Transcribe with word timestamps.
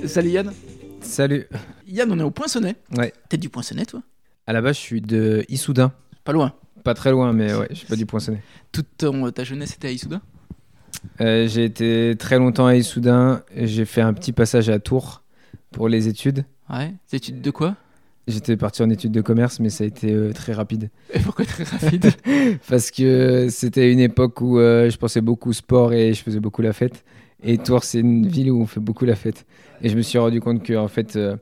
Salut 0.09 0.29
Yann. 0.31 0.51
Salut. 1.01 1.45
Yann, 1.87 2.11
on 2.11 2.19
est 2.19 2.23
au 2.23 2.31
Poinçonnet. 2.31 2.75
Ouais. 2.97 3.13
T'es 3.29 3.37
du 3.37 3.49
Poinçonnet, 3.49 3.85
toi? 3.85 4.01
À 4.47 4.53
la 4.53 4.61
base, 4.61 4.75
je 4.75 4.81
suis 4.81 5.01
de 5.01 5.45
Issoudun. 5.49 5.91
Pas 6.23 6.31
loin. 6.33 6.53
Pas 6.83 6.93
très 6.95 7.11
loin, 7.11 7.31
mais 7.31 7.53
ouais, 7.53 7.67
je 7.69 7.75
suis 7.75 7.87
pas 7.87 7.95
du 7.95 8.05
Poinçonnet. 8.05 8.41
Toute 8.71 8.87
ton- 8.97 9.29
ta 9.31 9.43
jeunesse 9.43 9.75
était 9.75 9.87
à 9.89 9.91
Issoudun? 9.91 10.21
Euh, 11.21 11.47
j'ai 11.47 11.63
été 11.65 12.15
très 12.17 12.39
longtemps 12.39 12.65
à 12.65 12.75
Issoudun. 12.75 13.43
J'ai 13.55 13.85
fait 13.85 14.01
un 14.01 14.13
petit 14.13 14.31
passage 14.31 14.69
à 14.69 14.79
Tours 14.79 15.21
pour 15.71 15.87
les 15.87 16.07
études. 16.07 16.43
Ouais. 16.69 16.93
Des 17.11 17.17
études 17.17 17.41
de 17.41 17.51
quoi? 17.51 17.75
J'étais 18.27 18.57
parti 18.57 18.81
en 18.83 18.89
études 18.89 19.11
de 19.11 19.21
commerce, 19.21 19.59
mais 19.59 19.69
ça 19.69 19.83
a 19.83 19.87
été 19.87 20.11
euh, 20.11 20.33
très 20.33 20.53
rapide. 20.53 20.89
Et 21.13 21.19
pourquoi 21.19 21.45
très 21.45 21.63
rapide? 21.63 22.11
Parce 22.67 22.91
que 22.91 23.47
c'était 23.49 23.91
une 23.91 23.99
époque 23.99 24.41
où 24.41 24.59
euh, 24.59 24.89
je 24.89 24.97
pensais 24.97 25.21
beaucoup 25.21 25.53
sport 25.53 25.93
et 25.93 26.13
je 26.13 26.21
faisais 26.23 26.39
beaucoup 26.39 26.61
la 26.61 26.73
fête. 26.73 27.03
Et 27.43 27.57
Tours, 27.57 27.83
c'est 27.83 27.99
une 27.99 28.27
ville 28.27 28.51
où 28.51 28.61
on 28.61 28.65
fait 28.65 28.79
beaucoup 28.79 29.05
la 29.05 29.15
fête. 29.15 29.45
Et 29.81 29.89
je 29.89 29.95
me 29.95 30.01
suis 30.01 30.17
rendu 30.17 30.41
compte 30.41 30.61
que, 30.63 30.73
en 30.75 30.87
fait, 30.87 31.15
euh, 31.15 31.37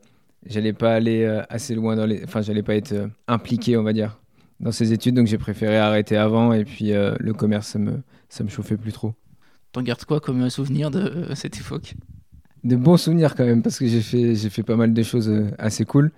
j'allais 0.45 0.73
pas 0.73 0.93
aller 0.93 1.23
euh, 1.23 1.41
assez 1.49 1.73
loin 1.75 1.95
dans 1.95 2.05
les. 2.05 2.23
Enfin, 2.23 2.41
j'allais 2.41 2.63
pas 2.63 2.75
être 2.75 2.91
euh, 2.93 3.07
impliqué, 3.27 3.77
on 3.77 3.83
va 3.83 3.93
dire, 3.93 4.19
dans 4.59 4.71
ces 4.71 4.93
études. 4.93 5.15
Donc, 5.15 5.27
j'ai 5.27 5.37
préféré 5.39 5.77
arrêter 5.77 6.15
avant. 6.17 6.53
Et 6.53 6.65
puis, 6.65 6.93
euh, 6.93 7.15
le 7.19 7.33
commerce, 7.33 7.67
ça 7.67 7.79
me, 7.79 8.01
ça 8.29 8.43
me 8.43 8.49
chauffait 8.49 8.77
plus 8.77 8.91
trop. 8.93 9.13
T'en 9.71 9.81
gardes 9.81 10.05
quoi 10.05 10.19
comme 10.19 10.49
souvenir 10.49 10.91
de 10.91 11.33
cette 11.35 11.57
époque? 11.59 11.95
De 12.63 12.75
bons 12.75 12.97
souvenirs 12.97 13.35
quand 13.35 13.45
même, 13.45 13.61
parce 13.61 13.77
que 13.79 13.87
j'ai 13.87 14.01
fait, 14.01 14.35
j'ai 14.35 14.49
fait 14.49 14.63
pas 14.63 14.75
mal 14.75 14.93
de 14.93 15.03
choses 15.03 15.31
assez 15.57 15.85
cool. 15.85 16.11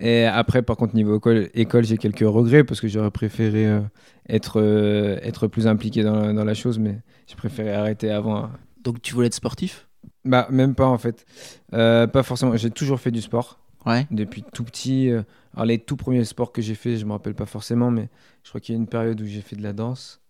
Et 0.00 0.24
après, 0.24 0.62
par 0.62 0.76
contre, 0.76 0.94
niveau 0.94 1.16
école, 1.16 1.48
école 1.54 1.84
j'ai 1.84 1.96
quelques 1.98 2.20
regrets, 2.20 2.62
parce 2.64 2.80
que 2.80 2.88
j'aurais 2.88 3.10
préféré 3.10 3.66
euh, 3.66 3.80
être, 4.28 4.60
euh, 4.60 5.18
être 5.22 5.46
plus 5.48 5.66
impliqué 5.66 6.02
dans, 6.02 6.14
la- 6.20 6.32
dans 6.32 6.44
la 6.44 6.54
chose, 6.54 6.78
mais 6.78 6.98
j'ai 7.26 7.36
préféré 7.36 7.72
arrêter 7.72 8.10
avant. 8.10 8.50
Donc 8.84 9.02
tu 9.02 9.14
voulais 9.14 9.26
être 9.28 9.34
sportif? 9.34 9.88
Bah, 10.24 10.46
même 10.50 10.74
pas 10.74 10.86
en 10.86 10.98
fait. 10.98 11.24
Euh, 11.72 12.06
pas 12.06 12.22
forcément. 12.22 12.56
J'ai 12.56 12.70
toujours 12.70 13.00
fait 13.00 13.10
du 13.10 13.20
sport, 13.22 13.58
Ouais. 13.86 14.06
depuis 14.10 14.42
tout 14.52 14.64
petit. 14.64 15.10
euh, 15.10 15.22
Alors, 15.54 15.66
les 15.66 15.78
tout 15.78 15.96
premiers 15.96 16.24
sports 16.24 16.52
que 16.52 16.60
j'ai 16.62 16.74
fait, 16.74 16.96
je 16.96 17.04
me 17.06 17.12
rappelle 17.12 17.34
pas 17.34 17.46
forcément, 17.46 17.90
mais 17.90 18.08
je 18.44 18.48
crois 18.50 18.60
qu'il 18.60 18.74
y 18.74 18.78
a 18.78 18.80
une 18.80 18.86
période 18.88 19.20
où 19.20 19.26
j'ai 19.26 19.40
fait 19.40 19.56
de 19.56 19.62
la 19.62 19.72
danse. 19.72 20.20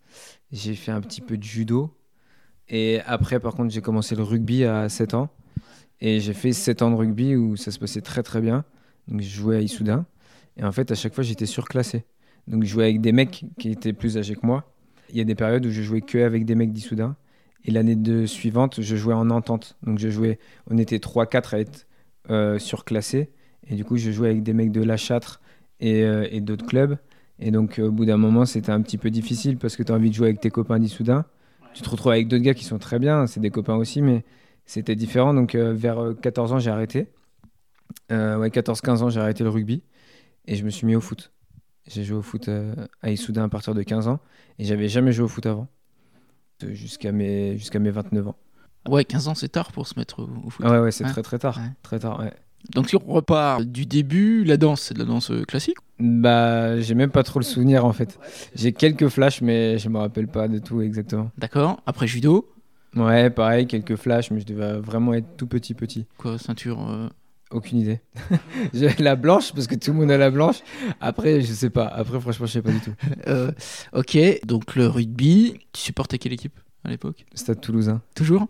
J'ai 0.53 0.75
fait 0.75 0.92
un 0.92 1.00
petit 1.00 1.20
peu 1.20 1.36
de 1.36 1.42
judo. 1.42 1.94
Et 2.69 3.00
après, 3.06 3.41
par 3.41 3.54
contre, 3.54 3.72
j'ai 3.72 3.81
commencé 3.81 4.14
le 4.14 4.22
rugby 4.22 4.65
à 4.65 4.88
7 4.88 5.15
ans. 5.15 5.28
Et 6.00 6.20
j'ai 6.20 6.34
fait 6.34 6.53
7 6.53 6.82
ans 6.82 6.91
de 6.91 6.97
rugby 6.97 7.34
où 7.36 7.56
ça 7.56 7.70
se 7.70 7.78
passait 7.78 8.00
très 8.03 8.22
très 8.22 8.41
bien. 8.41 8.65
Donc 9.09 9.20
je 9.20 9.28
jouais 9.28 9.56
à 9.56 9.60
Issoudun. 9.60 10.06
Et 10.56 10.65
en 10.65 10.72
fait, 10.72 10.91
à 10.91 10.94
chaque 10.94 11.15
fois, 11.15 11.25
j'étais 11.25 11.47
surclassé. 11.47 12.04
Donc 12.47 12.62
je 12.65 12.69
jouais 12.69 12.84
avec 12.84 13.00
des 13.00 13.12
mecs 13.12 13.44
qui 13.59 13.70
étaient 13.70 13.92
plus 13.92 14.16
âgés 14.16 14.34
que 14.36 14.47
moi. 14.47 14.72
Il 15.10 15.16
y 15.16 15.20
a 15.20 15.25
des 15.25 15.34
périodes 15.34 15.65
où 15.66 15.70
je 15.70 15.82
jouais 15.82 16.03
que 16.03 16.19
avec 16.19 16.44
des 16.44 16.54
mecs 16.54 16.72
d'Issoudun. 16.72 17.16
Et 17.69 17.71
l'année 17.71 18.27
suivante, 18.27 18.81
je 18.81 18.97
jouais 18.97 19.12
en 19.12 19.29
entente. 19.29 19.77
Donc 19.83 19.99
je 19.99 20.09
jouais, 20.09 20.39
on 20.71 20.79
était 20.79 20.97
3-4 20.97 21.55
à 21.55 21.61
être 21.61 21.87
euh, 22.31 22.59
surclassés. 22.59 23.29
Et 23.69 23.75
du 23.75 23.84
coup, 23.84 23.99
je 23.99 24.11
jouais 24.11 24.31
avec 24.31 24.43
des 24.43 24.55
mecs 24.55 24.73
de 24.73 24.83
La 24.83 24.97
Châtre 24.97 25.43
et, 25.78 26.03
euh, 26.03 26.41
d'autres 26.41 26.65
clubs. 26.65 26.97
Et 27.39 27.51
donc, 27.51 27.78
euh, 27.78 27.89
au 27.89 27.93
bout 27.93 28.07
d'un 28.07 28.17
moment, 28.17 28.47
c'était 28.47 28.73
un 28.73 28.81
petit 28.81 28.97
peu 28.97 29.11
difficile 29.11 29.59
parce 29.59 29.77
que 29.77 29.83
tu 29.83 29.93
as 29.93 29.95
envie 29.95 30.09
de 30.09 30.15
jouer 30.15 30.28
avec 30.28 30.41
tes 30.41 30.49
copains 30.49 30.78
d'Issoudun. 30.78 31.27
Tu 31.75 31.83
te 31.83 31.91
retrouves 31.91 32.12
avec 32.12 32.27
d'autres 32.27 32.43
gars 32.43 32.55
qui 32.55 32.65
sont 32.65 32.78
très 32.78 32.99
bien, 32.99 33.27
c'est 33.27 33.41
des 33.41 33.51
copains 33.51 33.77
aussi, 33.77 34.01
mais 34.01 34.25
c'était 34.65 34.97
différent. 34.97 35.34
Donc, 35.34 35.55
vers 35.55 35.98
euh, 35.98 36.15
14 36.15 36.54
ans, 36.54 36.59
j'ai 36.59 36.71
arrêté. 36.71 37.09
Ouais, 38.09 38.48
14-15 38.48 39.03
ans, 39.03 39.10
j'ai 39.10 39.21
arrêté 39.21 39.45
le 39.45 39.51
rugby 39.51 39.83
et 40.47 40.57
je 40.57 40.65
me 40.65 40.71
suis 40.71 40.87
mis 40.87 40.97
au 40.97 41.03
foot. 41.03 41.33
J'ai 41.87 42.03
joué 42.03 42.16
au 42.16 42.22
foot 42.22 42.48
à 43.03 43.10
Issoudun 43.10 43.45
à 43.45 43.48
partir 43.51 43.75
de 43.75 43.83
15 43.83 44.09
ans 44.09 44.21
et 44.59 44.65
j'avais 44.65 44.89
jamais 44.89 45.13
joué 45.13 45.27
au 45.27 45.28
foot 45.28 45.45
avant, 45.45 45.69
jusqu'à 46.66 47.13
mes, 47.13 47.57
jusqu'à 47.59 47.78
mes 47.78 47.91
29 47.91 48.28
ans. 48.28 48.37
Ouais, 48.89 49.05
15 49.05 49.28
ans, 49.28 49.34
c'est 49.34 49.49
tard 49.49 49.72
pour 49.72 49.87
se 49.87 49.99
mettre 49.99 50.21
au, 50.21 50.28
au 50.47 50.51
foot. 50.51 50.65
Ah 50.66 50.72
ouais, 50.72 50.78
ouais, 50.81 50.91
c'est 50.91 51.05
Ouais. 51.05 51.10
très 51.10 51.22
très 51.22 51.39
tard. 51.39 51.59
Ouais. 51.59 51.71
Très 51.83 51.99
tard, 51.99 52.21
ouais. 52.21 52.33
Donc 52.75 52.89
si 52.89 52.97
on 52.97 53.01
repart 53.13 53.63
du 53.63 53.87
début, 53.87 54.43
la 54.45 54.57
danse, 54.57 54.81
c'est 54.83 54.95
de 54.95 54.99
la 54.99 55.05
danse 55.05 55.31
euh, 55.31 55.45
classique 55.45 55.77
Bah, 56.01 56.81
j'ai 56.81 56.95
même 56.95 57.10
pas 57.10 57.22
trop 57.22 57.39
le 57.39 57.45
souvenir 57.45 57.84
en 57.84 57.93
fait. 57.93 58.19
J'ai 58.55 58.72
quelques 58.72 59.09
flashs, 59.09 59.43
mais 59.43 59.78
je 59.78 59.89
me 59.89 59.99
rappelle 59.99 60.27
pas 60.27 60.49
de 60.49 60.59
tout 60.59 60.81
exactement. 60.83 61.31
D'accord. 61.39 61.81
Après 61.87 62.07
judo, 62.07 62.51
Ouais, 62.97 63.31
pareil, 63.31 63.66
quelques 63.66 63.97
flashs, 63.97 64.31
mais 64.31 64.41
je 64.41 64.47
devais 64.47 64.78
vraiment 64.81 65.13
être 65.15 65.37
tout 65.37 65.47
petit 65.47 65.75
petit. 65.75 66.07
quoi, 66.16 66.39
ceinture. 66.39 66.89
euh, 66.91 67.09
Aucune 67.50 67.78
idée. 67.78 68.00
j'ai 68.74 68.91
la 68.98 69.16
blanche 69.16 69.53
parce 69.53 69.66
que 69.66 69.74
tout 69.74 69.92
le 69.92 69.98
monde 69.98 70.10
a 70.10 70.18
la 70.18 70.30
blanche. 70.30 70.56
Après, 71.00 71.41
je 71.41 71.53
sais 71.53 71.71
pas. 71.71 71.86
Après, 71.86 72.21
franchement, 72.21 72.47
je 72.47 72.53
sais 72.53 72.62
pas 72.62 72.71
du 72.71 72.80
tout. 72.80 72.92
euh, 73.27 73.50
ok, 73.95 74.18
donc 74.47 74.77
le 74.77 74.86
rugby, 74.86 75.54
tu 75.72 75.80
supportais 75.80 76.18
quelle 76.18 76.34
équipe 76.34 76.59
à 76.84 76.91
l'époque? 76.91 77.24
Stade 77.34 77.60
Toulousain. 77.60 78.03
Toujours? 78.15 78.47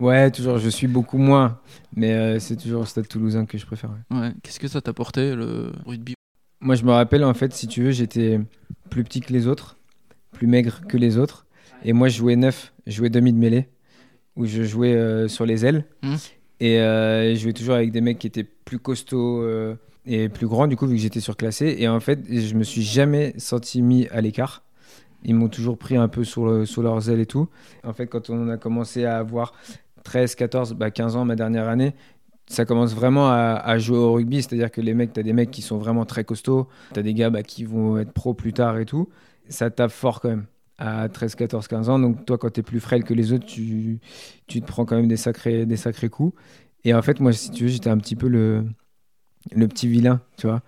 Ouais, 0.00 0.30
toujours, 0.30 0.58
je 0.58 0.68
suis 0.68 0.86
beaucoup 0.88 1.18
moins. 1.18 1.60
Mais 1.94 2.12
euh, 2.14 2.38
c'est 2.38 2.56
toujours 2.56 2.80
le 2.80 2.86
stade 2.86 3.06
toulousain 3.06 3.44
que 3.46 3.58
je 3.58 3.66
préfère. 3.66 3.90
ouais. 3.90 4.18
Ouais. 4.18 4.32
Qu'est-ce 4.42 4.58
que 4.58 4.66
ça 4.66 4.80
t'a 4.80 4.90
apporté 4.90 5.34
le 5.34 5.70
rugby? 5.86 6.14
Moi, 6.60 6.74
je 6.74 6.84
me 6.84 6.90
rappelle, 6.90 7.24
en 7.24 7.34
fait, 7.34 7.52
si 7.52 7.68
tu 7.68 7.82
veux, 7.82 7.90
j'étais 7.92 8.40
plus 8.90 9.04
petit 9.04 9.20
que 9.20 9.32
les 9.32 9.46
autres, 9.46 9.76
plus 10.32 10.46
maigre 10.46 10.80
que 10.88 10.96
les 10.96 11.18
autres. 11.18 11.46
Et 11.84 11.92
moi, 11.92 12.08
je 12.08 12.16
jouais 12.16 12.36
neuf, 12.36 12.72
je 12.86 12.92
jouais 12.92 13.10
demi 13.10 13.32
de 13.32 13.38
mêlée, 13.38 13.68
où 14.36 14.46
je 14.46 14.62
jouais 14.62 14.94
euh, 14.94 15.28
sur 15.28 15.44
les 15.44 15.66
ailes. 15.66 15.84
Mhm. 16.02 16.16
Et 16.62 16.78
euh, 16.78 17.34
je 17.34 17.40
jouais 17.40 17.52
toujours 17.52 17.74
avec 17.74 17.90
des 17.90 18.00
mecs 18.00 18.20
qui 18.20 18.28
étaient 18.28 18.44
plus 18.44 18.78
costauds 18.78 19.42
euh, 19.42 19.74
et 20.06 20.28
plus 20.28 20.46
grands, 20.46 20.68
du 20.68 20.76
coup, 20.76 20.86
vu 20.86 20.94
que 20.94 21.02
j'étais 21.02 21.18
surclassé. 21.18 21.74
Et 21.76 21.88
en 21.88 21.98
fait, 21.98 22.20
je 22.30 22.54
me 22.54 22.62
suis 22.62 22.82
jamais 22.82 23.34
senti 23.36 23.82
mis 23.82 24.06
à 24.12 24.20
l'écart. 24.20 24.62
Ils 25.24 25.34
m'ont 25.34 25.48
toujours 25.48 25.76
pris 25.76 25.96
un 25.96 26.06
peu 26.06 26.22
sur, 26.22 26.64
sur 26.64 26.84
leurs 26.84 27.10
ailes 27.10 27.18
et 27.18 27.26
tout. 27.26 27.48
En 27.82 27.92
fait, 27.92 28.06
quand 28.06 28.30
on 28.30 28.48
a 28.48 28.58
commencé 28.58 29.04
à 29.04 29.18
avoir 29.18 29.54
13, 30.04 30.36
14, 30.36 30.74
bah 30.74 30.92
15 30.92 31.16
ans, 31.16 31.24
ma 31.24 31.34
dernière 31.34 31.68
année, 31.68 31.94
ça 32.46 32.64
commence 32.64 32.94
vraiment 32.94 33.28
à, 33.28 33.60
à 33.64 33.78
jouer 33.78 33.98
au 33.98 34.12
rugby. 34.12 34.40
C'est-à-dire 34.40 34.70
que 34.70 34.80
les 34.80 34.94
mecs, 34.94 35.12
tu 35.12 35.18
as 35.18 35.24
des 35.24 35.32
mecs 35.32 35.50
qui 35.50 35.62
sont 35.62 35.78
vraiment 35.78 36.04
très 36.04 36.22
costauds. 36.22 36.68
Tu 36.94 37.00
as 37.00 37.02
des 37.02 37.14
gars 37.14 37.30
bah, 37.30 37.42
qui 37.42 37.64
vont 37.64 37.98
être 37.98 38.12
pro 38.12 38.34
plus 38.34 38.52
tard 38.52 38.78
et 38.78 38.86
tout. 38.86 39.08
Ça 39.48 39.68
tape 39.68 39.90
fort 39.90 40.20
quand 40.20 40.28
même 40.28 40.46
à 40.82 41.08
13, 41.08 41.36
14, 41.36 41.68
15 41.68 41.88
ans. 41.88 41.98
Donc 41.98 42.26
toi, 42.26 42.38
quand 42.38 42.50
tu 42.50 42.60
es 42.60 42.62
plus 42.62 42.80
frêle 42.80 43.04
que 43.04 43.14
les 43.14 43.32
autres, 43.32 43.46
tu, 43.46 44.00
tu 44.48 44.60
te 44.60 44.66
prends 44.66 44.84
quand 44.84 44.96
même 44.96 45.08
des 45.08 45.16
sacrés, 45.16 45.64
des 45.64 45.76
sacrés 45.76 46.08
coups. 46.08 46.34
Et 46.84 46.92
en 46.92 47.02
fait, 47.02 47.20
moi, 47.20 47.32
si 47.32 47.50
tu 47.52 47.64
veux, 47.64 47.70
j'étais 47.70 47.90
un 47.90 47.98
petit 47.98 48.16
peu 48.16 48.26
le, 48.28 48.64
le 49.54 49.68
petit 49.68 49.88
vilain, 49.88 50.20
tu 50.36 50.48
vois. 50.48 50.62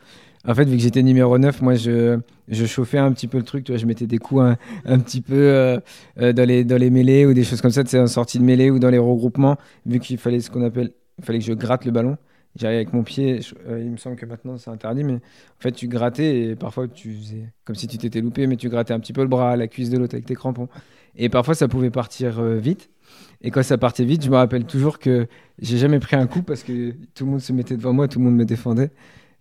En 0.47 0.55
fait, 0.55 0.65
vu 0.67 0.77
que 0.77 0.83
j'étais 0.83 1.03
numéro 1.03 1.39
9, 1.39 1.63
moi, 1.63 1.75
je, 1.75 2.21
je 2.49 2.67
chauffais 2.67 2.99
un 2.99 3.11
petit 3.13 3.27
peu 3.29 3.39
le 3.39 3.45
truc, 3.45 3.65
tu 3.65 3.73
vois. 3.73 3.79
Je 3.79 3.87
mettais 3.87 4.07
des 4.07 4.19
coups 4.19 4.43
un, 4.43 4.57
un 4.85 4.99
petit 5.01 5.21
peu 5.21 5.35
euh, 5.35 5.81
euh, 6.21 6.33
dans, 6.33 6.47
les, 6.47 6.65
dans 6.65 6.77
les 6.77 6.91
mêlées 6.91 7.27
ou 7.27 7.35
des 7.35 7.45
choses 7.45 7.61
comme 7.61 7.73
ça, 7.73 7.83
c'est 7.85 7.99
en 7.99 8.07
sortie 8.07 8.39
de 8.39 8.45
mêlée 8.45 8.71
ou 8.71 8.79
dans 8.79 8.91
les 8.91 8.99
regroupements, 8.99 9.57
vu 9.87 9.99
qu'il 9.99 10.19
fallait 10.19 10.41
ce 10.41 10.51
qu'on 10.51 10.63
appelle, 10.65 10.93
fallait 11.23 11.41
que 11.41 11.45
je 11.45 11.55
gratte 11.55 11.85
le 11.87 11.91
ballon. 11.93 12.17
J'arrivais 12.57 12.83
avec 12.83 12.93
mon 12.93 13.03
pied, 13.03 13.41
euh, 13.69 13.81
il 13.81 13.91
me 13.91 13.97
semble 13.97 14.15
que 14.15 14.27
maintenant 14.27 14.57
c'est 14.59 14.71
interdit, 14.71 15.03
mais 15.03 15.15
en 15.15 15.21
fait 15.59 15.73
tu 15.73 15.89
grattais 15.89 16.43
et 16.43 16.57
parfois 16.57 16.87
tu 16.87 17.13
faisais 17.13 17.53
comme 17.65 17.75
si 17.75 17.89
tu 17.89 17.99
t'étais 17.99 18.21
loupé, 18.21 18.47
mais 18.47 18.57
tu 18.57 18.69
grattais 18.69 18.95
un 18.95 19.01
petit 19.01 19.13
peu 19.13 19.23
le 19.23 19.29
bras, 19.29 19.57
la 19.57 19.67
cuisse 19.67 19.91
de 19.91 19.99
l'autre 19.99 20.15
avec 20.15 20.27
tes 20.27 20.37
crampons. 20.37 20.69
Et 21.17 21.29
parfois 21.29 21.57
ça 21.57 21.67
pouvait 21.67 21.91
partir 21.91 22.39
euh, 22.39 22.57
vite. 22.57 22.91
Et 23.43 23.51
quand 23.51 23.63
ça 23.65 23.77
partait 23.77 24.05
vite, 24.05 24.25
je 24.25 24.31
me 24.31 24.37
rappelle 24.37 24.65
toujours 24.67 25.01
que 25.01 25.27
j'ai 25.61 25.79
jamais 25.79 25.99
pris 25.99 26.15
un 26.17 26.27
coup 26.29 26.43
parce 26.43 26.63
que 26.63 26.93
tout 27.15 27.25
le 27.25 27.33
monde 27.33 27.41
se 27.41 27.53
mettait 27.53 27.77
devant 27.77 27.93
moi, 27.93 28.07
tout 28.07 28.21
le 28.21 28.25
monde 28.25 28.37
me 28.37 28.45
défendait. 28.45 28.91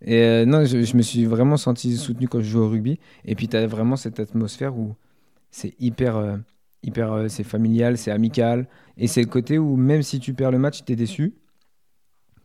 Et 0.01 0.24
euh, 0.24 0.45
non, 0.45 0.65
je, 0.65 0.98
me 0.98 1.01
suis 1.01 1.25
vraiment 1.25 1.57
senti 1.57 1.95
soutenu 1.95 2.27
quand 2.27 2.39
je 2.42 2.45
jouais 2.50 2.65
au 2.65 2.69
rugby. 2.69 3.00
Et 3.25 3.36
puis 3.36 3.48
tu 3.48 3.56
as 3.57 3.68
vraiment 3.68 3.95
cette 3.95 4.19
atmosphère 4.19 4.75
où 4.75 4.95
c'est 5.51 5.75
hyper, 5.80 6.39
hyper 6.81 7.25
c'est 7.30 7.44
familial, 7.44 7.98
c'est 7.98 8.12
amical. 8.12 8.68
Et 8.98 9.06
c'est 9.06 9.21
le 9.21 9.27
côté 9.27 9.60
où 9.60 9.75
même 9.75 10.01
si 10.01 10.19
tu 10.19 10.33
perds 10.33 10.51
le 10.51 10.60
match, 10.60 10.83
tu 10.83 10.94
es 10.94 10.95
déçu, 10.95 11.33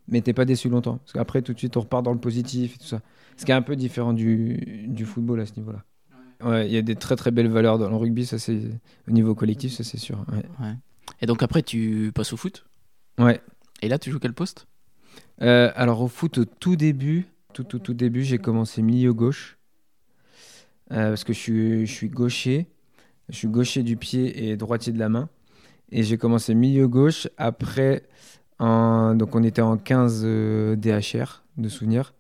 mais 0.09 0.21
t'es 0.21 0.33
pas 0.33 0.45
déçu 0.45 0.69
longtemps. 0.69 0.97
Parce 0.99 1.13
qu'après, 1.13 1.43
tout 1.43 1.53
de 1.53 1.59
suite, 1.59 1.77
on 1.77 1.81
repart 1.81 2.05
dans 2.05 2.13
le 2.13 2.19
positif 2.19 2.75
et 2.75 2.79
tout 2.79 2.87
ça. 2.87 3.01
Ce 3.37 3.45
qui 3.45 3.53
est 3.53 3.55
un 3.55 3.63
peu 3.63 3.77
différent 3.77 4.13
du, 4.13 4.87
du 4.89 5.05
football 5.05 5.41
à 5.41 5.47
ce 5.47 5.53
niveau-là. 5.57 5.85
Ouais, 6.43 6.67
il 6.67 6.73
y 6.73 6.77
a 6.77 6.83
des 6.83 6.97
très 6.97 7.17
très 7.17 7.31
belles 7.31 7.49
valeurs 7.49 7.79
dans 7.79 7.89
le 7.89 7.97
rugby, 7.97 8.25
ça 8.25 8.39
c'est 8.39 8.61
au 9.09 9.11
niveau 9.11 9.35
collectif, 9.35 9.73
ça 9.73 9.85
c'est 9.85 9.99
sûr. 9.99 10.25
Ouais. 10.61 10.75
Et 11.21 11.27
donc 11.27 11.43
après, 11.43 11.63
tu 11.63 12.13
passes 12.15 12.33
au 12.33 12.37
foot? 12.37 12.65
Ouais. 13.19 13.41
Et 13.83 13.89
là, 13.89 13.99
tu 13.99 14.11
joues 14.11 14.21
quel 14.21 14.35
poste? 14.35 14.67
Euh, 15.43 15.73
alors 15.75 16.01
au 16.01 16.09
foot, 16.09 16.39
au 16.39 16.45
tout 16.45 16.77
début, 16.77 17.27
tout 17.55 17.65
tout 17.65 17.81
tout 17.81 17.95
début, 17.95 18.23
j'ai 18.23 18.39
commencé 18.39 18.83
milieu 18.83 19.13
gauche 19.13 19.59
Euh, 20.91 21.11
parce 21.11 21.25
que 21.25 21.33
je 21.33 21.39
suis, 21.39 21.87
je 21.87 21.93
suis 21.93 22.09
gaucher, 22.09 22.67
je 23.29 23.37
suis 23.37 23.49
gaucher 23.49 23.83
du 23.83 23.97
pied 23.97 24.49
et 24.49 24.57
droitier 24.57 24.93
de 24.93 24.99
la 24.99 25.09
main. 25.09 25.29
Et 25.91 26.03
j'ai 26.03 26.19
commencé 26.19 26.55
milieu 26.55 26.89
gauche. 26.89 27.29
Après, 27.37 28.05
donc 28.61 29.35
on 29.35 29.43
était 29.43 29.63
en 29.63 29.77
15 29.77 30.23
euh, 30.25 30.77
DHR 30.77 31.43
de 31.57 31.69
souvenirs. 31.69 32.15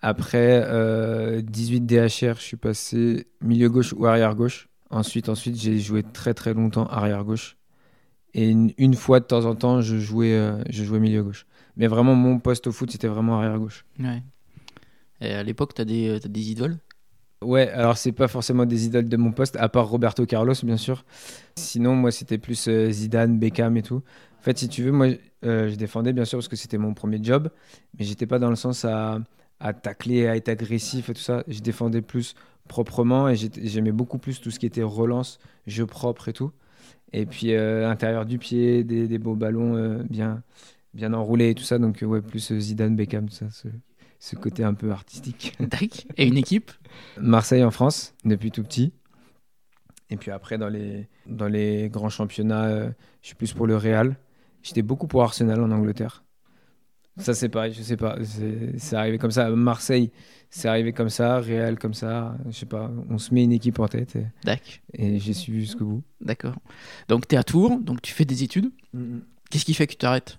Après 0.00 0.62
euh, 0.64 1.40
18 1.42 1.82
DHR, 1.82 2.36
je 2.36 2.42
suis 2.42 2.56
passé 2.56 3.26
milieu 3.40 3.68
gauche 3.68 3.92
ou 3.96 4.06
arrière 4.06 4.34
gauche. 4.34 4.68
Ensuite, 4.90 5.28
ensuite 5.28 5.56
j'ai 5.56 5.78
joué 5.78 6.02
très 6.02 6.34
très 6.34 6.54
longtemps 6.54 6.86
arrière 6.86 7.24
gauche. 7.24 7.56
Et 8.34 8.48
une, 8.48 8.72
une 8.78 8.94
fois 8.94 9.20
de 9.20 9.26
temps 9.26 9.44
en 9.44 9.54
temps, 9.54 9.80
je 9.80 9.98
jouais, 9.98 10.32
euh, 10.32 10.62
je 10.70 10.84
jouais 10.84 10.98
milieu 10.98 11.22
gauche. 11.22 11.46
Mais 11.76 11.86
vraiment, 11.86 12.14
mon 12.14 12.38
poste 12.38 12.66
au 12.66 12.72
foot, 12.72 12.90
c'était 12.90 13.08
vraiment 13.08 13.38
arrière 13.38 13.58
gauche. 13.58 13.84
Ouais. 14.00 14.22
Et 15.20 15.32
à 15.32 15.42
l'époque, 15.42 15.74
t'as 15.74 15.84
des, 15.84 16.18
t'as 16.20 16.28
des 16.28 16.50
idoles? 16.50 16.78
Ouais, 17.42 17.68
alors 17.70 17.98
c'est 17.98 18.12
pas 18.12 18.28
forcément 18.28 18.66
des 18.66 18.86
idoles 18.86 19.08
de 19.08 19.16
mon 19.16 19.32
poste, 19.32 19.56
à 19.56 19.68
part 19.68 19.88
Roberto 19.88 20.24
Carlos, 20.26 20.54
bien 20.62 20.76
sûr. 20.76 21.04
Sinon, 21.56 21.94
moi, 21.94 22.10
c'était 22.10 22.38
plus 22.38 22.68
euh, 22.68 22.90
Zidane, 22.90 23.38
Beckham 23.38 23.76
et 23.76 23.82
tout. 23.82 24.02
En 24.42 24.44
fait, 24.44 24.58
si 24.58 24.68
tu 24.68 24.82
veux, 24.82 24.90
moi, 24.90 25.06
euh, 25.44 25.68
je 25.68 25.76
défendais, 25.76 26.12
bien 26.12 26.24
sûr, 26.24 26.36
parce 26.36 26.48
que 26.48 26.56
c'était 26.56 26.76
mon 26.76 26.94
premier 26.94 27.20
job, 27.22 27.48
mais 27.96 28.04
j'étais 28.04 28.26
pas 28.26 28.40
dans 28.40 28.50
le 28.50 28.56
sens 28.56 28.84
à, 28.84 29.20
à 29.60 29.72
tacler, 29.72 30.26
à 30.26 30.34
être 30.34 30.48
agressif 30.48 31.08
et 31.10 31.14
tout 31.14 31.20
ça. 31.20 31.44
Je 31.46 31.60
défendais 31.60 32.02
plus 32.02 32.34
proprement 32.66 33.28
et 33.28 33.36
j'aimais 33.36 33.92
beaucoup 33.92 34.18
plus 34.18 34.40
tout 34.40 34.50
ce 34.50 34.58
qui 34.58 34.66
était 34.66 34.82
relance, 34.82 35.38
jeu 35.68 35.86
propre 35.86 36.28
et 36.28 36.32
tout. 36.32 36.50
Et 37.12 37.24
puis, 37.24 37.54
euh, 37.54 37.88
intérieur 37.88 38.26
du 38.26 38.38
pied, 38.38 38.82
des, 38.82 39.06
des 39.06 39.18
beaux 39.18 39.36
ballons 39.36 39.76
euh, 39.76 40.02
bien, 40.10 40.42
bien 40.92 41.12
enroulés 41.12 41.50
et 41.50 41.54
tout 41.54 41.62
ça. 41.62 41.78
Donc, 41.78 42.00
ouais, 42.02 42.20
plus 42.20 42.52
Zidane, 42.58 42.96
Beckham, 42.96 43.28
tout 43.28 43.36
ça, 43.36 43.48
ce, 43.50 43.68
ce 44.18 44.34
côté 44.34 44.64
un 44.64 44.74
peu 44.74 44.90
artistique. 44.90 45.56
Tac. 45.70 46.08
Et 46.16 46.26
une 46.26 46.36
équipe? 46.36 46.72
Marseille 47.16 47.62
en 47.62 47.70
France, 47.70 48.16
depuis 48.24 48.50
tout 48.50 48.64
petit. 48.64 48.92
Et 50.10 50.16
puis 50.16 50.32
après, 50.32 50.58
dans 50.58 50.68
les, 50.68 51.06
dans 51.26 51.46
les 51.46 51.88
grands 51.88 52.08
championnats, 52.08 52.88
je 53.20 53.26
suis 53.28 53.36
plus 53.36 53.52
pour 53.52 53.68
le 53.68 53.76
Real. 53.76 54.16
J'étais 54.62 54.82
beaucoup 54.82 55.06
pour 55.06 55.22
Arsenal 55.22 55.60
en 55.60 55.70
Angleterre. 55.70 56.24
Ça, 57.18 57.34
c'est 57.34 57.50
pareil, 57.50 57.74
je 57.74 57.82
sais 57.82 57.98
pas. 57.98 58.16
C'est 58.78 58.96
arrivé 58.96 59.18
comme 59.18 59.30
ça. 59.30 59.50
Marseille, 59.50 60.10
c'est 60.48 60.66
arrivé 60.66 60.94
comme 60.94 61.10
ça. 61.10 61.40
Real, 61.40 61.78
comme 61.78 61.92
ça. 61.92 62.38
Je 62.46 62.52
sais 62.52 62.66
pas. 62.66 62.90
On 63.10 63.18
se 63.18 63.34
met 63.34 63.44
une 63.44 63.52
équipe 63.52 63.80
en 63.80 63.88
tête 63.88 64.16
et, 64.16 64.26
et 64.94 65.18
j'ai 65.18 65.34
suivi 65.34 65.60
jusqu'au 65.60 65.84
bout. 65.84 66.02
D'accord. 66.22 66.54
Donc 67.08 67.28
t'es 67.28 67.36
à 67.36 67.44
Tours, 67.44 67.78
donc 67.80 68.00
tu 68.00 68.14
fais 68.14 68.24
des 68.24 68.44
études. 68.44 68.70
Qu'est-ce 69.50 69.66
qui 69.66 69.74
fait 69.74 69.86
que 69.86 69.92
tu 69.92 69.98
t'arrêtes? 69.98 70.38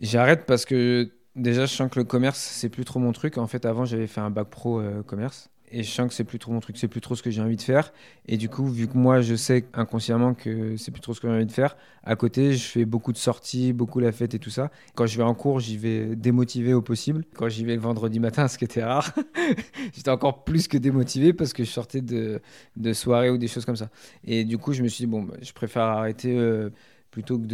J'arrête 0.00 0.44
parce 0.46 0.64
que 0.64 1.12
déjà, 1.36 1.66
je 1.66 1.72
sens 1.72 1.88
que 1.88 2.00
le 2.00 2.04
commerce, 2.04 2.40
c'est 2.40 2.68
plus 2.68 2.84
trop 2.84 2.98
mon 2.98 3.12
truc. 3.12 3.38
En 3.38 3.46
fait, 3.46 3.64
avant, 3.64 3.84
j'avais 3.84 4.08
fait 4.08 4.20
un 4.20 4.30
bac 4.30 4.48
pro 4.48 4.80
euh, 4.80 5.04
commerce. 5.04 5.50
Et 5.72 5.82
je 5.82 5.90
sens 5.90 6.06
que 6.08 6.14
c'est 6.14 6.24
plus 6.24 6.38
trop 6.38 6.52
mon 6.52 6.60
truc, 6.60 6.76
c'est 6.76 6.86
plus 6.86 7.00
trop 7.00 7.16
ce 7.16 7.22
que 7.22 7.30
j'ai 7.30 7.40
envie 7.40 7.56
de 7.56 7.62
faire. 7.62 7.92
Et 8.26 8.36
du 8.36 8.48
coup, 8.48 8.66
vu 8.66 8.86
que 8.86 8.96
moi, 8.96 9.22
je 9.22 9.34
sais 9.34 9.64
inconsciemment 9.72 10.34
que 10.34 10.76
c'est 10.76 10.90
plus 10.90 11.00
trop 11.00 11.14
ce 11.14 11.20
que 11.20 11.28
j'ai 11.28 11.34
envie 11.34 11.46
de 11.46 11.52
faire, 11.52 11.76
à 12.04 12.14
côté, 12.14 12.52
je 12.52 12.64
fais 12.64 12.84
beaucoup 12.84 13.12
de 13.12 13.16
sorties, 13.16 13.72
beaucoup 13.72 13.98
la 13.98 14.12
fête 14.12 14.34
et 14.34 14.38
tout 14.38 14.50
ça. 14.50 14.70
Quand 14.94 15.06
je 15.06 15.16
vais 15.16 15.22
en 15.22 15.34
cours, 15.34 15.60
j'y 15.60 15.78
vais 15.78 16.14
démotivé 16.14 16.74
au 16.74 16.82
possible. 16.82 17.24
Quand 17.34 17.48
j'y 17.48 17.64
vais 17.64 17.74
le 17.74 17.80
vendredi 17.80 18.20
matin, 18.20 18.48
ce 18.48 18.58
qui 18.58 18.64
était 18.64 18.84
rare, 18.84 19.12
j'étais 19.94 20.10
encore 20.10 20.44
plus 20.44 20.68
que 20.68 20.76
démotivé 20.76 21.32
parce 21.32 21.52
que 21.54 21.64
je 21.64 21.70
sortais 21.70 22.02
de, 22.02 22.42
de 22.76 22.92
soirées 22.92 23.30
ou 23.30 23.38
des 23.38 23.48
choses 23.48 23.64
comme 23.64 23.76
ça. 23.76 23.88
Et 24.24 24.44
du 24.44 24.58
coup, 24.58 24.74
je 24.74 24.82
me 24.82 24.88
suis 24.88 25.04
dit, 25.06 25.10
bon, 25.10 25.22
bah, 25.22 25.34
je 25.40 25.52
préfère 25.52 25.84
arrêter. 25.84 26.36
euh, 26.36 26.70
plutôt 27.12 27.38
que 27.38 27.44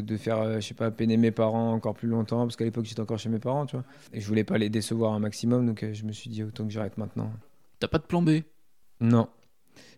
de, 0.00 0.16
faire, 0.16 0.38
euh, 0.40 0.60
je 0.60 0.68
sais 0.68 0.74
pas, 0.74 0.90
peiner 0.90 1.16
mes 1.16 1.32
parents 1.32 1.72
encore 1.72 1.94
plus 1.94 2.08
longtemps, 2.08 2.44
parce 2.44 2.56
qu'à 2.56 2.64
l'époque 2.64 2.84
j'étais 2.86 3.00
encore 3.00 3.18
chez 3.18 3.28
mes 3.28 3.40
parents, 3.40 3.66
tu 3.66 3.76
vois. 3.76 3.84
Et 4.12 4.20
je 4.20 4.26
voulais 4.28 4.44
pas 4.44 4.56
les 4.58 4.70
décevoir 4.70 5.12
un 5.12 5.18
maximum, 5.18 5.66
donc 5.66 5.82
euh, 5.82 5.92
je 5.92 6.04
me 6.04 6.12
suis 6.12 6.30
dit 6.30 6.44
autant 6.44 6.64
que 6.64 6.70
j'arrête 6.72 6.96
maintenant. 6.96 7.32
T'as 7.80 7.88
pas 7.88 7.98
de 7.98 8.04
plan 8.04 8.22
B? 8.22 8.40
Non. 9.00 9.28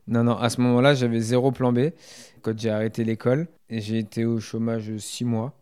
Non, 0.07 0.25
non, 0.25 0.37
à 0.37 0.51
ce 0.51 0.61
moment-là, 0.61 0.95
j'avais 0.95 1.21
zéro 1.21 1.53
plan 1.53 1.73
B 1.73 1.91
quand 2.43 2.59
j'ai 2.59 2.71
arrêté 2.71 3.05
l'école 3.05 3.49
et 3.69 3.81
j'ai 3.81 3.99
été 3.99 4.25
au 4.25 4.41
chômage 4.41 4.97
six 4.99 5.25
mois. 5.25 5.55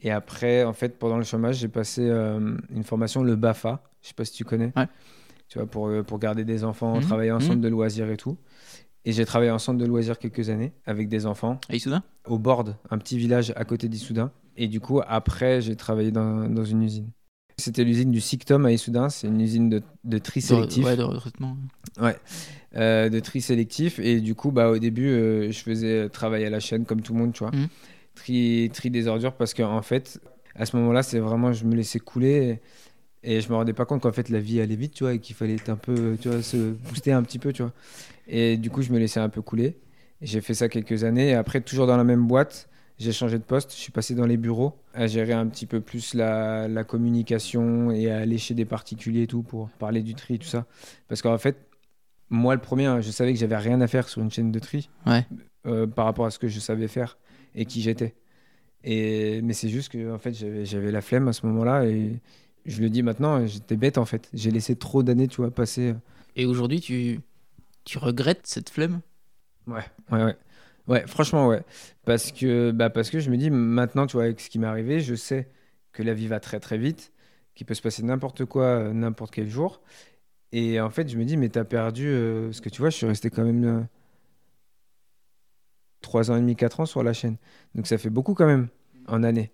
Et 0.00 0.10
après, 0.10 0.64
en 0.64 0.72
fait, 0.72 0.98
pendant 0.98 1.18
le 1.18 1.24
chômage, 1.24 1.56
j'ai 1.58 1.68
passé 1.68 2.02
euh, 2.08 2.56
une 2.74 2.82
formation, 2.82 3.22
le 3.22 3.36
BAFA. 3.36 3.82
Je 4.00 4.08
sais 4.08 4.14
pas 4.14 4.24
si 4.24 4.32
tu 4.32 4.44
connais. 4.44 4.72
Ouais. 4.76 4.88
Tu 5.48 5.58
vois, 5.58 5.66
pour, 5.66 5.86
euh, 5.88 6.02
pour 6.02 6.18
garder 6.18 6.44
des 6.44 6.64
enfants, 6.64 6.96
Mhm, 6.96 7.02
travailler 7.02 7.30
en 7.30 7.36
mhm. 7.36 7.42
centre 7.42 7.60
de 7.60 7.68
loisirs 7.68 8.10
et 8.10 8.16
tout. 8.16 8.36
Et 9.04 9.12
j'ai 9.12 9.24
travaillé 9.24 9.50
en 9.50 9.58
centre 9.58 9.78
de 9.78 9.84
loisirs 9.86 10.18
quelques 10.18 10.48
années 10.48 10.72
avec 10.86 11.08
des 11.08 11.26
enfants 11.26 11.60
À 11.68 11.74
Issoudun? 11.74 12.02
Au 12.26 12.38
Bord, 12.38 12.64
un 12.90 12.98
petit 12.98 13.18
village 13.18 13.52
à 13.56 13.64
côté 13.64 13.88
d'Issoudun. 13.88 14.32
Et 14.56 14.68
du 14.68 14.80
coup, 14.80 15.00
après, 15.06 15.60
j'ai 15.60 15.76
travaillé 15.76 16.10
dans, 16.10 16.48
dans 16.48 16.64
une 16.64 16.82
usine. 16.82 17.10
C'était 17.58 17.84
l'usine 17.84 18.10
du 18.10 18.20
Sictom 18.20 18.66
à 18.66 18.72
Issoudun. 18.72 19.08
C'est 19.08 19.26
une 19.28 19.40
usine 19.40 19.68
de, 19.68 19.82
de 20.04 20.18
tri 20.18 20.40
sélectif. 20.40 20.82
De, 20.82 20.88
ouais, 20.88 20.96
de 20.96 21.02
recrutement. 21.02 21.56
Euh, 22.74 23.08
de 23.08 23.20
tri 23.20 23.40
sélectif. 23.40 23.98
Et 23.98 24.20
du 24.20 24.34
coup, 24.34 24.50
bah, 24.50 24.70
au 24.70 24.78
début, 24.78 25.08
euh, 25.08 25.50
je 25.50 25.58
faisais 25.58 26.08
travail 26.08 26.44
à 26.44 26.50
la 26.50 26.60
chaîne 26.60 26.84
comme 26.84 27.02
tout 27.02 27.12
le 27.12 27.20
monde, 27.20 27.32
tu 27.32 27.40
vois. 27.40 27.52
Mhm. 27.52 27.68
Tri, 28.14 28.70
tri 28.72 28.90
des 28.90 29.06
ordures 29.06 29.34
parce 29.34 29.54
qu'en 29.54 29.82
fait, 29.82 30.20
à 30.54 30.66
ce 30.66 30.76
moment-là, 30.76 31.02
c'est 31.02 31.18
vraiment, 31.18 31.52
je 31.52 31.64
me 31.64 31.74
laissais 31.74 31.98
couler. 31.98 32.60
Et, 33.22 33.36
et 33.36 33.40
je 33.40 33.48
me 33.48 33.54
rendais 33.54 33.72
pas 33.72 33.84
compte 33.84 34.02
qu'en 34.02 34.12
fait, 34.12 34.28
la 34.28 34.40
vie 34.40 34.60
allait 34.60 34.76
vite, 34.76 34.94
tu 34.94 35.04
vois, 35.04 35.14
et 35.14 35.18
qu'il 35.18 35.36
fallait 35.36 35.56
un 35.68 35.76
peu, 35.76 36.16
tu 36.20 36.28
vois, 36.28 36.42
se 36.42 36.72
booster 36.72 37.12
un 37.12 37.22
petit 37.22 37.38
peu, 37.38 37.52
tu 37.52 37.62
vois. 37.62 37.72
Et 38.26 38.56
du 38.56 38.70
coup, 38.70 38.82
je 38.82 38.92
me 38.92 38.98
laissais 38.98 39.20
un 39.20 39.28
peu 39.28 39.42
couler. 39.42 39.76
Et 40.20 40.26
J'ai 40.26 40.40
fait 40.40 40.54
ça 40.54 40.68
quelques 40.68 41.04
années. 41.04 41.30
Et 41.30 41.34
après, 41.34 41.60
toujours 41.60 41.86
dans 41.86 41.96
la 41.96 42.04
même 42.04 42.26
boîte, 42.26 42.68
j'ai 42.98 43.12
changé 43.12 43.38
de 43.38 43.44
poste. 43.44 43.72
Je 43.72 43.76
suis 43.76 43.92
passé 43.92 44.14
dans 44.14 44.26
les 44.26 44.36
bureaux 44.36 44.74
à 44.94 45.06
gérer 45.06 45.32
un 45.32 45.46
petit 45.46 45.66
peu 45.66 45.80
plus 45.80 46.14
la, 46.14 46.68
la 46.68 46.84
communication 46.84 47.90
et 47.90 48.10
à 48.10 48.18
aller 48.18 48.38
chez 48.38 48.54
des 48.54 48.64
particuliers 48.64 49.22
et 49.22 49.26
tout 49.26 49.42
pour 49.42 49.68
parler 49.70 50.02
du 50.02 50.14
tri 50.14 50.34
et 50.34 50.38
tout 50.38 50.46
ça. 50.48 50.66
Parce 51.08 51.22
qu'en 51.22 51.38
fait, 51.38 51.56
moi, 52.30 52.54
le 52.54 52.60
premier, 52.60 52.86
hein, 52.86 53.00
je 53.00 53.10
savais 53.10 53.32
que 53.32 53.38
j'avais 53.38 53.56
rien 53.56 53.80
à 53.80 53.86
faire 53.86 54.08
sur 54.08 54.22
une 54.22 54.30
chaîne 54.30 54.52
de 54.52 54.58
tri 54.58 54.88
Ouais. 55.06 55.26
euh, 55.66 55.86
par 55.86 56.04
rapport 56.06 56.26
à 56.26 56.30
ce 56.30 56.38
que 56.38 56.48
je 56.48 56.60
savais 56.60 56.88
faire 56.88 57.18
et 57.54 57.64
qui 57.66 57.82
j'étais. 57.82 58.14
Et, 58.84 59.42
mais 59.42 59.52
c'est 59.52 59.68
juste 59.68 59.92
que 59.92 60.12
en 60.12 60.18
fait, 60.18 60.32
j'avais, 60.32 60.64
j'avais 60.64 60.90
la 60.90 61.00
flemme 61.02 61.28
à 61.28 61.32
ce 61.32 61.46
moment-là 61.46 61.84
et 61.86 62.20
je 62.66 62.80
le 62.80 62.90
dis 62.90 63.02
maintenant, 63.02 63.46
j'étais 63.46 63.76
bête 63.76 63.98
en 63.98 64.04
fait. 64.04 64.28
J'ai 64.32 64.50
laissé 64.50 64.76
trop 64.76 65.02
d'années, 65.02 65.28
tu 65.28 65.36
vois, 65.36 65.50
passer. 65.50 65.94
Et 66.36 66.46
aujourd'hui, 66.46 66.80
tu, 66.80 67.20
tu 67.84 67.98
regrettes 67.98 68.46
cette 68.46 68.70
flemme? 68.70 69.00
Ouais, 69.66 69.84
ouais, 70.10 70.24
ouais. 70.24 70.36
Ouais, 70.88 71.06
franchement, 71.06 71.48
ouais. 71.48 71.62
Parce 72.04 72.32
que, 72.32 72.70
bah, 72.72 72.90
parce 72.90 73.10
que 73.10 73.20
je 73.20 73.30
me 73.30 73.36
dis, 73.36 73.50
maintenant, 73.50 74.06
tu 74.06 74.14
vois, 74.16 74.24
avec 74.24 74.40
ce 74.40 74.50
qui 74.50 74.58
m'est 74.58 74.66
arrivé, 74.66 75.00
je 75.00 75.14
sais 75.14 75.48
que 75.92 76.02
la 76.02 76.14
vie 76.14 76.26
va 76.26 76.40
très 76.40 76.58
très 76.60 76.78
vite, 76.78 77.12
qu'il 77.54 77.66
peut 77.66 77.74
se 77.74 77.82
passer 77.82 78.02
n'importe 78.02 78.44
quoi, 78.46 78.64
euh, 78.64 78.92
n'importe 78.92 79.32
quel 79.32 79.48
jour. 79.48 79.80
Et 80.52 80.80
en 80.80 80.90
fait, 80.90 81.08
je 81.10 81.18
me 81.18 81.24
dis, 81.26 81.36
mais 81.38 81.50
t'as 81.50 81.64
perdu. 81.64 82.06
euh, 82.08 82.46
parce 82.48 82.60
que 82.62 82.70
tu 82.70 82.80
vois, 82.82 82.90
je 82.90 82.96
suis 82.96 83.06
resté 83.06 83.30
quand 83.30 83.44
même 83.44 83.64
euh, 83.64 83.82
3 86.00 86.30
ans 86.30 86.36
et 86.36 86.40
demi, 86.40 86.56
4 86.56 86.80
ans 86.80 86.86
sur 86.86 87.02
la 87.02 87.12
chaîne. 87.12 87.36
Donc 87.74 87.86
ça 87.86 87.98
fait 87.98 88.10
beaucoup 88.10 88.34
quand 88.34 88.46
même 88.46 88.68
en 89.08 89.22
année. 89.22 89.50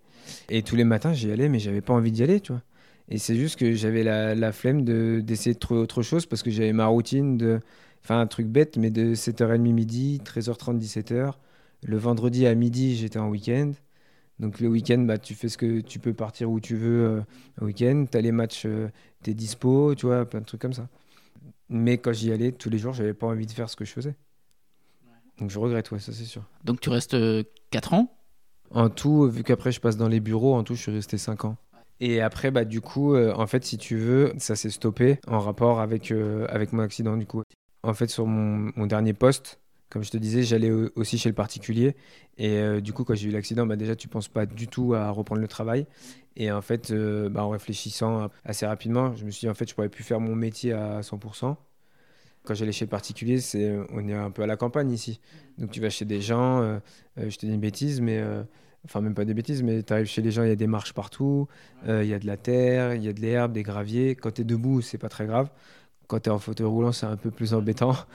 Et 0.49 0.63
tous 0.63 0.75
les 0.75 0.83
matins, 0.83 1.13
j'y 1.13 1.31
allais, 1.31 1.49
mais 1.49 1.59
j'avais 1.59 1.81
pas 1.81 1.93
envie 1.93 2.11
d'y 2.11 2.23
aller, 2.23 2.39
tu 2.41 2.51
vois. 2.51 2.61
Et 3.09 3.17
c'est 3.17 3.35
juste 3.35 3.57
que 3.57 3.73
j'avais 3.73 4.03
la, 4.03 4.35
la 4.35 4.51
flemme 4.51 4.83
de- 4.85 5.21
d'essayer 5.23 5.53
de 5.53 5.59
trouver 5.59 5.79
autre 5.79 6.01
chose 6.03 6.25
parce 6.25 6.43
que 6.43 6.51
j'avais 6.51 6.73
ma 6.73 6.85
routine 6.87 7.37
de. 7.37 7.59
Enfin, 8.03 8.19
un 8.21 8.27
truc 8.27 8.47
bête, 8.47 8.77
mais 8.77 8.91
de 8.91 9.13
7h30 9.13 9.59
midi, 9.73 10.21
13h30, 10.23 10.77
17h. 10.79 11.33
Le 11.83 11.97
vendredi 11.97 12.45
à 12.45 12.55
midi, 12.55 12.95
j'étais 12.95 13.19
en 13.19 13.29
week-end. 13.29 13.71
Donc 14.39 14.61
le 14.61 14.69
week-end, 14.69 14.99
bah, 14.99 15.17
tu 15.17 15.33
fais 15.35 15.49
ce 15.49 15.57
que 15.57 15.81
tu 15.81 15.99
peux 15.99 16.13
partir 16.13 16.49
où 16.49 16.59
tu 16.61 16.75
veux 16.77 17.05
euh, 17.05 17.21
au 17.61 17.65
week-end. 17.65 18.05
Tu 18.09 18.17
as 18.17 18.21
les 18.21 18.31
matchs, 18.31 18.63
euh, 18.65 18.87
t'es 19.21 19.33
dispo, 19.33 19.95
tu 19.95 20.05
vois, 20.05 20.25
plein 20.25 20.39
de 20.39 20.45
trucs 20.45 20.61
comme 20.61 20.73
ça. 20.73 20.87
Mais 21.67 21.97
quand 21.97 22.13
j'y 22.13 22.31
allais 22.31 22.51
tous 22.53 22.69
les 22.69 22.77
jours, 22.77 22.93
j'avais 22.93 23.13
pas 23.13 23.27
envie 23.27 23.45
de 23.45 23.51
faire 23.51 23.69
ce 23.69 23.75
que 23.75 23.83
je 23.85 23.91
faisais. 23.91 24.15
Donc 25.39 25.49
je 25.49 25.59
regrette, 25.59 25.91
ouais, 25.91 25.99
ça 25.99 26.13
c'est 26.13 26.25
sûr. 26.25 26.43
Donc 26.63 26.79
tu 26.79 26.89
restes 26.89 27.17
4 27.71 27.93
ans? 27.93 28.15
En 28.71 28.89
tout, 28.89 29.27
vu 29.29 29.43
qu'après 29.43 29.71
je 29.71 29.79
passe 29.81 29.97
dans 29.97 30.07
les 30.07 30.19
bureaux, 30.19 30.55
en 30.55 30.63
tout 30.63 30.75
je 30.75 30.81
suis 30.81 30.91
resté 30.91 31.17
5 31.17 31.45
ans. 31.45 31.57
Et 31.99 32.21
après, 32.21 32.51
bah, 32.51 32.65
du 32.65 32.81
coup, 32.81 33.13
euh, 33.13 33.33
en 33.35 33.45
fait, 33.47 33.65
si 33.65 33.77
tu 33.77 33.97
veux, 33.97 34.33
ça 34.37 34.55
s'est 34.55 34.69
stoppé 34.69 35.19
en 35.27 35.39
rapport 35.39 35.79
avec, 35.81 36.11
euh, 36.11 36.45
avec 36.49 36.71
mon 36.73 36.81
accident, 36.81 37.17
du 37.17 37.25
coup. 37.25 37.43
En 37.83 37.93
fait, 37.93 38.07
sur 38.07 38.25
mon, 38.25 38.71
mon 38.75 38.85
dernier 38.87 39.13
poste, 39.13 39.59
comme 39.89 40.03
je 40.03 40.11
te 40.11 40.17
disais, 40.17 40.43
j'allais 40.43 40.71
au- 40.71 40.89
aussi 40.95 41.17
chez 41.17 41.27
le 41.29 41.35
particulier. 41.35 41.95
Et 42.37 42.57
euh, 42.57 42.79
du 42.81 42.93
coup, 42.93 43.03
quand 43.03 43.15
j'ai 43.15 43.27
eu 43.29 43.31
l'accident, 43.31 43.65
bah, 43.65 43.75
déjà, 43.75 43.95
tu 43.97 44.07
penses 44.07 44.29
pas 44.29 44.45
du 44.45 44.67
tout 44.67 44.93
à 44.93 45.09
reprendre 45.09 45.41
le 45.41 45.47
travail. 45.47 45.87
Et 46.37 46.51
en 46.51 46.61
fait, 46.61 46.93
bah, 46.93 47.43
en 47.43 47.49
réfléchissant 47.49 48.29
assez 48.45 48.65
rapidement, 48.65 49.13
je 49.15 49.25
me 49.25 49.31
suis 49.31 49.41
dit, 49.41 49.49
en 49.49 49.53
fait, 49.53 49.69
je 49.69 49.75
pourrais 49.75 49.89
plus 49.89 50.03
faire 50.05 50.21
mon 50.21 50.35
métier 50.35 50.71
à 50.73 51.03
100%. 51.03 51.57
Quand 52.45 52.53
j'allais 52.55 52.71
chez 52.71 52.85
le 52.85 52.89
particulier, 52.89 53.39
c'est, 53.41 53.77
on 53.91 54.07
est 54.07 54.13
un 54.13 54.31
peu 54.31 54.43
à 54.43 54.47
la 54.47 54.57
campagne 54.57 54.91
ici. 54.91 55.19
Donc 55.57 55.71
tu 55.71 55.81
vas 55.81 55.89
chez 55.89 56.05
des 56.05 56.21
gens, 56.21 56.79
je 57.17 57.35
te 57.37 57.45
dis 57.45 57.53
une 57.53 57.59
bêtise, 57.59 58.01
mais 58.01 58.23
enfin 58.89 59.01
même 59.01 59.13
pas 59.13 59.25
des 59.25 59.35
bêtises, 59.35 59.61
mais 59.61 59.83
tu 59.83 59.93
arrives 59.93 60.07
chez 60.07 60.23
les 60.23 60.31
gens, 60.31 60.43
il 60.43 60.49
y 60.49 60.51
a 60.51 60.55
des 60.55 60.67
marches 60.67 60.93
partout, 60.93 61.47
euh, 61.87 62.03
il 62.03 62.09
y 62.09 62.13
a 62.13 62.19
de 62.19 62.25
la 62.25 62.37
terre, 62.37 62.95
il 62.95 63.03
y 63.03 63.07
a 63.07 63.13
de 63.13 63.21
l'herbe, 63.21 63.53
des 63.53 63.61
graviers. 63.61 64.15
Quand 64.15 64.31
tu 64.31 64.41
es 64.41 64.43
debout, 64.43 64.81
c'est 64.81 64.97
pas 64.97 65.09
très 65.09 65.27
grave. 65.27 65.49
Quand 66.07 66.19
tu 66.19 66.29
es 66.29 66.31
en 66.31 66.39
fauteuil 66.39 66.65
roulant, 66.65 66.91
c'est 66.91 67.05
un 67.05 67.17
peu 67.17 67.31
plus 67.31 67.53
embêtant. 67.53 67.95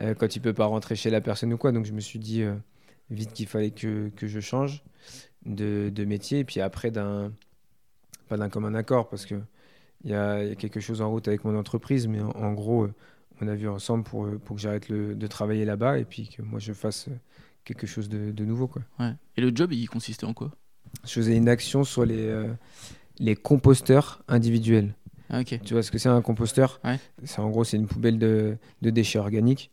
Euh, 0.00 0.14
quand 0.14 0.26
tu 0.26 0.40
peux 0.40 0.52
pas 0.52 0.66
rentrer 0.66 0.96
chez 0.96 1.08
la 1.10 1.20
personne 1.20 1.52
ou 1.52 1.56
quoi. 1.56 1.70
Donc 1.70 1.84
je 1.84 1.92
me 1.92 2.00
suis 2.00 2.18
dit 2.18 2.42
euh, 2.42 2.54
vite 3.10 3.32
qu'il 3.32 3.46
fallait 3.46 3.70
que, 3.70 4.08
que 4.16 4.26
je 4.26 4.40
change 4.40 4.82
de, 5.46 5.88
de 5.94 6.04
métier. 6.04 6.40
Et 6.40 6.44
puis 6.44 6.60
après, 6.60 6.90
d'un, 6.90 7.32
pas 8.28 8.36
d'un 8.36 8.48
commun 8.48 8.74
accord, 8.74 9.08
parce 9.08 9.24
que 9.26 9.36
il 10.02 10.10
y 10.10 10.14
a, 10.14 10.42
y 10.42 10.50
a 10.50 10.54
quelque 10.56 10.80
chose 10.80 11.00
en 11.00 11.10
route 11.10 11.28
avec 11.28 11.44
mon 11.44 11.56
entreprise, 11.56 12.08
mais 12.08 12.20
en, 12.20 12.30
en 12.30 12.52
gros, 12.54 12.88
on 13.40 13.46
a 13.46 13.54
vu 13.54 13.68
ensemble 13.68 14.04
pour, 14.04 14.28
pour 14.44 14.56
que 14.56 14.62
j'arrête 14.62 14.90
de 14.90 15.26
travailler 15.28 15.64
là-bas 15.64 15.98
et 15.98 16.04
puis 16.04 16.28
que 16.28 16.42
moi 16.42 16.58
je 16.58 16.72
fasse 16.72 17.08
quelque 17.64 17.86
chose 17.86 18.08
de, 18.08 18.30
de 18.30 18.44
nouveau. 18.44 18.68
Quoi. 18.68 18.82
Ouais. 18.98 19.12
Et 19.36 19.40
le 19.40 19.50
job, 19.54 19.72
il 19.72 19.88
consistait 19.88 20.26
en 20.26 20.34
quoi? 20.34 20.50
Je 21.04 21.12
faisais 21.12 21.36
une 21.36 21.48
action 21.48 21.82
sur 21.84 22.04
les, 22.04 22.26
euh, 22.26 22.52
les 23.18 23.34
composteurs 23.34 24.22
individuels. 24.28 24.94
Ah. 25.30 25.42
Tu 25.42 25.72
vois 25.72 25.82
ce 25.82 25.90
que 25.90 25.98
c'est 25.98 26.08
un 26.08 26.22
composteur? 26.22 26.80
Ouais. 26.84 27.00
C'est 27.24 27.40
en 27.40 27.50
gros 27.50 27.64
c'est 27.64 27.78
une 27.78 27.86
poubelle 27.86 28.18
de, 28.18 28.56
de 28.82 28.90
déchets 28.90 29.18
organiques 29.18 29.70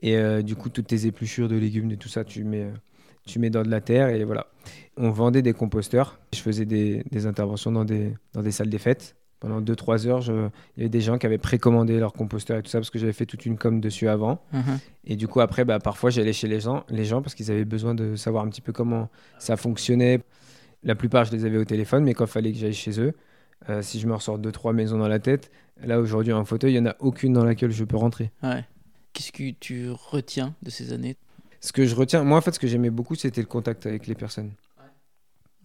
et 0.00 0.16
euh, 0.16 0.42
du 0.42 0.54
coup 0.54 0.68
toutes 0.68 0.86
tes 0.88 1.06
épluchures 1.06 1.48
de 1.48 1.56
légumes 1.56 1.90
et 1.90 1.96
tout 1.96 2.08
ça 2.10 2.24
tu 2.24 2.44
mets 2.44 2.64
euh, 2.64 2.72
tu 3.24 3.38
mets 3.38 3.50
dans 3.50 3.62
de 3.62 3.70
la 3.70 3.80
terre 3.80 4.10
et 4.10 4.22
voilà. 4.24 4.46
On 4.96 5.10
vendait 5.10 5.42
des 5.42 5.54
composteurs. 5.54 6.20
Je 6.34 6.40
faisais 6.40 6.66
des, 6.66 7.02
des 7.10 7.26
interventions 7.26 7.72
dans 7.72 7.84
des 7.84 8.14
dans 8.34 8.42
des 8.42 8.52
salles 8.52 8.68
des 8.68 8.78
fêtes. 8.78 9.16
Pendant 9.42 9.60
2-3 9.60 10.06
heures, 10.06 10.20
je- 10.20 10.32
il 10.76 10.78
y 10.78 10.80
avait 10.82 10.88
des 10.88 11.00
gens 11.00 11.18
qui 11.18 11.26
avaient 11.26 11.36
précommandé 11.36 11.98
leur 11.98 12.12
composteur 12.12 12.58
et 12.58 12.62
tout 12.62 12.70
ça 12.70 12.78
parce 12.78 12.90
que 12.90 12.98
j'avais 13.00 13.12
fait 13.12 13.26
toute 13.26 13.44
une 13.44 13.58
com 13.58 13.80
dessus 13.80 14.06
avant. 14.08 14.40
Mhm. 14.52 14.78
Et 15.04 15.16
du 15.16 15.26
coup, 15.26 15.40
après, 15.40 15.64
bah, 15.64 15.80
parfois, 15.80 16.10
j'allais 16.10 16.32
chez 16.32 16.46
les 16.46 16.60
gens, 16.60 16.84
les 16.88 17.04
gens 17.04 17.22
parce 17.22 17.34
qu'ils 17.34 17.50
avaient 17.50 17.64
besoin 17.64 17.96
de 17.96 18.14
savoir 18.14 18.44
un 18.44 18.48
petit 18.48 18.60
peu 18.60 18.72
comment 18.72 19.08
ça 19.40 19.56
fonctionnait. 19.56 20.20
La 20.84 20.94
plupart, 20.94 21.24
je 21.24 21.32
les 21.32 21.44
avais 21.44 21.58
au 21.58 21.64
téléphone, 21.64 22.04
mais 22.04 22.14
quand 22.14 22.24
il 22.26 22.30
fallait 22.30 22.52
que 22.52 22.58
j'aille 22.58 22.72
chez 22.72 23.00
eux, 23.00 23.14
euh, 23.68 23.82
si 23.82 23.98
je 23.98 24.06
me 24.06 24.14
ressors 24.14 24.38
deux, 24.38 24.52
trois 24.52 24.72
maisons 24.72 24.98
dans 24.98 25.08
la 25.08 25.18
tête, 25.18 25.50
là, 25.84 25.98
aujourd'hui, 25.98 26.32
un 26.32 26.44
fauteuil, 26.44 26.74
il 26.74 26.80
n'y 26.80 26.88
en 26.88 26.90
a 26.92 26.96
aucune 27.00 27.32
dans 27.32 27.44
laquelle 27.44 27.72
je 27.72 27.82
peux 27.82 27.96
rentrer. 27.96 28.30
Ouais. 28.44 28.64
Qu'est-ce 29.12 29.32
que 29.32 29.50
tu 29.58 29.90
retiens 29.90 30.54
de 30.62 30.70
ces 30.70 30.92
années? 30.92 31.16
Ce 31.60 31.72
que 31.72 31.84
je 31.84 31.96
retiens, 31.96 32.22
moi, 32.22 32.38
en 32.38 32.40
fait, 32.40 32.52
ce 32.52 32.60
que 32.60 32.68
j'aimais 32.68 32.90
beaucoup, 32.90 33.16
c'était 33.16 33.40
le 33.40 33.46
contact 33.48 33.86
avec 33.86 34.06
les 34.06 34.14
personnes. 34.14 34.52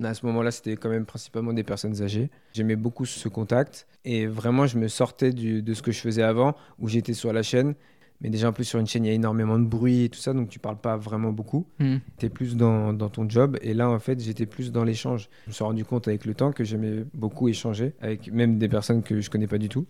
À 0.03 0.13
ce 0.13 0.25
moment-là, 0.27 0.51
c'était 0.51 0.75
quand 0.75 0.89
même 0.89 1.05
principalement 1.05 1.53
des 1.53 1.63
personnes 1.63 2.01
âgées. 2.03 2.29
J'aimais 2.53 2.75
beaucoup 2.75 3.05
ce 3.05 3.27
contact. 3.29 3.87
Et 4.05 4.27
vraiment, 4.27 4.67
je 4.67 4.77
me 4.77 4.87
sortais 4.87 5.31
du- 5.31 5.61
de 5.63 5.73
ce 5.73 5.81
que 5.81 5.91
je 5.91 5.99
faisais 5.99 6.21
avant, 6.23 6.55
où 6.79 6.87
j'étais 6.87 7.13
sur 7.13 7.33
la 7.33 7.43
chaîne. 7.43 7.73
Mais 8.21 8.29
déjà, 8.29 8.49
en 8.49 8.53
plus, 8.53 8.63
sur 8.63 8.79
une 8.79 8.87
chaîne, 8.87 9.05
il 9.05 9.09
y 9.09 9.11
a 9.11 9.13
énormément 9.13 9.59
de 9.59 9.65
bruit 9.65 10.03
et 10.05 10.09
tout 10.09 10.19
ça, 10.19 10.33
donc 10.33 10.49
tu 10.49 10.57
parles 10.59 10.79
pas 10.79 10.97
vraiment 10.97 11.31
beaucoup. 11.31 11.67
Hmm. 11.79 11.97
tu 12.17 12.25
es 12.25 12.29
plus 12.29 12.55
dans, 12.55 12.93
dans 12.93 13.09
ton 13.09 13.29
job. 13.29 13.57
Et 13.61 13.73
là, 13.75 13.89
en 13.89 13.99
fait, 13.99 14.19
j'étais 14.19 14.45
plus 14.47 14.71
dans 14.71 14.83
l'échange. 14.83 15.29
Je 15.45 15.51
me 15.51 15.53
suis 15.53 15.63
rendu 15.63 15.85
compte 15.85 16.07
avec 16.07 16.25
le 16.25 16.33
temps 16.33 16.51
que 16.51 16.63
j'aimais 16.63 17.05
beaucoup 17.13 17.47
échanger 17.47 17.93
avec 18.01 18.31
même 18.31 18.57
des 18.57 18.69
personnes 18.69 19.03
que 19.03 19.21
je 19.21 19.29
connais 19.29 19.47
pas 19.47 19.59
du 19.59 19.69
tout. 19.69 19.85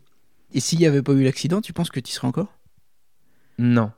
Et 0.54 0.60
s'il 0.60 0.80
n'y 0.80 0.86
avait 0.86 1.02
pas 1.04 1.14
eu 1.14 1.24
l'accident, 1.24 1.62
tu 1.62 1.74
penses 1.74 1.90
que 1.90 2.00
tu 2.00 2.12
serais 2.12 2.28
encore? 2.28 2.54
Non. 3.58 3.92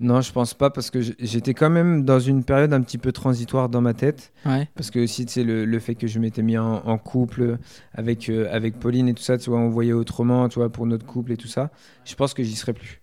Non, 0.00 0.20
je 0.20 0.32
pense 0.32 0.54
pas 0.54 0.70
parce 0.70 0.90
que 0.90 1.00
j'étais 1.00 1.54
quand 1.54 1.70
même 1.70 2.04
dans 2.04 2.20
une 2.20 2.44
période 2.44 2.72
un 2.72 2.80
petit 2.82 2.98
peu 2.98 3.12
transitoire 3.12 3.68
dans 3.68 3.80
ma 3.80 3.94
tête. 3.94 4.32
Ouais. 4.46 4.68
Parce 4.74 4.90
que 4.90 5.00
aussi, 5.00 5.26
sais, 5.28 5.44
le, 5.44 5.64
le 5.64 5.78
fait 5.78 5.94
que 5.94 6.06
je 6.06 6.18
m'étais 6.18 6.42
mis 6.42 6.58
en, 6.58 6.76
en 6.86 6.98
couple 6.98 7.58
avec, 7.92 8.28
euh, 8.28 8.48
avec 8.50 8.78
Pauline 8.78 9.08
et 9.08 9.14
tout 9.14 9.22
ça, 9.22 9.38
tu 9.38 9.50
vois, 9.50 9.58
on 9.58 9.70
voyait 9.70 9.92
autrement, 9.92 10.48
tu 10.48 10.58
vois, 10.58 10.70
pour 10.70 10.86
notre 10.86 11.06
couple 11.06 11.32
et 11.32 11.36
tout 11.36 11.48
ça. 11.48 11.70
Je 12.04 12.14
pense 12.14 12.34
que 12.34 12.42
j'y 12.42 12.56
serais 12.56 12.72
plus. 12.72 13.00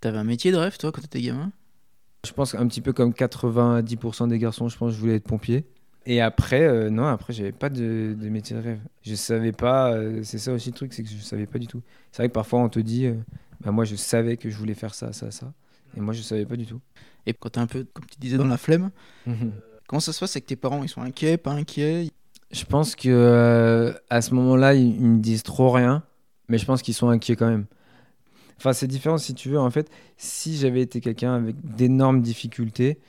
T'avais 0.00 0.18
un 0.18 0.24
métier 0.24 0.50
de 0.50 0.56
rêve, 0.56 0.76
toi, 0.78 0.90
quand 0.90 1.00
t'étais 1.00 1.20
gamin? 1.20 1.52
Je 2.26 2.32
pense 2.32 2.54
un 2.56 2.66
petit 2.66 2.80
peu 2.80 2.92
comme 2.92 3.12
90% 3.12 4.28
des 4.28 4.38
garçons, 4.38 4.68
je 4.68 4.76
pense 4.76 4.90
que 4.90 4.96
je 4.96 5.00
voulais 5.00 5.14
être 5.16 5.28
pompier. 5.28 5.64
Et 6.06 6.20
après, 6.20 6.62
euh, 6.62 6.90
non, 6.90 7.06
après, 7.06 7.32
j'avais 7.32 7.52
pas 7.52 7.68
de, 7.68 8.16
de 8.20 8.28
métier 8.28 8.56
de 8.56 8.60
rêve. 8.60 8.80
Je 9.02 9.14
savais 9.14 9.52
pas, 9.52 9.92
euh, 9.92 10.20
c'est 10.24 10.38
ça 10.38 10.52
aussi 10.52 10.70
le 10.70 10.74
truc, 10.74 10.92
c'est 10.92 11.04
que 11.04 11.08
je 11.08 11.16
savais 11.18 11.46
pas 11.46 11.60
du 11.60 11.68
tout. 11.68 11.82
C'est 12.10 12.22
vrai 12.22 12.28
que 12.28 12.34
parfois 12.34 12.58
on 12.58 12.68
te 12.68 12.80
dit, 12.80 13.06
euh, 13.06 13.14
bah, 13.64 13.70
moi 13.70 13.84
je 13.84 13.96
savais 13.96 14.36
que 14.36 14.50
je 14.50 14.56
voulais 14.56 14.74
faire 14.74 14.94
ça, 14.94 15.12
ça, 15.12 15.30
ça. 15.30 15.52
Et 15.96 16.00
moi 16.00 16.14
je 16.14 16.22
savais 16.22 16.46
pas 16.46 16.56
du 16.56 16.66
tout. 16.66 16.80
Et 17.26 17.34
quand 17.34 17.50
t'es 17.50 17.60
un 17.60 17.66
peu, 17.66 17.84
comme 17.92 18.04
tu 18.06 18.18
disais, 18.18 18.36
dans 18.36 18.46
la 18.46 18.56
flemme, 18.56 18.90
comment 19.86 20.00
ça 20.00 20.12
se 20.12 20.20
passe 20.20 20.36
avec 20.36 20.46
tes 20.46 20.56
parents 20.56 20.82
Ils 20.82 20.88
sont 20.88 21.02
inquiets, 21.02 21.36
pas 21.36 21.52
inquiets? 21.52 22.10
Je 22.50 22.64
pense 22.64 22.94
que 22.96 23.08
euh, 23.08 23.92
à 24.10 24.20
ce 24.20 24.34
moment-là, 24.34 24.74
ils, 24.74 24.96
ils 24.96 25.08
me 25.08 25.20
disent 25.20 25.42
trop 25.42 25.70
rien, 25.70 26.02
mais 26.48 26.58
je 26.58 26.66
pense 26.66 26.82
qu'ils 26.82 26.94
sont 26.94 27.08
inquiets 27.08 27.36
quand 27.36 27.48
même. 27.48 27.66
Enfin, 28.58 28.72
c'est 28.72 28.86
différent 28.86 29.18
si 29.18 29.34
tu 29.34 29.48
veux. 29.48 29.58
En 29.58 29.70
fait, 29.70 29.90
si 30.16 30.56
j'avais 30.56 30.82
été 30.82 31.00
quelqu'un 31.00 31.34
avec 31.34 31.56
d'énormes 31.64 32.22
difficultés, 32.22 33.00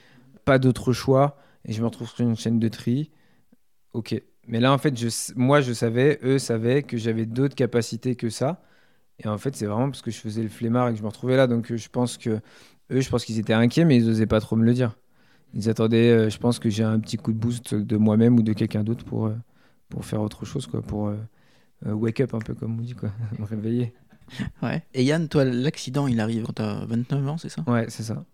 pas 0.45 0.59
d'autre 0.59 0.93
choix, 0.93 1.37
et 1.65 1.73
je 1.73 1.81
me 1.81 1.85
retrouve 1.85 2.09
sur 2.09 2.21
une 2.21 2.35
chaîne 2.35 2.59
de 2.59 2.67
tri, 2.67 3.11
ok. 3.93 4.21
Mais 4.47 4.59
là, 4.59 4.73
en 4.73 4.77
fait, 4.77 4.97
je, 4.97 5.09
moi, 5.35 5.61
je 5.61 5.71
savais, 5.73 6.19
eux 6.23 6.39
savaient 6.39 6.83
que 6.83 6.97
j'avais 6.97 7.25
d'autres 7.25 7.55
capacités 7.55 8.15
que 8.15 8.29
ça. 8.29 8.61
Et 9.19 9.27
en 9.27 9.37
fait, 9.37 9.55
c'est 9.55 9.65
vraiment 9.65 9.89
parce 9.89 10.01
que 10.01 10.11
je 10.11 10.17
faisais 10.19 10.43
le 10.43 10.49
flemmard 10.49 10.89
et 10.89 10.91
que 10.93 10.97
je 10.97 11.03
me 11.03 11.07
retrouvais 11.07 11.37
là. 11.37 11.47
Donc, 11.47 11.71
euh, 11.71 11.77
je 11.77 11.89
pense 11.89 12.17
que 12.17 12.41
eux, 12.91 13.01
je 13.01 13.09
pense 13.09 13.25
qu'ils 13.25 13.39
étaient 13.39 13.53
inquiets, 13.53 13.85
mais 13.85 13.97
ils 13.97 14.09
osaient 14.09 14.25
pas 14.27 14.39
trop 14.39 14.55
me 14.55 14.65
le 14.65 14.73
dire. 14.73 14.95
Ils 15.53 15.69
attendaient, 15.69 16.09
euh, 16.09 16.29
je 16.29 16.37
pense 16.39 16.59
que 16.59 16.69
j'ai 16.69 16.83
un 16.83 16.99
petit 16.99 17.17
coup 17.17 17.31
de 17.31 17.37
boost 17.37 17.75
de 17.75 17.97
moi-même 17.97 18.37
ou 18.37 18.41
de 18.41 18.53
quelqu'un 18.53 18.83
d'autre 18.83 19.05
pour, 19.05 19.27
euh, 19.27 19.35
pour 19.89 20.05
faire 20.05 20.21
autre 20.21 20.45
chose, 20.45 20.65
quoi, 20.65 20.81
pour 20.81 21.09
euh, 21.09 21.17
wake 21.85 22.21
up 22.21 22.33
un 22.33 22.39
peu 22.39 22.55
comme 22.55 22.79
on 22.79 22.81
dit, 22.81 22.95
quoi, 22.95 23.11
me 23.39 23.45
réveiller. 23.45 23.93
Ouais. 24.63 24.83
Et 24.93 25.03
Yann, 25.03 25.27
toi, 25.27 25.45
l'accident, 25.45 26.07
il 26.07 26.19
arrive 26.19 26.43
quand 26.43 26.53
t'as 26.53 26.85
29 26.85 27.27
ans, 27.27 27.37
c'est 27.37 27.49
ça? 27.49 27.63
Ouais, 27.67 27.85
c'est 27.89 28.03
ça. 28.03 28.25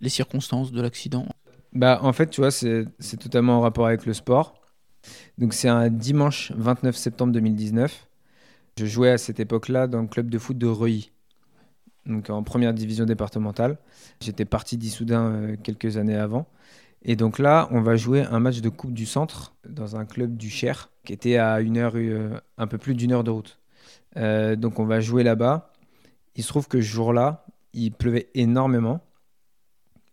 Les 0.00 0.08
circonstances 0.10 0.70
de 0.72 0.82
l'accident? 0.82 1.26
Bah, 1.72 2.00
en 2.02 2.12
fait, 2.12 2.28
tu 2.28 2.40
vois, 2.40 2.50
c'est 2.50 2.86
c'est 2.98 3.16
totalement 3.16 3.58
en 3.58 3.60
rapport 3.60 3.86
avec 3.86 4.04
le 4.04 4.12
sport. 4.12 4.60
Donc, 5.38 5.54
c'est 5.54 5.68
un 5.68 5.88
dimanche 5.88 6.52
29 6.56 6.96
septembre 6.96 7.32
2019. 7.32 8.08
Je 8.78 8.86
jouais 8.86 9.10
à 9.10 9.18
cette 9.18 9.40
époque-là 9.40 9.86
dans 9.86 10.02
le 10.02 10.08
club 10.08 10.30
de 10.30 10.38
foot 10.38 10.56
de 10.56 10.66
Reuilly, 10.66 11.12
donc 12.06 12.30
en 12.30 12.42
première 12.42 12.74
division 12.74 13.04
départementale. 13.04 13.78
J'étais 14.20 14.44
parti 14.44 14.76
d'Issoudun 14.76 15.32
euh, 15.32 15.56
quelques 15.62 15.96
années 15.96 16.16
avant. 16.16 16.46
Et 17.02 17.16
donc 17.16 17.38
là, 17.38 17.68
on 17.70 17.80
va 17.80 17.96
jouer 17.96 18.22
un 18.22 18.40
match 18.40 18.60
de 18.60 18.68
Coupe 18.68 18.92
du 18.92 19.06
Centre 19.06 19.54
dans 19.66 19.96
un 19.96 20.04
club 20.04 20.36
du 20.36 20.50
Cher, 20.50 20.90
qui 21.04 21.12
était 21.12 21.36
à 21.38 21.60
une 21.60 21.78
heure, 21.78 21.92
euh, 21.96 22.38
un 22.58 22.66
peu 22.66 22.78
plus 22.78 22.94
d'une 22.94 23.12
heure 23.12 23.24
de 23.24 23.30
route. 23.30 23.58
Euh, 24.16 24.56
donc 24.56 24.78
on 24.78 24.84
va 24.84 25.00
jouer 25.00 25.22
là-bas. 25.22 25.72
Il 26.36 26.42
se 26.42 26.48
trouve 26.48 26.68
que 26.68 26.80
ce 26.80 26.86
jour-là, 26.86 27.46
il 27.72 27.92
pleuvait 27.92 28.28
énormément. 28.34 29.00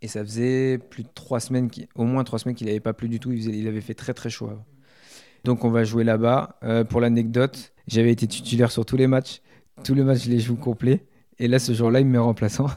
Et 0.01 0.07
ça 0.07 0.23
faisait 0.23 0.77
plus 0.77 1.03
de 1.03 1.09
trois 1.13 1.39
semaines, 1.39 1.69
au 1.95 2.03
moins 2.03 2.23
trois 2.23 2.37
semaines 2.37 2.55
qu'il 2.55 2.67
n'avait 2.67 2.79
pas 2.79 2.93
plu 2.93 3.09
du 3.09 3.19
tout. 3.19 3.31
Il, 3.31 3.67
avait 3.67 3.81
fait 3.81 3.95
très 3.95 4.13
très 4.13 4.29
chaud 4.29 4.47
avant. 4.47 4.65
Donc 5.43 5.65
on 5.65 5.71
va 5.71 5.83
jouer 5.83 6.03
là-bas. 6.03 6.59
Pour 6.89 7.01
l'anecdote, 7.01 7.73
j'avais 7.87 8.11
été 8.11 8.27
titulaire 8.27 8.71
sur 8.71 8.85
tous 8.85 8.97
les 8.97 9.07
matchs. 9.07 9.41
Tous 9.83 9.93
les 9.93 10.03
matchs, 10.03 10.25
je 10.25 10.29
les 10.29 10.39
joue 10.39 10.55
complets. 10.55 11.05
Et 11.39 11.47
là, 11.47 11.59
ce 11.59 11.73
jour-là, 11.73 11.99
il 11.99 12.05
me 12.05 12.13
met 12.13 12.17
remplaçant. 12.17 12.67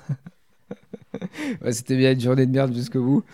C'était 1.71 1.97
bien 1.97 2.13
une 2.13 2.21
journée 2.21 2.47
de 2.47 2.53
merde 2.53 2.75
jusqu'au 2.75 3.03
bout. 3.03 3.25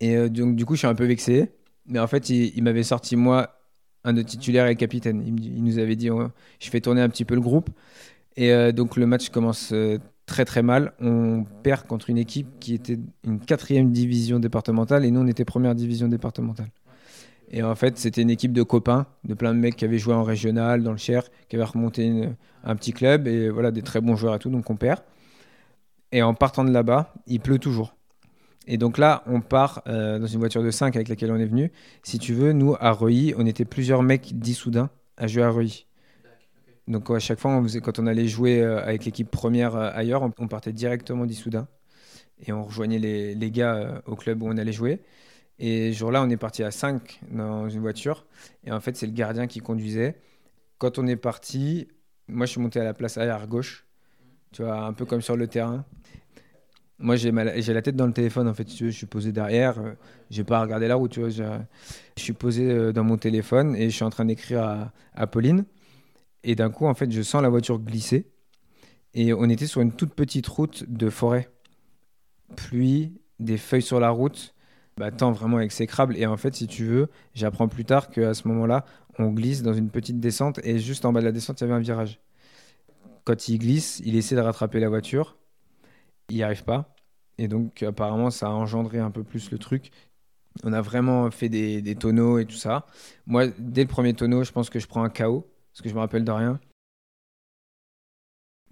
Et 0.00 0.16
euh, 0.16 0.28
donc, 0.28 0.56
du 0.56 0.64
coup, 0.64 0.74
je 0.74 0.80
suis 0.80 0.88
un 0.88 0.94
peu 0.94 1.04
vexé. 1.04 1.52
Mais 1.86 1.98
en 1.98 2.06
fait, 2.06 2.30
il, 2.30 2.62
m'avait 2.62 2.82
sorti, 2.82 3.16
moi, 3.16 3.60
un 4.04 4.12
de 4.12 4.22
titulaire 4.22 4.66
et 4.66 4.76
capitaine. 4.76 5.22
Il, 5.26 5.62
nous 5.62 5.78
avait 5.78 5.96
dit, 5.96 6.08
je 6.58 6.70
fais 6.70 6.80
tourner 6.80 7.02
un 7.02 7.08
petit 7.08 7.24
peu 7.24 7.34
le 7.34 7.40
groupe. 7.40 7.70
Et 8.36 8.52
euh, 8.52 8.72
donc, 8.72 8.96
le 8.96 9.06
match 9.06 9.28
commence 9.28 9.72
très 10.30 10.44
très 10.44 10.62
mal. 10.62 10.92
On 11.00 11.44
perd 11.62 11.86
contre 11.86 12.08
une 12.08 12.18
équipe 12.18 12.46
qui 12.60 12.72
était 12.74 12.98
une 13.24 13.40
quatrième 13.40 13.90
division 13.90 14.38
départementale 14.38 15.04
et 15.04 15.10
nous 15.10 15.20
on 15.20 15.26
était 15.26 15.44
première 15.44 15.74
division 15.74 16.06
départementale. 16.06 16.70
Et 17.50 17.62
en 17.62 17.74
fait, 17.74 17.98
c'était 17.98 18.22
une 18.22 18.30
équipe 18.30 18.52
de 18.52 18.62
copains, 18.62 19.06
de 19.24 19.34
plein 19.34 19.52
de 19.52 19.58
mecs 19.58 19.76
qui 19.76 19.84
avaient 19.84 19.98
joué 19.98 20.14
en 20.14 20.22
régional, 20.22 20.82
dans 20.82 20.92
le 20.92 20.98
Cher, 20.98 21.24
qui 21.48 21.56
avaient 21.56 21.64
remonté 21.64 22.28
un 22.62 22.76
petit 22.76 22.92
club 22.92 23.26
et 23.26 23.50
voilà, 23.50 23.72
des 23.72 23.82
très 23.82 24.00
bons 24.00 24.14
joueurs 24.14 24.36
et 24.36 24.38
tout, 24.38 24.50
donc 24.50 24.70
on 24.70 24.76
perd. 24.76 25.00
Et 26.12 26.22
en 26.22 26.34
partant 26.34 26.64
de 26.64 26.70
là-bas, 26.70 27.14
il 27.26 27.40
pleut 27.40 27.58
toujours. 27.58 27.94
Et 28.66 28.76
donc 28.76 28.98
là, 28.98 29.22
on 29.26 29.40
part 29.40 29.82
euh, 29.86 30.18
dans 30.18 30.26
une 30.26 30.38
voiture 30.38 30.62
de 30.62 30.70
5 30.70 30.94
avec 30.94 31.08
laquelle 31.08 31.32
on 31.32 31.38
est 31.38 31.46
venu. 31.46 31.72
Si 32.02 32.18
tu 32.18 32.34
veux, 32.34 32.52
nous, 32.52 32.76
à 32.78 32.92
Reuilly, 32.92 33.34
on 33.36 33.46
était 33.46 33.64
plusieurs 33.64 34.02
mecs 34.02 34.38
d'Issoudun 34.38 34.90
à 35.16 35.26
jouer 35.26 35.42
à 35.42 35.50
Reuilly. 35.50 35.86
Donc 36.86 37.10
à 37.10 37.18
chaque 37.18 37.38
fois, 37.38 37.62
quand 37.82 37.98
on 37.98 38.06
allait 38.06 38.26
jouer 38.26 38.62
euh, 38.62 38.82
avec 38.82 39.04
l'équipe 39.04 39.30
première 39.30 39.76
euh, 39.76 39.90
ailleurs, 39.94 40.22
on, 40.22 40.48
partait 40.48 40.72
directement 40.72 41.26
d'Issoudun 41.26 41.68
et 42.46 42.52
on 42.52 42.64
rejoignait 42.64 42.98
les, 42.98 43.50
gars 43.50 44.02
au 44.06 44.16
club 44.16 44.42
où 44.42 44.48
on 44.48 44.56
allait 44.56 44.72
jouer. 44.72 45.00
Et 45.62 45.92
ce 45.92 45.98
jour-là, 45.98 46.22
on 46.22 46.30
est 46.30 46.38
parti 46.38 46.62
à 46.62 46.70
5 46.70 47.20
dans 47.30 47.68
une 47.68 47.82
voiture. 47.82 48.26
Et 48.64 48.72
en 48.72 48.80
fait, 48.80 48.96
c'est 48.96 49.06
le 49.06 49.12
gardien 49.12 49.46
qui 49.46 49.60
conduisait. 49.60 50.18
Quand 50.78 50.98
on 50.98 51.06
est 51.06 51.16
parti, 51.16 51.86
moi, 52.28 52.46
je 52.46 52.52
suis 52.52 52.60
monté 52.62 52.80
à 52.80 52.84
la 52.84 52.94
place 52.94 53.18
arrière 53.18 53.46
gauche, 53.46 53.86
tu 54.52 54.62
vois, 54.62 54.86
un 54.86 54.94
peu 54.94 55.04
comme 55.04 55.20
sur 55.20 55.36
le 55.36 55.46
terrain. 55.48 55.84
Moi, 56.98 57.16
j'ai 57.16 57.30
la 57.30 57.82
tête 57.82 57.94
dans 57.94 58.06
le 58.06 58.14
téléphone, 58.14 58.48
en 58.48 58.54
fait, 58.54 58.74
je 58.74 58.88
suis 58.88 59.06
posé 59.06 59.32
derrière. 59.32 59.76
J'ai 60.30 60.44
pas 60.44 60.62
regardé 60.62 60.88
la 60.88 60.94
route, 60.94 61.10
tu 61.10 61.20
vois. 61.20 61.28
Je 61.28 62.22
suis 62.22 62.32
posé 62.32 62.92
dans 62.94 63.04
mon 63.04 63.18
téléphone 63.18 63.76
et 63.76 63.90
je 63.90 63.94
suis 63.94 64.04
en 64.04 64.10
train 64.10 64.24
d'écrire 64.24 64.62
à, 64.62 64.92
à 65.14 65.26
Pauline. 65.26 65.66
Et 66.42 66.54
d'un 66.54 66.70
coup, 66.70 66.86
en 66.86 66.94
fait, 66.94 67.10
je 67.12 67.20
sens 67.20 67.42
la 67.42 67.50
voiture 67.50 67.78
glisser. 67.78 68.30
Et 69.12 69.34
on 69.34 69.44
était 69.44 69.66
sur 69.66 69.82
une 69.82 69.92
toute 69.92 70.14
petite 70.14 70.46
route 70.46 70.84
de 70.88 71.10
forêt. 71.10 71.50
Pluie, 72.56 73.20
des 73.38 73.58
feuilles 73.58 73.82
sur 73.82 74.00
la 74.00 74.10
route, 74.10 74.54
bah, 74.96 75.10
vraiment 75.10 75.60
exécrable. 75.60 76.16
Et 76.16 76.26
en 76.26 76.36
fait, 76.36 76.54
si 76.54 76.66
tu 76.66 76.84
veux, 76.84 77.08
j'apprends 77.34 77.68
plus 77.68 77.84
tard 77.84 78.10
qu'à 78.10 78.34
ce 78.34 78.46
moment-là, 78.48 78.84
on 79.18 79.30
glisse 79.30 79.62
dans 79.62 79.74
une 79.74 79.90
petite 79.90 80.20
descente 80.20 80.60
et 80.64 80.78
juste 80.78 81.04
en 81.04 81.12
bas 81.12 81.20
de 81.20 81.26
la 81.26 81.32
descente, 81.32 81.60
il 81.60 81.64
y 81.64 81.66
avait 81.66 81.74
un 81.74 81.80
virage. 81.80 82.20
Quand 83.24 83.48
il 83.48 83.58
glisse, 83.58 84.00
il 84.04 84.16
essaie 84.16 84.34
de 84.34 84.40
rattraper 84.40 84.80
la 84.80 84.88
voiture. 84.88 85.36
Il 86.28 86.36
n'y 86.36 86.42
arrive 86.42 86.64
pas. 86.64 86.94
Et 87.38 87.48
donc, 87.48 87.82
apparemment, 87.82 88.30
ça 88.30 88.46
a 88.48 88.50
engendré 88.50 88.98
un 88.98 89.10
peu 89.10 89.24
plus 89.24 89.50
le 89.50 89.58
truc. 89.58 89.90
On 90.64 90.72
a 90.72 90.80
vraiment 90.82 91.30
fait 91.30 91.48
des, 91.48 91.80
des 91.82 91.94
tonneaux 91.94 92.38
et 92.38 92.44
tout 92.44 92.56
ça. 92.56 92.86
Moi, 93.26 93.46
dès 93.58 93.82
le 93.82 93.88
premier 93.88 94.14
tonneau, 94.14 94.44
je 94.44 94.52
pense 94.52 94.70
que 94.70 94.78
je 94.78 94.86
prends 94.86 95.02
un 95.02 95.08
KO 95.10 95.46
parce 95.72 95.82
que 95.82 95.88
je 95.88 95.94
me 95.94 96.00
rappelle 96.00 96.24
de 96.24 96.32
rien. 96.32 96.60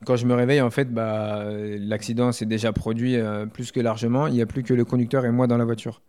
Quand 0.04 0.16
je 0.16 0.26
me 0.26 0.34
réveille, 0.34 0.60
en 0.60 0.70
fait, 0.70 0.92
bah, 0.92 1.44
l'accident 1.50 2.30
s'est 2.30 2.46
déjà 2.46 2.72
produit 2.72 3.16
euh, 3.16 3.46
plus 3.46 3.72
que 3.72 3.80
largement. 3.80 4.28
Il 4.28 4.34
n'y 4.34 4.42
a 4.42 4.46
plus 4.46 4.62
que 4.62 4.72
le 4.72 4.84
conducteur 4.84 5.24
et 5.24 5.30
moi 5.30 5.46
dans 5.46 5.58
la 5.58 5.64
voiture. 5.64 6.02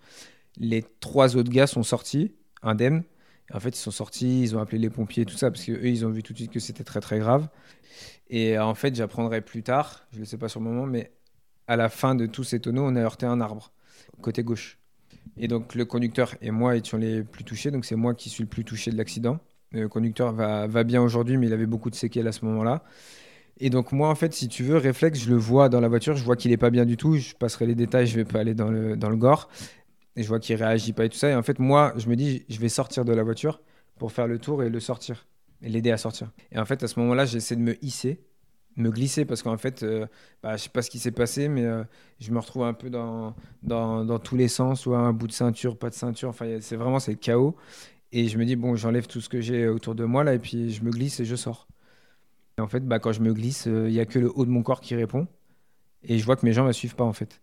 Les 0.57 0.85
trois 0.99 1.35
autres 1.37 1.51
gars 1.51 1.67
sont 1.67 1.83
sortis, 1.83 2.35
indemnes. 2.61 3.03
En 3.51 3.59
fait, 3.59 3.69
ils 3.69 3.81
sont 3.81 3.91
sortis, 3.91 4.43
ils 4.43 4.55
ont 4.55 4.59
appelé 4.59 4.77
les 4.77 4.91
pompiers, 4.91 5.25
tout 5.25 5.35
ça, 5.35 5.49
parce 5.49 5.65
qu'eux, 5.65 5.87
ils 5.87 6.05
ont 6.05 6.09
vu 6.09 6.21
tout 6.21 6.33
de 6.33 6.37
suite 6.37 6.51
que 6.51 6.59
c'était 6.59 6.83
très 6.83 6.99
très 6.99 7.17
grave. 7.17 7.47
Et 8.29 8.59
en 8.59 8.75
fait, 8.75 8.93
j'apprendrai 8.93 9.41
plus 9.41 9.63
tard, 9.63 10.05
je 10.11 10.17
ne 10.17 10.21
le 10.21 10.25
sais 10.25 10.37
pas 10.37 10.49
sur 10.49 10.59
le 10.59 10.67
moment, 10.67 10.85
mais 10.85 11.11
à 11.65 11.75
la 11.75 11.89
fin 11.89 12.13
de 12.13 12.27
tous 12.27 12.43
ces 12.43 12.59
tonneaux, 12.59 12.85
on 12.85 12.95
a 12.95 12.99
heurté 12.99 13.25
un 13.25 13.41
arbre, 13.41 13.71
côté 14.21 14.43
gauche. 14.43 14.77
Et 15.37 15.47
donc, 15.47 15.73
le 15.73 15.85
conducteur 15.85 16.35
et 16.41 16.51
moi 16.51 16.75
étions 16.75 16.99
les 16.99 17.23
plus 17.23 17.43
touchés, 17.43 17.71
donc 17.71 17.85
c'est 17.85 17.95
moi 17.95 18.13
qui 18.13 18.29
suis 18.29 18.43
le 18.43 18.49
plus 18.49 18.63
touché 18.63 18.91
de 18.91 18.97
l'accident. 18.97 19.39
Le 19.71 19.87
conducteur 19.87 20.33
va 20.33 20.83
bien 20.83 21.01
aujourd'hui, 21.01 21.37
mais 21.37 21.47
il 21.47 21.53
avait 21.53 21.65
beaucoup 21.65 21.89
de 21.89 21.95
séquelles 21.95 22.27
à 22.27 22.31
ce 22.31 22.45
moment-là. 22.45 22.83
Et 23.59 23.69
donc 23.69 23.91
moi, 23.91 24.09
en 24.09 24.15
fait, 24.15 24.33
si 24.33 24.47
tu 24.47 24.63
veux, 24.63 24.77
réflexe, 24.77 25.19
je 25.19 25.29
le 25.29 25.35
vois 25.35 25.67
dans 25.67 25.81
la 25.81 25.89
voiture, 25.89 26.15
je 26.15 26.23
vois 26.23 26.35
qu'il 26.35 26.51
est 26.51 26.57
pas 26.57 26.69
bien 26.69 26.85
du 26.85 26.95
tout, 26.95 27.17
je 27.17 27.33
passerai 27.35 27.65
les 27.65 27.75
détails, 27.75 28.07
je 28.07 28.15
vais 28.15 28.25
pas 28.25 28.39
aller 28.39 28.53
dans 28.53 28.69
le, 28.69 28.95
dans 28.95 29.09
le 29.09 29.17
gore, 29.17 29.49
et 30.15 30.23
je 30.23 30.27
vois 30.27 30.39
qu'il 30.39 30.55
réagit 30.55 30.93
pas 30.93 31.05
et 31.05 31.09
tout 31.09 31.17
ça. 31.17 31.29
Et 31.29 31.35
en 31.35 31.43
fait, 31.43 31.59
moi, 31.59 31.93
je 31.97 32.07
me 32.07 32.15
dis, 32.15 32.45
je 32.49 32.59
vais 32.59 32.69
sortir 32.69 33.03
de 33.03 33.13
la 33.13 33.23
voiture 33.23 33.61
pour 33.97 34.13
faire 34.13 34.27
le 34.27 34.39
tour 34.39 34.63
et 34.63 34.69
le 34.69 34.79
sortir, 34.79 35.27
et 35.61 35.67
l'aider 35.67 35.91
à 35.91 35.97
sortir. 35.97 36.31
Et 36.53 36.59
en 36.59 36.65
fait, 36.65 36.83
à 36.83 36.87
ce 36.87 36.99
moment-là, 37.01 37.25
j'essaie 37.25 37.57
de 37.57 37.61
me 37.61 37.83
hisser, 37.83 38.21
me 38.77 38.91
glisser, 38.91 39.25
parce 39.25 39.43
qu'en 39.43 39.57
fait, 39.57 39.83
euh, 39.83 40.07
bah, 40.41 40.55
je 40.55 40.63
sais 40.63 40.69
pas 40.69 40.81
ce 40.81 40.89
qui 40.89 40.99
s'est 40.99 41.11
passé, 41.11 41.49
mais 41.49 41.65
euh, 41.65 41.83
je 42.21 42.31
me 42.31 42.39
retrouve 42.39 42.63
un 42.63 42.73
peu 42.73 42.89
dans, 42.89 43.35
dans, 43.61 44.05
dans, 44.05 44.19
tous 44.19 44.37
les 44.37 44.47
sens, 44.47 44.81
soit 44.81 44.99
un 44.99 45.11
bout 45.11 45.27
de 45.27 45.33
ceinture, 45.33 45.77
pas 45.77 45.89
de 45.89 45.95
ceinture, 45.95 46.29
enfin, 46.29 46.59
c'est 46.61 46.77
vraiment, 46.77 46.99
c'est 46.99 47.11
le 47.11 47.17
chaos. 47.17 47.57
Et 48.13 48.29
je 48.29 48.37
me 48.37 48.45
dis, 48.45 48.55
bon, 48.55 48.77
j'enlève 48.77 49.05
tout 49.05 49.19
ce 49.19 49.27
que 49.27 49.41
j'ai 49.41 49.67
autour 49.67 49.95
de 49.95 50.05
moi 50.05 50.23
là, 50.23 50.33
et 50.33 50.39
puis 50.39 50.71
je 50.71 50.81
me 50.81 50.91
glisse 50.91 51.19
et 51.19 51.25
je 51.25 51.35
sors. 51.35 51.67
Et 52.59 52.61
en 52.61 52.67
fait, 52.67 52.85
bah, 52.85 52.99
quand 52.99 53.13
je 53.13 53.21
me 53.21 53.33
glisse, 53.33 53.67
euh, 53.67 53.87
il 53.87 53.93
n'y 53.93 54.01
a 54.01 54.05
que 54.05 54.19
le 54.19 54.29
haut 54.35 54.45
de 54.45 54.51
mon 54.51 54.63
corps 54.63 54.81
qui 54.81 54.93
répond. 54.93 55.27
Et 56.03 56.19
je 56.19 56.25
vois 56.25 56.35
que 56.35 56.45
mes 56.45 56.51
jambes 56.51 56.67
ne 56.67 56.73
suivent 56.73 56.95
pas 56.95 57.05
en 57.05 57.13
fait. 57.13 57.41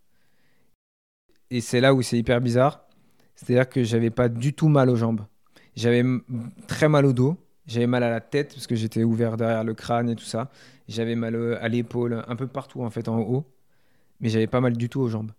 Et 1.51 1.63
c'est 1.63 1.81
là 1.81 1.95
où 1.95 2.03
c'est 2.03 2.19
hyper 2.19 2.43
bizarre. 2.43 2.87
C'est-à-dire 3.35 3.67
que 3.67 3.83
j'avais 3.83 4.11
pas 4.11 4.29
du 4.29 4.53
tout 4.53 4.69
mal 4.69 4.91
aux 4.91 4.97
jambes. 4.97 5.23
J'avais 5.75 6.05
très 6.67 6.91
mal 6.91 7.07
au 7.07 7.15
dos. 7.15 7.39
J'avais 7.67 7.87
mal 7.87 8.03
à 8.03 8.11
la 8.11 8.21
tête 8.21 8.53
parce 8.53 8.67
que 8.67 8.77
j'étais 8.77 9.05
ouvert 9.05 9.39
derrière 9.39 9.65
le 9.65 9.73
crâne 9.73 10.11
et 10.11 10.17
tout 10.17 10.25
ça. 10.25 10.51
J'avais 10.87 11.15
mal 11.15 11.35
euh, 11.35 11.65
à 11.65 11.69
l'épaule, 11.69 12.23
un 12.29 12.37
peu 12.37 12.47
partout 12.47 12.83
en 12.83 12.91
fait 12.91 13.09
en 13.09 13.19
haut. 13.21 13.47
Mais 14.21 14.29
j'avais 14.29 14.47
pas 14.47 14.61
mal 14.61 14.77
du 14.77 14.91
tout 14.91 15.01
aux 15.01 15.09
jambes. 15.09 15.33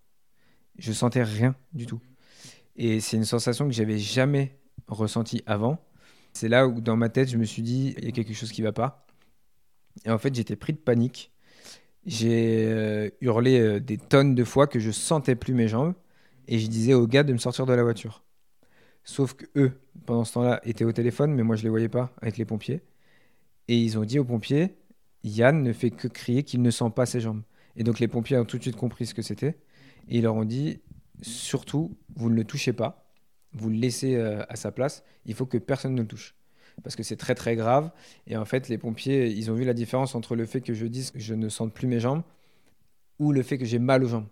Je 0.79 0.91
sentais 0.91 1.21
rien 1.21 1.55
du 1.73 1.85
tout. 1.85 2.01
Et 2.77 2.99
c'est 2.99 3.17
une 3.17 3.25
sensation 3.25 3.67
que 3.67 3.73
j'avais 3.73 3.99
jamais 3.99 4.57
ressenti 4.87 5.43
avant. 5.45 5.79
C'est 6.33 6.49
là 6.49 6.67
où, 6.67 6.81
dans 6.81 6.97
ma 6.97 7.09
tête, 7.09 7.29
je 7.29 7.37
me 7.37 7.45
suis 7.45 7.61
dit, 7.61 7.93
il 7.99 8.05
y 8.05 8.07
a 8.07 8.11
quelque 8.11 8.33
chose 8.33 8.51
qui 8.51 8.63
va 8.63 8.71
pas. 8.71 9.06
Et 10.05 10.10
en 10.10 10.17
fait, 10.17 10.33
j'étais 10.33 10.55
pris 10.55 10.73
de 10.73 10.77
panique. 10.77 11.31
J'ai 12.05 12.65
euh, 12.67 13.10
hurlé 13.21 13.60
euh, 13.60 13.79
des 13.79 13.97
tonnes 13.97 14.36
de 14.36 14.43
fois 14.43 14.67
que 14.67 14.79
je 14.79 14.91
sentais 14.91 15.36
plus 15.36 15.53
mes 15.53 15.67
jambes. 15.67 15.93
Et 16.47 16.60
je 16.60 16.67
disais 16.67 16.93
aux 16.93 17.07
gars 17.07 17.23
de 17.23 17.33
me 17.33 17.38
sortir 17.38 17.65
de 17.65 17.73
la 17.73 17.83
voiture. 17.83 18.23
Sauf 19.03 19.33
que 19.33 19.45
eux, 19.55 19.71
pendant 20.05 20.23
ce 20.23 20.33
temps-là, 20.33 20.62
étaient 20.63 20.86
au 20.86 20.91
téléphone, 20.91 21.33
mais 21.33 21.43
moi, 21.43 21.55
je 21.55 21.63
les 21.63 21.69
voyais 21.69 21.89
pas 21.89 22.13
avec 22.21 22.38
les 22.38 22.45
pompiers. 22.45 22.81
Et 23.67 23.77
ils 23.77 23.97
ont 23.97 24.05
dit 24.05 24.19
aux 24.19 24.25
pompiers, 24.25 24.77
Yann 25.23 25.62
ne 25.62 25.73
fait 25.73 25.91
que 25.91 26.07
crier 26.07 26.43
qu'il 26.43 26.62
ne 26.62 26.71
sent 26.71 26.91
pas 26.95 27.05
ses 27.05 27.19
jambes. 27.19 27.43
Et 27.75 27.83
donc, 27.83 27.99
les 27.99 28.07
pompiers 28.07 28.38
ont 28.38 28.45
tout 28.45 28.57
de 28.57 28.63
suite 28.63 28.77
compris 28.77 29.05
ce 29.05 29.13
que 29.13 29.21
c'était. 29.21 29.57
Et 30.07 30.17
ils 30.17 30.23
leur 30.23 30.36
ont 30.36 30.45
dit, 30.45 30.81
surtout, 31.21 31.97
vous 32.15 32.29
ne 32.29 32.36
le 32.36 32.45
touchez 32.45 32.73
pas 32.73 33.07
vous 33.57 33.69
le 33.69 33.77
laissez 33.77 34.15
euh, 34.15 34.43
à 34.49 34.55
sa 34.55 34.71
place, 34.71 35.03
il 35.25 35.33
faut 35.33 35.45
que 35.45 35.57
personne 35.57 35.95
ne 35.95 36.01
le 36.01 36.07
touche. 36.07 36.36
Parce 36.83 36.95
que 36.95 37.03
c'est 37.03 37.15
très 37.15 37.35
très 37.35 37.55
grave. 37.55 37.91
Et 38.27 38.37
en 38.37 38.45
fait, 38.45 38.69
les 38.69 38.77
pompiers, 38.77 39.29
ils 39.29 39.51
ont 39.51 39.55
vu 39.55 39.65
la 39.65 39.73
différence 39.73 40.15
entre 40.15 40.35
le 40.35 40.45
fait 40.45 40.61
que 40.61 40.73
je 40.73 40.85
dise 40.85 41.11
que 41.11 41.19
je 41.19 41.33
ne 41.33 41.49
sente 41.49 41.73
plus 41.73 41.87
mes 41.87 41.99
jambes 41.99 42.23
ou 43.19 43.31
le 43.31 43.43
fait 43.43 43.57
que 43.57 43.65
j'ai 43.65 43.79
mal 43.79 44.03
aux 44.03 44.07
jambes. 44.07 44.27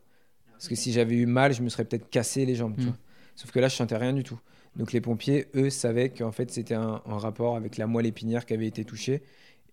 Parce 0.51 0.67
que 0.67 0.75
si 0.75 0.93
j'avais 0.93 1.15
eu 1.15 1.25
mal, 1.25 1.53
je 1.53 1.61
me 1.61 1.69
serais 1.69 1.85
peut-être 1.85 2.09
cassé 2.09 2.45
les 2.45 2.55
jambes. 2.55 2.79
Mm. 2.79 2.93
Sauf 3.35 3.51
que 3.51 3.59
là, 3.59 3.67
je 3.67 3.75
sentais 3.75 3.97
rien 3.97 4.13
du 4.13 4.23
tout. 4.23 4.39
Donc 4.75 4.93
les 4.93 5.01
pompiers, 5.01 5.47
eux, 5.55 5.69
savaient 5.69 6.09
qu'en 6.09 6.31
fait, 6.31 6.51
c'était 6.51 6.75
un, 6.75 7.01
rapport 7.05 7.55
avec 7.55 7.77
la 7.77 7.87
moelle 7.87 8.05
épinière 8.05 8.45
qui 8.45 8.53
avait 8.53 8.67
été 8.67 8.85
touchée. 8.85 9.23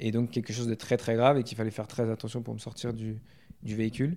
Et 0.00 0.10
donc 0.10 0.30
quelque 0.30 0.52
chose 0.52 0.66
de 0.66 0.74
très 0.74 0.96
très 0.96 1.14
grave 1.14 1.38
et 1.38 1.44
qu'il 1.44 1.56
fallait 1.56 1.70
faire 1.70 1.86
très 1.86 2.10
attention 2.10 2.42
pour 2.42 2.54
me 2.54 2.58
sortir 2.58 2.92
du, 2.92 3.18
du 3.62 3.76
véhicule. 3.76 4.16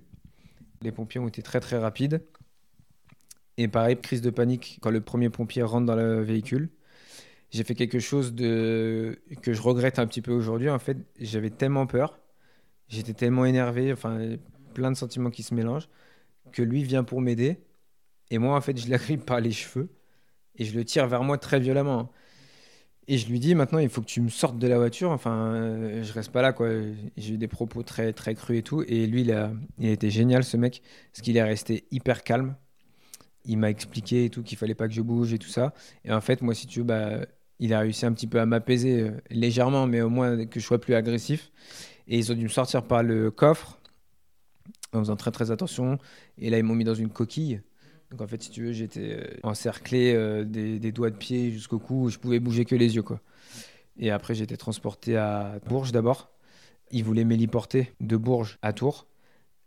Les 0.81 0.91
pompiers 0.91 1.19
ont 1.19 1.27
été 1.27 1.41
très 1.41 1.59
très 1.59 1.77
rapides. 1.77 2.23
Et 3.57 3.67
pareil, 3.67 3.97
crise 3.99 4.21
de 4.21 4.29
panique 4.29 4.79
quand 4.81 4.89
le 4.91 5.01
premier 5.01 5.29
pompier 5.29 5.63
rentre 5.63 5.85
dans 5.85 5.95
le 5.95 6.21
véhicule. 6.21 6.69
J'ai 7.55 7.63
fait 7.63 7.73
quelque 7.73 7.99
chose 7.99 8.33
de 8.33 9.17
que 9.41 9.53
je 9.53 9.61
regrette 9.61 9.97
un 9.97 10.07
petit 10.07 10.21
peu 10.21 10.33
aujourd'hui. 10.33 10.69
En 10.69 10.77
fait, 10.77 10.97
j'avais 11.21 11.49
tellement 11.49 11.87
peur, 11.87 12.19
j'étais 12.89 13.13
tellement 13.13 13.45
énervé, 13.45 13.93
enfin 13.93 14.19
plein 14.73 14.91
de 14.91 14.97
sentiments 14.97 15.29
qui 15.29 15.41
se 15.41 15.53
mélangent, 15.53 15.87
que 16.51 16.61
lui 16.61 16.83
vient 16.83 17.05
pour 17.05 17.21
m'aider. 17.21 17.59
Et 18.29 18.39
moi, 18.39 18.57
en 18.57 18.61
fait, 18.61 18.77
je 18.77 18.89
l'agrippe 18.89 19.25
par 19.25 19.39
les 19.39 19.53
cheveux 19.53 19.87
et 20.57 20.65
je 20.65 20.75
le 20.77 20.83
tire 20.83 21.07
vers 21.07 21.23
moi 21.23 21.37
très 21.37 21.61
violemment. 21.61 22.11
Et 23.07 23.17
je 23.17 23.29
lui 23.29 23.39
dis 23.39 23.55
maintenant, 23.55 23.79
il 23.79 23.87
faut 23.87 24.01
que 24.01 24.07
tu 24.07 24.19
me 24.19 24.27
sortes 24.29 24.59
de 24.59 24.67
la 24.67 24.77
voiture. 24.77 25.11
Enfin, 25.11 25.53
euh, 25.55 26.03
je 26.03 26.11
reste 26.11 26.33
pas 26.33 26.41
là, 26.41 26.51
quoi. 26.51 26.69
J'ai 27.15 27.35
eu 27.35 27.37
des 27.37 27.47
propos 27.47 27.83
très, 27.83 28.11
très 28.11 28.35
crus 28.35 28.59
et 28.59 28.63
tout. 28.63 28.83
Et 28.85 29.07
lui, 29.07 29.21
il 29.21 29.31
a, 29.31 29.53
il 29.79 29.87
a 29.87 29.91
été 29.91 30.09
génial, 30.09 30.43
ce 30.43 30.57
mec, 30.57 30.81
parce 31.13 31.21
qu'il 31.21 31.37
est 31.37 31.43
resté 31.43 31.85
hyper 31.89 32.23
calme 32.23 32.57
il 33.45 33.57
m'a 33.57 33.69
expliqué 33.69 34.25
et 34.25 34.29
tout 34.29 34.43
qu'il 34.43 34.57
fallait 34.57 34.75
pas 34.75 34.87
que 34.87 34.93
je 34.93 35.01
bouge 35.01 35.33
et 35.33 35.39
tout 35.39 35.49
ça. 35.49 35.73
Et 36.03 36.11
en 36.11 36.21
fait, 36.21 36.41
moi, 36.41 36.53
si 36.53 36.67
tu 36.67 36.79
veux, 36.79 36.85
bah, 36.85 37.25
il 37.59 37.73
a 37.73 37.79
réussi 37.79 38.05
un 38.05 38.13
petit 38.13 38.27
peu 38.27 38.39
à 38.39 38.45
m'apaiser 38.45 39.01
euh, 39.01 39.11
légèrement, 39.29 39.87
mais 39.87 40.01
au 40.01 40.09
moins 40.09 40.45
que 40.45 40.59
je 40.59 40.65
sois 40.65 40.79
plus 40.79 40.95
agressif. 40.95 41.51
Et 42.07 42.17
ils 42.17 42.31
ont 42.31 42.35
dû 42.35 42.43
me 42.43 42.49
sortir 42.49 42.83
par 42.83 43.03
le 43.03 43.31
coffre. 43.31 43.79
en 44.93 44.99
faisant 44.99 45.15
très 45.15 45.31
très 45.31 45.51
attention. 45.51 45.97
Et 46.37 46.49
là, 46.49 46.57
ils 46.57 46.63
m'ont 46.63 46.75
mis 46.75 46.83
dans 46.83 46.93
une 46.93 47.09
coquille. 47.09 47.61
Donc 48.11 48.21
en 48.21 48.27
fait, 48.27 48.43
si 48.43 48.49
tu 48.51 48.63
veux, 48.65 48.71
j'étais 48.71 49.17
euh, 49.19 49.23
encerclé 49.43 50.13
euh, 50.13 50.43
des, 50.43 50.91
doigts 50.91 51.09
de 51.09 51.15
pied 51.15 51.51
jusqu'au 51.51 51.79
cou. 51.79 52.09
Je 52.09 52.19
pouvais 52.19 52.39
bouger 52.39 52.65
que 52.65 52.75
les 52.75 52.95
yeux. 52.95 53.03
Et 53.97 54.11
après, 54.11 54.41
été 54.41 54.57
transporté 54.57 55.17
à 55.17 55.59
Bourges 55.67 55.91
d'abord. 55.91 56.29
Ils 56.91 57.03
voulaient 57.03 57.23
m'héliporter 57.23 57.93
de 58.01 58.17
Bourges 58.17 58.59
à 58.61 58.73
Tours. 58.73 59.07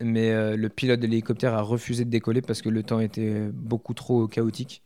Mais 0.00 0.56
le 0.56 0.68
pilote 0.68 1.00
de 1.00 1.08
l'hélicoptère 1.08 1.54
a 1.54 1.62
refusé 1.62 2.04
de 2.04 2.10
décoller 2.10 2.40
parce 2.40 2.62
que 2.62 2.68
le 2.68 2.84
temps 2.84 3.00
était 3.00 3.48
beaucoup 3.52 3.94
trop 3.94 4.28
chaotique. 4.28 4.84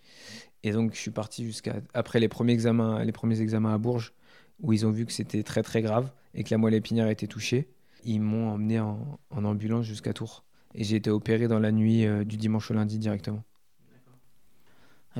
Et 0.63 0.73
donc, 0.73 0.95
je 0.95 0.99
suis 0.99 1.11
parti 1.11 1.45
jusqu'à 1.45 1.77
après 1.95 2.21
les 2.21 2.29
premiers 2.29 2.53
examens, 2.53 3.03
les 3.05 3.13
premiers 3.13 3.41
examens 3.41 3.75
à 3.75 3.79
Bourges, 3.79 4.13
où 4.61 4.73
ils 4.73 4.87
ont 4.87 4.91
vu 4.91 5.07
que 5.07 5.13
c'était 5.13 5.43
très 5.43 5.63
très 5.63 5.83
grave 5.83 6.13
et 6.35 6.45
que 6.45 6.51
la 6.51 6.59
moelle 6.59 6.75
épinière 6.75 7.09
était 7.09 7.27
touchée. 7.27 7.69
Ils 8.05 8.21
m'ont 8.21 8.51
emmené 8.51 8.81
en, 8.81 9.19
en 9.31 9.45
ambulance 9.45 9.85
jusqu'à 9.85 10.13
Tours. 10.13 10.45
Et 10.75 10.85
j'ai 10.85 10.97
été 10.97 11.11
opéré 11.11 11.49
dans 11.49 11.59
la 11.59 11.73
nuit 11.73 12.07
euh, 12.07 12.25
du 12.25 12.37
dimanche 12.37 12.71
au 12.71 12.75
lundi 12.75 12.99
directement. 12.99 13.45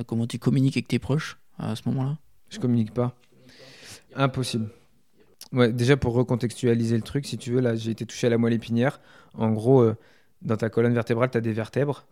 Comment 0.07 0.25
tu 0.25 0.39
communiques 0.39 0.75
avec 0.77 0.87
tes 0.87 0.97
proches 0.97 1.37
à 1.59 1.75
ce 1.75 1.87
moment-là? 1.89 2.17
Je 2.49 2.57
communique 2.57 2.93
pas. 2.93 3.15
Impossible. 4.15 4.69
Ouais, 5.51 5.71
déjà 5.71 5.97
pour 5.97 6.13
recontextualiser 6.13 6.95
le 6.95 7.03
truc, 7.03 7.27
si 7.27 7.37
tu 7.37 7.51
veux, 7.51 7.59
là 7.59 7.75
j'ai 7.75 7.91
été 7.91 8.03
touché 8.05 8.25
à 8.25 8.31
la 8.31 8.39
moelle 8.39 8.53
épinière. 8.53 8.99
En 9.35 9.51
gros, 9.51 9.81
euh, 9.81 9.95
dans 10.41 10.57
ta 10.57 10.71
colonne 10.71 10.95
vertébrale, 10.95 11.29
tu 11.29 11.37
as 11.37 11.41
des 11.41 11.53
vertèbres. 11.53 12.07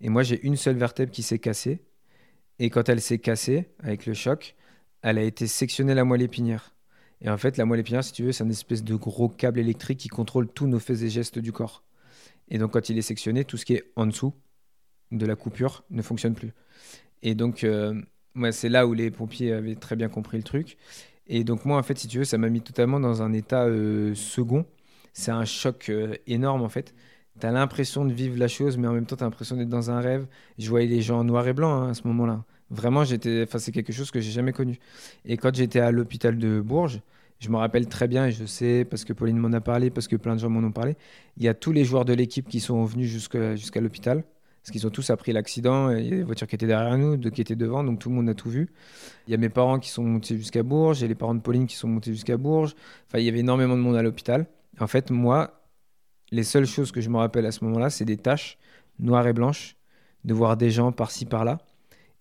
Et 0.00 0.08
moi, 0.08 0.24
j'ai 0.24 0.44
une 0.44 0.56
seule 0.56 0.76
vertèbre 0.76 1.12
qui 1.12 1.22
s'est 1.22 1.38
cassée. 1.38 1.84
Et 2.60 2.68
quand 2.68 2.90
elle 2.90 3.00
s'est 3.00 3.18
cassée, 3.18 3.70
avec 3.82 4.04
le 4.04 4.12
choc, 4.12 4.54
elle 5.00 5.16
a 5.16 5.22
été 5.22 5.46
sectionnée 5.46 5.94
la 5.94 6.04
moelle 6.04 6.20
épinière. 6.20 6.74
Et 7.22 7.30
en 7.30 7.38
fait, 7.38 7.56
la 7.56 7.64
moelle 7.64 7.80
épinière, 7.80 8.04
si 8.04 8.12
tu 8.12 8.22
veux, 8.22 8.32
c'est 8.32 8.44
un 8.44 8.50
espèce 8.50 8.84
de 8.84 8.94
gros 8.94 9.30
câble 9.30 9.58
électrique 9.58 9.98
qui 9.98 10.08
contrôle 10.08 10.46
tous 10.46 10.66
nos 10.66 10.78
faits 10.78 11.00
et 11.00 11.08
gestes 11.08 11.38
du 11.38 11.52
corps. 11.52 11.82
Et 12.50 12.58
donc, 12.58 12.72
quand 12.72 12.90
il 12.90 12.98
est 12.98 13.02
sectionné, 13.02 13.46
tout 13.46 13.56
ce 13.56 13.64
qui 13.64 13.74
est 13.74 13.90
en 13.96 14.06
dessous 14.06 14.34
de 15.10 15.24
la 15.24 15.36
coupure 15.36 15.84
ne 15.88 16.02
fonctionne 16.02 16.34
plus. 16.34 16.52
Et 17.22 17.34
donc, 17.34 17.64
euh, 17.64 17.98
c'est 18.52 18.68
là 18.68 18.86
où 18.86 18.92
les 18.92 19.10
pompiers 19.10 19.54
avaient 19.54 19.74
très 19.74 19.96
bien 19.96 20.10
compris 20.10 20.36
le 20.36 20.42
truc. 20.42 20.76
Et 21.28 21.44
donc, 21.44 21.64
moi, 21.64 21.78
en 21.78 21.82
fait, 21.82 21.96
si 21.96 22.08
tu 22.08 22.18
veux, 22.18 22.24
ça 22.24 22.36
m'a 22.36 22.50
mis 22.50 22.60
totalement 22.60 23.00
dans 23.00 23.22
un 23.22 23.32
état 23.32 23.64
euh, 23.64 24.14
second. 24.14 24.66
C'est 25.14 25.30
un 25.30 25.46
choc 25.46 25.88
euh, 25.88 26.14
énorme, 26.26 26.60
en 26.60 26.68
fait. 26.68 26.94
Tu 27.40 27.46
as 27.46 27.52
l'impression 27.52 28.04
de 28.04 28.12
vivre 28.12 28.38
la 28.38 28.48
chose, 28.48 28.76
mais 28.76 28.86
en 28.86 28.92
même 28.92 29.06
temps, 29.06 29.16
tu 29.16 29.22
as 29.22 29.26
l'impression 29.26 29.56
d'être 29.56 29.68
dans 29.68 29.90
un 29.90 30.00
rêve. 30.00 30.26
Je 30.58 30.68
voyais 30.68 30.86
les 30.86 31.00
gens 31.00 31.20
en 31.20 31.24
noir 31.24 31.46
et 31.48 31.52
blanc 31.52 31.72
hein, 31.72 31.90
à 31.90 31.94
ce 31.94 32.06
moment-là. 32.06 32.44
Vraiment, 32.70 33.02
j'étais, 33.04 33.44
enfin, 33.46 33.58
c'est 33.58 33.72
quelque 33.72 33.92
chose 33.92 34.10
que 34.10 34.20
j'ai 34.20 34.30
jamais 34.30 34.52
connu. 34.52 34.78
Et 35.24 35.36
quand 35.36 35.54
j'étais 35.54 35.80
à 35.80 35.90
l'hôpital 35.90 36.38
de 36.38 36.60
Bourges, 36.60 37.00
je 37.40 37.48
me 37.48 37.56
rappelle 37.56 37.88
très 37.88 38.06
bien, 38.06 38.26
et 38.26 38.32
je 38.32 38.44
sais, 38.44 38.84
parce 38.84 39.04
que 39.04 39.14
Pauline 39.14 39.38
m'en 39.38 39.52
a 39.52 39.60
parlé, 39.62 39.88
parce 39.90 40.08
que 40.08 40.16
plein 40.16 40.34
de 40.34 40.40
gens 40.40 40.50
m'en 40.50 40.60
ont 40.60 40.72
parlé, 40.72 40.94
il 41.38 41.42
y 41.42 41.48
a 41.48 41.54
tous 41.54 41.72
les 41.72 41.84
joueurs 41.84 42.04
de 42.04 42.12
l'équipe 42.12 42.46
qui 42.46 42.60
sont 42.60 42.84
venus 42.84 43.08
jusqu'à 43.08 43.80
l'hôpital, 43.80 44.22
parce 44.62 44.70
qu'ils 44.72 44.86
ont 44.86 44.90
tous 44.90 45.08
appris 45.08 45.32
l'accident, 45.32 45.90
il 45.90 46.04
y 46.04 46.06
a 46.08 46.16
des 46.16 46.22
voitures 46.22 46.46
qui 46.46 46.54
étaient 46.54 46.66
derrière 46.66 46.98
nous, 46.98 47.16
deux 47.16 47.30
qui 47.30 47.40
étaient 47.40 47.56
devant, 47.56 47.82
donc 47.82 47.98
tout 47.98 48.10
le 48.10 48.14
monde 48.14 48.28
a 48.28 48.34
tout 48.34 48.50
vu. 48.50 48.68
Il 49.26 49.30
y 49.30 49.34
a 49.34 49.38
mes 49.38 49.48
parents 49.48 49.78
qui 49.78 49.88
sont 49.88 50.04
montés 50.04 50.36
jusqu'à 50.36 50.62
Bourges, 50.62 51.02
et 51.02 51.08
les 51.08 51.14
parents 51.14 51.34
de 51.34 51.40
Pauline 51.40 51.66
qui 51.66 51.76
sont 51.76 51.88
montés 51.88 52.12
jusqu'à 52.12 52.36
Bourges, 52.36 52.74
enfin, 53.08 53.18
il 53.18 53.24
y 53.24 53.28
avait 53.30 53.40
énormément 53.40 53.74
de 53.74 53.80
monde 53.80 53.96
à 53.96 54.02
l'hôpital. 54.02 54.46
En 54.78 54.86
fait, 54.86 55.10
moi, 55.10 55.59
les 56.30 56.44
seules 56.44 56.66
choses 56.66 56.92
que 56.92 57.00
je 57.00 57.10
me 57.10 57.18
rappelle 57.18 57.46
à 57.46 57.52
ce 57.52 57.64
moment-là, 57.64 57.90
c'est 57.90 58.04
des 58.04 58.16
taches 58.16 58.58
noires 58.98 59.26
et 59.26 59.32
blanches, 59.32 59.76
de 60.24 60.34
voir 60.34 60.56
des 60.56 60.70
gens 60.70 60.92
par-ci, 60.92 61.24
par-là. 61.24 61.58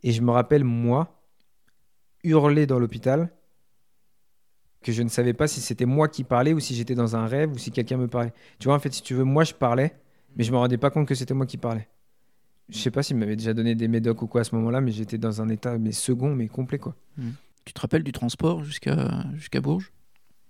Et 0.04 0.12
je 0.12 0.22
me 0.22 0.32
rappelle, 0.32 0.64
moi, 0.64 1.22
hurler 2.24 2.66
dans 2.66 2.80
l'hôpital 2.80 3.32
que 4.82 4.92
je 4.92 5.04
ne 5.04 5.10
savais 5.10 5.34
pas 5.34 5.48
si 5.48 5.62
c'était 5.62 5.86
moi 5.86 6.08
qui 6.08 6.24
parlais 6.24 6.54
ou 6.54 6.60
si 6.60 6.74
j'étais 6.74 6.96
dans 6.96 7.16
un 7.16 7.28
rêve 7.28 7.52
ou 7.52 7.58
si 7.58 7.72
quelqu'un 7.72 7.98
me 7.98 8.08
parlait. 8.08 8.34
Tu 8.60 8.68
vois, 8.68 8.76
en 8.76 8.80
fait, 8.80 8.94
si 8.94 9.02
tu 9.02 9.14
veux, 9.14 9.26
moi 9.26 9.44
je 9.44 9.54
parlais, 9.54 9.96
mais 10.36 10.44
je 10.44 10.52
me 10.52 10.58
rendais 10.58 10.78
pas 10.78 10.90
compte 10.90 11.08
que 11.08 11.16
c'était 11.16 11.34
moi 11.34 11.46
qui 11.46 11.58
parlais. 11.58 11.88
Je 12.70 12.78
sais 12.78 12.92
pas 12.92 13.04
s'il 13.04 13.18
m'avait 13.18 13.36
déjà 13.36 13.54
donné 13.54 13.76
des 13.76 13.88
médocs 13.88 14.22
ou 14.22 14.28
quoi 14.28 14.42
à 14.42 14.44
ce 14.44 14.56
moment-là, 14.56 14.80
mais 14.80 14.92
j'étais 14.92 15.18
dans 15.18 15.42
un 15.42 15.50
état 15.50 15.78
mais 15.78 15.92
second, 15.92 16.34
mais 16.34 16.48
complet 16.48 16.78
quoi. 16.78 16.96
Mmh. 17.18 17.30
Tu 17.66 17.74
te 17.74 17.82
rappelles 17.82 18.04
du 18.04 18.12
transport 18.12 18.64
jusqu'à 18.64 19.26
jusqu'à 19.34 19.60
Bourges? 19.60 19.92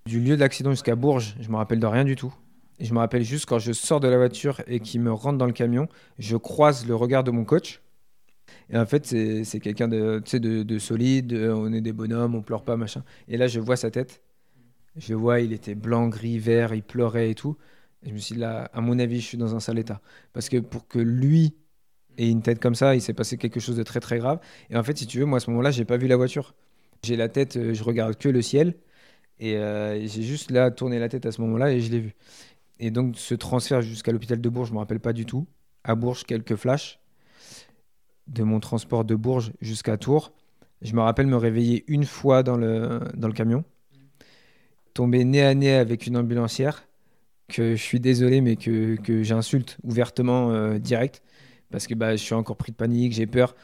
Du 0.06 0.20
lieu 0.20 0.36
de 0.36 0.42
l'accident 0.42 0.72
jusqu'à 0.72 0.96
Bourges, 0.96 1.36
je 1.40 1.50
me 1.50 1.56
rappelle 1.56 1.80
de 1.80 1.86
rien 1.86 2.04
du 2.04 2.16
tout. 2.16 2.34
Et 2.80 2.86
je 2.86 2.94
me 2.94 3.00
rappelle 3.00 3.24
juste 3.24 3.46
quand 3.46 3.60
je 3.60 3.74
sors 3.74 4.00
de 4.00 4.08
la 4.08 4.18
voiture 4.18 4.62
et 4.68 4.80
qu'il 4.80 5.02
me 5.02 5.12
rentre 5.12 5.38
dans 5.38 5.46
le 5.46 5.54
camion, 5.54 5.88
je 6.18 6.38
croise 6.38 6.88
le 6.88 6.96
regard 6.96 7.24
de 7.24 7.32
mon 7.32 7.44
coach. 7.44 7.82
Et 8.70 8.78
en 8.78 8.86
fait, 8.86 9.06
c'est 9.06 9.60
quelqu'un 9.60 9.88
de, 9.88 10.22
de, 10.34 10.64
de, 10.64 10.80
solide, 10.80 11.34
on 11.34 11.74
est 11.74 11.82
des 11.82 11.92
bonhommes, 11.92 12.36
on 12.36 12.42
pleure 12.42 12.64
pas, 12.64 12.78
machin. 12.78 13.04
Et 13.28 13.38
là, 13.38 13.48
je 13.48 13.60
vois 13.60 13.76
sa 13.76 13.92
tête. 13.92 14.22
Je 14.96 15.14
vois, 15.14 15.42
il 15.42 15.54
était 15.54 15.76
blanc, 15.76 16.08
gris, 16.08 16.40
vert, 16.40 16.74
il 16.74 16.84
pleurait 16.84 17.32
et 17.32 17.36
tout. 17.36 17.58
Et 18.04 18.10
je 18.10 18.14
me 18.14 18.20
suis 18.20 18.36
dit, 18.36 18.42
là, 18.42 18.70
à 18.74 18.82
mon 18.82 18.98
avis, 19.00 19.20
je 19.22 19.26
suis 19.26 19.38
dans 19.38 19.56
un 19.56 19.60
sale 19.60 19.80
état. 19.80 20.02
Parce 20.34 20.50
que 20.50 20.58
pour 20.58 20.88
que 20.88 21.00
lui 21.00 21.56
ait 22.18 22.30
une 22.30 22.42
tête 22.42 22.60
comme 22.60 22.76
ça, 22.76 22.96
il 22.96 23.02
s'est 23.02 23.14
passé 23.14 23.38
quelque 23.38 23.60
chose 23.60 23.76
de 23.78 23.84
très, 23.84 24.00
très 24.00 24.20
grave. 24.20 24.40
Et 24.70 24.78
en 24.78 24.84
fait, 24.84 24.98
si 24.98 25.08
tu 25.08 25.20
veux, 25.20 25.26
moi, 25.26 25.38
à 25.38 25.40
ce 25.40 25.50
moment-là, 25.52 25.72
j'ai 25.72 25.86
pas 25.86 25.98
vu 25.98 26.08
la 26.08 26.18
voiture. 26.18 26.56
J'ai 27.04 27.16
la 27.16 27.30
tête, 27.30 27.58
euh, 27.58 27.74
je 27.74 27.84
regarde 27.84 28.16
que 28.18 28.30
le 28.30 28.42
ciel. 28.42 28.76
Et 29.40 29.58
euh, 29.58 30.06
j'ai 30.08 30.24
juste 30.24 30.52
là 30.52 30.70
tourné 30.72 31.00
la 31.00 31.10
tête 31.10 31.26
à 31.26 31.32
ce 31.32 31.42
moment-là 31.42 31.72
et 31.72 31.80
je 31.82 31.92
l'ai 31.92 32.00
vu. 32.00 32.16
Et 32.80 32.92
donc, 32.92 33.18
ce 33.18 33.36
transfert 33.36 33.82
jusqu'à 33.82 34.12
l'hôpital 34.12 34.40
de 34.40 34.50
Bourges, 34.50 34.70
je 34.70 34.74
me 34.74 34.80
rappelle 34.80 35.00
pas 35.00 35.14
du 35.14 35.26
tout. 35.26 35.48
À 35.84 35.96
Bourges, 35.96 36.24
quelques 36.24 36.56
flashs 36.56 37.00
de 38.28 38.44
mon 38.44 38.60
transport 38.60 39.06
de 39.06 39.16
Bourges 39.16 39.52
jusqu'à 39.62 39.98
Tours. 39.98 40.32
Je 40.82 40.94
me 40.94 41.02
rappelle 41.02 41.28
me 41.28 41.36
réveiller 41.36 41.84
une 41.88 42.06
fois 42.06 42.44
dans 42.44 42.56
le, 42.56 43.00
dans 43.16 43.28
le 43.28 43.34
camion, 43.34 43.66
tomber 44.94 45.26
nez 45.26 45.44
à 45.44 45.54
nez 45.54 45.74
avec 45.74 46.08
une 46.08 46.16
ambulancière, 46.16 46.88
que 47.50 47.76
je 47.76 47.82
suis 47.82 48.00
désolé, 48.00 48.40
mais 48.42 48.56
que, 48.56 48.96
que 48.96 49.24
j'insulte 49.24 49.78
ouvertement 49.84 50.52
euh, 50.52 50.78
direct, 50.78 51.22
parce 51.72 51.88
que 51.88 51.96
bah, 51.96 52.16
je 52.16 52.22
suis 52.22 52.36
encore 52.36 52.56
pris 52.56 52.72
de 52.72 52.78
panique, 52.78 53.14
j'ai 53.14 53.28
peur. 53.28 53.56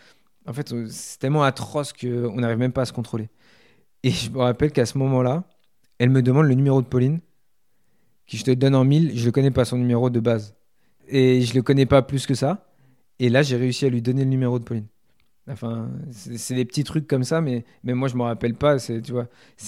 En 0.47 0.53
fait, 0.53 0.73
c'est 0.89 1.19
tellement 1.19 1.43
atroce 1.43 1.93
qu'on 1.93 2.35
n'arrive 2.35 2.57
même 2.57 2.73
pas 2.73 2.81
à 2.81 2.85
se 2.85 2.93
contrôler. 2.93 3.29
Et 4.03 4.11
je 4.11 4.29
me 4.31 4.39
rappelle 4.39 4.71
qu'à 4.71 4.85
ce 4.85 4.97
moment-là, 4.97 5.43
elle 5.99 6.09
me 6.09 6.21
demande 6.21 6.47
le 6.47 6.53
numéro 6.55 6.81
de 6.81 6.87
Pauline, 6.87 7.19
qui 8.27 8.37
je 8.37 8.43
te 8.43 8.51
donne 8.51 8.75
en 8.75 8.83
mille, 8.83 9.17
je 9.17 9.25
ne 9.25 9.31
connais 9.31 9.51
pas 9.51 9.65
son 9.65 9.77
numéro 9.77 10.09
de 10.09 10.19
base. 10.19 10.55
Et 11.07 11.41
je 11.41 11.51
ne 11.51 11.55
le 11.55 11.61
connais 11.61 11.85
pas 11.85 12.01
plus 12.01 12.25
que 12.25 12.33
ça. 12.33 12.67
Et 13.19 13.29
là, 13.29 13.43
j'ai 13.43 13.55
réussi 13.55 13.85
à 13.85 13.89
lui 13.89 14.01
donner 14.01 14.23
le 14.23 14.29
numéro 14.29 14.59
de 14.59 14.63
Pauline. 14.63 14.87
Enfin, 15.47 15.91
c'est 16.09 16.55
des 16.55 16.65
petits 16.65 16.83
trucs 16.83 17.07
comme 17.07 17.23
ça, 17.23 17.39
mais, 17.39 17.63
moi, 17.83 18.07
je 18.07 18.15
me 18.15 18.23
rappelle 18.23 18.55
pas. 18.55 18.79
C'est 18.79 19.01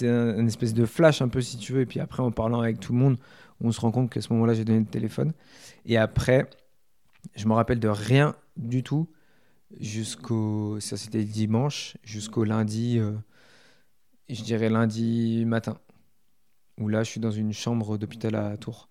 un, 0.03 0.47
espèce 0.47 0.73
de 0.73 0.85
flash 0.85 1.21
un 1.21 1.27
peu, 1.27 1.41
si 1.41 1.57
tu 1.57 1.73
veux. 1.73 1.81
Et 1.81 1.85
puis 1.85 1.99
après, 1.99 2.23
en 2.23 2.31
parlant 2.31 2.61
avec 2.61 2.79
tout 2.79 2.93
le 2.93 2.99
monde, 2.99 3.17
on 3.61 3.71
se 3.71 3.79
rend 3.79 3.91
compte 3.91 4.09
qu'à 4.09 4.21
ce 4.21 4.33
moment-là, 4.33 4.53
j'ai 4.53 4.65
donné 4.65 4.79
le 4.79 4.85
téléphone. 4.85 5.33
Et 5.85 5.97
après, 5.97 6.49
je 7.35 7.47
me 7.47 7.53
rappelle 7.53 7.79
de 7.79 7.87
rien 7.87 8.35
du 8.57 8.83
tout 8.83 9.07
jusqu'au. 9.79 10.79
Ça, 10.79 10.97
c'était 10.97 11.23
dimanche, 11.23 11.97
jusqu'au 12.03 12.43
lundi, 12.43 12.97
euh, 12.99 13.11
je 14.29 14.41
dirais 14.41 14.69
lundi 14.69 15.45
matin, 15.45 15.77
où 16.77 16.87
là, 16.87 17.03
je 17.03 17.09
suis 17.09 17.19
dans 17.19 17.31
une 17.31 17.53
chambre 17.53 17.97
d'hôpital 17.97 18.35
à 18.35 18.55
Tours. 18.57 18.89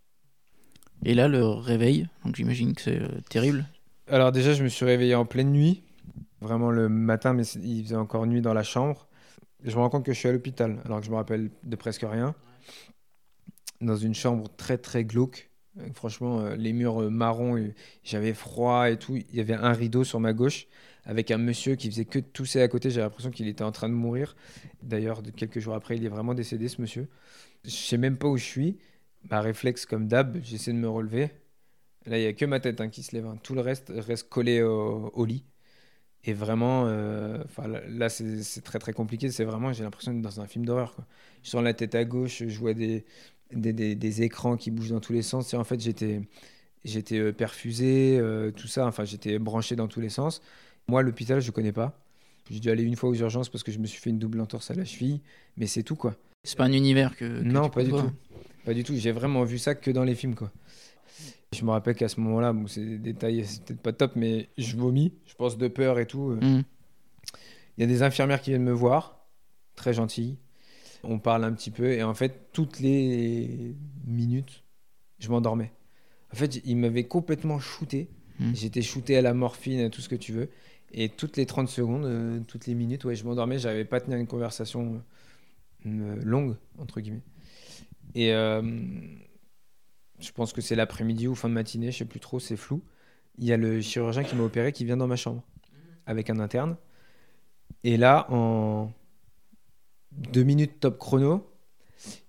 Et 1.04 1.14
là, 1.14 1.28
le 1.28 1.44
réveil, 1.44 2.08
donc 2.24 2.36
j'imagine 2.36 2.74
que 2.74 2.82
c'est 2.82 3.00
euh, 3.00 3.08
terrible. 3.28 3.66
Alors 4.08 4.32
déjà, 4.32 4.52
je 4.54 4.62
me 4.62 4.68
suis 4.68 4.84
réveillé 4.84 5.14
en 5.14 5.24
pleine 5.24 5.52
nuit, 5.52 5.82
vraiment 6.40 6.70
le 6.70 6.88
matin, 6.88 7.32
mais 7.32 7.44
il 7.62 7.82
faisait 7.84 7.96
encore 7.96 8.26
nuit 8.26 8.40
dans 8.40 8.54
la 8.54 8.62
chambre. 8.62 9.08
je 9.62 9.74
me 9.76 9.80
rends 9.80 9.90
compte 9.90 10.04
que 10.04 10.12
je 10.12 10.18
suis 10.18 10.28
à 10.28 10.32
l'hôpital, 10.32 10.80
alors 10.84 11.00
que 11.00 11.06
je 11.06 11.10
me 11.10 11.16
rappelle 11.16 11.50
de 11.62 11.76
presque 11.76 12.04
rien. 12.08 12.34
Dans 13.80 13.96
une 13.96 14.14
chambre 14.14 14.48
très 14.56 14.78
très 14.78 15.04
glauque. 15.04 15.50
Franchement, 15.94 16.40
euh, 16.40 16.56
les 16.56 16.72
murs 16.72 17.02
euh, 17.02 17.10
marrons, 17.10 17.62
j'avais 18.02 18.32
froid 18.32 18.90
et 18.90 18.96
tout. 18.96 19.16
Il 19.16 19.34
y 19.34 19.40
avait 19.40 19.54
un 19.54 19.72
rideau 19.72 20.04
sur 20.04 20.20
ma 20.20 20.32
gauche 20.32 20.66
avec 21.04 21.30
un 21.30 21.38
monsieur 21.38 21.76
qui 21.76 21.90
faisait 21.90 22.04
que 22.04 22.18
tousser 22.18 22.60
à 22.62 22.68
côté. 22.68 22.90
J'avais 22.90 23.04
l'impression 23.04 23.30
qu'il 23.30 23.46
était 23.48 23.64
en 23.64 23.72
train 23.72 23.88
de 23.88 23.94
mourir. 23.94 24.34
D'ailleurs, 24.82 25.22
quelques 25.36 25.60
jours 25.60 25.74
après, 25.74 25.96
il 25.96 26.04
est 26.04 26.08
vraiment 26.08 26.34
décédé, 26.34 26.68
ce 26.68 26.80
monsieur. 26.80 27.08
Je 27.66 27.70
sais 27.70 27.98
même 27.98 28.16
pas 28.16 28.28
où 28.28 28.36
je 28.36 28.44
suis. 28.44 28.78
Ma 29.30 29.40
réflexe, 29.40 29.86
comme 29.86 30.08
d'hab, 30.08 30.38
j'essaie 30.42 30.72
de 30.72 30.78
me 30.78 30.88
relever. 30.88 31.30
Là, 32.06 32.18
il 32.18 32.22
n'y 32.22 32.26
a 32.26 32.32
que 32.32 32.44
ma 32.44 32.60
tête 32.60 32.80
hein, 32.80 32.88
qui 32.88 33.02
se 33.02 33.14
lève. 33.14 33.26
Hein. 33.26 33.38
Tout 33.42 33.54
le 33.54 33.60
reste 33.60 33.92
reste 33.94 34.28
collé 34.28 34.62
au, 34.62 35.24
lit. 35.24 35.44
Et 36.24 36.32
vraiment, 36.32 36.86
euh, 36.86 37.42
là, 37.88 38.08
c'est 38.08 38.62
très 38.62 38.78
très 38.78 38.92
compliqué. 38.92 39.30
C'est 39.30 39.44
vraiment, 39.44 39.72
j'ai 39.72 39.84
l'impression 39.84 40.12
d'être 40.12 40.22
dans 40.22 40.40
un 40.40 40.46
film 40.46 40.64
d'horreur. 40.64 40.96
Je 41.42 41.50
sens 41.50 41.62
la 41.62 41.74
tête 41.74 41.94
à 41.94 42.04
gauche, 42.04 42.44
je 42.46 42.58
vois 42.58 42.74
des, 42.74 43.04
des, 43.52 43.72
des, 43.72 44.22
écrans 44.22 44.56
qui 44.56 44.70
bougent 44.70 44.90
dans 44.90 45.00
tous 45.00 45.12
les 45.12 45.22
sens. 45.22 45.52
Et 45.54 45.56
en 45.56 45.64
fait, 45.64 45.80
j'étais 45.80 46.20
euh, 47.18 47.32
perfusé, 47.32 48.18
euh, 48.18 48.50
tout 48.52 48.68
ça. 48.68 48.86
Enfin, 48.86 49.04
j'étais 49.04 49.38
branché 49.38 49.76
dans 49.76 49.88
tous 49.88 50.00
les 50.00 50.08
sens. 50.08 50.42
Moi, 50.88 51.02
l'hôpital, 51.02 51.40
je 51.40 51.50
connais 51.50 51.72
pas. 51.72 51.98
J'ai 52.50 52.60
dû 52.60 52.70
aller 52.70 52.84
une 52.84 52.96
fois 52.96 53.10
aux 53.10 53.14
urgences 53.14 53.48
parce 53.48 53.64
que 53.64 53.72
je 53.72 53.78
me 53.78 53.86
suis 53.86 54.00
fait 54.00 54.10
une 54.10 54.18
double 54.18 54.40
entorse 54.40 54.70
à 54.70 54.74
la 54.74 54.84
cheville. 54.84 55.20
Mais 55.56 55.66
c'est 55.66 55.82
tout, 55.82 55.96
quoi. 55.96 56.16
C'est 56.46 56.56
pas 56.56 56.64
un 56.64 56.72
univers 56.72 57.16
que. 57.16 57.24
non, 57.24 57.68
pas 57.68 57.82
du 57.82 57.90
tout. 57.90 58.10
Pas 58.64 58.72
du 58.72 58.84
tout. 58.84 58.94
J'ai 58.96 59.12
vraiment 59.12 59.44
vu 59.44 59.58
ça 59.58 59.74
que 59.74 59.90
dans 59.90 60.04
les 60.04 60.14
films, 60.14 60.34
quoi. 60.34 60.50
Je 61.52 61.64
me 61.64 61.70
rappelle 61.70 61.94
qu'à 61.94 62.08
ce 62.08 62.20
moment-là, 62.20 62.52
bon, 62.52 62.66
c'est 62.66 62.84
des 62.84 62.98
détails, 62.98 63.44
c'est 63.44 63.64
peut-être 63.64 63.80
pas 63.80 63.92
top, 63.92 64.12
mais 64.16 64.48
je 64.58 64.76
vomis, 64.76 65.12
je 65.26 65.34
pense 65.34 65.56
de 65.58 65.68
peur 65.68 65.98
et 65.98 66.06
tout. 66.06 66.36
Mm. 66.40 66.62
Il 67.76 67.80
y 67.80 67.84
a 67.84 67.86
des 67.86 68.02
infirmières 68.02 68.40
qui 68.40 68.50
viennent 68.50 68.64
me 68.64 68.72
voir, 68.72 69.26
très 69.74 69.92
gentilles. 69.92 70.38
On 71.02 71.18
parle 71.18 71.44
un 71.44 71.52
petit 71.52 71.70
peu 71.70 71.92
et 71.92 72.02
en 72.02 72.14
fait, 72.14 72.48
toutes 72.52 72.80
les 72.80 73.74
minutes, 74.06 74.64
je 75.18 75.28
m'endormais. 75.28 75.72
En 76.32 76.36
fait, 76.36 76.60
il 76.64 76.76
m'avait 76.76 77.04
complètement 77.04 77.58
shooté. 77.58 78.08
Hmm. 78.40 78.52
J'étais 78.54 78.82
shooté 78.82 79.16
à 79.16 79.22
la 79.22 79.34
morphine, 79.34 79.80
à 79.80 79.90
tout 79.90 80.00
ce 80.00 80.08
que 80.08 80.16
tu 80.16 80.32
veux. 80.32 80.50
Et 80.92 81.08
toutes 81.08 81.36
les 81.36 81.46
30 81.46 81.68
secondes, 81.68 82.04
euh, 82.04 82.40
toutes 82.46 82.66
les 82.66 82.74
minutes, 82.74 83.04
ouais, 83.04 83.14
je 83.14 83.24
m'endormais. 83.24 83.58
J'arrivais 83.58 83.84
pas 83.84 83.98
à 83.98 84.00
tenir 84.00 84.18
une 84.18 84.26
conversation 84.26 84.94
euh, 84.94 84.98
longue, 85.86 86.56
entre 86.78 87.00
guillemets. 87.00 87.22
Et 88.14 88.32
euh, 88.32 88.62
je 90.20 90.32
pense 90.32 90.52
que 90.52 90.60
c'est 90.60 90.74
l'après-midi 90.74 91.28
ou 91.28 91.34
fin 91.34 91.48
de 91.48 91.54
matinée, 91.54 91.90
je 91.90 91.98
sais 91.98 92.04
plus 92.04 92.20
trop, 92.20 92.40
c'est 92.40 92.56
flou. 92.56 92.82
Il 93.38 93.44
y 93.44 93.52
a 93.52 93.56
le 93.56 93.80
chirurgien 93.80 94.24
qui 94.24 94.34
m'a 94.34 94.44
opéré 94.44 94.72
qui 94.72 94.84
vient 94.84 94.96
dans 94.96 95.06
ma 95.06 95.16
chambre 95.16 95.42
avec 96.06 96.30
un 96.30 96.38
interne. 96.38 96.76
Et 97.84 97.96
là, 97.96 98.26
en 98.30 98.90
deux 100.12 100.44
minutes 100.44 100.80
top 100.80 100.98
chrono, 100.98 101.50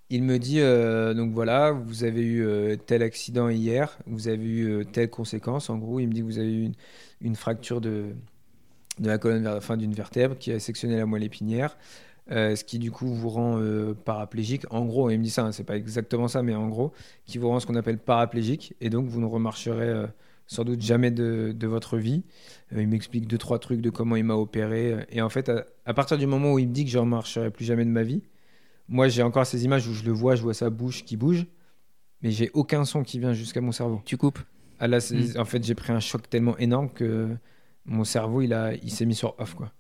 il 0.10 0.24
me 0.24 0.40
dit 0.40 0.60
euh, 0.60 1.14
donc 1.14 1.34
voilà, 1.34 1.72
vous 1.72 2.04
avez 2.04 2.22
eu 2.22 2.46
euh, 2.46 2.76
tel 2.76 3.04
accident 3.04 3.50
hier, 3.50 3.98
vous 4.06 4.28
avez 4.28 4.46
eu 4.46 4.86
telle 4.86 5.10
conséquence. 5.10 5.70
En 5.70 5.78
gros, 5.78 6.00
il 6.00 6.08
me 6.08 6.14
dit 6.14 6.22
vous 6.22 6.40
avez 6.40 6.54
eu 6.54 6.72
une, 7.22 7.36
fracture 7.36 7.82
de, 7.82 8.16
de 9.00 9.08
la 9.08 9.18
colonne 9.18 9.44
vers 9.44 9.54
la 9.54 9.62
fin 9.62 9.78
d'une 9.78 9.94
vertèbre 9.94 10.38
qui 10.38 10.52
a 10.52 10.60
sectionné 10.60 10.98
la 10.98 11.06
moelle 11.06 11.24
épinière, 11.24 11.78
euh, 12.32 12.56
ce 12.56 12.64
qui 12.64 12.80
du 12.80 12.92
coup 12.92 13.08
vous 13.08 13.30
rend 13.30 13.60
euh, 13.60 13.94
paraplégique. 13.94 14.66
En 14.70 14.86
gros, 14.86 15.10
il 15.10 15.18
me 15.20 15.24
dit 15.24 15.30
ça, 15.30 15.46
hein, 15.46 15.52
c'est 15.52 15.64
pas 15.64 15.78
exactement 15.78 16.28
ça, 16.28 16.44
mais 16.44 16.56
en 16.56 16.68
gros, 16.68 16.92
qui 17.26 17.38
vous 17.38 17.48
rend 17.50 17.60
ce 17.60 17.66
qu'on 17.68 17.76
appelle 17.76 17.98
paraplégique, 18.00 18.76
et 18.82 18.90
donc 18.90 19.08
vous 19.08 19.22
ne 19.22 19.26
remarcherez 19.26 19.88
euh, 19.88 20.08
sans 20.48 20.64
doute 20.64 20.82
jamais 20.82 21.12
de, 21.12 21.54
de 21.56 21.68
votre 21.68 21.98
vie. 21.98 22.24
Il 22.76 22.88
m'explique 22.88 23.28
deux 23.28 23.38
trois 23.38 23.60
trucs 23.60 23.82
de 23.82 23.90
comment 23.90 24.16
il 24.16 24.24
m'a 24.26 24.36
opéré, 24.36 25.06
et 25.10 25.22
en 25.22 25.30
fait, 25.30 25.50
à, 25.50 25.66
à 25.86 25.94
partir 25.94 26.18
du 26.18 26.28
moment 26.28 26.54
où 26.54 26.60
il 26.60 26.68
me 26.68 26.74
dit 26.74 26.84
que 26.86 26.92
je 26.92 26.98
ne 26.98 27.02
remarcherai 27.04 27.50
plus 27.52 27.66
jamais 27.66 27.86
de 27.86 27.90
ma 27.92 28.04
vie, 28.04 28.22
moi 28.90 29.08
j'ai 29.10 29.24
encore 29.24 29.46
ces 29.46 29.66
images 29.66 29.88
où 29.88 29.94
je 29.94 30.04
le 30.04 30.12
vois, 30.12 30.36
je 30.36 30.42
vois 30.44 30.54
sa 30.54 30.70
bouche 30.70 31.04
qui 31.06 31.18
bouge, 31.18 31.46
mais 32.22 32.32
j'ai 32.32 32.50
aucun 32.54 32.84
son 32.86 33.04
qui 33.04 33.20
vient 33.20 33.34
jusqu'à 33.34 33.62
mon 33.62 33.72
cerveau. 33.72 34.02
Tu 34.06 34.18
coupes 34.18 34.40
Ah 34.80 34.88
là, 34.88 35.00
c'est- 35.00 35.36
Mm. 35.36 35.40
en 35.40 35.46
fait, 35.46 35.64
j'ai 35.64 35.76
pris 35.76 35.92
un 35.94 36.00
choc 36.00 36.30
tellement 36.30 36.58
énorme 36.58 36.90
que 36.90 37.30
mon 37.86 38.04
cerveau, 38.04 38.42
il, 38.42 38.54
a, 38.54 38.74
il 38.76 38.92
s'est 38.92 39.06
mis 39.06 39.16
sur 39.16 39.36
off, 39.40 39.54
quoi. 39.56 39.72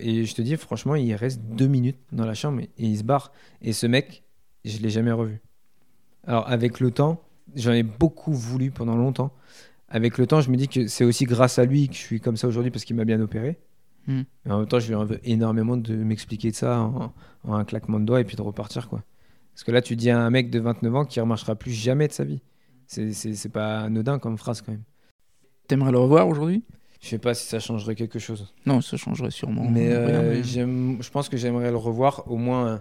Et 0.00 0.24
je 0.24 0.34
te 0.34 0.42
dis, 0.42 0.56
franchement, 0.56 0.94
il 0.94 1.14
reste 1.14 1.40
deux 1.42 1.66
minutes 1.66 1.98
dans 2.12 2.24
la 2.24 2.34
chambre 2.34 2.60
et, 2.60 2.70
il 2.78 2.98
se 2.98 3.02
barre. 3.02 3.32
Et 3.62 3.72
ce 3.72 3.86
mec, 3.86 4.22
je 4.64 4.78
l'ai 4.78 4.90
jamais 4.90 5.12
revu. 5.12 5.40
Alors, 6.26 6.48
avec 6.48 6.80
le 6.80 6.90
temps, 6.90 7.20
j'en 7.56 7.72
ai 7.72 7.82
beaucoup 7.82 8.32
voulu 8.32 8.70
pendant 8.70 8.96
longtemps. 8.96 9.32
Avec 9.88 10.18
le 10.18 10.26
temps, 10.26 10.40
je 10.40 10.50
me 10.50 10.56
dis 10.56 10.68
que 10.68 10.86
c'est 10.86 11.04
aussi 11.04 11.24
grâce 11.24 11.58
à 11.58 11.64
lui 11.64 11.88
que 11.88 11.94
je 11.94 12.00
suis 12.00 12.20
comme 12.20 12.36
ça 12.36 12.46
aujourd'hui 12.46 12.70
parce 12.70 12.84
qu'il 12.84 12.94
m'a 12.96 13.04
bien 13.04 13.20
opéré. 13.20 13.58
Mm. 14.06 14.22
Mais 14.44 14.52
en 14.52 14.58
même 14.58 14.68
temps, 14.68 14.78
je 14.78 14.88
lui 14.88 14.94
en 14.94 15.04
veux 15.04 15.20
énormément 15.24 15.76
de 15.76 15.94
m'expliquer 15.94 16.50
de 16.50 16.56
ça 16.56 16.80
en, 16.80 17.12
en 17.44 17.54
un 17.54 17.64
claquement 17.64 17.98
de 17.98 18.04
doigts 18.04 18.20
et 18.20 18.24
puis 18.24 18.36
de 18.36 18.42
repartir, 18.42 18.88
quoi. 18.88 19.02
Parce 19.54 19.64
que 19.64 19.72
là, 19.72 19.82
tu 19.82 19.96
dis 19.96 20.10
à 20.10 20.20
un 20.20 20.30
mec 20.30 20.50
de 20.50 20.60
29 20.60 20.94
ans 20.94 21.04
qui 21.04 21.18
ne 21.18 21.22
remarchera 21.22 21.56
plus 21.56 21.72
jamais 21.72 22.06
de 22.06 22.12
sa 22.12 22.22
vie. 22.22 22.40
C'est 22.86 23.52
pas 23.52 23.80
anodin 23.80 24.20
comme 24.20 24.38
phrase, 24.38 24.62
quand 24.62 24.70
même. 24.70 24.84
T'aimerais 25.66 25.90
le 25.90 25.98
revoir 25.98 26.28
aujourd'hui? 26.28 26.62
Je 27.00 27.08
sais 27.08 27.18
pas 27.18 27.34
si 27.34 27.46
ça 27.46 27.60
changerait 27.60 27.94
quelque 27.94 28.18
chose. 28.18 28.52
Non, 28.66 28.80
ça 28.80 28.96
changerait 28.96 29.30
sûrement. 29.30 29.64
mais, 29.70 29.88
euh, 29.92 30.42
mais- 30.44 31.02
je 31.02 31.10
pense 31.10 31.28
que 31.28 31.36
j'aimerais 31.36 31.70
le 31.70 31.76
revoir 31.76 32.24
au 32.30 32.36
moins 32.36 32.66
euh, 32.66 32.78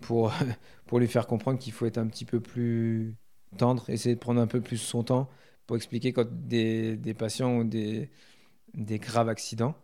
pour, 0.00 0.32
pour 0.86 0.98
lui 0.98 1.06
faire 1.08 1.26
comprendre 1.26 1.58
qu'il 1.58 1.72
faut 1.72 1.86
être 1.86 1.98
un 1.98 2.06
petit 2.08 2.24
peu 2.24 2.40
plus 2.40 3.16
tendre, 3.56 3.88
essayer 3.88 4.14
de 4.14 4.20
prendre 4.20 4.40
un 4.40 4.46
peu 4.46 4.60
plus 4.60 4.78
son 4.78 5.04
temps 5.04 5.28
pour 5.66 5.76
expliquer 5.76 6.12
quand 6.12 6.26
des, 6.28 6.96
des 6.96 7.14
patients 7.14 7.48
ont 7.50 7.64
des, 7.64 8.10
des 8.74 8.98
graves 8.98 9.28
accidents. 9.28 9.74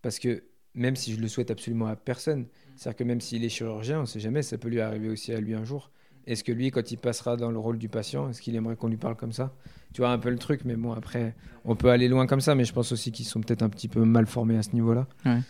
Parce 0.00 0.18
que 0.18 0.44
même 0.74 0.96
si 0.96 1.12
je 1.14 1.20
le 1.20 1.28
souhaite 1.28 1.50
absolument 1.50 1.86
à 1.86 1.96
personne, 1.96 2.46
c'est-à-dire 2.76 2.96
que 2.98 3.04
même 3.04 3.20
s'il 3.20 3.44
est 3.44 3.48
chirurgien, 3.48 3.98
on 3.98 4.02
ne 4.02 4.06
sait 4.06 4.20
jamais, 4.20 4.42
ça 4.42 4.58
peut 4.58 4.68
lui 4.68 4.80
arriver 4.80 5.08
aussi 5.08 5.32
à 5.32 5.40
lui 5.40 5.54
un 5.54 5.64
jour. 5.64 5.90
Est-ce 6.26 6.44
que 6.44 6.52
lui, 6.52 6.70
quand 6.70 6.90
il 6.92 6.98
passera 6.98 7.36
dans 7.36 7.50
le 7.50 7.58
rôle 7.58 7.78
du 7.78 7.88
patient, 7.88 8.28
est-ce 8.28 8.40
qu'il 8.40 8.54
aimerait 8.54 8.76
qu'on 8.76 8.88
lui 8.88 8.96
parle 8.96 9.16
comme 9.16 9.32
ça? 9.32 9.52
Tu 9.92 10.00
vois 10.00 10.10
un 10.10 10.18
peu 10.18 10.30
le 10.30 10.38
truc, 10.38 10.62
mais 10.64 10.76
bon, 10.76 10.92
après, 10.92 11.34
on 11.64 11.74
peut 11.74 11.90
aller 11.90 12.08
loin 12.08 12.26
comme 12.26 12.40
ça, 12.40 12.54
mais 12.54 12.64
je 12.64 12.72
pense 12.72 12.92
aussi 12.92 13.12
qu'ils 13.12 13.26
sont 13.26 13.40
peut-être 13.40 13.62
un 13.62 13.68
petit 13.68 13.88
peu 13.88 14.04
mal 14.04 14.26
formés 14.26 14.56
à 14.56 14.62
ce 14.62 14.70
niveau-là. 14.72 15.06
Ouais. 15.26 15.40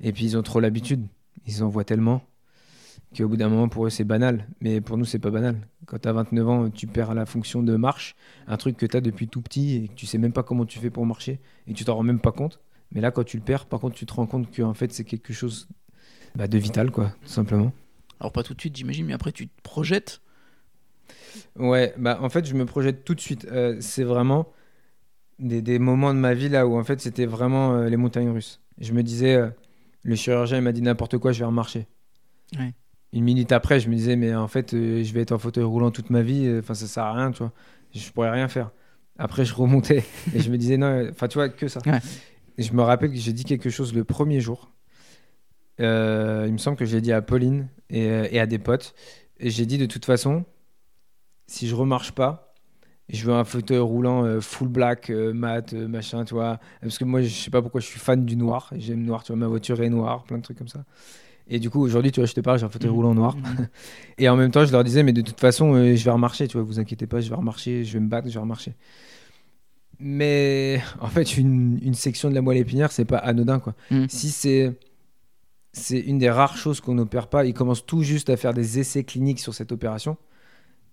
Et 0.00 0.12
puis 0.12 0.24
ils 0.24 0.36
ont 0.36 0.42
trop 0.42 0.60
l'habitude, 0.60 1.06
ils 1.46 1.62
en 1.62 1.68
voient 1.68 1.84
tellement 1.84 2.22
qu'au 3.16 3.28
bout 3.28 3.36
d'un 3.36 3.48
moment, 3.48 3.68
pour 3.68 3.86
eux, 3.86 3.90
c'est 3.90 4.04
banal. 4.04 4.46
Mais 4.60 4.80
pour 4.80 4.96
nous, 4.96 5.04
c'est 5.04 5.18
pas 5.18 5.30
banal. 5.30 5.56
Quand 5.86 5.98
tu 5.98 6.08
as 6.08 6.12
29 6.12 6.48
ans, 6.48 6.70
tu 6.70 6.86
perds 6.86 7.14
la 7.14 7.26
fonction 7.26 7.62
de 7.62 7.76
marche, 7.76 8.16
un 8.46 8.56
truc 8.56 8.76
que 8.76 8.86
tu 8.86 8.96
as 8.96 9.00
depuis 9.00 9.28
tout 9.28 9.42
petit 9.42 9.76
et 9.76 9.88
que 9.88 9.94
tu 9.94 10.06
sais 10.06 10.18
même 10.18 10.32
pas 10.32 10.42
comment 10.42 10.64
tu 10.64 10.78
fais 10.78 10.90
pour 10.90 11.06
marcher 11.06 11.40
et 11.66 11.74
tu 11.74 11.84
t'en 11.84 11.96
rends 11.96 12.02
même 12.02 12.20
pas 12.20 12.32
compte. 12.32 12.60
Mais 12.92 13.00
là, 13.00 13.10
quand 13.10 13.24
tu 13.24 13.36
le 13.36 13.42
perds, 13.42 13.66
par 13.66 13.80
contre, 13.80 13.96
tu 13.96 14.06
te 14.06 14.12
rends 14.12 14.26
compte 14.26 14.50
que 14.50 14.62
en 14.62 14.74
fait, 14.74 14.92
c'est 14.92 15.04
quelque 15.04 15.32
chose 15.32 15.68
bah, 16.34 16.48
de 16.48 16.58
vital, 16.58 16.90
quoi, 16.90 17.12
tout 17.22 17.28
simplement. 17.28 17.72
Alors 18.22 18.30
pas 18.30 18.44
tout 18.44 18.54
de 18.54 18.60
suite, 18.60 18.76
j'imagine, 18.76 19.04
mais 19.06 19.14
après 19.14 19.32
tu 19.32 19.48
te 19.48 19.62
projettes. 19.62 20.20
Ouais, 21.58 21.92
bah 21.98 22.20
en 22.22 22.28
fait, 22.28 22.46
je 22.46 22.54
me 22.54 22.64
projette 22.64 23.04
tout 23.04 23.16
de 23.16 23.20
suite. 23.20 23.48
Euh, 23.50 23.76
c'est 23.80 24.04
vraiment 24.04 24.46
des, 25.40 25.60
des 25.60 25.80
moments 25.80 26.14
de 26.14 26.20
ma 26.20 26.32
vie 26.32 26.48
là 26.48 26.68
où 26.68 26.78
en 26.78 26.84
fait, 26.84 27.00
c'était 27.00 27.26
vraiment 27.26 27.74
euh, 27.74 27.88
les 27.88 27.96
montagnes 27.96 28.30
russes. 28.30 28.60
Je 28.78 28.92
me 28.92 29.02
disais, 29.02 29.34
euh, 29.34 29.48
le 30.04 30.14
chirurgien 30.14 30.58
il 30.58 30.62
m'a 30.62 30.70
dit 30.70 30.82
n'importe 30.82 31.18
quoi, 31.18 31.32
je 31.32 31.40
vais 31.40 31.44
remarcher. 31.44 31.88
Ouais. 32.56 32.72
Une 33.12 33.24
minute 33.24 33.50
après, 33.50 33.80
je 33.80 33.88
me 33.88 33.96
disais, 33.96 34.14
mais 34.14 34.32
en 34.36 34.46
fait, 34.46 34.70
je 34.70 35.12
vais 35.12 35.20
être 35.22 35.32
en 35.32 35.38
fauteuil 35.38 35.64
roulant 35.64 35.90
toute 35.90 36.10
ma 36.10 36.22
vie, 36.22 36.48
enfin, 36.60 36.74
ça 36.74 36.86
sert 36.86 37.02
à 37.02 37.14
rien, 37.14 37.32
tu 37.32 37.38
vois. 37.38 37.52
Je 37.92 38.08
pourrais 38.12 38.30
rien 38.30 38.46
faire. 38.46 38.70
Après, 39.18 39.44
je 39.44 39.52
remontais 39.52 40.04
et 40.34 40.38
je 40.38 40.48
me 40.48 40.58
disais, 40.58 40.76
non, 40.76 41.08
enfin, 41.10 41.26
tu 41.26 41.38
vois, 41.38 41.48
que 41.48 41.66
ça. 41.66 41.80
Ouais. 41.86 41.98
Et 42.56 42.62
je 42.62 42.72
me 42.72 42.82
rappelle 42.82 43.10
que 43.10 43.16
j'ai 43.16 43.32
dit 43.32 43.44
quelque 43.44 43.68
chose 43.68 43.92
le 43.92 44.04
premier 44.04 44.40
jour. 44.40 44.70
Euh, 45.82 46.44
il 46.46 46.52
me 46.52 46.58
semble 46.58 46.76
que 46.76 46.84
j'ai 46.84 47.00
dit 47.00 47.12
à 47.12 47.20
Pauline 47.22 47.68
et, 47.90 48.06
euh, 48.08 48.28
et 48.30 48.40
à 48.40 48.46
des 48.46 48.58
potes. 48.58 48.94
J'ai 49.40 49.66
dit, 49.66 49.76
de 49.78 49.86
toute 49.86 50.04
façon, 50.04 50.44
si 51.46 51.66
je 51.68 51.74
remarche 51.74 52.12
pas, 52.12 52.54
je 53.08 53.24
veux 53.26 53.32
un 53.34 53.44
fauteuil 53.44 53.78
roulant 53.78 54.24
euh, 54.24 54.40
full 54.40 54.68
black, 54.68 55.10
euh, 55.10 55.32
mat, 55.34 55.72
euh, 55.72 55.88
machin, 55.88 56.24
tu 56.24 56.34
vois. 56.34 56.60
Parce 56.80 56.96
que 56.98 57.04
moi, 57.04 57.20
je 57.22 57.28
sais 57.28 57.50
pas 57.50 57.60
pourquoi 57.60 57.80
je 57.80 57.86
suis 57.86 57.98
fan 58.00 58.24
du 58.24 58.36
noir. 58.36 58.70
J'aime 58.76 59.00
le 59.00 59.06
noir, 59.06 59.22
tu 59.24 59.32
vois. 59.32 59.38
Ma 59.38 59.48
voiture 59.48 59.82
est 59.82 59.90
noire, 59.90 60.24
plein 60.24 60.38
de 60.38 60.42
trucs 60.42 60.56
comme 60.58 60.68
ça. 60.68 60.84
Et 61.48 61.58
du 61.58 61.68
coup, 61.68 61.82
aujourd'hui, 61.82 62.12
tu 62.12 62.20
vois, 62.20 62.26
je 62.26 62.32
te 62.34 62.40
parle, 62.40 62.58
j'ai 62.60 62.64
un 62.64 62.68
fauteuil 62.70 62.90
Mhm. 62.90 62.96
roulant 62.96 63.14
noir. 63.14 63.36
Mhm. 63.36 63.42
Et 64.18 64.28
en 64.28 64.36
même 64.36 64.52
temps, 64.52 64.64
je 64.64 64.70
leur 64.72 64.84
disais, 64.84 65.02
mais 65.02 65.12
de 65.12 65.20
toute 65.22 65.40
façon, 65.40 65.74
je 65.74 66.02
vais 66.04 66.10
remarcher, 66.10 66.46
tu 66.46 66.56
vois, 66.56 66.64
vous 66.64 66.78
inquiétez 66.78 67.06
pas, 67.08 67.20
je 67.20 67.28
vais 67.28 67.34
remarcher, 67.34 67.84
je 67.84 67.92
vais 67.94 68.00
me 68.00 68.08
battre, 68.08 68.28
je 68.28 68.34
vais 68.34 68.40
remarcher. 68.40 68.74
Mais 69.98 70.80
en 71.00 71.08
fait, 71.08 71.36
une, 71.36 71.78
une 71.82 71.94
section 71.94 72.28
de 72.30 72.34
la 72.34 72.42
moelle 72.42 72.56
épinière, 72.58 72.90
c'est 72.92 73.04
pas 73.04 73.18
anodin, 73.18 73.58
quoi. 73.60 73.74
Mhm. 73.90 74.08
Si 74.08 74.30
c'est 74.30 74.78
c'est 75.72 75.98
une 76.00 76.18
des 76.18 76.30
rares 76.30 76.56
choses 76.56 76.80
qu'on 76.80 76.94
n'opère 76.94 77.28
pas, 77.28 77.44
ils 77.44 77.54
commencent 77.54 77.86
tout 77.86 78.02
juste 78.02 78.30
à 78.30 78.36
faire 78.36 78.52
des 78.54 78.78
essais 78.78 79.04
cliniques 79.04 79.40
sur 79.40 79.54
cette 79.54 79.72
opération. 79.72 80.16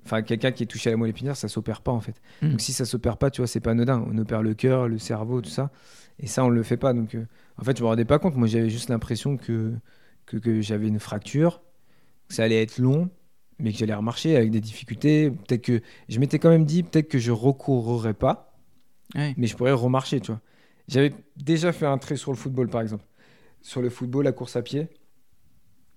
Enfin, 0.06 0.22
quelqu'un 0.22 0.52
qui 0.52 0.64
est 0.64 0.66
touché 0.66 0.90
à 0.90 0.94
la 0.94 0.98
moelle 0.98 1.10
épinière, 1.12 1.36
ça 1.36 1.50
s'opère 1.50 1.82
pas 1.82 1.92
en 1.92 2.00
fait. 2.00 2.22
Mhm. 2.42 2.52
Donc 2.52 2.62
si 2.62 2.72
ça 2.74 2.86
s'opère 2.86 3.18
pas, 3.18 3.30
tu 3.30 3.42
vois, 3.42 3.48
c'est 3.48 3.60
pas 3.60 3.72
anodin. 3.72 4.04
On 4.10 4.18
opère 4.18 4.42
le 4.42 4.54
cœur, 4.54 4.88
le 4.88 4.98
cerveau, 4.98 5.42
tout 5.42 5.50
ça, 5.50 5.72
et 6.20 6.28
ça 6.28 6.44
on 6.46 6.50
le 6.50 6.64
fait 6.64 6.78
pas. 6.78 6.94
Donc 6.94 7.16
euh, 7.16 7.26
en 7.58 7.64
fait, 7.64 7.78
je 7.78 7.84
me 7.84 7.88
rendais 7.88 8.06
pas 8.06 8.18
compte. 8.20 8.36
Moi, 8.36 8.48
j'avais 8.48 8.70
juste 8.70 8.90
l'impression 8.90 9.36
que 9.38 9.74
que, 10.26 10.38
que 10.38 10.62
j'avais 10.62 10.88
une 10.88 11.00
fracture, 11.00 11.62
que 12.30 12.36
ça 12.36 12.44
allait 12.44 12.62
être 12.62 12.78
long, 12.78 13.10
mais 13.60 13.72
que 13.74 13.78
j'allais 13.78 13.94
remarcher 13.94 14.38
avec 14.38 14.52
des 14.52 14.62
difficultés. 14.62 15.32
Peut-être 15.32 15.64
que 15.64 15.82
je 16.08 16.20
m'étais 16.20 16.40
quand 16.40 16.50
même 16.50 16.66
dit 16.66 16.84
peut-être 16.84 17.10
que 17.10 17.20
je 17.20 17.32
recourrais 17.32 18.14
pas, 18.14 18.56
Ouais. 19.16 19.34
mais 19.38 19.48
je 19.48 19.56
pourrais 19.58 19.72
remarcher, 19.74 20.22
tu 20.22 20.32
vois. 20.32 20.40
J'avais 20.88 21.14
déjà 21.36 21.72
fait 21.74 21.86
un 21.88 21.98
trait 21.98 22.16
sur 22.16 22.32
le 22.32 22.38
football, 22.38 22.70
par 22.70 22.82
exemple. 22.82 23.04
Sur 23.62 23.82
le 23.82 23.90
football, 23.90 24.26
la 24.26 24.32
course 24.32 24.56
à 24.56 24.62
pied, 24.62 24.88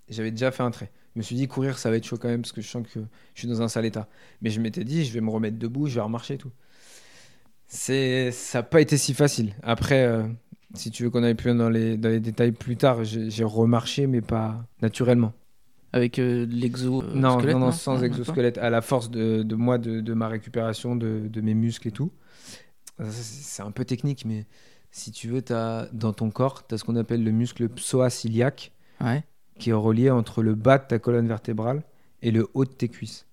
j'avais 0.09 0.31
déjà 0.31 0.51
fait 0.51 0.63
un 0.63 0.71
trait. 0.71 0.91
Je 1.15 1.19
me 1.21 1.23
suis 1.23 1.37
dit, 1.37 1.47
courir, 1.47 1.79
ça 1.79 1.91
va 1.91 1.97
être 1.97 2.05
chaud 2.05 2.17
quand 2.17 2.29
même, 2.29 2.43
parce 2.43 2.53
que 2.53 2.61
je 2.63 2.69
sens 2.69 2.87
que 2.87 3.01
je 3.35 3.39
suis 3.39 3.49
dans 3.49 3.61
un 3.63 3.69
sale 3.69 3.85
état. 3.85 4.09
Mais 4.41 4.51
je 4.51 4.61
m'étais 4.61 4.85
dit, 4.85 5.05
je 5.05 5.13
vais 5.13 5.21
me 5.21 5.31
remettre 5.31 5.59
debout, 5.59 5.87
je 5.87 5.95
vais 5.97 6.01
remarcher 6.01 6.35
et 6.35 6.39
tout. 6.39 6.53
C'est... 7.69 8.31
Ça 8.33 8.59
n'a 8.59 8.63
pas 8.63 8.81
été 8.81 8.97
si 8.97 9.15
facile. 9.15 9.55
Après, 9.63 10.05
euh, 10.05 10.25
si 10.75 10.91
tu 10.91 11.05
veux 11.05 11.11
qu'on 11.11 11.23
aille 11.23 11.35
plus 11.35 11.49
loin 11.51 11.57
dans 11.57 11.71
les, 11.71 11.97
dans 11.97 12.09
les 12.09 12.21
détails 12.21 12.53
plus 12.53 12.77
tard, 12.77 13.05
j'ai, 13.05 13.45
remarché, 13.45 14.07
mais 14.07 14.23
pas 14.23 14.65
naturellement. 14.81 15.33
Avec 15.93 16.19
euh, 16.19 16.47
l'exo. 16.49 17.03
euh, 17.03 17.15
non, 17.15 17.41
non, 17.43 17.59
non, 17.59 17.73
sans 17.73 17.99
pas 17.99 18.07
exosquelette, 18.07 18.57
à 18.57 18.71
la 18.71 18.81
force 18.81 19.11
de, 19.11 19.43
de 19.43 19.55
moi, 19.55 19.77
de, 19.77 20.01
de 20.01 20.15
ma 20.15 20.29
récupération, 20.29 20.97
de, 20.97 21.29
de 21.29 21.41
mes 21.43 21.55
muscles 21.55 21.89
et 21.89 21.93
tout. 21.93 22.11
C'est 23.11 23.63
un 23.63 23.71
peu 23.71 23.85
technique, 23.85 24.25
mais 24.25 24.47
si 24.93 25.11
tu 25.11 25.27
veux, 25.29 25.43
as, 25.51 25.89
dans 25.93 26.13
ton 26.13 26.31
corps, 26.31 26.67
tu 26.67 26.75
as 26.75 26.79
ce 26.79 26.85
qu'on 26.85 26.97
appelle 26.97 27.25
le 27.25 27.33
muscle 27.33 27.69
psoas 27.69 28.23
iliaque, 28.25 28.71
Ouais. 29.01 29.25
qui 29.59 29.71
est 29.71 29.75
relié 29.75 30.11
entre 30.11 30.43
le 30.43 30.55
bas 30.55 30.79
de 30.79 30.85
ta 30.87 30.99
colonne 31.01 31.27
vertébrale 31.27 31.83
et 32.23 32.31
le 32.31 32.47
haut 32.55 32.65
de 32.65 32.71
tes 32.71 32.89
cuisses. 32.89 33.27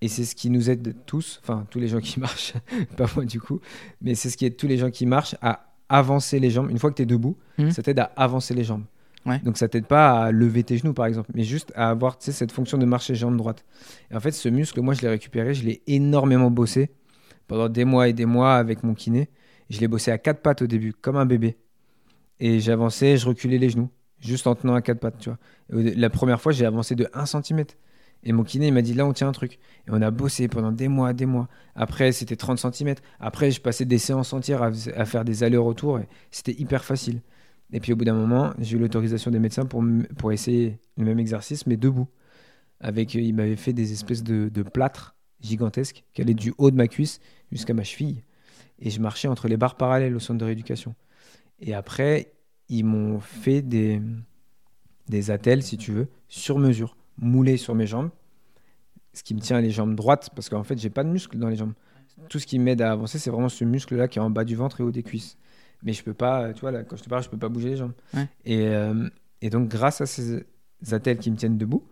Et 0.00 0.08
c'est 0.08 0.24
ce 0.24 0.34
qui 0.34 0.48
nous 0.50 0.68
aide 0.70 0.96
tous, 1.06 1.38
enfin 1.42 1.66
tous 1.70 1.78
les 1.78 1.86
gens 1.88 2.00
qui 2.00 2.18
marchent, 2.20 2.54
pas 2.96 3.06
moi 3.14 3.24
du 3.24 3.40
coup, 3.40 3.60
mais 4.00 4.14
c'est 4.14 4.30
ce 4.30 4.36
qui 4.36 4.46
aide 4.46 4.56
tous 4.56 4.66
les 4.66 4.78
gens 4.78 4.90
qui 4.90 5.06
marchent 5.06 5.36
à 5.42 5.66
avancer 5.88 6.40
les 6.40 6.50
jambes. 6.50 6.70
Une 6.70 6.78
fois 6.78 6.90
que 6.90 6.96
tu 6.96 7.02
es 7.02 7.06
debout, 7.06 7.36
Mhm. 7.58 7.70
ça 7.72 7.82
t'aide 7.82 7.98
à 7.98 8.10
avancer 8.16 8.54
les 8.54 8.64
jambes. 8.64 8.84
Ouais. 9.26 9.38
Donc 9.40 9.58
ça 9.58 9.68
t'aide 9.68 9.84
pas 9.86 10.22
à 10.24 10.32
lever 10.32 10.64
tes 10.64 10.78
genoux 10.78 10.94
par 10.94 11.04
exemple, 11.04 11.30
mais 11.34 11.44
juste 11.44 11.72
à 11.76 11.90
avoir 11.90 12.16
cette 12.20 12.52
fonction 12.52 12.78
de 12.78 12.86
marcher 12.86 13.14
jambe 13.14 13.36
droite. 13.36 13.64
Et 14.10 14.16
en 14.16 14.20
fait, 14.20 14.30
ce 14.32 14.48
muscle, 14.48 14.80
moi 14.80 14.94
je 14.94 15.02
l'ai 15.02 15.08
récupéré, 15.08 15.52
je 15.52 15.62
l'ai 15.66 15.82
énormément 15.86 16.50
bossé 16.50 16.90
pendant 17.46 17.68
des 17.68 17.84
mois 17.84 18.08
et 18.08 18.14
des 18.14 18.24
mois 18.24 18.54
avec 18.56 18.82
mon 18.82 18.94
kiné. 18.94 19.28
Je 19.70 19.80
l'ai 19.80 19.88
bossé 19.88 20.10
à 20.10 20.18
quatre 20.18 20.42
pattes 20.42 20.62
au 20.62 20.66
début, 20.66 20.92
comme 20.92 21.16
un 21.16 21.26
bébé. 21.26 21.56
Et 22.40 22.58
j'avançais, 22.60 23.16
je 23.16 23.26
reculais 23.26 23.58
les 23.58 23.70
genoux, 23.70 23.88
juste 24.18 24.46
en 24.46 24.54
tenant 24.54 24.74
à 24.74 24.82
quatre 24.82 24.98
pattes, 24.98 25.18
tu 25.18 25.30
vois. 25.30 25.38
La 25.70 26.10
première 26.10 26.40
fois, 26.40 26.52
j'ai 26.52 26.66
avancé 26.66 26.94
de 26.96 27.08
1 27.14 27.26
cm. 27.26 27.64
Et 28.22 28.32
mon 28.32 28.42
kiné, 28.42 28.66
il 28.66 28.74
m'a 28.74 28.82
dit 28.82 28.94
là, 28.94 29.06
on 29.06 29.12
tient 29.12 29.28
un 29.28 29.32
truc. 29.32 29.58
Et 29.86 29.90
on 29.90 30.02
a 30.02 30.10
bossé 30.10 30.48
pendant 30.48 30.72
des 30.72 30.88
mois, 30.88 31.12
des 31.12 31.24
mois. 31.24 31.48
Après, 31.74 32.12
c'était 32.12 32.36
30 32.36 32.58
cm. 32.58 32.96
Après, 33.20 33.50
je 33.50 33.60
passais 33.60 33.84
des 33.84 33.98
séances 33.98 34.32
entières 34.32 34.62
à, 34.62 35.04
faire 35.04 35.24
des 35.24 35.44
allers-retours. 35.44 36.00
et 36.00 36.08
C'était 36.30 36.52
hyper 36.52 36.84
facile. 36.84 37.22
Et 37.72 37.78
puis 37.78 37.92
au 37.92 37.96
bout 37.96 38.04
d'un 38.04 38.14
moment, 38.14 38.52
j'ai 38.58 38.76
eu 38.76 38.80
l'autorisation 38.80 39.30
des 39.30 39.38
médecins 39.38 39.64
pour, 39.64 39.82
pour 40.18 40.32
essayer 40.32 40.80
le 40.98 41.04
même 41.04 41.20
exercice, 41.20 41.66
mais 41.66 41.76
debout. 41.76 42.08
Avec, 42.80 43.14
euh, 43.14 43.20
il 43.20 43.34
m'avait 43.34 43.56
fait 43.56 43.72
des 43.72 43.92
espèces 43.92 44.24
de 44.24 44.62
plâtres 44.62 45.14
gigantesques 45.40 46.04
qui 46.12 46.22
allaient 46.22 46.34
du 46.34 46.52
haut 46.58 46.70
de 46.70 46.76
ma 46.76 46.88
cuisse 46.88 47.20
jusqu'à 47.52 47.74
ma 47.74 47.84
cheville. 47.84 48.22
Et 48.80 48.90
je 48.90 49.00
marchais 49.00 49.28
entre 49.28 49.48
les 49.48 49.56
barres 49.56 49.76
parallèles 49.76 50.14
au 50.14 50.18
centre 50.18 50.38
de 50.38 50.44
rééducation. 50.44 50.94
Et 51.60 51.74
après, 51.74 52.32
ils 52.68 52.84
m'ont 52.84 53.20
fait 53.20 53.62
des, 53.62 54.00
des 55.08 55.30
attelles, 55.30 55.62
si 55.62 55.76
tu 55.76 55.92
veux, 55.92 56.08
sur 56.28 56.58
mesure, 56.58 56.96
moulés 57.18 57.56
sur 57.56 57.74
mes 57.74 57.86
jambes. 57.86 58.10
Ce 59.12 59.22
qui 59.22 59.34
me 59.34 59.40
tient 59.40 59.60
les 59.60 59.70
jambes 59.70 59.94
droites, 59.94 60.30
parce 60.34 60.48
qu'en 60.48 60.62
fait, 60.62 60.78
j'ai 60.78 60.90
pas 60.90 61.04
de 61.04 61.10
muscle 61.10 61.36
dans 61.36 61.48
les 61.48 61.56
jambes. 61.56 61.74
Tout 62.28 62.38
ce 62.38 62.46
qui 62.46 62.58
m'aide 62.58 62.80
à 62.80 62.92
avancer, 62.92 63.18
c'est 63.18 63.30
vraiment 63.30 63.48
ce 63.48 63.64
muscle-là 63.64 64.08
qui 64.08 64.18
est 64.18 64.22
en 64.22 64.30
bas 64.30 64.44
du 64.44 64.54
ventre 64.54 64.80
et 64.80 64.84
haut 64.84 64.90
des 64.90 65.02
cuisses. 65.02 65.36
Mais 65.82 65.92
je 65.92 66.04
peux 66.04 66.14
pas, 66.14 66.52
tu 66.52 66.60
vois, 66.60 66.70
là, 66.70 66.84
quand 66.84 66.96
je 66.96 67.02
te 67.02 67.08
parle, 67.08 67.22
je 67.22 67.28
peux 67.28 67.38
pas 67.38 67.48
bouger 67.48 67.70
les 67.70 67.76
jambes. 67.76 67.92
Ouais. 68.14 68.28
Et, 68.44 68.66
euh, 68.68 69.08
et 69.40 69.50
donc, 69.50 69.68
grâce 69.68 70.00
à 70.00 70.06
ces 70.06 70.44
attelles 70.92 71.18
qui 71.18 71.30
me 71.30 71.36
tiennent 71.36 71.58
debout, 71.58 71.84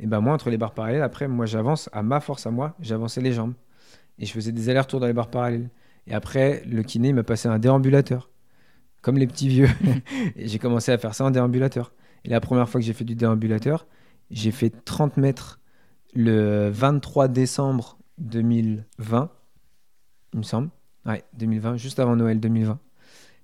et 0.00 0.06
ben 0.06 0.20
moi, 0.20 0.32
entre 0.32 0.50
les 0.50 0.56
barres 0.56 0.74
parallèles, 0.74 1.02
après, 1.02 1.28
moi, 1.28 1.46
j'avance 1.46 1.88
à 1.92 2.02
ma 2.02 2.20
force 2.20 2.46
à 2.46 2.50
moi, 2.50 2.74
j'avançais 2.80 3.20
les 3.20 3.32
jambes. 3.32 3.54
Et 4.18 4.26
je 4.26 4.32
faisais 4.32 4.52
des 4.52 4.68
allers-retours 4.68 5.00
dans 5.00 5.06
les 5.06 5.12
barres 5.12 5.30
parallèles. 5.30 5.70
Et 6.06 6.14
après, 6.14 6.62
le 6.66 6.82
kiné 6.82 7.08
il 7.08 7.14
m'a 7.14 7.22
passé 7.22 7.48
un 7.48 7.58
déambulateur, 7.58 8.30
comme 9.02 9.18
les 9.18 9.26
petits 9.26 9.48
vieux. 9.48 9.68
et 10.36 10.48
j'ai 10.48 10.58
commencé 10.58 10.92
à 10.92 10.98
faire 10.98 11.14
ça 11.14 11.24
en 11.24 11.30
déambulateur. 11.30 11.92
Et 12.24 12.28
la 12.28 12.40
première 12.40 12.68
fois 12.68 12.80
que 12.80 12.86
j'ai 12.86 12.92
fait 12.92 13.04
du 13.04 13.14
déambulateur, 13.14 13.86
j'ai 14.30 14.50
fait 14.50 14.70
30 14.84 15.16
mètres 15.16 15.60
le 16.14 16.68
23 16.70 17.28
décembre 17.28 17.98
2020, 18.18 19.30
il 20.34 20.38
me 20.38 20.42
semble. 20.44 20.70
Ouais, 21.06 21.24
2020, 21.34 21.76
juste 21.76 21.98
avant 21.98 22.16
Noël 22.16 22.40
2020. 22.40 22.78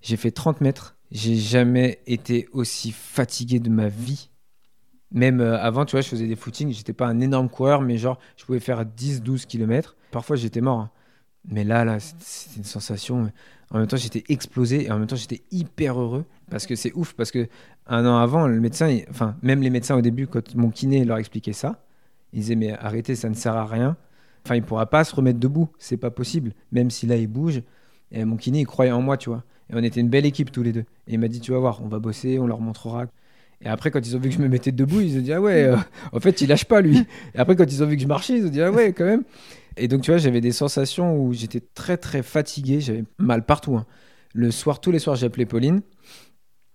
J'ai 0.03 0.16
fait 0.16 0.31
30 0.31 0.61
mètres. 0.61 0.97
J'ai 1.11 1.37
jamais 1.37 2.01
été 2.07 2.49
aussi 2.53 2.92
fatigué 2.92 3.61
de 3.61 3.71
ma 3.71 3.88
vie. 3.88 4.31
Même 5.12 5.40
euh, 5.40 5.59
avant, 5.61 5.85
tu 5.85 5.92
vois, 5.92 6.01
je 6.01 6.09
faisais 6.09 6.27
des 6.27 6.37
footings. 6.37 6.73
J'étais 6.73 6.92
pas 6.92 7.07
un 7.07 7.21
énorme 7.21 7.49
coureur, 7.49 7.81
mais 7.81 7.97
genre, 7.97 8.19
je 8.37 8.45
pouvais 8.45 8.61
faire 8.61 8.85
10-12 8.85 9.47
km. 9.47 9.97
Parfois, 10.11 10.37
j'étais 10.37 10.61
mort. 10.61 10.81
hein. 10.81 10.90
Mais 11.48 11.64
là, 11.64 11.85
là, 11.85 12.00
c'était- 12.00 12.59
une 12.59 12.64
sensation. 12.64 13.30
En 13.70 13.78
même 13.78 13.87
temps, 13.87 13.96
j'étais 13.96 14.24
explosé 14.28 14.85
et 14.87 14.90
en 14.90 14.98
même 14.98 15.06
temps, 15.06 15.16
j'étais 15.16 15.42
hyper 15.50 16.00
heureux 16.00 16.24
parce 16.50 16.66
que 16.66 16.76
c'est 16.76 16.92
ouf. 16.94 17.14
Parce 17.14 17.30
que 17.30 17.48
un 17.87 18.04
an 18.06 18.18
avant, 18.18 18.46
le 18.46 18.61
médecin, 18.61 18.88
il- 18.88 19.04
enfin, 19.11 19.37
même 19.42 19.62
les 19.62 19.70
médecins 19.70 19.96
au 19.96 20.00
début, 20.00 20.26
quand 20.26 20.54
mon 20.54 20.70
kiné 20.70 21.04
leur 21.04 21.18
expliquait 21.18 21.52
ça, 21.52 21.82
ils 22.32 22.40
disaient 22.40 22.56
Mais 22.56 22.72
arrêtez, 22.72 23.14
ça 23.14 23.28
ne 23.28 23.35
sert 23.35 23.56
à 23.56 23.66
rien. 23.66 23.96
Enfin, 24.44 24.54
il 24.56 24.62
pourra 24.62 24.87
pas 24.87 25.02
se 25.04 25.14
remettre 25.14 25.38
debout. 25.40 25.68
C'est 25.78 25.96
pas 25.96 26.11
possible. 26.11 26.52
Même 26.72 26.90
si 26.90 27.06
là, 27.06 27.16
il 27.16 27.26
bouge. 27.26 27.62
Et 28.12 28.24
mon 28.24 28.37
kiné, 28.37 28.61
il 28.61 28.66
croyait 28.66 28.92
en 28.92 29.02
moi, 29.02 29.16
tu 29.16 29.28
vois. 29.30 29.42
Et 29.70 29.74
on 29.74 29.82
était 29.82 30.00
une 30.00 30.09
belle 30.09 30.26
équipe 30.26 30.52
tous 30.52 30.62
les 30.62 30.72
deux. 30.72 30.85
Et 31.09 31.14
il 31.14 31.18
m'a 31.18 31.26
dit 31.28 31.40
Tu 31.40 31.50
vas 31.52 31.59
voir, 31.59 31.80
on 31.82 31.88
va 31.88 31.98
bosser, 31.98 32.38
on 32.38 32.46
leur 32.46 32.61
montrera. 32.61 33.06
Et 33.62 33.68
après, 33.68 33.90
quand 33.90 34.06
ils 34.06 34.14
ont 34.14 34.20
vu 34.20 34.28
que 34.28 34.35
je 34.37 34.40
me 34.40 34.48
mettais 34.48 34.70
debout, 34.70 35.00
ils 35.00 35.18
ont 35.18 35.22
dit 35.22 35.32
Ah 35.32 35.40
ouais, 35.40 35.64
euh, 35.64 35.76
en 36.12 36.20
fait, 36.20 36.40
il 36.40 36.48
lâche 36.48 36.66
pas 36.66 36.80
lui. 36.80 36.98
Et 37.35 37.38
après, 37.38 37.56
quand 37.56 37.64
ils 37.72 37.82
ont 37.82 37.87
vu 37.87 37.96
que 37.96 38.02
je 38.02 38.06
marchais, 38.06 38.38
ils 38.38 38.46
ont 38.46 38.50
dit 38.50 38.61
Ah 38.62 38.70
ouais, 38.70 38.92
quand 38.92 39.04
même. 39.04 39.24
Et 39.77 39.89
donc, 39.89 40.03
tu 40.03 40.11
vois, 40.11 40.19
j'avais 40.19 40.41
des 40.41 40.53
sensations 40.53 41.19
où 41.21 41.33
j'étais 41.33 41.61
très, 41.61 41.97
très 41.97 42.23
fatigué. 42.23 42.81
J'avais 42.81 43.05
mal 43.19 43.45
partout. 43.45 43.77
hein. 43.77 43.87
Le 44.35 44.51
soir, 44.51 44.81
tous 44.81 44.91
les 44.91 44.99
soirs, 44.99 45.17
j'appelais 45.17 45.47
Pauline. 45.47 45.83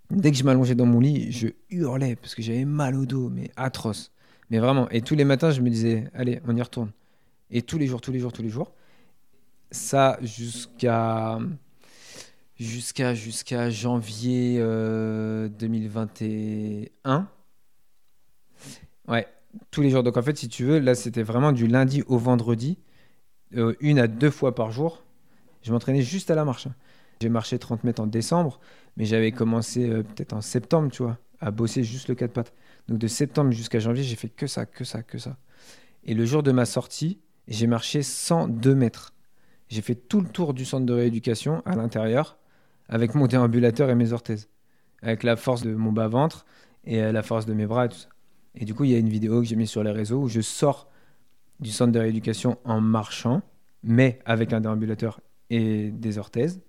Dès 0.10 0.32
que 0.32 0.38
je 0.38 0.44
m'allongeais 0.44 0.76
dans 0.76 0.86
mon 0.86 1.00
lit, 1.00 1.32
je 1.32 1.48
hurlais 1.70 2.16
parce 2.16 2.36
que 2.36 2.42
j'avais 2.42 2.66
mal 2.66 2.96
au 2.96 3.06
dos, 3.06 3.30
mais 3.30 3.50
atroce. 3.56 4.12
Mais 4.50 4.60
vraiment. 4.60 4.90
Et 4.90 5.02
tous 5.02 5.16
les 5.16 5.24
matins, 5.24 5.52
je 5.52 5.62
me 5.62 5.70
disais 5.70 6.10
Allez, 6.14 6.42
on 6.48 6.56
y 6.56 6.62
retourne. 6.62 6.92
Et 7.50 7.62
tous 7.62 7.78
les 7.78 7.88
jours, 7.88 8.02
tous 8.02 8.12
les 8.12 8.20
jours, 8.20 8.34
tous 8.34 8.42
les 8.42 8.50
jours. 8.50 8.74
Ça 9.72 10.18
jusqu'à 10.22 11.40
jusqu'à 12.60 13.14
jusqu'à 13.14 13.70
janvier 13.70 14.58
euh, 14.60 15.48
2021. 15.48 17.28
Ouais, 19.08 19.28
tous 19.72 19.82
les 19.82 19.90
jours. 19.90 20.04
Donc 20.04 20.18
en 20.18 20.22
fait, 20.22 20.38
si 20.38 20.50
tu 20.50 20.66
veux, 20.66 20.80
là 20.80 20.94
c'était 20.96 21.24
vraiment 21.24 21.54
du 21.54 21.68
lundi 21.68 22.04
au 22.08 22.18
vendredi, 22.18 22.78
euh, 23.56 23.76
une 23.80 24.00
à 24.00 24.08
deux 24.08 24.32
fois 24.32 24.56
par 24.56 24.72
jour. 24.72 25.04
Je 25.64 25.72
m'entraînais 25.72 26.02
juste 26.02 26.32
à 26.32 26.36
la 26.36 26.46
marche. 26.46 26.68
hein. 26.68 26.76
J'ai 27.22 27.30
marché 27.30 27.60
30 27.60 27.84
mètres 27.84 28.02
en 28.02 28.08
décembre, 28.08 28.60
mais 28.98 29.06
j'avais 29.06 29.32
commencé 29.32 29.90
euh, 29.90 30.04
peut-être 30.04 30.34
en 30.34 30.42
septembre, 30.42 30.90
tu 30.92 31.04
vois, 31.04 31.18
à 31.40 31.52
bosser 31.52 31.84
juste 31.84 32.08
le 32.08 32.16
quatre 32.16 32.34
pattes. 32.34 32.54
Donc 32.88 32.98
de 32.98 33.08
septembre 33.08 33.52
jusqu'à 33.52 33.80
janvier, 33.80 34.04
j'ai 34.04 34.16
fait 34.16 34.30
que 34.30 34.48
ça, 34.48 34.66
que 34.66 34.84
ça, 34.84 35.04
que 35.04 35.18
ça. 35.18 35.38
Et 36.04 36.14
le 36.16 36.26
jour 36.26 36.44
de 36.44 36.52
ma 36.52 36.66
sortie, 36.66 37.20
j'ai 37.48 37.68
marché 37.68 38.02
102 38.02 38.74
mètres. 38.76 39.14
J'ai 39.70 39.82
fait 39.82 39.96
tout 39.96 40.20
le 40.22 40.28
tour 40.28 40.54
du 40.54 40.66
centre 40.66 40.86
de 40.86 40.94
rééducation 40.94 41.62
à 41.66 41.76
l'intérieur 41.76 42.38
avec 42.90 43.16
mon 43.16 43.28
déambulateur 43.28 43.90
et 43.90 43.96
mes 43.96 44.12
orthèses, 44.14 44.50
avec 45.02 45.24
la 45.24 45.36
force 45.38 45.62
de 45.62 45.74
mon 45.74 45.92
bas-ventre 45.92 46.46
et 46.86 47.02
euh, 47.02 47.12
la 47.12 47.22
force 47.24 47.46
de 47.46 47.54
mes 47.54 47.66
bras 47.66 47.86
et 47.86 47.90
tout 47.90 47.98
ça. 47.98 48.10
Et 48.56 48.66
du 48.66 48.74
coup, 48.74 48.84
il 48.84 48.92
y 48.92 48.96
a 48.96 48.98
une 48.98 49.08
vidéo 49.10 49.40
que 49.42 49.48
j'ai 49.48 49.56
mise 49.56 49.70
sur 49.70 49.84
les 49.84 49.92
réseaux 49.92 50.20
où 50.24 50.28
je 50.28 50.42
sors 50.42 50.90
du 51.62 51.72
centre 51.72 51.92
de 51.92 52.00
rééducation 52.00 52.58
en 52.66 52.82
marchant, 52.82 53.42
mais 53.84 54.20
avec 54.26 54.54
un 54.54 54.62
déambulateur 54.62 55.22
et 55.50 55.92
des 55.92 56.18
orthèses. 56.18 56.62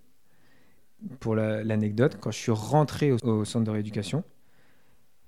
Pour 1.21 1.35
la- 1.35 1.65
l'anecdote, 1.65 2.19
quand 2.21 2.31
je 2.31 2.39
suis 2.39 2.53
rentré 2.53 3.13
au, 3.13 3.17
au 3.27 3.45
centre 3.45 3.65
de 3.65 3.71
rééducation, 3.71 4.23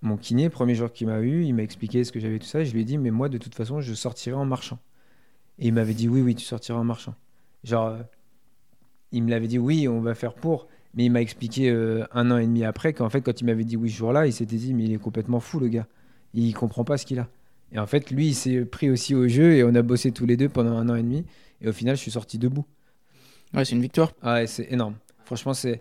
mon 0.02 0.16
kiné, 0.16 0.50
premier 0.50 0.74
jour 0.74 0.92
qu'il 0.92 1.06
m'a 1.08 1.20
eu, 1.20 1.44
il 1.44 1.52
m'a 1.54 1.62
expliqué 1.62 2.04
ce 2.04 2.12
que 2.12 2.20
j'avais 2.20 2.38
tout 2.38 2.46
ça. 2.46 2.60
Et 2.60 2.64
je 2.66 2.72
lui 2.74 2.82
ai 2.82 2.84
dit, 2.84 2.98
mais 2.98 3.10
moi, 3.10 3.28
de 3.28 3.38
toute 3.38 3.54
façon, 3.54 3.80
je 3.80 3.94
sortirai 3.94 4.36
en 4.36 4.44
marchant. 4.44 4.78
Et 5.58 5.68
il 5.68 5.74
m'avait 5.74 5.94
dit, 5.94 6.08
oui, 6.08 6.22
oui, 6.22 6.34
tu 6.34 6.44
sortiras 6.44 6.78
en 6.78 6.84
marchant. 6.84 7.14
Genre, 7.64 7.88
euh, 7.88 8.02
il 9.12 9.22
me 9.22 9.30
l'avait 9.30 9.46
dit, 9.46 9.58
oui, 9.58 9.88
on 9.88 10.00
va 10.00 10.14
faire 10.14 10.34
pour. 10.34 10.66
Mais 10.94 11.04
il 11.06 11.10
m'a 11.10 11.20
expliqué 11.20 11.70
euh, 11.70 12.04
un 12.12 12.30
an 12.30 12.38
et 12.38 12.46
demi 12.46 12.64
après 12.64 12.92
qu'en 12.92 13.10
fait, 13.10 13.20
quand 13.22 13.40
il 13.40 13.44
m'avait 13.44 13.64
dit 13.64 13.76
oui 13.76 13.90
ce 13.90 13.96
jour-là, 13.96 14.26
il 14.26 14.32
s'était 14.32 14.56
dit, 14.56 14.74
mais 14.74 14.84
il 14.84 14.92
est 14.92 14.98
complètement 14.98 15.40
fou, 15.40 15.58
le 15.58 15.68
gars. 15.68 15.86
Il 16.34 16.52
comprend 16.54 16.84
pas 16.84 16.96
ce 16.98 17.06
qu'il 17.06 17.18
a. 17.18 17.28
Et 17.72 17.78
en 17.78 17.86
fait, 17.86 18.10
lui, 18.10 18.28
il 18.28 18.34
s'est 18.34 18.64
pris 18.64 18.90
aussi 18.90 19.14
au 19.14 19.26
jeu 19.28 19.54
et 19.54 19.64
on 19.64 19.74
a 19.74 19.82
bossé 19.82 20.12
tous 20.12 20.26
les 20.26 20.36
deux 20.36 20.48
pendant 20.48 20.76
un 20.78 20.88
an 20.88 20.94
et 20.94 21.02
demi. 21.02 21.24
Et 21.60 21.68
au 21.68 21.72
final, 21.72 21.96
je 21.96 22.02
suis 22.02 22.10
sorti 22.12 22.38
debout. 22.38 22.64
Ouais, 23.54 23.64
c'est 23.64 23.74
une 23.74 23.82
victoire. 23.82 24.12
Ah 24.22 24.34
ouais, 24.34 24.46
c'est 24.46 24.70
énorme. 24.72 24.96
Franchement, 25.24 25.54
c'est 25.54 25.80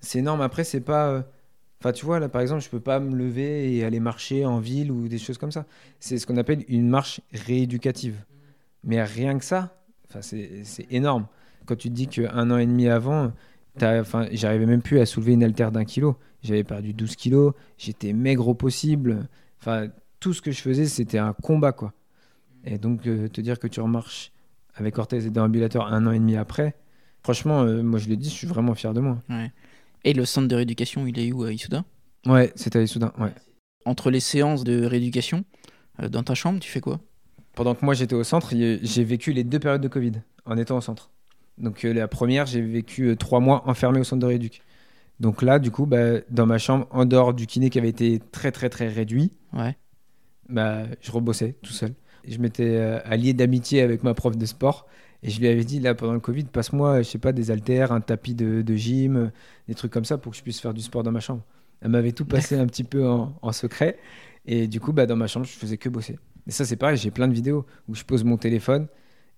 c'est 0.00 0.18
énorme. 0.20 0.40
Après, 0.40 0.64
c'est 0.64 0.80
pas. 0.80 1.08
euh, 1.10 1.22
Enfin, 1.80 1.92
tu 1.92 2.06
vois, 2.06 2.20
là, 2.20 2.28
par 2.28 2.42
exemple, 2.42 2.62
je 2.62 2.70
peux 2.70 2.80
pas 2.80 3.00
me 3.00 3.16
lever 3.16 3.76
et 3.76 3.84
aller 3.84 4.00
marcher 4.00 4.46
en 4.46 4.60
ville 4.60 4.92
ou 4.92 5.08
des 5.08 5.18
choses 5.18 5.38
comme 5.38 5.52
ça. 5.52 5.66
C'est 6.00 6.18
ce 6.18 6.26
qu'on 6.26 6.36
appelle 6.36 6.64
une 6.68 6.88
marche 6.88 7.20
rééducative. 7.32 8.16
Mais 8.84 9.02
rien 9.02 9.38
que 9.38 9.44
ça, 9.44 9.82
enfin, 10.08 10.20
c'est 10.22 10.86
énorme. 10.90 11.26
Quand 11.66 11.76
tu 11.76 11.88
te 11.88 11.94
dis 11.94 12.08
qu'un 12.08 12.50
an 12.50 12.58
et 12.58 12.66
demi 12.66 12.88
avant, 12.88 13.32
enfin, 13.82 14.26
j'arrivais 14.32 14.66
même 14.66 14.82
plus 14.82 15.00
à 15.00 15.06
soulever 15.06 15.32
une 15.32 15.44
haltère 15.44 15.72
d'un 15.72 15.84
kilo. 15.84 16.16
J'avais 16.42 16.64
perdu 16.64 16.92
12 16.94 17.16
kilos, 17.16 17.54
j'étais 17.78 18.12
maigre 18.12 18.48
au 18.48 18.54
possible. 18.54 19.28
Enfin, 19.60 19.88
tout 20.22 20.32
ce 20.32 20.40
que 20.40 20.52
je 20.52 20.60
faisais, 20.62 20.86
c'était 20.86 21.18
un 21.18 21.32
combat, 21.32 21.72
quoi. 21.72 21.92
Et 22.64 22.78
donc, 22.78 23.06
euh, 23.08 23.28
te 23.28 23.40
dire 23.40 23.58
que 23.58 23.66
tu 23.66 23.80
remarches 23.80 24.30
avec 24.74 24.96
orthèse 24.96 25.26
et 25.26 25.30
déambulateur 25.30 25.92
un 25.92 26.06
an 26.06 26.12
et 26.12 26.18
demi 26.18 26.36
après, 26.36 26.76
franchement, 27.24 27.62
euh, 27.64 27.82
moi, 27.82 27.98
je 27.98 28.08
le 28.08 28.16
dis, 28.16 28.30
je 28.30 28.34
suis 28.34 28.46
vraiment 28.46 28.74
fier 28.74 28.94
de 28.94 29.00
moi. 29.00 29.20
Et 30.04 30.12
le 30.14 30.24
centre 30.24 30.46
de 30.46 30.54
rééducation, 30.54 31.06
il 31.08 31.18
est 31.18 31.32
où 31.32 31.42
à 31.42 31.52
Issoudun? 31.52 31.84
Ouais, 32.24 32.52
c'était 32.54 32.78
à 32.78 32.82
Issoudun, 32.82 33.12
ouais. 33.18 33.32
Entre 33.84 34.12
les 34.12 34.20
séances 34.20 34.62
de 34.62 34.84
rééducation, 34.84 35.44
euh, 36.00 36.08
dans 36.08 36.22
ta 36.22 36.36
chambre, 36.36 36.60
tu 36.60 36.70
fais 36.70 36.80
quoi? 36.80 37.00
Pendant 37.54 37.74
que 37.74 37.84
moi 37.84 37.92
j'étais 37.92 38.14
au 38.14 38.24
centre, 38.24 38.54
j'ai 38.54 39.04
vécu 39.04 39.32
les 39.32 39.44
deux 39.44 39.58
périodes 39.58 39.82
de 39.82 39.88
Covid 39.88 40.12
en 40.46 40.56
étant 40.56 40.78
au 40.78 40.80
centre. 40.80 41.10
Donc 41.58 41.82
la 41.82 42.08
première, 42.08 42.46
j'ai 42.46 42.62
vécu 42.62 43.14
trois 43.18 43.40
mois 43.40 43.68
enfermé 43.68 44.00
au 44.00 44.04
centre 44.04 44.20
de 44.20 44.26
rééduc. 44.26 44.62
Donc 45.20 45.42
là, 45.42 45.58
du 45.58 45.70
coup, 45.70 45.84
bah, 45.84 46.20
dans 46.30 46.46
ma 46.46 46.56
chambre, 46.56 46.86
en 46.92 47.04
dehors 47.04 47.34
du 47.34 47.46
kiné 47.46 47.68
qui 47.68 47.78
avait 47.78 47.90
été 47.90 48.20
très 48.30 48.52
très 48.52 48.70
très 48.70 48.88
réduit, 48.88 49.32
Ouais. 49.52 49.76
Bah, 50.52 50.84
je 51.00 51.10
rebossais 51.10 51.56
tout 51.62 51.72
seul. 51.72 51.94
Je 52.26 52.38
m'étais 52.38 52.76
euh, 52.76 53.00
allié 53.04 53.32
d'amitié 53.32 53.82
avec 53.82 54.04
ma 54.04 54.14
prof 54.14 54.36
de 54.36 54.46
sport 54.46 54.86
et 55.22 55.30
je 55.30 55.40
lui 55.40 55.48
avais 55.48 55.64
dit 55.64 55.80
là 55.80 55.94
pendant 55.94 56.12
le 56.12 56.20
Covid, 56.20 56.44
passe-moi, 56.44 57.02
je 57.02 57.08
sais 57.08 57.18
pas, 57.18 57.32
des 57.32 57.50
haltères, 57.50 57.92
un 57.92 58.00
tapis 58.00 58.34
de, 58.34 58.74
gym, 58.74 59.30
des 59.68 59.74
trucs 59.74 59.92
comme 59.92 60.04
ça 60.04 60.18
pour 60.18 60.32
que 60.32 60.38
je 60.38 60.42
puisse 60.42 60.60
faire 60.60 60.74
du 60.74 60.82
sport 60.82 61.02
dans 61.02 61.12
ma 61.12 61.20
chambre. 61.20 61.42
Elle 61.80 61.90
m'avait 61.90 62.12
tout 62.12 62.24
passé 62.24 62.56
un 62.56 62.66
petit 62.66 62.84
peu 62.84 63.08
en, 63.08 63.34
en 63.42 63.52
secret 63.52 63.98
et 64.46 64.66
du 64.66 64.80
coup, 64.80 64.92
bah, 64.92 65.06
dans 65.06 65.16
ma 65.16 65.26
chambre, 65.26 65.46
je 65.46 65.52
faisais 65.52 65.76
que 65.76 65.88
bosser. 65.88 66.18
Et 66.46 66.50
ça, 66.50 66.64
c'est 66.64 66.76
pareil, 66.76 66.96
j'ai 66.96 67.10
plein 67.10 67.28
de 67.28 67.34
vidéos 67.34 67.64
où 67.88 67.94
je 67.94 68.04
pose 68.04 68.24
mon 68.24 68.36
téléphone 68.36 68.86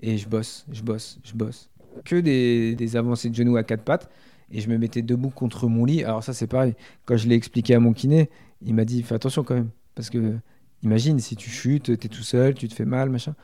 et 0.01 0.16
je 0.16 0.28
bosse, 0.28 0.66
je 0.72 0.82
bosse, 0.82 1.18
je 1.22 1.34
bosse. 1.34 1.70
Que 2.05 2.16
des, 2.16 2.74
des 2.74 2.97
avancées 2.97 3.30
de 3.30 3.34
genoux 3.34 3.57
à 3.57 3.62
quatre 3.62 3.84
pattes 3.84 4.11
et 4.51 4.61
je 4.61 4.68
me 4.68 4.78
mettais 4.78 5.03
debout 5.03 5.30
contre 5.30 5.68
mon 5.68 5.84
lit. 5.84 6.03
Alors 6.05 6.22
ça, 6.22 6.32
c'est 6.32 6.47
pareil. 6.47 6.74
Quand 7.05 7.16
je 7.16 7.28
l'ai 7.28 7.34
expliqué 7.34 7.74
à 7.74 7.80
mon 7.80 7.93
kiné, 7.93 8.30
il 8.62 8.74
m'a 8.74 8.84
dit 8.84 9.03
fais 9.03 9.14
attention 9.14 9.45
quand 9.45 9.55
même 9.55 9.70
parce 9.95 10.11
que 10.11 10.36
Imagine 10.85 11.18
si 11.18 11.35
tu 11.37 11.51
chutes, 11.51 11.99
t'es 11.99 12.09
tout 12.09 12.22
seul, 12.22 12.55
tu 12.55 12.68
te 12.68 12.74
fais 12.74 12.85
mal, 12.85 13.11
machin. 13.11 13.35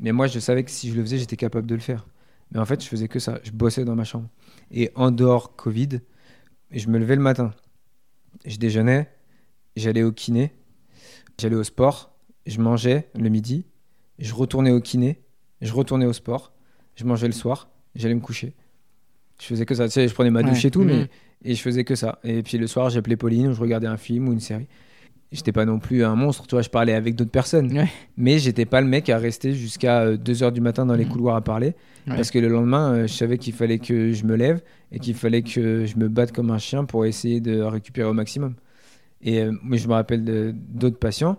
Mais 0.00 0.12
moi, 0.12 0.26
je 0.26 0.38
savais 0.40 0.64
que 0.64 0.70
si 0.70 0.90
je 0.90 0.94
le 0.96 1.02
faisais, 1.02 1.18
j'étais 1.18 1.36
capable 1.36 1.66
de 1.66 1.74
le 1.74 1.80
faire. 1.80 2.06
Mais 2.50 2.58
en 2.58 2.64
fait, 2.66 2.82
je 2.82 2.88
faisais 2.88 3.08
que 3.08 3.18
ça. 3.18 3.38
Je 3.44 3.52
bossais 3.52 3.84
dans 3.84 3.94
ma 3.94 4.04
chambre. 4.04 4.28
Et 4.72 4.90
en 4.96 5.10
dehors 5.10 5.54
Covid, 5.56 6.00
je 6.72 6.88
me 6.88 6.98
levais 6.98 7.16
le 7.16 7.22
matin. 7.22 7.52
Je 8.44 8.56
déjeunais, 8.56 9.08
j'allais 9.76 10.02
au 10.02 10.10
kiné, 10.12 10.52
j'allais 11.40 11.54
au 11.56 11.64
sport, 11.64 12.14
je 12.46 12.60
mangeais 12.60 13.08
le 13.14 13.28
midi 13.28 13.64
je 14.18 14.34
retournais 14.34 14.70
au 14.70 14.80
kiné, 14.80 15.20
je 15.62 15.72
retournais 15.72 16.06
au 16.06 16.12
sport, 16.12 16.52
je 16.94 17.04
mangeais 17.04 17.26
le 17.26 17.32
soir, 17.32 17.70
j'allais 17.96 18.14
me 18.14 18.20
coucher. 18.20 18.54
Je 19.40 19.46
faisais 19.46 19.66
que 19.66 19.74
ça. 19.74 19.86
Tu 19.88 19.92
sais, 19.94 20.06
je 20.06 20.14
prenais 20.14 20.30
ma 20.30 20.42
douche 20.44 20.62
Ouais. 20.62 20.68
et 20.68 20.70
tout, 20.70 20.82
mais 20.84 20.96
Mhm. 20.96 21.08
et 21.44 21.54
je 21.56 21.60
faisais 21.62 21.82
que 21.82 21.96
ça. 21.96 22.20
Et 22.22 22.42
puis 22.44 22.56
le 22.56 22.68
soir, 22.68 22.88
j'appelais 22.90 23.16
Pauline, 23.16 23.48
ou 23.48 23.52
je 23.54 23.60
regardais 23.60 23.88
un 23.88 23.96
film 23.96 24.28
ou 24.28 24.32
une 24.32 24.38
série. 24.38 24.68
J'étais 25.32 25.52
pas 25.52 25.64
non 25.64 25.78
plus 25.78 26.04
un 26.04 26.14
monstre, 26.14 26.46
tu 26.46 26.54
vois, 26.54 26.62
je 26.62 26.68
parlais 26.68 26.92
avec 26.92 27.14
d'autres 27.14 27.30
personnes. 27.30 27.72
Ouais. 27.76 27.88
Mais 28.18 28.38
j'étais 28.38 28.66
pas 28.66 28.80
le 28.82 28.86
mec 28.86 29.08
à 29.08 29.16
rester 29.18 29.52
jusqu'à 29.54 30.14
2h 30.16 30.52
du 30.52 30.60
matin 30.60 30.84
dans 30.84 30.94
les 30.94 31.04
Mhm. 31.06 31.10
couloirs 31.10 31.36
à 31.36 31.40
parler. 31.40 31.74
Ouais. 32.06 32.16
Parce 32.16 32.30
que 32.30 32.38
le 32.38 32.48
lendemain, 32.48 32.92
euh, 32.92 33.06
je 33.06 33.12
savais 33.14 33.38
qu'il 33.38 33.54
fallait 33.54 33.78
que 33.78 34.12
je 34.12 34.24
me 34.24 34.34
lève 34.36 34.60
et 34.90 34.98
qu'il 34.98 35.14
fallait 35.14 35.42
que 35.42 35.86
je 35.86 35.96
me 35.96 36.08
batte 36.08 36.32
comme 36.32 36.50
un 36.50 36.58
chien 36.58 36.84
pour 36.84 37.06
essayer 37.06 37.40
de 37.40 37.60
récupérer 37.62 38.08
au 38.08 38.12
maximum. 38.12 38.54
Et 39.22 39.40
euh, 39.40 39.52
moi, 39.62 39.76
je 39.78 39.88
me 39.88 39.92
rappelle 39.94 40.54
d'autres 40.54 40.98
patients 40.98 41.38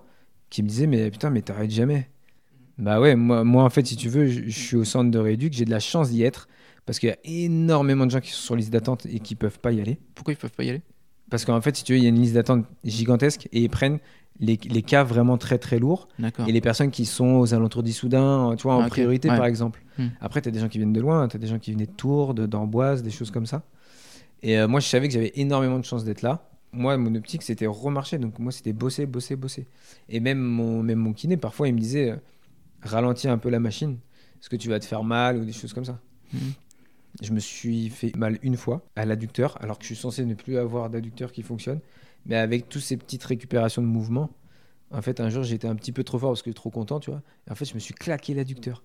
qui 0.49 0.63
me 0.63 0.67
disaient 0.67 0.87
Mais 0.87 1.11
putain, 1.11 1.29
mais 1.29 1.41
t'arrêtes 1.41 1.71
jamais. 1.71 2.09
Bah 2.79 2.99
ouais, 2.99 3.15
moi, 3.15 3.43
moi 3.43 3.63
en 3.63 3.69
fait, 3.69 3.85
si 3.85 3.95
tu 3.95 4.09
veux, 4.09 4.25
je, 4.27 4.41
je 4.45 4.59
suis 4.59 4.75
au 4.77 4.83
centre 4.83 5.11
de 5.11 5.19
rééduc, 5.19 5.53
j'ai 5.53 5.65
de 5.65 5.69
la 5.71 5.79
chance 5.79 6.09
d'y 6.09 6.23
être 6.23 6.47
parce 6.87 6.97
qu'il 6.97 7.09
y 7.09 7.11
a 7.11 7.17
énormément 7.23 8.05
de 8.07 8.11
gens 8.11 8.19
qui 8.19 8.31
sont 8.31 8.41
sur 8.41 8.55
liste 8.55 8.71
d'attente 8.73 9.05
et 9.05 9.19
qui 9.19 9.35
peuvent 9.35 9.59
pas 9.59 9.71
y 9.71 9.79
aller. 9.79 9.99
Pourquoi 10.15 10.33
ils 10.33 10.37
peuvent 10.37 10.51
pas 10.51 10.63
y 10.63 10.69
aller? 10.71 10.81
Parce 11.33 11.45
qu'en 11.45 11.59
fait, 11.61 11.75
si 11.75 11.83
tu 11.83 11.93
veux, 11.93 11.97
il 11.97 12.03
y 12.03 12.05
a 12.05 12.09
une 12.09 12.19
liste 12.19 12.35
d'attente 12.35 12.67
gigantesque 12.83 13.49
et 13.51 13.61
ils 13.61 13.67
prennent 13.69 13.97
les, 14.39 14.59
les 14.69 14.83
cas 14.83 15.03
vraiment 15.03 15.35
très 15.39 15.57
très 15.57 15.79
lourds 15.79 16.07
et 16.47 16.51
les 16.51 16.61
personnes 16.61 16.91
qui 16.91 17.05
sont 17.05 17.25
aux 17.37 17.55
alentours 17.55 17.81
d'Issoudun, 17.81 18.55
tu 18.55 18.61
vois, 18.61 18.75
en 18.75 18.81
Ah, 18.83 18.87
priorité 18.87 19.31
Ouais. 19.31 19.35
par 19.37 19.47
exemple. 19.47 19.81
Hmm. 19.97 20.09
Après, 20.21 20.43
tu 20.43 20.49
as 20.49 20.51
des 20.51 20.59
gens 20.59 20.67
qui 20.69 20.77
viennent 20.77 20.93
de 20.93 21.01
loin, 21.01 21.27
tu 21.27 21.35
as 21.35 21.39
des 21.39 21.47
gens 21.47 21.57
qui 21.57 21.71
venaient 21.71 21.87
de 21.87 21.91
Tours, 21.91 22.35
de- 22.35 22.45
d'Amboise, 22.45 23.01
des 23.01 23.09
choses 23.09 23.31
comme 23.31 23.47
ça. 23.47 23.63
Et 24.43 24.59
euh, 24.59 24.67
moi, 24.67 24.79
je 24.79 24.85
savais 24.85 25.07
que 25.07 25.13
j'avais 25.15 25.31
énormément 25.33 25.79
de 25.79 25.85
chance 25.85 26.03
d'être 26.03 26.21
là. 26.21 26.47
Moi, 26.71 26.97
mon 26.97 27.15
optique, 27.15 27.41
c'était 27.41 27.65
remarcher. 27.65 28.19
Donc, 28.19 28.37
moi, 28.37 28.51
c'était 28.51 28.71
bosser, 28.73 29.07
bosser, 29.07 29.35
bosser. 29.35 29.65
Et 30.09 30.19
même 30.19 30.37
mon, 30.39 30.83
même 30.83 30.99
mon 30.99 31.13
kiné, 31.13 31.35
parfois, 31.35 31.67
il 31.67 31.73
me 31.73 31.79
disait 31.79 32.11
euh, 32.11 32.15
ralentis 32.83 33.27
un 33.27 33.39
peu 33.39 33.49
la 33.49 33.59
machine, 33.59 33.97
parce 34.35 34.49
que 34.49 34.55
tu 34.55 34.69
vas 34.69 34.79
te 34.79 34.85
faire 34.85 35.03
mal 35.03 35.37
ou 35.37 35.45
des 35.45 35.51
choses 35.51 35.73
comme 35.73 35.85
ça. 35.85 35.97
Mhm. 36.31 36.41
Je 37.21 37.31
me 37.31 37.39
suis 37.39 37.89
fait 37.89 38.15
mal 38.15 38.39
une 38.41 38.57
fois 38.57 38.85
à 38.95 39.05
l'adducteur, 39.05 39.61
alors 39.61 39.77
que 39.77 39.83
je 39.83 39.87
suis 39.87 39.95
censé 39.95 40.25
ne 40.25 40.33
plus 40.33 40.57
avoir 40.57 40.89
d'adducteur 40.89 41.31
qui 41.31 41.43
fonctionne. 41.43 41.79
Mais 42.25 42.35
avec 42.35 42.69
toutes 42.69 42.81
ces 42.81 42.97
petites 42.97 43.23
récupérations 43.23 43.81
de 43.81 43.87
mouvements, 43.87 44.31
en 44.91 45.01
fait, 45.01 45.19
un 45.19 45.29
jour, 45.29 45.43
j'étais 45.43 45.67
un 45.67 45.75
petit 45.75 45.91
peu 45.91 46.03
trop 46.03 46.19
fort 46.19 46.31
parce 46.31 46.43
que 46.43 46.51
trop 46.51 46.69
content, 46.69 46.99
tu 46.99 47.09
vois. 47.09 47.21
Et 47.47 47.51
en 47.51 47.55
fait, 47.55 47.65
je 47.65 47.73
me 47.73 47.79
suis 47.79 47.93
claqué 47.93 48.33
l'adducteur. 48.33 48.83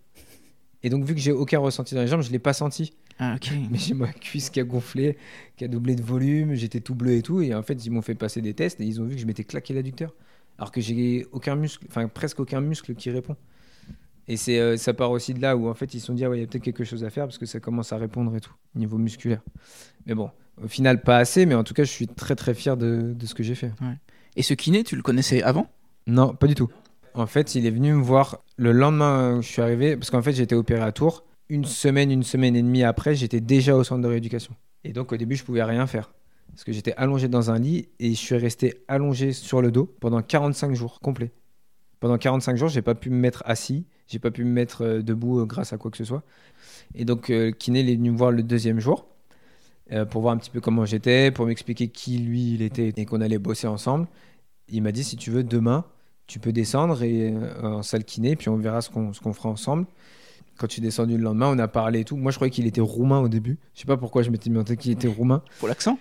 Et 0.83 0.91
donc, 0.91 1.05
vu 1.05 1.15
que 1.15 1.21
j'ai 1.21 1.33
aucun 1.33 1.59
ressenti 1.59 1.95
dans 1.95 2.01
les 2.01 2.07
jambes, 2.07 2.23
je 2.23 2.31
l'ai 2.31 2.39
pas 2.39 2.53
senti. 2.53 2.93
Ah, 3.19 3.35
ok. 3.37 3.51
Mais 3.71 3.79
j'ai 3.79 3.95
ma 3.95 4.13
cuisse 4.13 4.49
qui 4.51 4.61
a 4.61 4.65
gonflé, 4.65 5.19
qui 5.57 5.65
a 5.65 5.69
doublé 5.69 5.97
de 5.97 6.03
volume, 6.03 6.55
j'étais 6.55 6.81
tout 6.81 6.95
bleu 6.95 7.13
et 7.13 7.23
tout. 7.23 7.41
Et 7.43 7.55
en 7.55 7.63
fait, 7.63 7.85
ils 7.85 7.91
m'ont 7.91 8.03
fait 8.03 8.15
passer 8.15 8.41
des 8.41 8.55
tests 8.55 8.81
et 8.81 8.85
ils 8.85 9.01
ont 9.01 9.05
vu 9.05 9.17
que 9.17 9.21
je 9.21 9.27
m'étais 9.27 9.45
claqué 9.45 9.75
l'adducteur. 9.75 10.15
Alors 10.57 10.73
que 10.73 10.81
j'ai 10.81 11.27
aucun 11.33 11.57
muscle, 11.57 11.85
enfin 11.89 12.09
presque 12.09 12.41
aucun 12.41 12.61
muscle 12.61 12.95
qui 12.95 13.11
répond. 13.11 13.37
Et 14.29 14.37
c'est, 14.37 14.59
euh, 14.59 14.77
ça 14.77 14.93
part 14.93 15.11
aussi 15.11 15.33
de 15.35 15.41
là 15.41 15.57
où 15.57 15.69
en 15.69 15.75
fait 15.75 15.95
ils 15.95 16.01
se 16.01 16.07
sont 16.07 16.15
dit, 16.15 16.25
ah 16.25 16.31
ouais, 16.31 16.39
il 16.39 16.41
y 16.43 16.45
a 16.45 16.47
peut-être 16.47 16.63
quelque 16.63 16.85
chose 16.85 17.03
à 17.03 17.11
faire 17.11 17.25
parce 17.25 17.39
que 17.39 17.47
ça 17.47 17.61
commence 17.61 17.93
à 17.93 17.97
répondre 17.97 18.35
et 18.37 18.41
tout, 18.41 18.55
niveau 18.75 18.99
musculaire. 18.99 19.41
Mais 20.07 20.15
bon, 20.15 20.31
au 20.63 20.69
final, 20.69 21.03
pas 21.03 21.19
assez, 21.19 21.47
mais 21.47 21.55
en 21.55 21.65
tout 21.65 21.75
cas, 21.75 21.85
je 21.85 21.91
suis 21.91 22.07
très 22.07 22.37
très 22.37 22.55
fier 22.55 22.77
de, 22.77 23.15
de 23.15 23.27
ce 23.27 23.35
que 23.35 23.43
j'ai 23.43 23.55
fait. 23.55 23.73
Et 24.37 24.43
ce 24.43 24.55
kiné, 24.55 24.85
tu 24.85 24.97
le 24.97 25.03
connaissais 25.03 25.43
avant? 25.43 25.69
Non, 26.07 26.35
pas 26.35 26.47
du 26.47 26.55
tout. 26.55 26.69
En 27.15 27.27
fait, 27.27 27.55
il 27.55 27.67
est 27.67 27.71
venu 27.71 27.95
me 27.95 28.03
voir 28.03 28.43
le 28.57 28.73
lendemain 28.73 29.37
où 29.37 29.43
je 29.43 29.49
suis 29.49 29.63
arrivé, 29.63 29.97
parce 29.97 30.11
qu'en 30.11 30.23
fait, 30.23 30.39
été 30.39 30.55
opéré 30.55 30.83
à 30.83 30.93
Tours. 30.93 31.25
Une 31.49 31.65
semaine, 31.65 32.11
une 32.11 32.23
semaine 32.23 32.55
et 32.55 32.63
demie 32.63 32.85
après, 32.85 33.15
j'étais 33.15 33.41
déjà 33.41 33.75
au 33.75 33.83
centre 33.83 34.03
de 34.03 34.09
rééducation. 34.09 34.55
Et 34.85 34.93
donc, 34.93 35.13
au 35.13 35.17
début, 35.17 35.35
je 35.37 35.45
pouvais 35.45 35.63
rien 35.63 35.87
faire. 35.87 36.13
Parce 36.51 36.65
que 36.65 36.73
j'étais 36.73 36.93
allongé 36.95 37.29
dans 37.29 37.51
un 37.51 37.59
lit 37.59 37.89
et 37.99 38.11
je 38.11 38.19
suis 38.19 38.37
resté 38.37 38.83
allongé 38.89 39.33
sur 39.33 39.63
le 39.63 39.71
dos 39.71 39.93
pendant 40.01 40.23
45 40.23 40.75
jours 40.75 41.01
complets. 41.01 41.33
Pendant 42.01 42.19
45 42.19 42.57
jours, 42.57 42.69
j'ai 42.69 42.83
pas 42.83 42.95
pu 42.95 43.11
me 43.11 43.17
mettre 43.17 43.43
assis, 43.47 43.85
j'ai 44.07 44.19
pas 44.19 44.31
pu 44.31 44.45
me 44.45 44.51
mettre 44.51 44.83
euh, 44.85 45.03
debout 45.03 45.41
euh, 45.41 45.47
grâce 45.47 45.73
à 45.73 45.79
quoi 45.79 45.91
que 45.91 45.97
ce 45.97 46.05
soit. 46.05 46.23
Et 46.95 47.05
donc, 47.05 47.31
euh, 47.31 47.51
kiné 47.51 47.81
il 47.81 47.91
est 47.91 47.97
venu 47.97 48.13
me 48.13 48.17
voir 48.17 48.31
le 48.31 48.43
deuxième 48.43 48.81
jour 48.81 49.07
pour 50.11 50.21
voir 50.21 50.35
un 50.35 50.37
petit 50.37 50.51
peu 50.51 50.61
comment 50.61 50.85
j'étais, 50.85 51.31
pour 51.31 51.47
m'expliquer 51.47 51.89
qui 51.89 52.19
lui 52.19 52.53
il 52.53 52.61
était 52.61 52.93
et 52.95 53.07
qu'on 53.07 53.23
allait 53.23 53.39
bosser 53.39 53.67
ensemble. 53.67 54.07
Il 54.69 54.83
m'a 54.83 54.93
dit 54.93 55.03
si 55.03 55.17
tu 55.17 55.31
veux, 55.31 55.43
demain, 55.43 55.87
tu 56.27 56.39
peux 56.41 56.53
descendre 56.53 57.03
et, 57.03 57.35
en 57.63 57.83
salle 57.83 58.05
kiné, 58.05 58.37
puis 58.37 58.51
on 58.51 58.59
verra 58.59 58.83
ce 58.83 58.91
qu'on 58.91 59.13
qu'on 59.13 59.33
fera 59.33 59.49
ensemble. 59.49 59.87
Quand 60.59 60.67
tu 60.67 60.81
es 60.81 60.83
descendu 60.83 61.17
le 61.17 61.23
lendemain, 61.23 61.49
on 61.49 61.59
a 61.59 61.69
parlé 61.69 62.01
et 62.01 62.05
tout. 62.05 62.19
Moi, 62.19 62.33
je 62.33 62.37
croyais 62.37 62.51
qu'il 62.51 62.67
était 62.67 62.83
roumain 62.83 63.21
au 63.21 63.29
début. 63.29 63.59
Je 63.73 63.81
sais 63.81 63.87
pas 63.87 63.97
pourquoi 63.97 64.23
je 64.23 64.29
m'étais 64.29 64.51
mis 64.51 64.59
en 64.59 64.65
tête 64.65 64.79
qu'il 64.79 64.93
était 64.93 65.09
roumain. 65.09 65.43
Pour 65.59 65.69
l'accent 65.69 65.99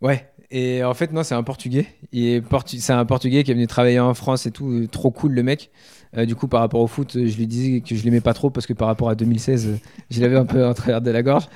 Ouais. 0.00 0.26
Et 0.50 0.82
en 0.82 0.94
fait, 0.94 1.12
non, 1.12 1.22
c'est 1.22 1.34
un 1.34 1.42
Portugais. 1.42 1.86
Il 2.12 2.24
est 2.26 2.40
portu- 2.40 2.78
C'est 2.80 2.92
un 2.94 3.04
Portugais 3.04 3.44
qui 3.44 3.50
est 3.50 3.54
venu 3.54 3.66
travailler 3.66 4.00
en 4.00 4.14
France 4.14 4.46
et 4.46 4.50
tout. 4.50 4.86
Trop 4.90 5.10
cool, 5.10 5.32
le 5.32 5.42
mec. 5.42 5.70
Euh, 6.16 6.24
du 6.24 6.34
coup, 6.34 6.48
par 6.48 6.60
rapport 6.60 6.80
au 6.80 6.86
foot, 6.86 7.12
je 7.14 7.36
lui 7.36 7.46
disais 7.46 7.80
que 7.80 7.94
je 7.94 8.02
l'aimais 8.04 8.22
pas 8.22 8.32
trop 8.32 8.48
parce 8.48 8.66
que 8.66 8.72
par 8.72 8.88
rapport 8.88 9.10
à 9.10 9.14
2016, 9.14 9.66
euh, 9.66 9.76
je 10.10 10.20
l'avais 10.22 10.36
un 10.36 10.46
peu 10.46 10.64
en 10.66 10.72
travers 10.72 11.02
de 11.02 11.10
la 11.10 11.22
gorge. 11.22 11.48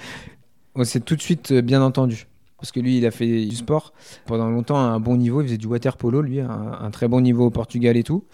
On 0.75 0.85
s'est 0.85 1.01
tout 1.01 1.17
de 1.17 1.23
suite 1.23 1.53
euh, 1.53 1.63
bien 1.63 1.83
entendu. 1.83 2.27
Parce 2.59 2.71
que 2.71 2.81
lui, 2.81 2.99
il 2.99 3.07
a 3.07 3.11
fait 3.11 3.47
du 3.47 3.57
sport 3.57 3.93
pendant 4.27 4.49
longtemps 4.51 4.77
à 4.77 4.83
un 4.91 5.01
bon 5.01 5.17
niveau. 5.17 5.41
Il 5.41 5.47
faisait 5.47 5.59
du 5.59 5.67
water 5.67 5.97
polo, 5.97 6.21
lui, 6.21 6.41
un, 6.41 6.51
un 6.51 6.91
très 6.91 7.09
bon 7.09 7.21
niveau 7.23 7.47
au 7.47 7.51
Portugal 7.51 7.97
et 7.97 8.03
tout. 8.05 8.25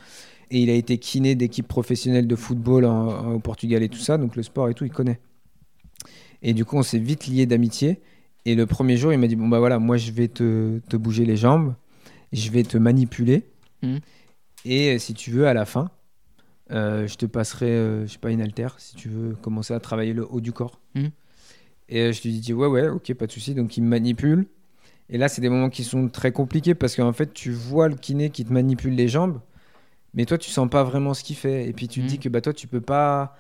Et 0.51 0.61
il 0.61 0.71
a 0.71 0.75
été 0.75 0.99
kiné 0.99 1.35
d'équipe 1.37 1.69
professionnelle 1.69 2.27
de 2.27 2.37
football 2.37 2.85
au 2.85 3.39
Portugal 3.39 3.83
et 3.83 3.89
tout 3.89 3.99
ça. 3.99 4.19
Donc 4.19 4.35
le 4.37 4.43
sport 4.43 4.69
et 4.69 4.75
tout, 4.75 4.85
il 4.85 4.91
connaît. 4.91 5.21
Et 6.43 6.53
du 6.55 6.65
coup, 6.65 6.77
on 6.77 6.83
s'est 6.83 6.99
vite 6.99 7.27
liés 7.27 7.47
d'amitié. 7.47 8.01
Et 8.49 8.55
le 8.55 8.65
premier 8.65 8.97
jour, 8.97 9.13
il 9.13 9.19
m'a 9.19 9.27
dit 9.27 9.37
Bon, 9.37 9.47
bah 9.49 9.59
voilà, 9.59 9.79
moi, 9.79 9.99
je 9.99 10.11
vais 10.11 10.29
te, 10.29 10.79
te 10.89 10.97
bouger 10.97 11.27
les 11.27 11.37
jambes, 11.37 11.75
je 12.33 12.51
vais 12.51 12.63
te 12.63 12.79
manipuler. 12.79 13.45
Mhm. 13.83 14.01
Et 14.65 14.99
si 14.99 15.13
tu 15.13 15.31
veux, 15.31 15.47
à 15.47 15.53
la 15.53 15.67
fin, 15.67 15.91
euh, 16.71 17.07
je 17.07 17.17
te 17.17 17.27
passerai, 17.27 17.67
euh, 17.71 18.07
je 18.07 18.13
sais 18.13 18.19
pas, 18.19 18.31
une 18.31 18.41
haltère, 18.41 18.75
si 18.79 18.97
tu 18.97 19.09
veux 19.11 19.35
commencer 19.35 19.75
à 19.75 19.81
travailler 19.81 20.15
le 20.15 20.27
haut 20.31 20.41
du 20.41 20.53
corps. 20.53 20.81
Mhm. 20.95 21.11
Et 21.91 22.01
euh, 22.01 22.13
je 22.13 22.23
lui 22.23 22.33
dis 22.39 22.53
Ouais, 22.55 22.67
ouais, 22.69 22.89
ok, 22.89 23.13
pas 23.15 23.27
de 23.27 23.33
souci. 23.33 23.55
Donc, 23.55 23.77
il 23.77 23.83
me 23.83 23.89
manipule. 23.89 24.47
Et 25.11 25.19
là, 25.19 25.29
c'est 25.29 25.41
des 25.43 25.49
moments 25.51 25.71
qui 25.71 25.85
sont 25.85 26.09
très 26.09 26.33
compliqués 26.33 26.75
parce 26.75 26.97
qu'en 26.97 27.13
fait, 27.13 27.33
tu 27.35 27.51
vois 27.51 27.89
le 27.89 27.97
kiné 27.97 28.31
qui 28.31 28.45
te 28.47 28.53
manipule 28.53 28.95
les 28.95 29.09
jambes, 29.09 29.41
mais 30.15 30.25
toi, 30.25 30.39
tu 30.39 30.51
sens 30.51 30.69
pas 30.71 30.85
vraiment 30.85 31.13
ce 31.15 31.23
qu'il 31.23 31.37
fait. 31.37 31.67
Et 31.69 31.73
puis, 31.75 31.87
tu 31.89 32.01
te 32.01 32.05
Mhm. 32.05 32.09
dis 32.09 32.19
que 32.19 32.29
bah, 32.31 32.41
toi, 32.41 32.53
tu 32.55 32.67
peux 32.67 32.81
pas. 32.81 33.37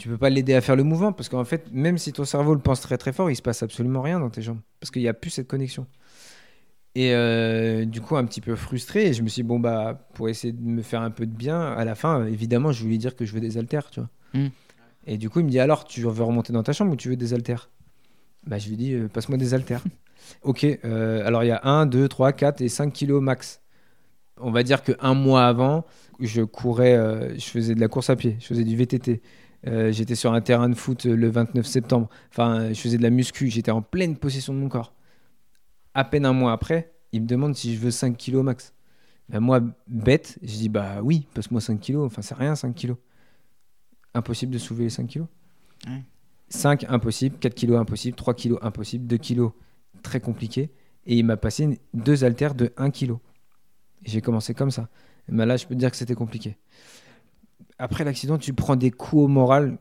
Tu 0.00 0.08
peux 0.08 0.16
pas 0.16 0.30
l'aider 0.30 0.54
à 0.54 0.62
faire 0.62 0.76
le 0.76 0.82
mouvement 0.82 1.12
parce 1.12 1.28
qu'en 1.28 1.44
fait, 1.44 1.70
même 1.72 1.98
si 1.98 2.14
ton 2.14 2.24
cerveau 2.24 2.54
le 2.54 2.60
pense 2.60 2.80
très 2.80 2.96
très 2.96 3.12
fort, 3.12 3.30
il 3.30 3.36
se 3.36 3.42
passe 3.42 3.62
absolument 3.62 4.00
rien 4.00 4.18
dans 4.18 4.30
tes 4.30 4.40
jambes 4.40 4.60
parce 4.80 4.90
qu'il 4.90 5.02
n'y 5.02 5.08
a 5.08 5.12
plus 5.12 5.28
cette 5.28 5.46
connexion. 5.46 5.86
Et 6.94 7.12
euh, 7.12 7.84
du 7.84 8.00
coup, 8.00 8.16
un 8.16 8.24
petit 8.24 8.40
peu 8.40 8.56
frustré, 8.56 9.08
et 9.08 9.12
je 9.12 9.22
me 9.22 9.28
suis 9.28 9.42
dit, 9.42 9.48
bon, 9.48 9.60
bah, 9.60 10.08
pour 10.14 10.30
essayer 10.30 10.54
de 10.54 10.62
me 10.62 10.80
faire 10.80 11.02
un 11.02 11.10
peu 11.10 11.26
de 11.26 11.34
bien, 11.34 11.60
à 11.60 11.84
la 11.84 11.94
fin, 11.94 12.24
évidemment, 12.24 12.72
je 12.72 12.82
voulais 12.82 12.96
dire 12.96 13.14
que 13.14 13.26
je 13.26 13.34
veux 13.34 13.40
des 13.40 13.58
haltères, 13.58 13.90
tu 13.90 14.00
vois. 14.00 14.08
Mm. 14.32 14.48
Et 15.06 15.18
du 15.18 15.28
coup, 15.28 15.40
il 15.40 15.44
me 15.44 15.50
dit, 15.50 15.60
alors, 15.60 15.84
tu 15.84 16.00
veux 16.00 16.08
remonter 16.08 16.54
dans 16.54 16.62
ta 16.62 16.72
chambre 16.72 16.92
ou 16.92 16.96
tu 16.96 17.10
veux 17.10 17.16
des 17.16 17.34
haltères? 17.34 17.70
Bah, 18.46 18.58
je 18.58 18.70
lui 18.70 18.76
dis, 18.76 18.94
euh, 18.94 19.06
passe-moi 19.06 19.38
des 19.38 19.52
haltères. 19.54 19.84
ok, 20.42 20.64
euh, 20.64 21.26
alors 21.26 21.44
il 21.44 21.48
y 21.48 21.52
a 21.52 21.60
1, 21.62 21.84
2, 21.84 22.08
3, 22.08 22.32
4 22.32 22.62
et 22.62 22.68
5 22.68 22.90
kilos 22.90 23.22
max. 23.22 23.60
On 24.38 24.50
va 24.50 24.62
dire 24.62 24.82
qu'un 24.82 25.14
mois 25.14 25.46
avant, 25.46 25.84
je 26.18 26.42
courais, 26.42 26.96
je 27.36 27.44
faisais 27.44 27.74
de 27.74 27.80
la 27.80 27.88
course 27.88 28.08
à 28.08 28.16
pied, 28.16 28.36
je 28.40 28.46
faisais 28.46 28.64
du 28.64 28.74
VTT. 28.74 29.20
Euh, 29.66 29.92
j'étais 29.92 30.14
sur 30.14 30.32
un 30.32 30.40
terrain 30.40 30.68
de 30.68 30.74
foot 30.74 31.04
euh, 31.06 31.14
le 31.14 31.28
29 31.28 31.66
septembre. 31.66 32.08
Enfin, 32.30 32.72
je 32.72 32.80
faisais 32.80 32.96
de 32.96 33.02
la 33.02 33.10
muscu, 33.10 33.48
j'étais 33.50 33.70
en 33.70 33.82
pleine 33.82 34.16
possession 34.16 34.54
de 34.54 34.58
mon 34.58 34.68
corps 34.68 34.94
à 35.92 36.04
peine 36.04 36.24
un 36.24 36.32
mois 36.32 36.52
après, 36.52 36.92
il 37.12 37.22
me 37.22 37.26
demande 37.26 37.56
si 37.56 37.74
je 37.74 37.80
veux 37.80 37.90
5 37.90 38.16
kilos 38.16 38.44
max. 38.44 38.72
Ben 39.28 39.40
moi, 39.40 39.60
bête, 39.88 40.38
je 40.40 40.52
dis 40.54 40.68
bah 40.68 41.00
oui, 41.02 41.26
passe-moi 41.34 41.60
5 41.60 41.80
kilos. 41.80 42.06
Enfin, 42.06 42.22
c'est 42.22 42.34
rien, 42.36 42.54
5 42.54 42.72
kilos. 42.74 42.96
Impossible 44.14 44.52
de 44.52 44.58
soulever 44.58 44.84
les 44.84 44.90
5 44.90 45.06
kilos. 45.08 45.26
Ouais. 45.86 46.02
5, 46.48 46.84
impossible. 46.88 47.36
4 47.38 47.54
kilos, 47.54 47.78
impossible. 47.78 48.16
3 48.16 48.34
kilos, 48.34 48.58
impossible. 48.62 49.06
2 49.06 49.16
kilos, 49.16 49.50
très 50.02 50.20
compliqué. 50.20 50.70
Et 51.06 51.16
il 51.18 51.24
m'a 51.24 51.36
passé 51.36 51.64
une- 51.64 51.76
deux 51.92 52.22
haltères 52.24 52.54
de 52.54 52.72
1 52.76 52.90
kilo. 52.90 53.20
J'ai 54.04 54.20
commencé 54.20 54.54
comme 54.54 54.70
ça. 54.70 54.88
Et 55.28 55.32
ben 55.32 55.44
là, 55.46 55.56
je 55.56 55.66
peux 55.66 55.74
te 55.74 55.80
dire 55.80 55.90
que 55.90 55.96
c'était 55.96 56.14
compliqué. 56.14 56.56
Après 57.80 58.04
l'accident, 58.04 58.36
tu 58.38 58.52
prends 58.52 58.76
des 58.76 58.90
coups 58.90 59.22
au 59.22 59.26
moral 59.28 59.78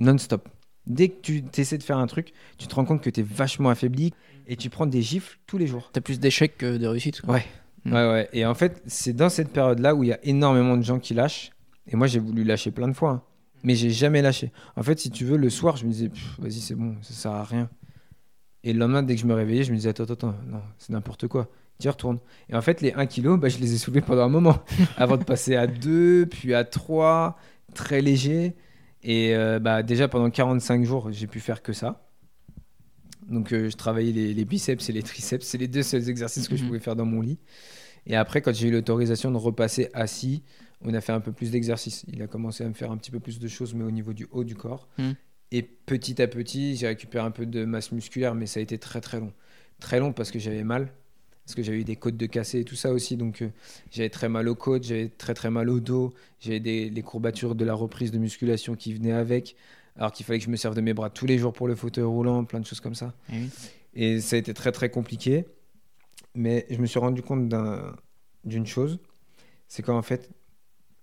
non-stop. 0.00 0.48
Dès 0.86 1.10
que 1.10 1.20
tu 1.20 1.44
essaies 1.56 1.78
de 1.78 1.82
faire 1.82 1.98
un 1.98 2.06
truc, 2.06 2.32
tu 2.58 2.66
te 2.66 2.74
rends 2.74 2.84
compte 2.84 3.02
que 3.02 3.10
tu 3.10 3.20
es 3.20 3.22
vachement 3.22 3.68
affaibli 3.70 4.12
et 4.46 4.56
tu 4.56 4.70
prends 4.70 4.86
des 4.86 5.02
gifles 5.02 5.38
tous 5.46 5.58
les 5.58 5.66
jours. 5.66 5.90
T'as 5.92 6.00
plus 6.00 6.18
d'échecs 6.20 6.56
que 6.58 6.76
de 6.76 6.86
réussites. 6.86 7.22
Ouais. 7.24 7.44
Mm. 7.84 7.92
Ouais, 7.92 8.10
ouais. 8.10 8.28
Et 8.32 8.44
en 8.46 8.54
fait, 8.54 8.82
c'est 8.86 9.12
dans 9.12 9.28
cette 9.28 9.50
période-là 9.50 9.94
où 9.94 10.04
il 10.04 10.08
y 10.08 10.12
a 10.12 10.18
énormément 10.24 10.76
de 10.76 10.82
gens 10.82 10.98
qui 10.98 11.12
lâchent. 11.14 11.50
Et 11.86 11.96
moi, 11.96 12.06
j'ai 12.06 12.18
voulu 12.18 12.44
lâcher 12.44 12.70
plein 12.70 12.88
de 12.88 12.94
fois. 12.94 13.10
hein. 13.10 13.22
Mais 13.62 13.74
j'ai 13.74 13.90
jamais 13.90 14.20
lâché. 14.22 14.52
En 14.76 14.82
fait, 14.82 14.98
si 14.98 15.10
tu 15.10 15.24
veux, 15.24 15.36
le 15.36 15.48
soir, 15.50 15.76
je 15.76 15.84
me 15.86 15.90
disais, 15.90 16.10
vas-y, 16.38 16.60
c'est 16.60 16.74
bon, 16.74 16.96
ça 17.02 17.12
sert 17.14 17.32
à 17.32 17.44
rien. 17.44 17.68
Et 18.62 18.72
le 18.72 18.78
lendemain, 18.78 19.02
dès 19.02 19.14
que 19.14 19.20
je 19.20 19.26
me 19.26 19.34
réveillais, 19.34 19.64
je 19.64 19.70
me 19.70 19.76
disais, 19.76 19.90
attends, 19.90 20.04
attends, 20.04 20.12
attends, 20.30 20.34
non, 20.46 20.62
c'est 20.78 20.92
n'importe 20.92 21.28
quoi. 21.28 21.48
Tu 21.80 21.88
retournes. 21.88 22.20
Et 22.48 22.54
en 22.54 22.62
fait, 22.62 22.80
les 22.80 22.92
1 22.92 23.06
kg, 23.06 23.36
bah, 23.38 23.48
je 23.48 23.58
les 23.58 23.74
ai 23.74 23.78
soulevés 23.78 24.00
pendant 24.00 24.22
un 24.22 24.28
moment. 24.28 24.58
avant 24.96 25.16
de 25.16 25.24
passer 25.24 25.56
à 25.56 25.66
2, 25.66 26.26
puis 26.26 26.54
à 26.54 26.64
3, 26.64 27.36
très 27.74 28.00
léger. 28.00 28.54
Et 29.02 29.34
euh, 29.34 29.58
bah, 29.58 29.82
déjà, 29.82 30.08
pendant 30.08 30.30
45 30.30 30.84
jours, 30.84 31.10
j'ai 31.12 31.26
pu 31.26 31.40
faire 31.40 31.62
que 31.62 31.72
ça. 31.72 32.08
Donc, 33.28 33.52
euh, 33.52 33.70
je 33.70 33.76
travaillais 33.76 34.12
les, 34.12 34.34
les 34.34 34.44
biceps 34.44 34.88
et 34.88 34.92
les 34.92 35.02
triceps. 35.02 35.46
C'est 35.46 35.58
les 35.58 35.68
deux 35.68 35.82
seuls 35.82 36.08
exercices 36.08 36.46
que 36.48 36.56
je 36.56 36.62
Mhm. 36.62 36.68
pouvais 36.68 36.80
faire 36.80 36.96
dans 36.96 37.06
mon 37.06 37.20
lit. 37.20 37.38
Et 38.06 38.16
après, 38.16 38.42
quand 38.42 38.54
j'ai 38.54 38.68
eu 38.68 38.70
l'autorisation 38.70 39.30
de 39.30 39.36
repasser 39.38 39.88
assis, 39.94 40.42
on 40.82 40.92
a 40.92 41.00
fait 41.00 41.12
un 41.12 41.20
peu 41.20 41.32
plus 41.32 41.50
d'exercice. 41.50 42.04
Il 42.12 42.20
a 42.22 42.26
commencé 42.26 42.62
à 42.64 42.68
me 42.68 42.74
faire 42.74 42.90
un 42.90 42.98
petit 42.98 43.10
peu 43.10 43.20
plus 43.20 43.38
de 43.38 43.48
choses, 43.48 43.72
mais 43.74 43.84
au 43.84 43.90
niveau 43.90 44.12
du 44.12 44.26
haut 44.30 44.44
du 44.44 44.54
corps. 44.54 44.88
Mm. 44.98 45.12
Et 45.52 45.62
petit 45.62 46.20
à 46.20 46.26
petit, 46.28 46.76
j'ai 46.76 46.86
récupéré 46.86 47.24
un 47.24 47.30
peu 47.30 47.46
de 47.46 47.64
masse 47.64 47.92
musculaire, 47.92 48.34
mais 48.34 48.44
ça 48.46 48.60
a 48.60 48.62
été 48.62 48.76
très 48.78 49.00
très 49.00 49.20
long. 49.20 49.32
Très 49.80 50.00
long 50.00 50.12
parce 50.12 50.30
que 50.30 50.38
j'avais 50.38 50.64
mal, 50.64 50.88
parce 51.44 51.54
que 51.54 51.62
j'avais 51.62 51.80
eu 51.80 51.84
des 51.84 51.96
côtes 51.96 52.16
de 52.16 52.26
cassé 52.26 52.60
et 52.60 52.64
tout 52.64 52.74
ça 52.76 52.92
aussi. 52.92 53.16
Donc 53.16 53.42
euh, 53.42 53.50
j'avais 53.90 54.08
très 54.10 54.28
mal 54.28 54.48
aux 54.48 54.54
côtes, 54.54 54.84
j'avais 54.84 55.08
très 55.08 55.34
très 55.34 55.50
mal 55.50 55.68
au 55.68 55.80
dos, 55.80 56.14
j'avais 56.40 56.60
des 56.60 56.88
les 56.90 57.02
courbatures 57.02 57.54
de 57.54 57.64
la 57.64 57.74
reprise 57.74 58.10
de 58.10 58.18
musculation 58.18 58.74
qui 58.76 58.94
venaient 58.94 59.12
avec, 59.12 59.56
alors 59.96 60.12
qu'il 60.12 60.24
fallait 60.24 60.38
que 60.38 60.44
je 60.46 60.50
me 60.50 60.56
serve 60.56 60.74
de 60.74 60.80
mes 60.80 60.94
bras 60.94 61.10
tous 61.10 61.26
les 61.26 61.38
jours 61.38 61.52
pour 61.52 61.68
le 61.68 61.74
fauteuil 61.74 62.04
roulant, 62.04 62.44
plein 62.44 62.60
de 62.60 62.66
choses 62.66 62.80
comme 62.80 62.94
ça. 62.94 63.12
Eh. 63.32 63.46
Et 63.94 64.20
ça 64.20 64.36
a 64.36 64.38
été 64.38 64.54
très 64.54 64.72
très 64.72 64.90
compliqué. 64.90 65.44
Mais 66.34 66.66
je 66.68 66.78
me 66.78 66.86
suis 66.86 66.98
rendu 66.98 67.22
compte 67.22 67.48
d'un- 67.48 67.94
d'une 68.44 68.66
chose, 68.66 68.98
c'est 69.68 69.82
qu'en 69.82 70.02
fait, 70.02 70.30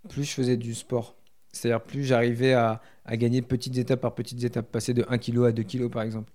plus 0.10 0.26
je 0.26 0.32
faisais 0.32 0.58
du 0.58 0.76
sport, 0.76 1.16
c'est-à-dire 1.54 1.82
plus 1.82 2.04
j'arrivais 2.04 2.52
à, 2.54 2.82
à 3.06 3.16
gagner 3.16 3.42
petites 3.42 3.78
étapes 3.78 4.02
par 4.02 4.14
petites 4.14 4.44
étapes, 4.44 4.70
passer 4.70 4.94
de 4.94 5.06
1 5.08 5.18
kg 5.20 5.46
à 5.46 5.52
2 5.54 5.64
kg 5.64 5.88
par 5.90 6.02
exemple, 6.02 6.32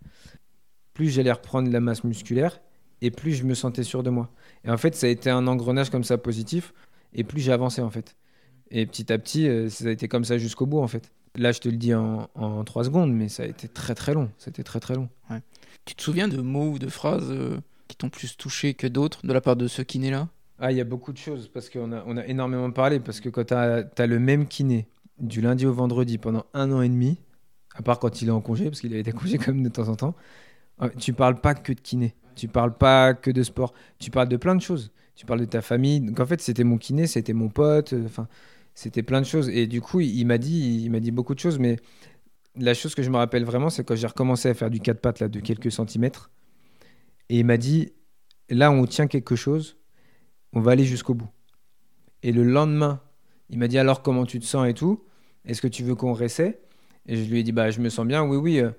plus 0.94 1.10
j'allais 1.10 1.30
reprendre 1.32 1.70
la 1.70 1.80
masse 1.80 2.04
musculaire 2.04 2.60
et 3.02 3.10
plus 3.10 3.32
je 3.32 3.44
me 3.44 3.54
sentais 3.54 3.82
sûr 3.82 4.02
de 4.02 4.10
moi. 4.10 4.30
Et 4.64 4.70
en 4.70 4.76
fait, 4.76 4.94
ça 4.94 5.06
a 5.06 5.10
été 5.10 5.30
un 5.30 5.46
engrenage 5.46 5.90
comme 5.90 6.04
ça 6.04 6.18
positif 6.18 6.72
et 7.12 7.24
plus 7.24 7.40
j'ai 7.40 7.52
avancé 7.52 7.80
en 7.82 7.90
fait. 7.90 8.16
Et 8.70 8.86
petit 8.86 9.12
à 9.12 9.18
petit, 9.18 9.48
euh, 9.48 9.68
ça 9.68 9.86
a 9.86 9.90
été 9.90 10.08
comme 10.08 10.24
ça 10.24 10.38
jusqu'au 10.38 10.66
bout 10.66 10.80
en 10.80 10.88
fait. 10.88 11.12
Là, 11.36 11.52
je 11.52 11.60
te 11.60 11.68
le 11.68 11.76
dis 11.76 11.94
en, 11.94 12.30
en 12.34 12.64
3 12.64 12.84
secondes, 12.84 13.12
mais 13.12 13.28
ça 13.28 13.42
a 13.42 13.46
été 13.46 13.68
très 13.68 13.94
très 13.94 14.14
long. 14.14 14.30
C'était 14.38 14.62
très 14.62 14.80
très 14.80 14.94
long. 14.94 15.08
Tu 15.84 15.94
te 15.94 16.02
souviens 16.02 16.26
de 16.28 16.40
mots 16.40 16.72
ou 16.72 16.78
de 16.78 16.88
phrases 16.88 17.30
euh, 17.30 17.58
qui 17.86 17.96
t'ont 17.96 18.08
plus 18.08 18.36
touché 18.36 18.74
que 18.74 18.86
d'autres 18.86 19.24
de 19.24 19.32
la 19.32 19.40
part 19.40 19.54
de 19.54 19.68
ce 19.68 19.82
kiné-là 19.82 20.28
Ah, 20.58 20.72
il 20.72 20.78
y 20.78 20.80
a 20.80 20.84
beaucoup 20.84 21.12
de 21.12 21.18
choses 21.18 21.48
parce 21.48 21.70
qu'on 21.70 21.92
a, 21.92 22.02
on 22.06 22.16
a 22.16 22.26
énormément 22.26 22.70
parlé. 22.72 22.98
Parce 22.98 23.20
que 23.20 23.28
quand 23.28 23.44
tu 23.44 23.54
as, 23.54 24.06
le 24.06 24.18
même 24.18 24.46
kiné 24.46 24.88
du 25.20 25.40
lundi 25.40 25.64
au 25.64 25.72
vendredi 25.72 26.18
pendant 26.18 26.44
un 26.54 26.72
an 26.72 26.82
et 26.82 26.88
demi, 26.88 27.18
à 27.74 27.82
part 27.82 28.00
quand 28.00 28.20
il 28.20 28.28
est 28.28 28.32
en 28.32 28.40
congé, 28.40 28.64
parce 28.64 28.80
qu'il 28.80 28.92
avait 28.94 29.04
des 29.04 29.12
congés 29.12 29.38
quand 29.38 29.52
même 29.52 29.62
de 29.62 29.68
temps 29.68 29.88
en 29.88 29.94
temps, 29.96 30.16
euh, 30.82 30.88
tu 30.98 31.12
parles 31.12 31.40
pas 31.40 31.54
que 31.54 31.72
de 31.72 31.80
kiné. 31.80 32.14
Tu 32.36 32.48
parles 32.48 32.76
pas 32.76 33.14
que 33.14 33.30
de 33.32 33.42
sport. 33.42 33.74
Tu 33.98 34.10
parles 34.12 34.28
de 34.28 34.36
plein 34.38 34.54
de 34.56 34.62
choses. 34.62 34.92
Tu 35.16 35.26
parles 35.26 35.40
de 35.40 35.46
ta 35.46 35.62
famille. 35.62 36.00
Donc 36.00 36.20
en 36.20 36.26
fait, 36.26 36.40
c'était 36.42 36.64
mon 36.64 36.78
kiné, 36.78 37.06
c'était 37.08 37.34
mon 37.34 37.48
pote. 37.50 37.94
euh, 37.94 38.04
Enfin, 38.06 38.28
c'était 38.74 39.02
plein 39.02 39.20
de 39.22 39.26
choses. 39.26 39.48
Et 39.50 39.66
du 39.66 39.80
coup, 39.82 40.00
il, 40.00 40.24
m'a 40.26 40.38
dit, 40.38 40.82
il 40.84 40.90
m'a 40.90 41.00
dit 41.00 41.10
beaucoup 41.12 41.34
de 41.34 41.40
choses. 41.40 41.58
Mais 41.58 41.76
la 42.56 42.74
chose 42.74 42.94
que 42.94 43.02
je 43.02 43.10
me 43.10 43.16
rappelle 43.18 43.44
vraiment, 43.44 43.70
c'est 43.70 43.84
quand 43.84 43.96
j'ai 43.96 44.06
recommencé 44.08 44.48
à 44.50 44.54
faire 44.54 44.70
du 44.70 44.80
4 44.80 45.00
pattes 45.00 45.20
là, 45.20 45.28
de 45.28 45.40
quelques 45.40 45.72
centimètres. 45.72 46.30
Et 47.28 47.38
il 47.40 47.46
m'a 47.46 47.56
dit, 47.56 47.92
là, 48.50 48.70
on 48.70 48.86
tient 48.86 49.06
quelque 49.06 49.36
chose 49.36 49.76
on 50.54 50.60
va 50.60 50.72
aller 50.72 50.84
jusqu'au 50.86 51.14
bout. 51.14 51.28
Et 52.22 52.32
le 52.32 52.42
lendemain, 52.44 53.00
il 53.50 53.58
m'a 53.58 53.68
dit 53.68 53.78
alors 53.78 54.02
comment 54.02 54.26
tu 54.26 54.40
te 54.40 54.44
sens 54.44 54.68
et 54.68 54.74
tout? 54.74 55.04
Est-ce 55.44 55.62
que 55.62 55.68
tu 55.68 55.82
veux 55.84 55.94
qu'on 55.94 56.12
réessaie? 56.12 56.60
Et 57.06 57.16
je 57.16 57.30
lui 57.30 57.40
ai 57.40 57.42
dit 57.42 57.52
bah 57.52 57.70
je 57.70 57.80
me 57.80 57.88
sens 57.88 58.06
bien. 58.06 58.24
Oui 58.24 58.36
oui. 58.36 58.60
euh, 58.60 58.70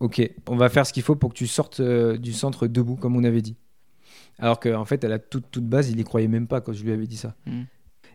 ok, 0.00 0.30
on 0.48 0.56
va 0.56 0.68
faire 0.68 0.86
ce 0.86 0.92
qu'il 0.92 1.02
faut 1.02 1.16
pour 1.16 1.30
que 1.30 1.38
tu 1.38 1.46
sortes 1.46 1.80
euh, 1.80 2.16
du 2.18 2.32
centre 2.32 2.66
debout 2.66 2.96
comme 2.96 3.16
on 3.16 3.24
avait 3.24 3.42
dit. 3.42 3.56
Alors 4.38 4.58
qu'en 4.60 4.84
fait, 4.84 5.04
à 5.04 5.08
la 5.08 5.18
toute 5.18 5.50
toute 5.50 5.66
base, 5.66 5.90
il 5.90 6.00
y 6.00 6.04
croyait 6.04 6.28
même 6.28 6.46
pas 6.48 6.60
quand 6.60 6.72
je 6.72 6.82
lui 6.84 6.92
avais 6.92 7.06
dit 7.06 7.16
ça. 7.16 7.34
Mm. 7.46 7.62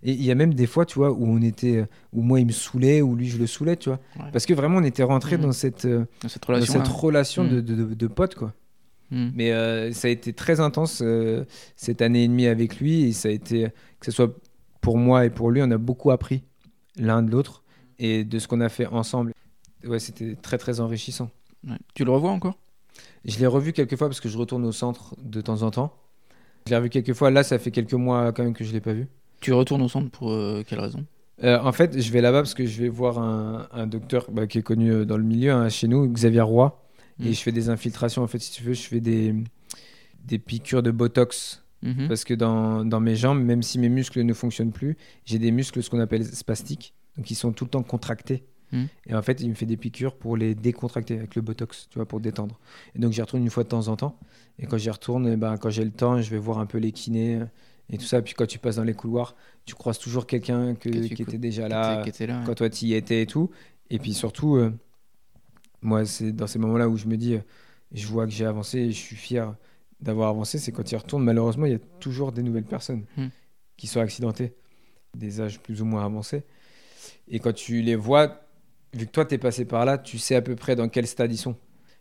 Et 0.04 0.14
il 0.14 0.24
y 0.24 0.32
a 0.32 0.36
même 0.36 0.54
des 0.54 0.66
fois, 0.68 0.86
tu 0.86 0.96
vois, 0.96 1.12
où 1.12 1.26
on 1.26 1.42
était, 1.42 1.78
euh, 1.78 1.86
où 2.14 2.22
moi 2.22 2.40
il 2.40 2.46
me 2.46 2.52
saoulait, 2.52 3.02
où 3.02 3.16
lui 3.16 3.28
je 3.28 3.38
le 3.38 3.48
saoulais, 3.48 3.76
tu 3.76 3.90
vois. 3.90 4.00
Ouais. 4.18 4.30
Parce 4.32 4.46
que 4.46 4.54
vraiment, 4.54 4.78
on 4.78 4.84
était 4.84 5.04
rentré 5.04 5.36
Mhm. 5.38 5.44
dans 5.44 5.52
cette, 5.52 5.86
euh, 5.86 6.06
Dans 6.22 6.30
cette 6.30 6.44
dans 6.48 6.54
relation 6.54 6.84
relation 6.94 7.44
de, 7.46 7.60
de, 7.62 7.76
de- 7.76 7.94
de 7.94 8.08
potes, 8.08 8.36
quoi. 8.36 8.54
Mais 9.12 9.52
euh, 9.54 9.92
ça 9.92 10.08
a 10.08 10.12
été 10.12 10.34
très 10.34 10.60
intense 10.60 11.02
euh, 11.04 11.44
cette 11.76 12.04
année 12.04 12.26
et 12.26 12.28
demie 12.28 12.46
avec 12.46 12.80
lui 12.80 13.06
et 13.06 13.12
ça 13.12 13.30
a 13.30 13.32
été, 13.32 13.68
que 14.00 14.06
ce 14.06 14.12
soit 14.12 14.32
pour 14.82 15.00
moi 15.00 15.26
et 15.26 15.32
pour 15.32 15.50
lui, 15.50 15.62
on 15.64 15.72
a 15.72 15.80
beaucoup 15.80 16.12
appris 16.12 16.44
l'un 16.96 17.24
de 17.24 17.32
l'autre 17.32 17.64
et 17.98 18.24
de 18.24 18.38
ce 18.38 18.48
qu'on 18.48 18.62
a 18.62 18.70
fait 18.70 18.86
ensemble. 18.86 19.34
Ouais, 19.84 19.98
c'était 19.98 20.36
très 20.36 20.60
très 20.60 20.80
enrichissant. 20.80 21.32
Tu 21.94 22.06
le 22.06 22.12
revois 22.12 22.32
encore? 22.32 22.58
Je 23.26 23.38
l'ai 23.40 23.48
revu 23.48 23.74
quelques 23.74 23.96
fois 23.96 24.08
parce 24.08 24.20
que 24.22 24.30
je 24.30 24.38
retourne 24.38 24.66
au 24.66 24.72
centre 24.72 25.16
de 25.22 25.42
temps 25.42 25.62
en 25.64 25.72
temps. 25.72 25.94
Je 26.66 26.72
l'ai 26.72 26.78
revu 26.78 26.90
quelques 26.90 27.14
fois. 27.14 27.32
Là, 27.32 27.44
ça 27.44 27.60
fait 27.60 27.72
quelques 27.72 27.94
mois 27.94 28.32
quand 28.32 28.44
même 28.44 28.54
que 28.54 28.64
je 28.64 28.72
l'ai 28.72 28.82
pas 28.82 28.94
vu. 28.94 29.08
Tu 29.42 29.54
retournes 29.54 29.82
au 29.82 29.90
centre 29.90 30.10
pour 30.10 30.32
euh, 30.32 30.64
quelle 30.68 30.80
raison? 30.80 31.06
Euh, 31.44 31.60
en 31.62 31.72
fait, 31.72 32.00
je 32.02 32.12
vais 32.12 32.22
là-bas 32.22 32.42
parce 32.42 32.54
que 32.54 32.66
je 32.66 32.82
vais 32.82 32.90
voir 32.90 33.20
un, 33.20 33.68
un 33.72 33.88
docteur 33.88 34.30
bah, 34.32 34.48
qui 34.48 34.58
est 34.58 34.62
connu 34.64 34.92
euh, 34.92 35.06
dans 35.06 35.18
le 35.18 35.24
milieu 35.24 35.52
hein, 35.52 35.70
chez 35.70 35.88
nous, 35.88 36.08
Xavier 36.08 36.42
Roy. 36.42 36.82
Et 37.22 37.30
Mm. 37.30 37.34
je 37.34 37.40
fais 37.42 37.52
des 37.52 37.70
infiltrations. 37.70 38.24
En 38.24 38.28
fait, 38.28 38.40
si 38.40 38.52
tu 38.52 38.64
veux, 38.64 38.74
je 38.74 38.82
fais 38.84 39.02
des, 39.02 39.36
des 40.26 40.40
piqûres 40.40 40.84
de 40.84 40.92
Botox 40.92 41.64
Mhm. 41.82 42.10
Parce 42.10 42.26
que 42.26 42.34
dans, 42.34 42.84
dans 42.84 43.00
mes 43.00 43.16
jambes, 43.16 43.42
même 43.42 43.64
si 43.64 43.80
mes 43.80 43.88
muscles 43.88 44.22
ne 44.24 44.34
fonctionnent 44.34 44.74
plus, 44.74 44.98
j'ai 45.24 45.40
des 45.40 45.50
muscles, 45.52 45.82
ce 45.82 45.90
qu'on 45.90 46.02
appelle 46.02 46.26
spastiques, 46.26 46.94
donc 47.16 47.32
ils 47.32 47.36
sont 47.36 47.54
tout 47.54 47.64
le 47.64 47.70
temps 47.70 47.84
contractés. 47.84 48.44
Mm. 48.72 48.84
Et 49.08 49.16
en 49.16 49.22
fait, 49.22 49.42
il 49.42 49.50
me 49.50 49.54
fait 49.56 49.66
des 49.66 49.78
piqûres 49.78 50.16
pour 50.16 50.38
les 50.38 50.54
décontracter 50.56 51.18
avec 51.18 51.36
le 51.36 51.42
botox, 51.42 51.88
tu 51.90 51.98
vois, 51.98 52.06
pour 52.08 52.20
détendre. 52.20 52.60
Et 52.96 53.00
donc 53.00 53.12
j'y 53.14 53.22
retourne 53.22 53.42
une 53.44 53.50
fois 53.50 53.64
de 53.64 53.70
temps 53.70 53.88
en 53.88 53.96
temps. 53.96 54.18
Et 54.60 54.68
quand 54.68 54.78
j'y 54.78 54.90
retourne, 54.90 55.28
eh 55.28 55.36
ben, 55.38 55.58
quand 55.58 55.70
j'ai 55.70 55.84
le 55.86 55.92
temps, 55.92 56.22
je 56.22 56.30
vais 56.30 56.38
voir 56.38 56.60
un 56.60 56.66
peu 56.66 56.78
les 56.78 56.92
kinés 56.92 57.38
euh, 57.38 57.46
et 57.90 57.98
tout 57.98 58.06
ça. 58.06 58.22
Puis 58.22 58.34
quand 58.36 58.46
tu 58.46 58.60
passes 58.60 58.76
dans 58.76 58.84
les 58.84 58.94
couloirs, 58.94 59.36
tu 59.66 59.74
croises 59.76 59.98
toujours 60.00 60.28
quelqu'un 60.28 60.76
que- 60.76 60.90
Que 60.90 61.08
tu 61.08 61.16
qui 61.16 61.22
était 61.24 61.38
déjà 61.38 61.68
là 61.68 61.94
était- 61.96 62.04
qui 62.04 62.10
était 62.10 62.28
là, 62.28 62.40
ouais. 62.40 62.46
quand 62.46 62.56
toi 62.56 62.70
tu 62.70 62.86
y 62.86 62.94
étais 62.94 63.22
et 63.24 63.26
tout. 63.26 63.50
Et 63.90 63.98
puis 64.00 64.14
surtout, 64.14 64.56
euh, 64.58 64.72
moi, 65.82 66.06
c'est 66.06 66.32
dans 66.32 66.48
ces 66.48 66.60
moments-là 66.60 66.90
où 66.90 66.98
je 66.98 67.08
me 67.08 67.18
dis, 67.18 67.36
euh, 67.36 67.40
je 67.92 68.06
vois 68.08 68.26
que 68.26 68.32
j'ai 68.32 68.46
avancé 68.46 68.80
et 68.80 68.92
je 68.92 68.98
suis 69.00 69.16
fier 69.16 69.56
d'avoir 70.02 70.30
avancé. 70.30 70.60
C'est 70.60 70.72
quand 70.72 70.92
il 70.92 70.96
retourne, 70.96 71.24
malheureusement, 71.24 71.66
il 71.66 71.72
y 71.72 71.76
a 71.76 71.80
toujours 72.00 72.32
des 72.32 72.44
nouvelles 72.44 72.66
personnes 72.66 73.06
Hmm. 73.18 73.28
qui 73.78 73.88
sont 73.88 74.00
accidentées, 74.00 74.54
des 75.16 75.42
âges 75.42 75.60
plus 75.60 75.82
ou 75.82 75.86
moins 75.86 76.06
avancés. 76.06 76.44
Et 77.28 77.40
quand 77.40 77.54
tu 77.54 77.82
les 77.82 77.96
vois, 77.96 78.42
vu 78.94 79.06
que 79.06 79.12
toi 79.12 79.26
tu 79.26 79.36
es 79.36 79.38
passé 79.38 79.66
par 79.66 79.86
là, 79.86 79.98
tu 79.98 80.18
sais 80.18 80.36
à 80.36 80.42
peu 80.42 80.56
près 80.56 80.76
dans 80.76 80.90
quel 80.90 81.08
stade 81.08 81.32
ils 81.32 81.38
sont. 81.38 81.56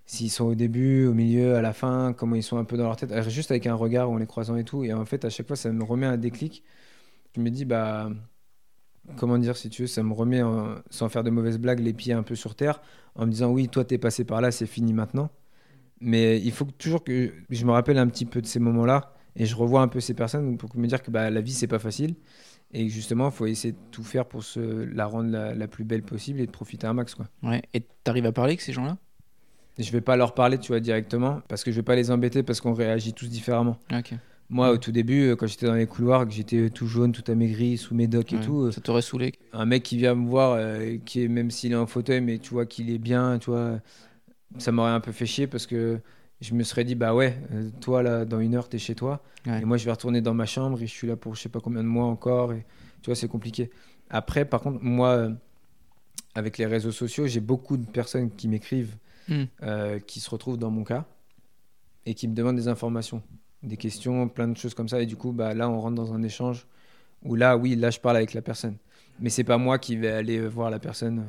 S'ils 0.06 0.30
sont 0.30 0.46
au 0.46 0.54
début, 0.54 1.06
au 1.06 1.14
milieu, 1.14 1.56
à 1.56 1.62
la 1.62 1.72
fin, 1.74 2.14
comment 2.14 2.34
ils 2.34 2.42
sont 2.42 2.56
un 2.58 2.64
peu 2.64 2.76
dans 2.78 2.84
leur 2.84 2.96
tête, 2.96 3.12
euh, 3.12 3.28
juste 3.28 3.50
avec 3.50 3.66
un 3.66 3.74
regard 3.74 4.10
en 4.10 4.16
les 4.16 4.26
croisant 4.26 4.56
et 4.56 4.64
tout. 4.64 4.84
Et 4.84 4.92
en 4.94 5.04
fait, 5.04 5.24
à 5.26 5.30
chaque 5.30 5.46
fois, 5.46 5.56
ça 5.56 5.70
me 5.70 5.84
remet 5.84 6.06
un 6.06 6.16
déclic. 6.16 6.64
Je 7.36 7.40
me 7.42 7.50
dis, 7.50 7.64
bah, 7.66 8.10
comment 9.16 9.38
dire, 9.38 9.56
si 9.56 9.70
tu 9.70 9.82
veux, 9.82 9.88
ça 9.88 10.02
me 10.02 10.12
remet, 10.12 10.40
sans 10.90 11.08
faire 11.08 11.24
de 11.24 11.30
mauvaises 11.30 11.58
blagues, 11.58 11.80
les 11.80 11.92
pieds 11.92 12.12
un 12.14 12.22
peu 12.22 12.34
sur 12.34 12.54
terre, 12.54 12.80
en 13.14 13.26
me 13.26 13.32
disant, 13.32 13.50
oui, 13.50 13.68
toi, 13.68 13.84
t'es 13.84 13.98
passé 13.98 14.24
par 14.24 14.40
là, 14.40 14.50
c'est 14.50 14.66
fini 14.66 14.92
maintenant. 14.92 15.30
Mais 16.00 16.40
il 16.40 16.52
faut 16.52 16.64
toujours 16.64 17.04
que 17.04 17.32
je 17.50 17.64
me 17.66 17.72
rappelle 17.72 17.98
un 17.98 18.06
petit 18.08 18.24
peu 18.26 18.40
de 18.40 18.46
ces 18.46 18.60
moments-là 18.60 19.14
et 19.36 19.46
je 19.46 19.56
revois 19.56 19.82
un 19.82 19.88
peu 19.88 20.00
ces 20.00 20.14
personnes 20.14 20.56
pour 20.58 20.76
me 20.76 20.86
dire 20.86 21.02
que 21.02 21.10
bah, 21.10 21.30
la 21.30 21.40
vie, 21.40 21.52
c'est 21.52 21.66
pas 21.66 21.78
facile. 21.78 22.14
Et 22.72 22.88
justement, 22.88 23.28
il 23.28 23.32
faut 23.32 23.46
essayer 23.46 23.72
de 23.72 23.78
tout 23.90 24.04
faire 24.04 24.26
pour 24.26 24.44
se 24.44 24.60
la 24.60 25.06
rendre 25.06 25.30
la, 25.30 25.54
la 25.54 25.68
plus 25.68 25.84
belle 25.84 26.02
possible 26.02 26.40
et 26.40 26.46
de 26.46 26.50
profiter 26.50 26.86
un 26.86 26.92
max. 26.92 27.14
Quoi. 27.14 27.26
Ouais. 27.42 27.62
Et 27.74 27.82
t'arrives 28.04 28.26
à 28.26 28.32
parler 28.32 28.52
avec 28.52 28.60
ces 28.60 28.72
gens-là? 28.72 28.98
Et 29.78 29.82
je 29.82 29.92
vais 29.92 30.00
pas 30.00 30.16
leur 30.16 30.34
parler, 30.34 30.58
tu 30.58 30.68
vois, 30.68 30.80
directement, 30.80 31.40
parce 31.48 31.62
que 31.64 31.70
je 31.70 31.76
vais 31.76 31.82
pas 31.84 31.94
les 31.94 32.10
embêter, 32.10 32.42
parce 32.42 32.60
qu'on 32.60 32.74
réagit 32.74 33.14
tous 33.14 33.28
différemment. 33.28 33.78
Ah, 33.90 34.00
Ok. 34.00 34.14
Moi, 34.50 34.70
au 34.70 34.78
tout 34.78 34.92
début, 34.92 35.28
euh, 35.28 35.36
quand 35.36 35.46
j'étais 35.46 35.66
dans 35.66 35.74
les 35.74 35.86
couloirs, 35.86 36.26
que 36.26 36.32
j'étais 36.32 36.70
tout 36.70 36.86
jaune, 36.86 37.12
tout 37.12 37.30
amaigri, 37.30 37.76
sous 37.76 37.94
mes 37.94 38.06
docks 38.06 38.32
et 38.32 38.36
Ouais. 38.36 38.42
tout, 38.42 38.62
euh, 38.62 38.72
Ça 38.72 38.80
t'aurait 38.80 39.02
saoulé 39.02 39.32
un 39.52 39.66
mec 39.66 39.82
qui 39.82 39.98
vient 39.98 40.14
me 40.14 40.26
voir, 40.26 40.52
euh, 40.52 40.96
qui 41.04 41.22
est 41.22 41.28
même 41.28 41.50
s'il 41.50 41.72
est 41.72 41.76
en 41.76 41.86
fauteuil, 41.86 42.22
mais 42.22 42.38
tu 42.38 42.50
vois 42.50 42.64
qu'il 42.64 42.90
est 42.90 42.98
bien, 42.98 43.38
tu 43.38 43.50
vois, 43.50 43.78
ça 44.58 44.72
m'aurait 44.72 44.90
un 44.90 45.00
peu 45.00 45.12
fait 45.12 45.26
chier 45.26 45.46
parce 45.46 45.66
que 45.66 46.00
je 46.40 46.54
me 46.54 46.62
serais 46.62 46.84
dit, 46.84 46.94
bah 46.94 47.14
ouais, 47.14 47.36
euh, 47.52 47.70
toi 47.80 48.02
là, 48.02 48.24
dans 48.24 48.40
une 48.40 48.54
heure, 48.54 48.68
t'es 48.68 48.78
chez 48.78 48.94
toi, 48.94 49.22
Ouais. 49.46 49.60
et 49.60 49.64
moi 49.64 49.76
je 49.76 49.84
vais 49.84 49.90
retourner 49.90 50.20
dans 50.20 50.34
ma 50.34 50.46
chambre 50.46 50.80
et 50.82 50.86
je 50.86 50.92
suis 50.92 51.06
là 51.08 51.16
pour 51.16 51.34
je 51.34 51.40
sais 51.42 51.48
pas 51.48 51.60
combien 51.60 51.82
de 51.82 51.88
mois 51.88 52.06
encore, 52.06 52.52
et 52.52 52.64
tu 53.02 53.06
vois, 53.06 53.14
c'est 53.16 53.28
compliqué. 53.28 53.70
Après, 54.10 54.44
par 54.44 54.60
contre, 54.60 54.82
moi, 54.82 55.08
euh, 55.10 55.30
avec 56.34 56.58
les 56.58 56.66
réseaux 56.66 56.92
sociaux, 56.92 57.26
j'ai 57.26 57.40
beaucoup 57.40 57.76
de 57.76 57.86
personnes 57.86 58.30
qui 58.30 58.48
m'écrivent, 58.48 58.96
Hmm. 59.28 59.44
euh, 59.62 59.98
qui 59.98 60.20
se 60.20 60.30
retrouvent 60.30 60.56
dans 60.56 60.70
mon 60.70 60.84
cas 60.84 61.04
et 62.06 62.14
qui 62.14 62.26
me 62.28 62.34
demandent 62.34 62.56
des 62.56 62.68
informations, 62.68 63.22
des 63.62 63.76
questions, 63.76 64.26
plein 64.26 64.48
de 64.48 64.56
choses 64.56 64.72
comme 64.72 64.88
ça, 64.88 65.02
et 65.02 65.06
du 65.06 65.16
coup, 65.16 65.32
bah 65.32 65.52
là, 65.52 65.68
on 65.68 65.78
rentre 65.80 65.96
dans 65.96 66.14
un 66.14 66.22
échange 66.22 66.66
où 67.22 67.34
là, 67.34 67.56
oui, 67.58 67.76
là, 67.76 67.90
je 67.90 68.00
parle 68.00 68.16
avec 68.16 68.32
la 68.32 68.40
personne. 68.40 68.76
Mais 69.20 69.28
c'est 69.28 69.44
pas 69.44 69.58
moi 69.58 69.78
qui 69.78 69.96
vais 69.96 70.10
aller 70.12 70.40
voir 70.46 70.70
la 70.70 70.78
personne. 70.78 71.26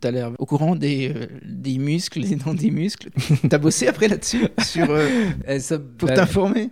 T'as 0.00 0.10
l'air 0.10 0.32
au 0.38 0.46
courant 0.46 0.76
des, 0.76 1.12
euh, 1.14 1.26
des 1.42 1.78
muscles, 1.78 2.20
des 2.22 2.36
noms 2.36 2.54
des 2.54 2.70
muscles. 2.70 3.08
T'as 3.48 3.58
bossé 3.58 3.88
après 3.88 4.08
là-dessus 4.08 4.46
sur, 4.64 4.90
euh, 4.90 5.08
Eh, 5.48 5.58
ça, 5.58 5.78
pour 5.78 6.08
bah, 6.08 6.14
t'informer 6.16 6.70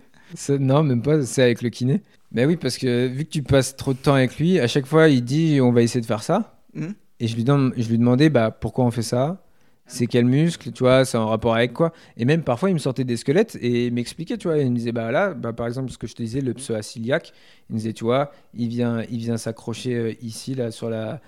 non, 0.59 0.83
même 0.83 1.01
pas, 1.01 1.21
c'est 1.23 1.43
avec 1.43 1.61
le 1.61 1.69
kiné. 1.69 2.01
Mais 2.31 2.45
oui, 2.45 2.57
parce 2.57 2.77
que 2.77 3.07
vu 3.07 3.25
que 3.25 3.29
tu 3.29 3.43
passes 3.43 3.75
trop 3.75 3.93
de 3.93 3.97
temps 3.97 4.15
avec 4.15 4.37
lui, 4.37 4.59
à 4.59 4.67
chaque 4.67 4.85
fois, 4.85 5.07
il 5.07 5.23
dit 5.23 5.59
on 5.61 5.71
va 5.71 5.81
essayer 5.81 6.01
de 6.01 6.05
faire 6.05 6.23
ça. 6.23 6.59
Hmm. 6.73 6.91
Et 7.19 7.27
je 7.27 7.35
lui, 7.35 7.45
je 7.77 7.89
lui 7.89 7.97
demandais 7.97 8.29
bah, 8.29 8.51
pourquoi 8.51 8.85
on 8.85 8.91
fait 8.91 9.01
ça? 9.01 9.41
C'est 9.87 10.07
quel 10.07 10.25
muscle, 10.25 10.71
tu 10.71 10.83
vois, 10.83 11.05
c'est 11.05 11.17
en 11.17 11.27
rapport 11.27 11.53
avec 11.53 11.71
quoi? 11.71 11.93
Et 12.17 12.25
même 12.25 12.41
parfois, 12.41 12.71
il 12.71 12.73
me 12.73 12.79
sortait 12.79 13.03
des 13.03 13.17
squelettes 13.17 13.55
et 13.61 13.85
il 13.85 13.93
m'expliquait, 13.93 14.35
tu 14.35 14.47
vois. 14.47 14.57
Il 14.57 14.71
me 14.71 14.75
disait, 14.75 14.91
bah 14.91 15.11
là, 15.11 15.35
bah, 15.35 15.53
par 15.53 15.67
exemple, 15.67 15.91
ce 15.91 15.99
que 15.99 16.07
je 16.07 16.15
te 16.15 16.23
disais, 16.23 16.41
le 16.41 16.55
pseudo-ciliaque, 16.55 17.33
il 17.69 17.73
me 17.73 17.77
disait, 17.77 17.93
tu 17.93 18.03
vois, 18.03 18.31
il 18.55 18.67
vient, 18.67 19.03
il 19.11 19.19
vient 19.19 19.37
s'accrocher 19.37 19.93
euh, 19.93 20.13
ici, 20.23 20.55
là, 20.55 20.71
sur 20.71 20.89
la, 20.89 21.21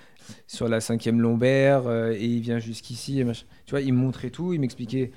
sur 0.47 0.67
la 0.67 0.79
cinquième 0.81 1.21
lombaire, 1.21 1.87
euh, 1.87 2.11
et 2.13 2.25
il 2.25 2.41
vient 2.41 2.59
jusqu'ici. 2.59 3.19
et 3.19 3.23
machin. 3.23 3.45
Tu 3.65 3.71
vois, 3.71 3.81
il 3.81 3.93
me 3.93 3.99
montrait 3.99 4.29
tout, 4.29 4.53
il 4.53 4.59
m'expliquait 4.59 5.11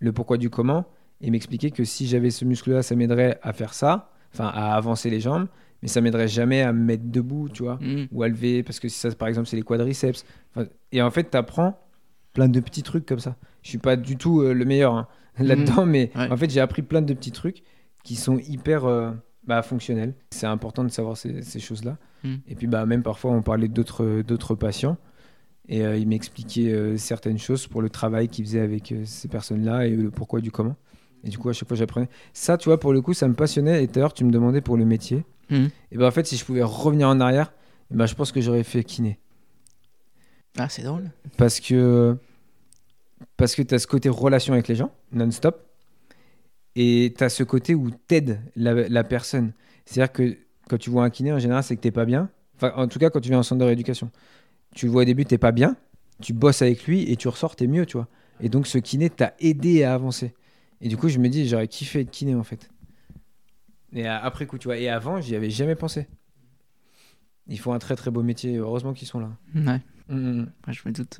le 0.00 0.12
pourquoi 0.12 0.36
du 0.38 0.50
comment, 0.50 0.86
et 1.20 1.30
m'expliquait 1.30 1.70
que 1.70 1.84
si 1.84 2.06
j'avais 2.06 2.30
ce 2.30 2.44
muscle-là, 2.44 2.82
ça 2.82 2.94
m'aiderait 2.94 3.38
à 3.42 3.52
faire 3.52 3.74
ça, 3.74 4.10
enfin 4.32 4.46
à 4.46 4.74
avancer 4.74 5.10
les 5.10 5.20
jambes, 5.20 5.48
mais 5.82 5.88
ça 5.88 6.00
m'aiderait 6.00 6.28
jamais 6.28 6.62
à 6.62 6.72
me 6.72 6.82
mettre 6.84 7.04
debout, 7.06 7.48
tu 7.48 7.62
vois, 7.64 7.76
Mm. 7.80 8.06
ou 8.12 8.22
à 8.22 8.28
lever, 8.28 8.62
parce 8.62 8.78
que 8.80 8.88
ça, 8.88 9.10
par 9.12 9.28
exemple, 9.28 9.46
c'est 9.48 9.56
les 9.56 9.62
quadriceps. 9.62 10.24
Et 10.92 11.02
en 11.02 11.10
fait, 11.10 11.30
tu 11.30 11.36
apprends 11.36 11.78
plein 12.32 12.48
de 12.48 12.60
petits 12.60 12.82
trucs 12.82 13.06
comme 13.06 13.18
ça. 13.20 13.36
Je 13.62 13.70
suis 13.70 13.78
pas 13.78 13.96
du 13.96 14.16
tout 14.16 14.40
euh, 14.42 14.52
le 14.54 14.64
meilleur 14.64 14.94
hein, 14.94 15.08
là-dedans, 15.38 15.86
mais 15.86 16.10
Ouais. 16.14 16.30
en 16.30 16.36
fait, 16.36 16.50
j'ai 16.50 16.60
appris 16.60 16.82
plein 16.82 17.02
de 17.02 17.12
petits 17.14 17.32
trucs 17.32 17.62
qui 18.04 18.14
sont 18.16 18.38
hyper 18.38 18.84
euh, 18.86 19.10
bah, 19.46 19.62
fonctionnels. 19.62 20.14
C'est 20.30 20.46
important 20.46 20.84
de 20.84 20.90
savoir 20.90 21.16
ces, 21.16 21.42
ces 21.42 21.60
choses-là. 21.60 21.96
Mm. 22.24 22.34
Et 22.48 22.54
puis, 22.54 22.66
bah, 22.66 22.86
même 22.86 23.02
parfois, 23.02 23.30
on 23.32 23.42
parlait 23.42 23.68
d'autres 23.68 24.54
patients. 24.54 24.96
Et 25.68 25.84
euh, 25.84 25.96
il 25.96 26.08
m'expliquait 26.08 26.72
euh, 26.72 26.96
certaines 26.96 27.38
choses 27.38 27.66
pour 27.66 27.82
le 27.82 27.90
travail 27.90 28.28
qu'il 28.28 28.44
faisait 28.44 28.60
avec 28.60 28.90
euh, 28.90 29.02
ces 29.04 29.28
personnes-là 29.28 29.86
et 29.86 29.90
le 29.90 30.10
pourquoi 30.10 30.40
du 30.40 30.50
comment. 30.50 30.76
Et 31.24 31.28
du 31.28 31.36
coup, 31.36 31.50
à 31.50 31.52
chaque 31.52 31.68
fois, 31.68 31.76
j'apprenais. 31.76 32.08
Ça, 32.32 32.56
tu 32.56 32.68
vois, 32.68 32.80
pour 32.80 32.92
le 32.92 33.02
coup, 33.02 33.12
ça 33.12 33.28
me 33.28 33.34
passionnait. 33.34 33.84
Et 33.84 33.86
d'ailleurs, 33.86 34.14
tu 34.14 34.24
me 34.24 34.30
demandais 34.30 34.62
pour 34.62 34.78
le 34.78 34.86
métier. 34.86 35.24
Mm. 35.50 35.66
Et 35.92 35.98
ben 35.98 36.06
en 36.06 36.10
fait, 36.10 36.26
si 36.26 36.36
je 36.36 36.44
pouvais 36.44 36.62
revenir 36.62 37.08
en 37.08 37.20
arrière, 37.20 37.52
ben, 37.90 38.06
je 38.06 38.14
pense 38.14 38.32
que 38.32 38.40
j'aurais 38.40 38.64
fait 38.64 38.82
kiné. 38.82 39.18
Ah, 40.58 40.68
c'est 40.68 40.82
drôle. 40.82 41.10
Parce 41.36 41.60
que, 41.60 42.16
parce 43.36 43.54
que 43.54 43.62
tu 43.62 43.74
as 43.74 43.78
ce 43.78 43.86
côté 43.86 44.08
relation 44.08 44.54
avec 44.54 44.68
les 44.68 44.74
gens, 44.74 44.92
non-stop. 45.12 45.64
Et 46.76 47.14
tu 47.16 47.24
as 47.24 47.28
ce 47.28 47.42
côté 47.42 47.74
où 47.74 47.90
t'aides 47.90 48.40
la, 48.56 48.88
la 48.88 49.04
personne. 49.04 49.52
C'est-à-dire 49.84 50.12
que 50.12 50.36
quand 50.68 50.78
tu 50.78 50.90
vois 50.90 51.04
un 51.04 51.10
kiné, 51.10 51.32
en 51.32 51.38
général, 51.38 51.62
c'est 51.62 51.74
que 51.76 51.80
t'es 51.80 51.90
pas 51.90 52.04
bien. 52.04 52.30
Enfin, 52.56 52.72
en 52.76 52.88
tout 52.88 52.98
cas, 52.98 53.10
quand 53.10 53.20
tu 53.20 53.28
viens 53.30 53.38
en 53.38 53.42
centre 53.42 53.60
de 53.60 53.64
rééducation. 53.64 54.10
Tu 54.74 54.86
le 54.86 54.92
vois 54.92 55.02
au 55.02 55.04
début, 55.04 55.24
t'es 55.24 55.38
pas 55.38 55.52
bien. 55.52 55.76
Tu 56.20 56.32
bosses 56.32 56.62
avec 56.62 56.84
lui 56.86 57.10
et 57.10 57.16
tu 57.16 57.28
ressors, 57.28 57.56
t'es 57.56 57.66
mieux, 57.66 57.86
tu 57.86 57.96
vois. 57.96 58.08
Et 58.40 58.48
donc, 58.48 58.66
ce 58.66 58.78
kiné 58.78 59.10
t'a 59.10 59.34
aidé 59.40 59.82
à 59.84 59.94
avancer. 59.94 60.34
Et 60.80 60.88
du 60.88 60.96
coup, 60.96 61.08
je 61.08 61.18
me 61.18 61.28
dis, 61.28 61.48
j'aurais 61.48 61.68
kiffé 61.68 62.00
être 62.00 62.10
kiné, 62.10 62.34
en 62.34 62.44
fait. 62.44 62.70
Et 63.92 64.06
après 64.06 64.46
coup, 64.46 64.58
tu 64.58 64.68
vois. 64.68 64.76
Et 64.76 64.88
avant, 64.88 65.20
j'y 65.20 65.34
avais 65.34 65.50
jamais 65.50 65.74
pensé. 65.74 66.06
Ils 67.46 67.58
font 67.58 67.72
un 67.72 67.78
très 67.78 67.96
très 67.96 68.10
beau 68.10 68.22
métier. 68.22 68.56
Heureusement 68.56 68.92
qu'ils 68.92 69.08
sont 69.08 69.20
là. 69.20 69.30
Ouais, 69.54 69.80
Mm, 70.08 70.16
mm, 70.16 70.52
ouais, 70.66 70.72
je 70.72 70.82
me 70.86 70.92
doute. 70.92 71.18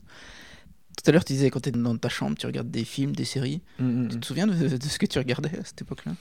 Tout 0.98 1.08
à 1.08 1.12
l'heure, 1.12 1.24
tu 1.24 1.32
disais 1.32 1.48
quand 1.50 1.60
tu 1.60 1.68
es 1.68 1.72
dans 1.72 1.96
ta 1.96 2.08
chambre, 2.08 2.36
tu 2.36 2.46
regardes 2.46 2.70
des 2.70 2.84
films, 2.84 3.14
des 3.14 3.24
séries. 3.24 3.62
mm, 3.78 3.84
mm, 3.84 4.04
mm. 4.04 4.08
Tu 4.08 4.20
te 4.20 4.26
souviens 4.26 4.46
de, 4.48 4.76
de 4.76 4.82
ce 4.82 4.98
que 4.98 5.06
tu 5.06 5.18
regardais 5.18 5.56
à 5.56 5.64
cette 5.64 5.80
époque-là? 5.82 6.12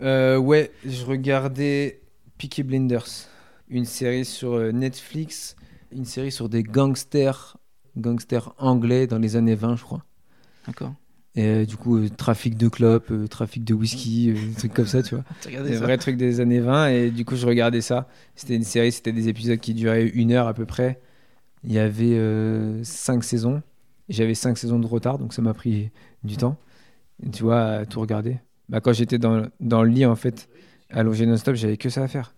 Euh, 0.00 0.36
ouais, 0.36 0.70
je 0.86 1.04
regardais 1.04 2.00
Peaky 2.38 2.62
Blinders, 2.62 3.06
une 3.68 3.84
série 3.84 4.24
sur 4.24 4.52
euh, 4.54 4.70
Netflix, 4.70 5.56
une 5.90 6.04
série 6.04 6.30
sur 6.30 6.48
des 6.48 6.62
gangsters, 6.62 7.56
gangsters 7.96 8.54
anglais 8.58 9.08
dans 9.08 9.18
les 9.18 9.34
années 9.34 9.56
20, 9.56 9.76
je 9.76 9.82
crois. 9.82 10.04
D'accord. 10.66 10.94
Et 11.34 11.44
euh, 11.46 11.64
du 11.64 11.76
coup, 11.76 11.96
euh, 11.98 12.08
trafic 12.08 12.56
de 12.56 12.68
clopes, 12.68 13.10
euh, 13.10 13.26
trafic 13.26 13.64
de 13.64 13.74
whisky, 13.74 14.32
des 14.32 14.54
trucs 14.54 14.74
comme 14.74 14.86
ça, 14.86 15.02
tu 15.02 15.14
vois. 15.14 15.24
Tu 15.40 15.48
regardais 15.48 15.70
Des 15.70 15.76
vrais 15.76 15.98
trucs 15.98 16.16
des 16.16 16.40
années 16.40 16.60
20. 16.60 16.88
Et 16.88 17.10
du 17.10 17.24
coup, 17.24 17.36
je 17.36 17.46
regardais 17.46 17.80
ça. 17.80 18.08
C'était 18.36 18.54
une 18.54 18.64
série, 18.64 18.92
c'était 18.92 19.12
des 19.12 19.28
épisodes 19.28 19.58
qui 19.58 19.74
duraient 19.74 20.06
une 20.06 20.30
heure 20.30 20.46
à 20.46 20.54
peu 20.54 20.66
près. 20.66 21.00
Il 21.64 21.72
y 21.72 21.78
avait 21.78 22.18
cinq 22.82 23.24
saisons. 23.24 23.62
J'avais 24.08 24.34
cinq 24.34 24.58
saisons 24.58 24.78
de 24.78 24.86
retard, 24.86 25.18
donc 25.18 25.32
ça 25.32 25.42
m'a 25.42 25.54
pris 25.54 25.90
du 26.24 26.36
temps. 26.36 26.56
Tu 27.32 27.42
vois, 27.42 27.62
à 27.64 27.86
tout 27.86 28.00
regarder. 28.00 28.38
Bah, 28.68 28.80
quand 28.80 28.92
j'étais 28.92 29.18
dans, 29.18 29.46
dans 29.60 29.82
le 29.82 29.90
lit, 29.90 30.06
en 30.06 30.16
fait, 30.16 30.48
allongé 30.90 31.24
non-stop, 31.26 31.54
j'avais 31.54 31.76
que 31.76 31.88
ça 31.88 32.02
à 32.02 32.08
faire. 32.08 32.34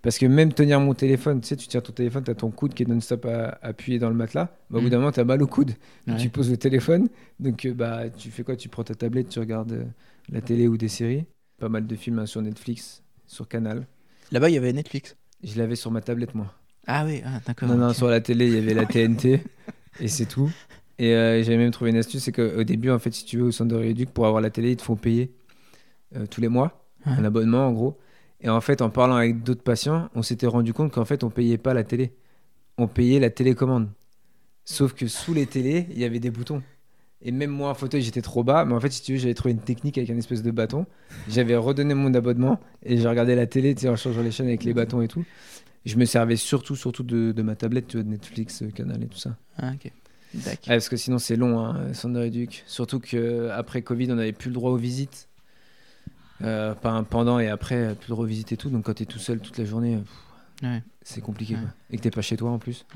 Parce 0.00 0.16
que 0.18 0.26
même 0.26 0.52
tenir 0.52 0.78
mon 0.78 0.94
téléphone, 0.94 1.40
tu 1.40 1.48
sais, 1.48 1.56
tu 1.56 1.66
tiens 1.66 1.80
ton 1.80 1.92
téléphone, 1.92 2.22
tu 2.22 2.30
as 2.30 2.34
ton 2.36 2.50
coude 2.52 2.72
qui 2.72 2.84
est 2.84 2.86
non-stop 2.86 3.26
appuyé 3.62 3.98
dans 3.98 4.08
le 4.08 4.14
matelas. 4.14 4.44
Bah, 4.70 4.78
au 4.78 4.80
bout 4.80 4.86
Mm. 4.86 4.90
d'un 4.90 4.98
moment, 4.98 5.12
tu 5.12 5.18
as 5.20 5.24
mal 5.24 5.42
au 5.42 5.46
coude. 5.48 5.72
Ouais. 6.06 6.16
tu 6.16 6.28
poses 6.28 6.50
le 6.50 6.56
téléphone. 6.56 7.08
Donc, 7.40 7.64
euh, 7.64 7.74
bah, 7.74 8.08
tu 8.10 8.30
fais 8.30 8.44
quoi? 8.44 8.54
Tu 8.54 8.68
prends 8.68 8.84
ta 8.84 8.94
tablette, 8.94 9.28
tu 9.28 9.40
regardes 9.40 9.72
euh, 9.72 9.84
la 10.30 10.40
télé 10.40 10.68
ou 10.68 10.76
des 10.76 10.88
séries. 10.88 11.24
Pas 11.58 11.68
mal 11.68 11.86
de 11.86 11.96
films 11.96 12.20
hein, 12.20 12.26
sur 12.26 12.40
Netflix, 12.42 13.02
sur 13.26 13.48
Canal. 13.48 13.86
Là-bas, 14.30 14.50
il 14.50 14.54
y 14.54 14.58
avait 14.58 14.72
Netflix? 14.72 15.16
Je 15.42 15.58
l'avais 15.58 15.74
sur 15.74 15.90
ma 15.90 16.00
tablette, 16.00 16.34
moi. 16.36 16.54
Ah 16.86 17.04
oui, 17.04 17.20
ah, 17.26 17.40
d'accord. 17.44 17.68
Non, 17.68 17.74
non, 17.76 17.92
sur 17.92 18.06
la 18.08 18.20
télé, 18.20 18.46
il 18.46 18.54
y 18.54 18.58
avait 18.58 18.74
la 18.74 18.86
TNT. 18.86 19.42
et 20.00 20.06
c'est 20.08 20.26
tout. 20.26 20.50
Et 20.98 21.14
euh, 21.14 21.42
j'avais 21.42 21.56
même 21.58 21.70
trouvé 21.70 21.90
une 21.90 21.96
astuce 21.96 22.24
c'est 22.24 22.32
qu'au 22.32 22.64
début, 22.64 22.90
en 22.90 22.98
fait, 22.98 23.12
si 23.12 23.24
tu 23.24 23.38
veux, 23.38 23.44
au 23.44 23.50
centre 23.52 23.70
de 23.70 23.76
rééduc, 23.76 24.10
pour 24.10 24.26
avoir 24.26 24.40
la 24.42 24.50
télé, 24.50 24.72
ils 24.72 24.76
te 24.76 24.82
font 24.82 24.96
payer 24.96 25.32
euh, 26.16 26.26
tous 26.26 26.40
les 26.40 26.48
mois 26.48 26.84
Ouais. 27.06 27.12
un 27.12 27.24
abonnement, 27.24 27.66
en 27.68 27.72
gros. 27.72 27.96
Et 28.40 28.48
en 28.48 28.60
fait, 28.60 28.82
en 28.82 28.90
parlant 28.90 29.14
avec 29.14 29.42
d'autres 29.44 29.62
patients, 29.62 30.08
on 30.16 30.22
s'était 30.22 30.48
rendu 30.48 30.72
compte 30.72 30.90
qu'en 30.92 31.04
fait, 31.04 31.22
on 31.22 31.30
payait 31.30 31.58
pas 31.58 31.74
la 31.74 31.84
télé. 31.84 32.12
On 32.76 32.88
payait 32.88 33.20
la 33.20 33.30
télécommande. 33.30 33.88
Sauf 34.64 34.92
que 34.94 35.06
sous 35.06 35.32
les 35.32 35.46
télés, 35.46 35.86
il 35.90 35.98
y 35.98 36.04
avait 36.04 36.18
des 36.18 36.30
boutons. 36.30 36.62
Et 37.22 37.30
même 37.32 37.50
moi 37.50 37.70
en 37.70 37.74
fauteuil, 37.74 38.02
j'étais 38.02 38.20
trop 38.20 38.42
bas. 38.44 38.64
Mais 38.64 38.74
en 38.74 38.80
fait, 38.80 38.90
si 38.90 39.02
tu 39.02 39.12
veux, 39.12 39.18
j'avais 39.18 39.34
trouvé 39.34 39.52
une 39.52 39.60
technique 39.60 39.96
avec 39.96 40.10
un 40.10 40.16
espèce 40.18 40.42
de 40.42 40.50
bâton. 40.50 40.86
J'avais 41.28 41.56
redonné 41.56 41.94
mon 41.94 42.12
abonnement 42.14 42.60
et 42.82 42.98
je 42.98 43.06
regardais 43.08 43.36
la 43.36 43.46
télé 43.46 43.74
tu 43.74 43.82
sais, 43.82 43.88
en 43.88 43.96
changeant 43.96 44.22
les 44.22 44.30
chaînes 44.32 44.48
avec 44.48 44.64
les 44.64 44.74
bâtons 44.74 45.00
et 45.00 45.08
tout. 45.08 45.24
Je 45.84 45.96
me 45.96 46.04
servais 46.04 46.36
surtout, 46.36 46.76
surtout 46.76 47.04
de, 47.04 47.32
de 47.32 47.42
ma 47.42 47.54
tablette, 47.56 47.86
tu 47.86 47.96
vois, 47.96 48.04
de 48.04 48.10
Netflix, 48.10 48.62
euh, 48.62 48.70
Canal 48.70 49.02
et 49.02 49.06
tout 49.06 49.18
ça. 49.18 49.36
Ah, 49.56 49.70
ok. 49.74 49.90
Ouais, 50.34 50.58
parce 50.66 50.88
que 50.88 50.96
sinon, 50.96 51.18
c'est 51.18 51.36
long, 51.36 51.58
hein, 51.60 51.90
de 52.04 52.18
rééduc. 52.18 52.64
Surtout 52.66 53.00
qu'après 53.00 53.82
Covid, 53.82 54.12
on 54.12 54.16
n'avait 54.16 54.32
plus 54.32 54.48
le 54.48 54.54
droit 54.54 54.70
aux 54.70 54.76
visites. 54.76 55.28
Euh, 56.42 56.74
pas 56.74 57.02
pendant 57.02 57.38
et 57.40 57.48
après, 57.48 57.94
plus 57.94 58.08
le 58.08 58.14
droit 58.14 58.24
aux 58.24 58.28
visites 58.28 58.52
et 58.52 58.56
tout. 58.56 58.70
Donc, 58.70 58.84
quand 58.84 58.94
tu 58.94 59.02
es 59.02 59.06
tout 59.06 59.18
seul 59.18 59.40
toute 59.40 59.58
la 59.58 59.64
journée, 59.64 59.98
Ouais. 60.62 60.82
c'est 61.02 61.20
compliqué. 61.20 61.54
Ouais. 61.54 61.60
Quoi. 61.60 61.70
Et 61.90 61.96
que 61.96 62.02
t'es 62.02 62.10
pas 62.10 62.22
chez 62.22 62.36
toi 62.36 62.50
en 62.50 62.58
plus. 62.58 62.86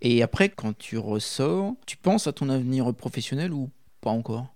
Et 0.00 0.22
après, 0.22 0.48
quand 0.48 0.76
tu 0.78 0.96
ressors, 0.96 1.74
tu 1.86 1.96
penses 1.96 2.28
à 2.28 2.32
ton 2.32 2.48
avenir 2.48 2.94
professionnel 2.94 3.52
ou 3.52 3.68
pas 4.00 4.10
encore? 4.10 4.46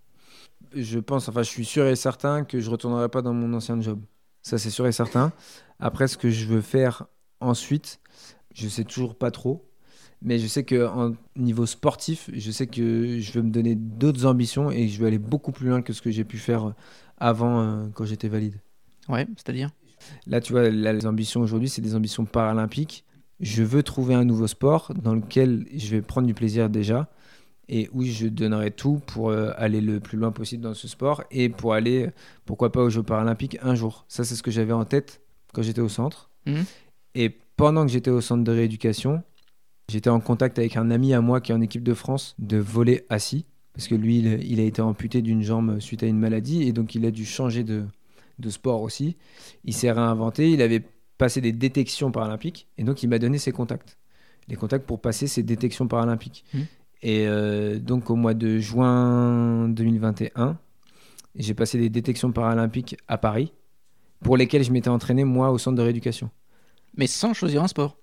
Je 0.72 0.98
pense, 1.00 1.28
enfin, 1.28 1.42
je 1.42 1.48
suis 1.50 1.64
sûr 1.64 1.86
et 1.86 1.96
certain 1.96 2.44
que 2.44 2.60
je 2.60 2.70
retournerai 2.70 3.08
pas 3.08 3.22
dans 3.22 3.32
mon 3.32 3.52
ancien 3.54 3.80
job. 3.80 4.00
Ça, 4.42 4.58
c'est 4.58 4.70
sûr 4.70 4.86
et 4.86 4.92
certain. 4.92 5.32
Après, 5.80 6.06
ce 6.06 6.16
que 6.16 6.30
je 6.30 6.46
veux 6.46 6.60
faire 6.60 7.06
ensuite, 7.40 7.98
je 8.54 8.68
sais 8.68 8.84
toujours 8.84 9.16
pas 9.16 9.30
trop. 9.32 9.65
Mais 10.22 10.38
je 10.38 10.46
sais 10.46 10.64
que 10.64 10.86
en 10.86 11.14
niveau 11.36 11.66
sportif, 11.66 12.30
je 12.32 12.50
sais 12.50 12.66
que 12.66 13.20
je 13.20 13.32
veux 13.32 13.42
me 13.42 13.50
donner 13.50 13.74
d'autres 13.74 14.26
ambitions 14.26 14.70
et 14.70 14.88
je 14.88 14.98
veux 14.98 15.06
aller 15.06 15.18
beaucoup 15.18 15.52
plus 15.52 15.68
loin 15.68 15.82
que 15.82 15.92
ce 15.92 16.00
que 16.02 16.10
j'ai 16.10 16.24
pu 16.24 16.38
faire 16.38 16.72
avant 17.18 17.60
euh, 17.60 17.86
quand 17.94 18.04
j'étais 18.04 18.28
valide. 18.28 18.60
Ouais, 19.08 19.26
c'est-à-dire? 19.36 19.70
Là, 20.26 20.40
tu 20.40 20.52
vois, 20.52 20.70
là, 20.70 20.92
les 20.92 21.06
ambitions 21.06 21.40
aujourd'hui, 21.40 21.68
c'est 21.68 21.82
des 21.82 21.94
ambitions 21.94 22.24
paralympiques. 22.24 23.04
Je 23.40 23.62
veux 23.62 23.82
trouver 23.82 24.14
un 24.14 24.24
nouveau 24.24 24.46
sport 24.46 24.92
dans 24.94 25.14
lequel 25.14 25.66
je 25.74 25.88
vais 25.88 26.02
prendre 26.02 26.26
du 26.26 26.34
plaisir 26.34 26.70
déjà 26.70 27.08
et 27.68 27.90
où 27.92 28.02
je 28.04 28.28
donnerai 28.28 28.70
tout 28.70 29.00
pour 29.06 29.30
euh, 29.30 29.50
aller 29.56 29.80
le 29.80 30.00
plus 30.00 30.16
loin 30.16 30.30
possible 30.30 30.62
dans 30.62 30.74
ce 30.74 30.88
sport 30.88 31.24
et 31.30 31.48
pour 31.48 31.74
aller, 31.74 32.10
pourquoi 32.44 32.72
pas, 32.72 32.82
aux 32.82 32.90
Jeux 32.90 33.02
paralympiques 33.02 33.58
un 33.62 33.74
jour. 33.74 34.04
Ça, 34.08 34.24
c'est 34.24 34.36
ce 34.36 34.42
que 34.42 34.50
j'avais 34.50 34.72
en 34.72 34.84
tête 34.84 35.20
quand 35.52 35.62
j'étais 35.62 35.80
au 35.80 35.88
centre. 35.88 36.30
Mhm. 36.46 36.64
Et 37.14 37.36
pendant 37.56 37.84
que 37.84 37.92
j'étais 37.92 38.10
au 38.10 38.20
centre 38.20 38.44
de 38.44 38.52
rééducation, 38.52 39.22
j'étais 39.88 40.10
en 40.10 40.20
contact 40.20 40.58
avec 40.58 40.76
un 40.76 40.90
ami 40.90 41.14
à 41.14 41.20
moi 41.20 41.40
qui 41.40 41.52
est 41.52 41.54
en 41.54 41.60
équipe 41.60 41.82
de 41.82 41.94
France 41.94 42.34
de 42.38 42.56
voler 42.56 43.04
assis. 43.08 43.46
Parce 43.74 43.88
que 43.88 43.94
lui, 43.94 44.18
il, 44.18 44.42
il 44.44 44.60
a 44.60 44.62
été 44.62 44.80
amputé 44.80 45.20
d'une 45.20 45.42
jambe 45.42 45.80
suite 45.80 46.02
à 46.02 46.06
une 46.06 46.18
maladie 46.18 46.62
et 46.62 46.72
donc 46.72 46.94
il 46.94 47.04
a 47.04 47.10
dû 47.10 47.26
changer 47.26 47.62
de, 47.62 47.84
de 48.38 48.50
sport 48.50 48.82
aussi. 48.82 49.16
Il 49.64 49.74
s'est 49.74 49.90
réinventé, 49.90 50.50
il 50.50 50.62
avait 50.62 50.82
passé 51.18 51.40
des 51.40 51.52
détections 51.52 52.10
paralympiques 52.10 52.68
et 52.78 52.84
donc 52.84 53.02
il 53.02 53.08
m'a 53.08 53.18
donné 53.18 53.38
ses 53.38 53.52
contacts. 53.52 53.98
Les 54.48 54.56
contacts 54.56 54.86
pour 54.86 55.00
passer 55.00 55.26
ces 55.26 55.42
détections 55.42 55.88
paralympiques. 55.88 56.44
Mhm. 56.54 56.66
Et 57.02 57.26
euh, 57.26 57.78
donc 57.78 58.10
au 58.10 58.16
mois 58.16 58.34
de 58.34 58.58
juin 58.58 59.68
2021, 59.68 60.58
j'ai 61.34 61.54
passé 61.54 61.78
des 61.78 61.90
détections 61.90 62.32
paralympiques 62.32 62.96
à 63.08 63.18
Paris 63.18 63.52
pour 64.20 64.36
lesquelles 64.36 64.64
je 64.64 64.72
m'étais 64.72 64.88
entraîné 64.88 65.24
moi 65.24 65.50
au 65.50 65.58
centre 65.58 65.76
de 65.76 65.82
rééducation. 65.82 66.30
Mais 66.96 67.06
sans 67.06 67.34
choisir 67.34 67.62
un 67.62 67.68
sport. 67.68 67.98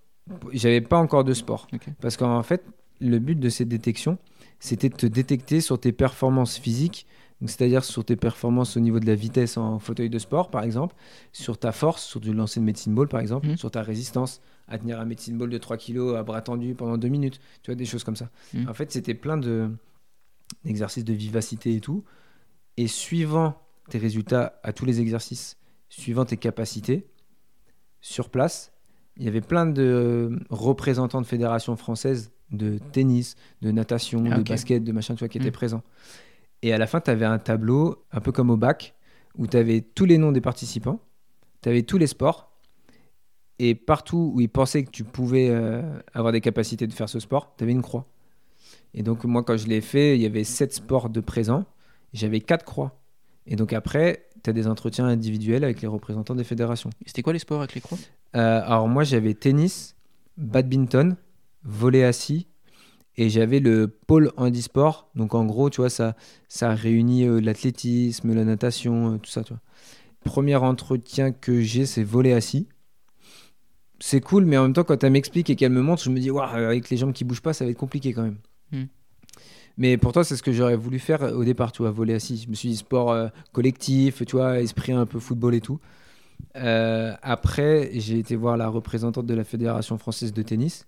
J'avais 0.51 0.81
pas 0.81 0.97
encore 0.97 1.23
de 1.23 1.33
sport. 1.33 1.67
Parce 2.01 2.17
qu'en 2.17 2.43
fait, 2.43 2.63
le 3.01 3.19
but 3.19 3.39
de 3.39 3.49
ces 3.49 3.65
détections, 3.65 4.17
c'était 4.59 4.89
de 4.89 4.95
te 4.95 5.05
détecter 5.05 5.59
sur 5.61 5.79
tes 5.79 5.91
performances 5.91 6.57
physiques, 6.57 7.05
c'est-à-dire 7.45 7.83
sur 7.83 8.05
tes 8.05 8.15
performances 8.15 8.77
au 8.77 8.79
niveau 8.79 8.99
de 9.01 9.05
la 9.05 9.15
vitesse 9.15 9.57
en 9.57 9.79
fauteuil 9.79 10.09
de 10.09 10.17
sport, 10.19 10.49
par 10.49 10.63
exemple, 10.63 10.95
sur 11.33 11.57
ta 11.57 11.73
force, 11.73 12.03
sur 12.03 12.21
du 12.21 12.33
lancer 12.33 12.61
de 12.61 12.65
médecine 12.65 12.95
ball, 12.95 13.09
par 13.09 13.19
exemple, 13.19 13.47
Mhm. 13.47 13.57
sur 13.57 13.69
ta 13.69 13.81
résistance 13.81 14.39
à 14.69 14.77
tenir 14.77 14.99
un 15.01 15.05
médecine 15.05 15.37
ball 15.37 15.49
de 15.49 15.57
3 15.57 15.75
kg 15.77 16.15
à 16.15 16.23
bras 16.23 16.41
tendus 16.41 16.73
pendant 16.73 16.97
2 16.97 17.09
minutes, 17.09 17.41
tu 17.61 17.71
vois, 17.71 17.75
des 17.75 17.83
choses 17.85 18.05
comme 18.05 18.15
ça. 18.15 18.29
Mhm. 18.53 18.69
En 18.69 18.73
fait, 18.73 18.91
c'était 18.91 19.13
plein 19.15 19.37
de 19.37 19.69
d'exercices 20.65 21.03
de 21.05 21.13
vivacité 21.13 21.73
et 21.75 21.79
tout. 21.79 22.03
Et 22.77 22.87
suivant 22.87 23.55
tes 23.89 23.97
résultats 23.97 24.59
à 24.63 24.71
tous 24.71 24.85
les 24.85 25.01
exercices, 25.01 25.57
suivant 25.89 26.25
tes 26.25 26.37
capacités, 26.37 27.07
sur 28.01 28.29
place, 28.29 28.71
il 29.17 29.23
y 29.25 29.27
avait 29.27 29.41
plein 29.41 29.65
de 29.65 30.39
représentants 30.49 31.21
de 31.21 31.25
fédérations 31.25 31.75
françaises 31.75 32.31
de 32.51 32.77
tennis, 32.91 33.35
de 33.61 33.71
natation, 33.71 34.23
Ah, 34.31 34.37
de 34.37 34.43
basket, 34.43 34.83
de 34.83 34.91
machin, 34.91 35.15
tu 35.15 35.19
vois, 35.19 35.27
qui 35.29 35.37
étaient 35.37 35.49
Mm. 35.49 35.53
présents. 35.53 35.83
Et 36.61 36.71
à 36.73 36.77
la 36.77 36.87
fin, 36.87 37.01
tu 37.01 37.09
avais 37.11 37.25
un 37.25 37.39
tableau, 37.39 38.05
un 38.11 38.21
peu 38.21 38.31
comme 38.31 38.49
au 38.49 38.57
bac, 38.57 38.95
où 39.37 39.47
tu 39.47 39.57
avais 39.57 39.81
tous 39.81 40.05
les 40.05 40.17
noms 40.17 40.31
des 40.31 40.41
participants, 40.41 40.99
tu 41.61 41.69
avais 41.69 41.81
tous 41.83 41.97
les 41.97 42.07
sports, 42.07 42.51
et 43.59 43.75
partout 43.75 44.31
où 44.35 44.41
ils 44.41 44.49
pensaient 44.49 44.83
que 44.83 44.91
tu 44.91 45.03
pouvais 45.03 45.49
euh, 45.49 45.81
avoir 46.13 46.31
des 46.31 46.41
capacités 46.41 46.87
de 46.87 46.93
faire 46.93 47.09
ce 47.09 47.19
sport, 47.19 47.53
tu 47.57 47.63
avais 47.63 47.71
une 47.73 47.81
croix. 47.81 48.05
Et 48.93 49.03
donc, 49.03 49.23
moi, 49.25 49.43
quand 49.43 49.57
je 49.57 49.67
l'ai 49.67 49.81
fait, 49.81 50.15
il 50.15 50.21
y 50.21 50.25
avait 50.25 50.43
sept 50.43 50.73
sports 50.73 51.09
de 51.09 51.19
présents, 51.19 51.65
j'avais 52.13 52.39
quatre 52.41 52.65
croix. 52.65 52.99
Et 53.45 53.55
donc 53.55 53.73
après, 53.73 54.27
tu 54.43 54.49
as 54.49 54.53
des 54.53 54.67
entretiens 54.67 55.05
individuels 55.05 55.63
avec 55.63 55.81
les 55.81 55.87
représentants 55.87 56.35
des 56.35 56.43
fédérations. 56.43 56.91
C'était 57.05 57.21
quoi 57.23 57.33
les 57.33 57.39
sports 57.39 57.59
avec 57.59 57.73
les 57.75 57.81
croix? 57.81 57.97
Euh, 58.35 58.61
alors 58.65 58.87
moi, 58.87 59.03
j'avais 59.03 59.33
tennis, 59.33 59.95
badminton, 60.37 61.15
volley 61.63 62.03
assis, 62.03 62.47
et 63.17 63.29
j'avais 63.29 63.59
le 63.59 63.87
pôle 63.87 64.31
handisport. 64.37 65.09
Donc 65.15 65.35
en 65.35 65.45
gros, 65.45 65.69
tu 65.69 65.81
vois, 65.81 65.89
ça, 65.89 66.15
ça 66.47 66.73
réunit 66.73 67.25
euh, 67.25 67.39
l'athlétisme, 67.39 68.33
la 68.33 68.43
natation, 68.43 69.13
euh, 69.13 69.17
tout 69.17 69.29
ça, 69.29 69.43
tu 69.43 69.53
vois. 69.53 69.61
Premier 70.23 70.55
entretien 70.55 71.31
que 71.31 71.61
j'ai, 71.61 71.85
c'est 71.85 72.03
volley 72.03 72.33
assis. 72.33 72.67
C'est 73.99 74.21
cool, 74.21 74.45
mais 74.45 74.57
en 74.57 74.63
même 74.63 74.73
temps, 74.73 74.83
quand 74.83 75.03
elle 75.03 75.11
m'explique 75.11 75.49
et 75.49 75.55
qu'elle 75.55 75.71
me 75.71 75.81
montre, 75.81 76.03
je 76.03 76.09
me 76.09 76.19
dis, 76.19 76.31
Waouh, 76.31 76.55
avec 76.55 76.89
les 76.89 76.97
jambes 76.97 77.13
qui 77.13 77.23
bougent 77.23 77.41
pas, 77.41 77.53
ça 77.53 77.65
va 77.65 77.71
être 77.71 77.77
compliqué 77.77 78.13
quand 78.13 78.23
même. 78.23 78.37
Hmm. 78.71 78.85
Mais 79.77 79.97
pourtant, 79.97 80.23
c'est 80.23 80.35
ce 80.35 80.43
que 80.43 80.51
j'aurais 80.51 80.75
voulu 80.75 80.99
faire 80.99 81.21
au 81.21 81.43
départ, 81.43 81.71
tu 81.71 81.83
vois, 81.83 81.93
assis. 82.13 82.37
Je 82.37 82.49
me 82.49 82.53
suis 82.53 82.69
dit 82.69 82.77
sport 82.77 83.11
euh, 83.11 83.27
collectif, 83.51 84.23
tu 84.25 84.35
vois, 84.35 84.59
esprit 84.59 84.91
un 84.91 85.05
peu 85.05 85.19
football 85.19 85.55
et 85.55 85.61
tout. 85.61 85.79
Euh, 86.55 87.13
après, 87.21 87.89
j'ai 87.93 88.19
été 88.19 88.35
voir 88.35 88.57
la 88.57 88.67
représentante 88.67 89.25
de 89.25 89.33
la 89.33 89.43
Fédération 89.43 89.97
française 89.97 90.33
de 90.33 90.41
tennis. 90.41 90.87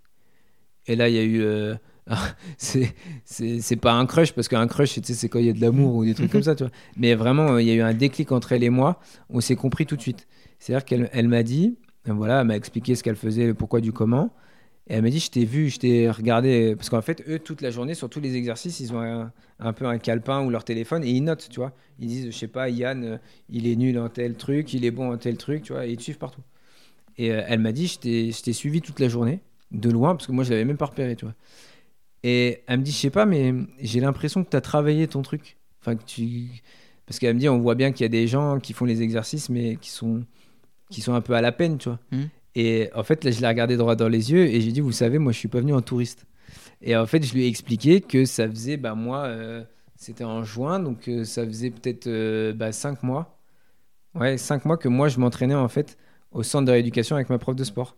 Et 0.88 0.96
là, 0.96 1.10
il 1.10 1.16
y 1.16 1.20
a 1.20 1.24
eu. 1.24 1.42
euh, 1.42 1.76
c'est 2.58 3.76
pas 3.82 3.94
un 3.94 4.06
crush, 4.06 4.34
parce 4.34 4.48
qu'un 4.48 4.68
crush, 4.68 5.00
c'est 5.02 5.30
quand 5.30 5.40
il 5.40 5.46
y 5.46 5.50
a 5.50 5.54
de 5.54 5.62
l'amour 5.62 5.96
ou 5.96 6.06
des 6.06 6.14
trucs 6.14 6.32
comme 6.32 6.44
ça, 6.44 6.56
tu 6.56 6.64
vois. 6.64 6.72
Mais 6.98 7.16
vraiment, 7.16 7.54
euh, 7.54 7.62
il 7.62 7.68
y 7.68 7.72
a 7.72 7.74
eu 7.74 7.82
un 7.82 7.94
déclic 7.94 8.32
entre 8.32 8.52
elle 8.52 8.64
et 8.64 8.70
moi. 8.70 9.00
On 9.30 9.42
s'est 9.42 9.56
compris 9.56 9.86
tout 9.86 9.96
de 9.96 10.02
suite. 10.02 10.28
C'est-à-dire 10.60 10.86
qu'elle 10.86 11.10
elle 11.14 11.28
m'a 11.28 11.44
dit, 11.44 11.78
euh, 12.08 12.14
voilà, 12.14 12.42
elle 12.42 12.48
m'a 12.48 12.56
expliqué 12.56 12.96
ce 12.96 13.04
qu'elle 13.04 13.16
faisait, 13.16 13.48
le 13.48 13.54
pourquoi 13.54 13.82
du 13.82 13.92
comment. 13.92 14.32
Et 14.88 14.94
elle 14.94 15.02
m'a 15.02 15.10
dit, 15.10 15.20
je 15.20 15.32
t'ai 15.32 15.46
vu, 15.46 15.70
je 15.70 15.80
t'ai 15.80 16.10
regardé. 16.10 16.76
Parce 16.76 16.90
qu'en 16.90 17.02
fait, 17.02 17.24
eux, 17.28 17.40
toute 17.40 17.62
la 17.62 17.72
journée, 17.72 17.96
sur 17.96 18.10
tous 18.10 18.20
les 18.20 18.36
exercices, 18.36 18.80
ils 18.80 18.94
ont 18.94 19.30
un, 19.60 19.74
peu 19.74 19.86
un 19.86 19.98
calepin 19.98 20.44
ou 20.44 20.50
leur 20.50 20.64
téléphone 20.64 21.04
et 21.04 21.10
ils 21.10 21.24
notent, 21.24 21.48
tu 21.50 21.60
vois. 21.60 21.74
Ils 22.00 22.08
disent, 22.08 22.26
je 22.28 22.38
sais 22.38 22.48
pas, 22.48 22.70
Yann, 22.70 23.04
euh, 23.04 23.18
il 23.50 23.68
est 23.68 23.76
nul 23.76 23.98
en 23.98 24.10
tel 24.10 24.36
truc, 24.36 24.74
il 24.74 24.86
est 24.86 24.92
bon 24.92 25.12
en 25.12 25.18
tel 25.18 25.38
truc, 25.38 25.64
tu 25.64 25.74
vois, 25.74 25.88
et 25.88 25.92
ils 25.92 25.98
te 25.98 26.04
suivent 26.04 26.20
partout. 26.20 26.42
Et 27.18 27.32
euh, 27.32 27.44
elle 27.48 27.60
m'a 27.60 27.72
dit, 27.72 27.88
je 27.88 28.42
t'ai 28.42 28.54
suivi 28.54 28.82
toute 28.82 29.00
la 29.00 29.10
journée, 29.10 29.40
de 29.72 29.90
loin, 29.90 30.16
parce 30.16 30.28
que 30.28 30.32
moi, 30.32 30.44
je 30.44 30.52
l'avais 30.52 30.66
même 30.66 30.78
pas 30.78 30.86
repéré, 30.86 31.16
tu 31.16 31.26
vois. 31.26 31.34
Et 32.22 32.64
elle 32.68 32.80
me 32.80 32.84
dit, 32.84 32.92
je 32.92 32.98
sais 32.98 33.10
pas, 33.10 33.26
mais 33.26 33.54
j'ai 33.80 34.00
l'impression 34.00 34.44
que 34.44 34.50
tu 34.50 34.58
as 34.58 34.62
travaillé 34.62 35.08
ton 35.08 35.22
truc. 35.22 35.58
Enfin, 35.82 35.96
que 35.96 36.04
tu. 36.04 36.50
Parce 37.06 37.20
qu'elle 37.20 37.36
me 37.36 37.40
dit, 37.40 37.48
on 37.50 37.60
voit 37.60 37.76
bien 37.76 37.92
qu'il 37.92 38.04
y 38.04 38.06
a 38.06 38.10
des 38.10 38.28
gens 38.28 38.60
qui 38.60 38.74
font 38.74 38.86
les 38.86 39.04
exercices, 39.04 39.50
mais 39.50 39.76
qui 39.76 39.92
sont, 39.92 40.26
qui 40.90 41.02
sont 41.02 41.14
un 41.14 41.22
peu 41.22 41.34
à 41.34 41.42
la 41.42 41.52
peine, 41.52 41.78
tu 41.78 41.90
vois. 41.90 42.00
Mhm. 42.12 42.30
Et 42.56 42.90
en 42.96 43.04
fait, 43.04 43.24
là, 43.24 43.32
je 43.32 43.42
l'ai 43.42 43.48
regardé 43.48 43.76
droit 43.78 43.96
dans 43.96 44.08
les 44.08 44.32
yeux 44.32 44.46
et 44.46 44.62
j'ai 44.62 44.72
dit, 44.72 44.80
vous 44.80 44.94
savez, 44.94 45.20
moi, 45.20 45.32
je 45.32 45.38
suis 45.38 45.48
pas 45.48 45.60
venu 45.60 45.74
en 45.74 45.82
touriste. 45.82 46.26
Et 46.82 46.96
en 46.96 47.06
fait, 47.06 47.24
je 47.24 47.34
lui 47.34 47.44
ai 47.44 47.48
expliqué 47.48 48.02
que 48.02 48.26
ça 48.26 48.48
faisait, 48.48 48.78
bah, 48.78 48.96
moi, 48.96 49.26
euh, 49.26 49.64
c'était 49.96 50.24
en 50.24 50.44
juin, 50.44 50.80
donc 50.80 51.08
euh, 51.08 51.24
ça 51.26 51.46
faisait 51.46 51.72
peut-être 51.72 52.08
euh, 52.08 52.54
bah, 52.54 52.72
cinq 52.72 53.04
mois. 53.04 53.40
Ouais, 54.14 54.38
cinq 54.38 54.66
mois 54.66 54.78
que 54.78 54.88
moi, 54.88 55.10
je 55.10 55.20
m'entraînais, 55.20 55.56
en 55.56 55.68
fait, 55.68 55.98
au 56.32 56.44
centre 56.44 56.66
de 56.66 56.72
rééducation 56.72 57.18
avec 57.18 57.30
ma 57.30 57.38
prof 57.38 57.56
de 57.56 57.64
sport. 57.64 57.98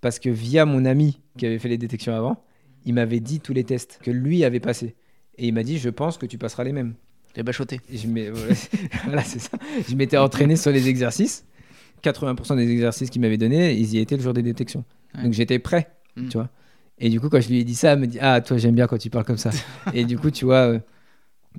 Parce 0.00 0.18
que 0.18 0.30
via 0.30 0.66
mon 0.66 0.84
ami 0.84 1.20
qui 1.38 1.46
avait 1.46 1.60
fait 1.60 1.68
les 1.68 1.78
détections 1.78 2.14
avant, 2.14 2.44
il 2.84 2.94
m'avait 2.94 3.20
dit 3.20 3.38
tous 3.38 3.52
les 3.52 3.62
tests 3.62 4.00
que 4.02 4.10
lui 4.10 4.44
avait 4.44 4.58
passés. 4.58 4.96
Et 5.38 5.46
il 5.46 5.54
m'a 5.54 5.62
dit, 5.62 5.78
je 5.78 5.88
pense 5.88 6.18
que 6.18 6.26
tu 6.26 6.38
passeras 6.38 6.64
les 6.64 6.72
mêmes. 6.72 6.94
T'es 7.34 7.42
bachoté. 7.42 7.80
Et 7.90 7.96
je 7.96 8.08
voilà, 9.04 9.22
c'est 9.22 9.38
ça. 9.38 9.56
Je 9.88 9.94
m'étais 9.94 10.18
entraîné 10.18 10.56
sur 10.56 10.70
les 10.70 10.88
exercices. 10.88 11.46
80% 12.02 12.56
des 12.56 12.70
exercices 12.70 13.10
qu'il 13.10 13.20
m'avait 13.20 13.36
donnés, 13.38 13.74
ils 13.74 13.94
y 13.94 13.98
étaient 13.98 14.16
le 14.16 14.22
jour 14.22 14.32
des 14.32 14.42
détections. 14.42 14.84
Ouais. 15.14 15.24
Donc 15.24 15.32
j'étais 15.32 15.58
prêt, 15.58 15.88
Mm. 16.16 16.28
tu 16.28 16.36
vois. 16.36 16.48
Et 16.98 17.08
du 17.08 17.20
coup, 17.20 17.28
quand 17.28 17.40
je 17.40 17.48
lui 17.48 17.58
ai 17.60 17.64
dit 17.64 17.74
ça, 17.74 17.92
elle 17.92 18.00
me 18.00 18.06
dit 18.06 18.18
Ah, 18.20 18.40
toi, 18.40 18.58
j'aime 18.58 18.74
bien 18.74 18.86
quand 18.86 18.98
tu 18.98 19.10
parles 19.10 19.24
comme 19.24 19.38
ça. 19.38 19.50
et 19.94 20.04
du 20.04 20.18
coup, 20.18 20.30
tu 20.30 20.44
vois, 20.44 20.72
euh, 20.72 20.78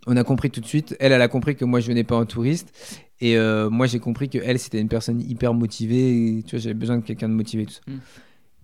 on 0.07 0.15
a 0.15 0.23
compris 0.23 0.49
tout 0.51 0.61
de 0.61 0.65
suite. 0.65 0.95
Elle, 0.99 1.11
elle 1.11 1.21
a 1.21 1.27
compris 1.27 1.55
que 1.55 1.65
moi, 1.65 1.79
je 1.79 1.87
venais 1.87 2.03
pas 2.03 2.15
en 2.15 2.25
touriste. 2.25 2.71
Et 3.19 3.37
euh, 3.37 3.69
moi, 3.69 3.87
j'ai 3.87 3.99
compris 3.99 4.29
que 4.29 4.37
elle, 4.37 4.59
c'était 4.59 4.79
une 4.79 4.89
personne 4.89 5.21
hyper 5.21 5.53
motivée. 5.53 6.37
Et, 6.37 6.43
tu 6.43 6.55
vois, 6.55 6.59
j'avais 6.59 6.73
besoin 6.75 6.97
de 6.97 7.03
quelqu'un 7.03 7.29
de 7.29 7.33
motivé, 7.33 7.65
tout 7.65 7.73
ça. 7.73 7.81
Mm. 7.87 7.99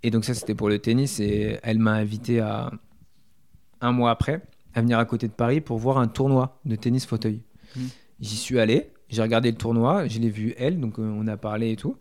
Et 0.04 0.12
donc, 0.12 0.26
ça, 0.26 0.34
c'était 0.34 0.56
pour 0.56 0.70
le 0.70 0.80
tennis. 0.80 1.20
Et 1.20 1.58
elle 1.64 1.80
m'a 1.80 1.94
invité 1.94 2.40
à 2.40 2.72
un 3.82 3.92
mois 3.92 4.12
après 4.12 4.42
à 4.76 4.82
venir 4.82 5.00
à 5.00 5.06
côté 5.06 5.28
de 5.28 5.34
Paris 5.34 5.62
pour 5.62 5.80
voir 5.80 5.98
un 5.98 6.08
tournoi 6.08 6.60
de 6.66 6.76
tennis 6.76 7.06
fauteuil. 7.06 7.42
Mm. 7.76 7.82
J'y 8.20 8.36
suis 8.36 8.60
allé, 8.60 8.92
j'ai 9.10 9.22
regardé 9.22 9.52
le 9.52 9.58
tournoi, 9.58 10.08
je 10.08 10.20
l'ai 10.20 10.30
vu 10.30 10.54
elle, 10.58 10.80
donc 10.80 11.00
euh, 11.00 11.04
on 11.04 11.28
a 11.28 11.38
parlé 11.38 11.72
et 11.72 11.76
tout. 11.76 11.98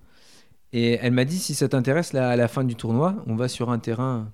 Et 0.73 0.93
elle 1.01 1.13
m'a 1.13 1.25
dit 1.25 1.39
si 1.39 1.55
ça 1.55 1.69
t'intéresse, 1.69 2.13
là, 2.13 2.29
à 2.31 2.37
la 2.37 2.47
fin 2.49 2.65
du 2.65 2.75
tournoi, 2.75 3.23
on 3.27 3.35
va 3.37 3.49
sur 3.49 3.71
un 3.71 3.79
terrain, 3.79 4.31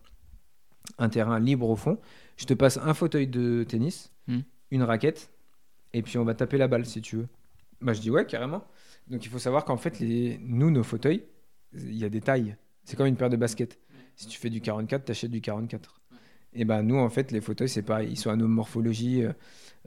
un 0.98 1.08
terrain 1.08 1.38
libre 1.38 1.68
au 1.68 1.76
fond. 1.76 1.98
Je 2.36 2.44
te 2.46 2.54
passe 2.54 2.78
un 2.78 2.94
fauteuil 2.94 3.26
de 3.28 3.64
tennis, 3.64 4.10
Mm. 4.26 4.38
une 4.70 4.82
raquette, 4.82 5.30
et 5.92 6.00
puis 6.02 6.16
on 6.18 6.24
va 6.24 6.34
taper 6.34 6.56
la 6.58 6.66
balle 6.66 6.86
si 6.86 7.00
tu 7.02 7.16
veux. 7.16 7.28
Bah, 7.82 7.92
je 7.92 8.00
dis 8.00 8.10
ouais, 8.10 8.24
carrément. 8.26 8.64
Donc 9.08 9.24
il 9.24 9.28
faut 9.30 9.38
savoir 9.38 9.64
qu'en 9.66 9.76
fait, 9.76 10.00
les... 10.00 10.38
nous, 10.42 10.70
nos 10.70 10.82
fauteuils, 10.82 11.22
il 11.74 11.94
y 11.96 12.04
a 12.04 12.08
des 12.08 12.22
tailles. 12.22 12.56
C'est 12.84 12.96
comme 12.96 13.06
une 13.06 13.16
paire 13.16 13.28
de 13.30 13.36
baskets. 13.36 13.78
Si 14.16 14.26
tu 14.26 14.38
fais 14.38 14.48
du 14.50 14.60
44, 14.60 15.04
t'achètes 15.04 15.30
du 15.30 15.40
44. 15.40 16.00
Et 16.54 16.64
ben 16.64 16.82
nous, 16.82 16.96
en 16.96 17.10
fait, 17.10 17.32
les 17.32 17.40
fauteuils, 17.40 17.68
c'est 17.68 17.82
pareil. 17.82 18.08
Ils 18.12 18.16
sont 18.16 18.30
à 18.30 18.36
nos 18.36 18.48
morphologies. 18.48 19.24
euh, 19.24 19.32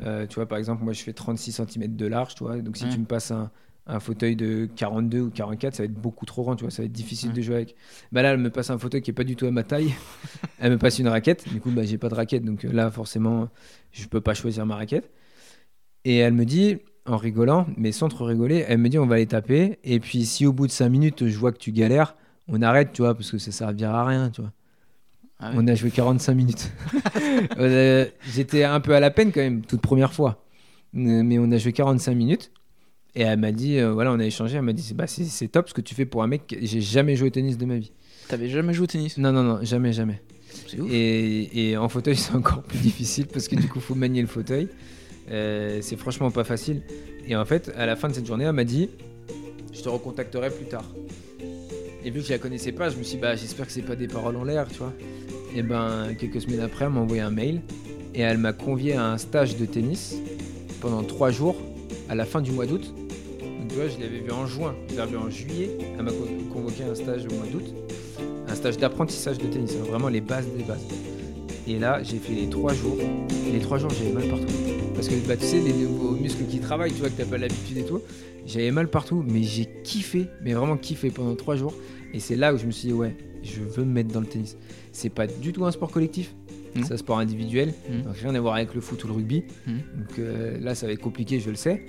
tu 0.01 0.35
vois, 0.35 0.45
par 0.47 0.57
exemple, 0.57 0.83
moi, 0.83 0.93
je 0.93 1.01
fais 1.03 1.13
36 1.13 1.51
cm 1.51 1.95
de 1.95 2.05
large, 2.07 2.35
tu 2.35 2.43
vois. 2.43 2.57
Donc 2.57 2.77
si 2.77 2.87
tu 2.89 2.99
me 2.99 3.05
passes 3.05 3.31
un, 3.31 3.49
un 3.87 3.99
fauteuil 3.99 4.35
de 4.35 4.67
42 4.75 5.21
ou 5.21 5.29
44, 5.29 5.75
ça 5.75 5.83
va 5.83 5.85
être 5.85 5.93
beaucoup 5.93 6.25
trop 6.25 6.43
grand, 6.43 6.55
tu 6.55 6.63
vois. 6.65 6.71
Ça 6.71 6.81
va 6.81 6.85
être 6.85 6.91
difficile 6.91 7.29
Ouais. 7.29 7.35
de 7.35 7.41
jouer 7.41 7.55
avec. 7.55 7.75
Bah 8.11 8.21
là, 8.21 8.31
elle 8.31 8.39
me 8.39 8.49
passe 8.49 8.69
un 8.69 8.77
fauteuil 8.77 9.01
qui 9.01 9.11
est 9.11 9.13
pas 9.13 9.23
du 9.23 9.35
tout 9.35 9.45
à 9.45 9.51
ma 9.51 9.63
taille. 9.63 9.93
elle 10.59 10.71
me 10.73 10.77
passe 10.77 10.99
une 10.99 11.07
raquette. 11.07 11.47
Du 11.49 11.59
coup, 11.61 11.71
bah, 11.71 11.83
j'ai 11.83 11.97
pas 11.97 12.09
de 12.09 12.15
raquette. 12.15 12.43
Donc 12.43 12.65
euh, 12.65 12.71
là, 12.71 12.91
forcément, 12.91 13.49
je 13.91 14.05
peux 14.07 14.21
pas 14.21 14.33
choisir 14.33 14.65
ma 14.65 14.75
raquette. 14.75 15.09
Et 16.05 16.17
elle 16.17 16.33
me 16.33 16.45
dit, 16.45 16.77
en 17.05 17.17
rigolant, 17.17 17.65
mais 17.77 17.91
sans 17.91 18.07
trop 18.09 18.25
rigoler, 18.25 18.65
elle 18.67 18.77
me 18.79 18.89
dit, 18.89 18.99
on 18.99 19.07
va 19.07 19.17
les 19.17 19.25
taper. 19.27 19.79
Et 19.83 19.99
puis, 19.99 20.25
si 20.25 20.45
au 20.45 20.53
bout 20.53 20.67
de 20.67 20.71
5 20.71 20.89
minutes, 20.89 21.27
je 21.27 21.37
vois 21.37 21.51
que 21.51 21.57
tu 21.57 21.71
galères, 21.71 22.15
on 22.47 22.61
arrête, 22.61 22.91
tu 22.93 23.01
vois, 23.01 23.13
parce 23.15 23.31
que 23.31 23.37
ça 23.37 23.51
servira 23.51 24.01
à 24.01 24.05
rien, 24.05 24.29
tu 24.29 24.41
vois. 24.41 24.51
Ah. 25.39 25.51
On 25.55 25.67
a 25.67 25.75
joué 25.75 25.91
45 25.91 26.33
minutes. 26.33 26.71
Euh, 27.59 28.05
J'étais 28.33 28.63
un 28.63 28.79
peu 28.79 28.95
à 28.95 28.99
la 28.99 29.11
peine 29.11 29.31
quand 29.31 29.41
même, 29.41 29.61
toute 29.61 29.81
première 29.81 30.13
fois. 30.13 30.43
Euh, 30.95 31.21
Mais 31.23 31.37
on 31.39 31.51
a 31.51 31.57
joué 31.57 31.71
45 31.73 32.15
minutes. 32.15 32.51
Et 33.15 33.21
elle 33.21 33.39
m'a 33.39 33.51
dit, 33.51 33.77
euh, 33.79 33.91
voilà, 33.93 34.11
on 34.11 34.19
a 34.19 34.25
échangé. 34.25 34.57
Elle 34.57 34.63
m'a 34.63 34.73
dit, 34.73 34.93
bah, 34.93 35.05
c'est 35.07 35.47
top 35.47 35.69
ce 35.69 35.73
que 35.73 35.81
tu 35.81 35.93
fais 35.95 36.05
pour 36.05 36.23
un 36.23 36.27
mec. 36.27 36.55
J'ai 36.61 36.81
jamais 36.81 37.15
joué 37.15 37.27
au 37.27 37.31
tennis 37.31 37.57
de 37.57 37.65
ma 37.65 37.77
vie. 37.77 37.91
T'avais 38.27 38.49
jamais 38.49 38.73
joué 38.73 38.83
au 38.83 38.87
tennis? 38.87 39.17
Non, 39.17 39.31
non, 39.31 39.43
non, 39.43 39.59
jamais, 39.63 39.93
jamais. 39.93 40.21
C'est 40.67 40.79
ouf. 40.79 40.89
Et, 40.91 41.69
et 41.71 41.77
en 41.77 41.89
fauteuil, 41.89 42.15
c'est 42.17 42.33
encore 42.35 42.63
plus 42.63 42.79
difficile 42.79 43.27
parce 43.27 43.47
que 43.47 43.55
du 43.55 43.67
coup, 43.67 43.79
faut 43.79 43.95
manier 43.95 44.21
le 44.21 44.27
fauteuil. 44.27 44.69
Euh, 45.29 45.79
c'est 45.81 45.97
franchement 45.97 46.31
pas 46.31 46.43
facile. 46.43 46.81
Et 47.27 47.35
en 47.35 47.45
fait, 47.45 47.71
à 47.77 47.85
la 47.85 47.95
fin 47.95 48.07
de 48.07 48.13
cette 48.13 48.25
journée, 48.25 48.45
elle 48.45 48.53
m'a 48.53 48.63
dit 48.63 48.89
Je 49.73 49.81
te 49.81 49.89
recontacterai 49.89 50.49
plus 50.49 50.65
tard. 50.65 50.85
Et 52.07 52.09
vu 52.09 52.21
que 52.21 52.27
je 52.27 52.31
la 52.31 52.39
connaissais 52.39 52.71
pas, 52.71 52.89
je 52.89 52.95
me 52.95 53.03
suis 53.03 53.15
dit 53.17 53.21
bah, 53.21 53.35
J'espère 53.35 53.65
que 53.67 53.71
c'est 53.73 53.81
pas 53.81 53.97
des 53.97 54.07
paroles 54.07 54.37
en 54.37 54.45
l'air, 54.45 54.65
tu 54.69 54.77
vois. 54.77 54.93
Et 55.53 55.61
ben, 55.61 56.15
quelques 56.17 56.39
semaines 56.39 56.61
après, 56.61 56.85
elle 56.85 56.91
m'a 56.91 57.01
envoyé 57.01 57.21
un 57.21 57.31
mail 57.31 57.61
et 58.15 58.21
elle 58.21 58.37
m'a 58.37 58.53
convié 58.53 58.93
à 58.93 59.03
un 59.11 59.17
stage 59.17 59.57
de 59.57 59.65
tennis 59.65 60.15
pendant 60.79 61.03
trois 61.03 61.31
jours 61.31 61.57
à 62.07 62.15
la 62.15 62.23
fin 62.23 62.39
du 62.39 62.51
mois 62.51 62.65
d'août. 62.65 62.93
Donc, 63.41 63.67
tu 63.67 63.75
vois, 63.75 63.89
je 63.89 63.99
l'avais 64.01 64.19
vu 64.19 64.31
en 64.31 64.45
juin, 64.47 64.73
je 64.89 64.95
l'avais 64.95 65.11
vu 65.11 65.17
en 65.17 65.29
juillet. 65.29 65.69
Elle 65.97 66.05
m'a 66.05 66.11
co- 66.11 66.29
convoqué 66.53 66.83
à 66.83 66.91
un 66.91 66.95
stage 66.95 67.25
au 67.25 67.33
mois 67.33 67.45
d'août 67.51 67.65
un 68.49 68.55
stage 68.55 68.77
d'apprentissage 68.77 69.37
de 69.39 69.45
tennis, 69.47 69.73
hein, 69.77 69.83
vraiment 69.89 70.07
les 70.07 70.21
bases 70.21 70.47
des 70.57 70.63
bases. 70.63 70.85
Et 71.67 71.79
là, 71.79 72.01
j'ai 72.01 72.17
fait 72.17 72.33
les 72.33 72.49
trois 72.49 72.73
jours. 72.73 72.97
Les 73.51 73.59
trois 73.59 73.77
jours, 73.77 73.89
j'avais 73.89 74.13
mal 74.13 74.29
partout. 74.29 74.53
Parce 74.95 75.09
que 75.09 75.15
bah, 75.27 75.35
tu 75.35 75.45
sais, 75.45 75.59
les 75.59 75.73
nouveaux 75.73 76.15
muscles 76.15 76.45
qui 76.45 76.59
travaillent, 76.59 76.93
tu 76.93 76.99
vois, 76.99 77.09
que 77.09 77.17
t'as 77.17 77.25
pas 77.25 77.37
l'habitude 77.37 77.77
et 77.77 77.83
tout. 77.83 78.01
J'avais 78.45 78.71
mal 78.71 78.87
partout, 78.87 79.23
mais 79.27 79.43
j'ai 79.43 79.67
kiffé, 79.83 80.27
mais 80.41 80.53
vraiment 80.53 80.77
kiffé 80.77 81.11
pendant 81.11 81.35
trois 81.35 81.57
jours. 81.57 81.73
Et 82.13 82.21
c'est 82.21 82.37
là 82.37 82.53
où 82.53 82.57
je 82.57 82.65
me 82.65 82.71
suis 82.71 82.87
dit, 82.87 82.93
ouais, 82.93 83.17
je 83.43 83.61
veux 83.61 83.83
me 83.83 83.91
mettre 83.91 84.13
dans 84.13 84.21
le 84.21 84.25
tennis. 84.25 84.55
C'est 84.93 85.09
pas 85.09 85.27
du 85.27 85.51
tout 85.51 85.65
un 85.65 85.71
sport 85.71 85.91
collectif, 85.91 86.33
c'est 86.75 86.93
un 86.93 86.97
sport 86.97 87.19
individuel. 87.19 87.73
Mhm. 87.89 88.03
Donc 88.03 88.15
rien 88.15 88.33
à 88.33 88.39
voir 88.39 88.55
avec 88.55 88.73
le 88.73 88.79
foot 88.79 89.03
ou 89.03 89.07
le 89.07 89.13
rugby. 89.13 89.43
Mhm. 89.65 89.73
Donc 89.75 90.19
euh, 90.19 90.57
là, 90.59 90.73
ça 90.73 90.87
va 90.87 90.93
être 90.93 91.01
compliqué, 91.01 91.41
je 91.41 91.49
le 91.49 91.57
sais. 91.57 91.85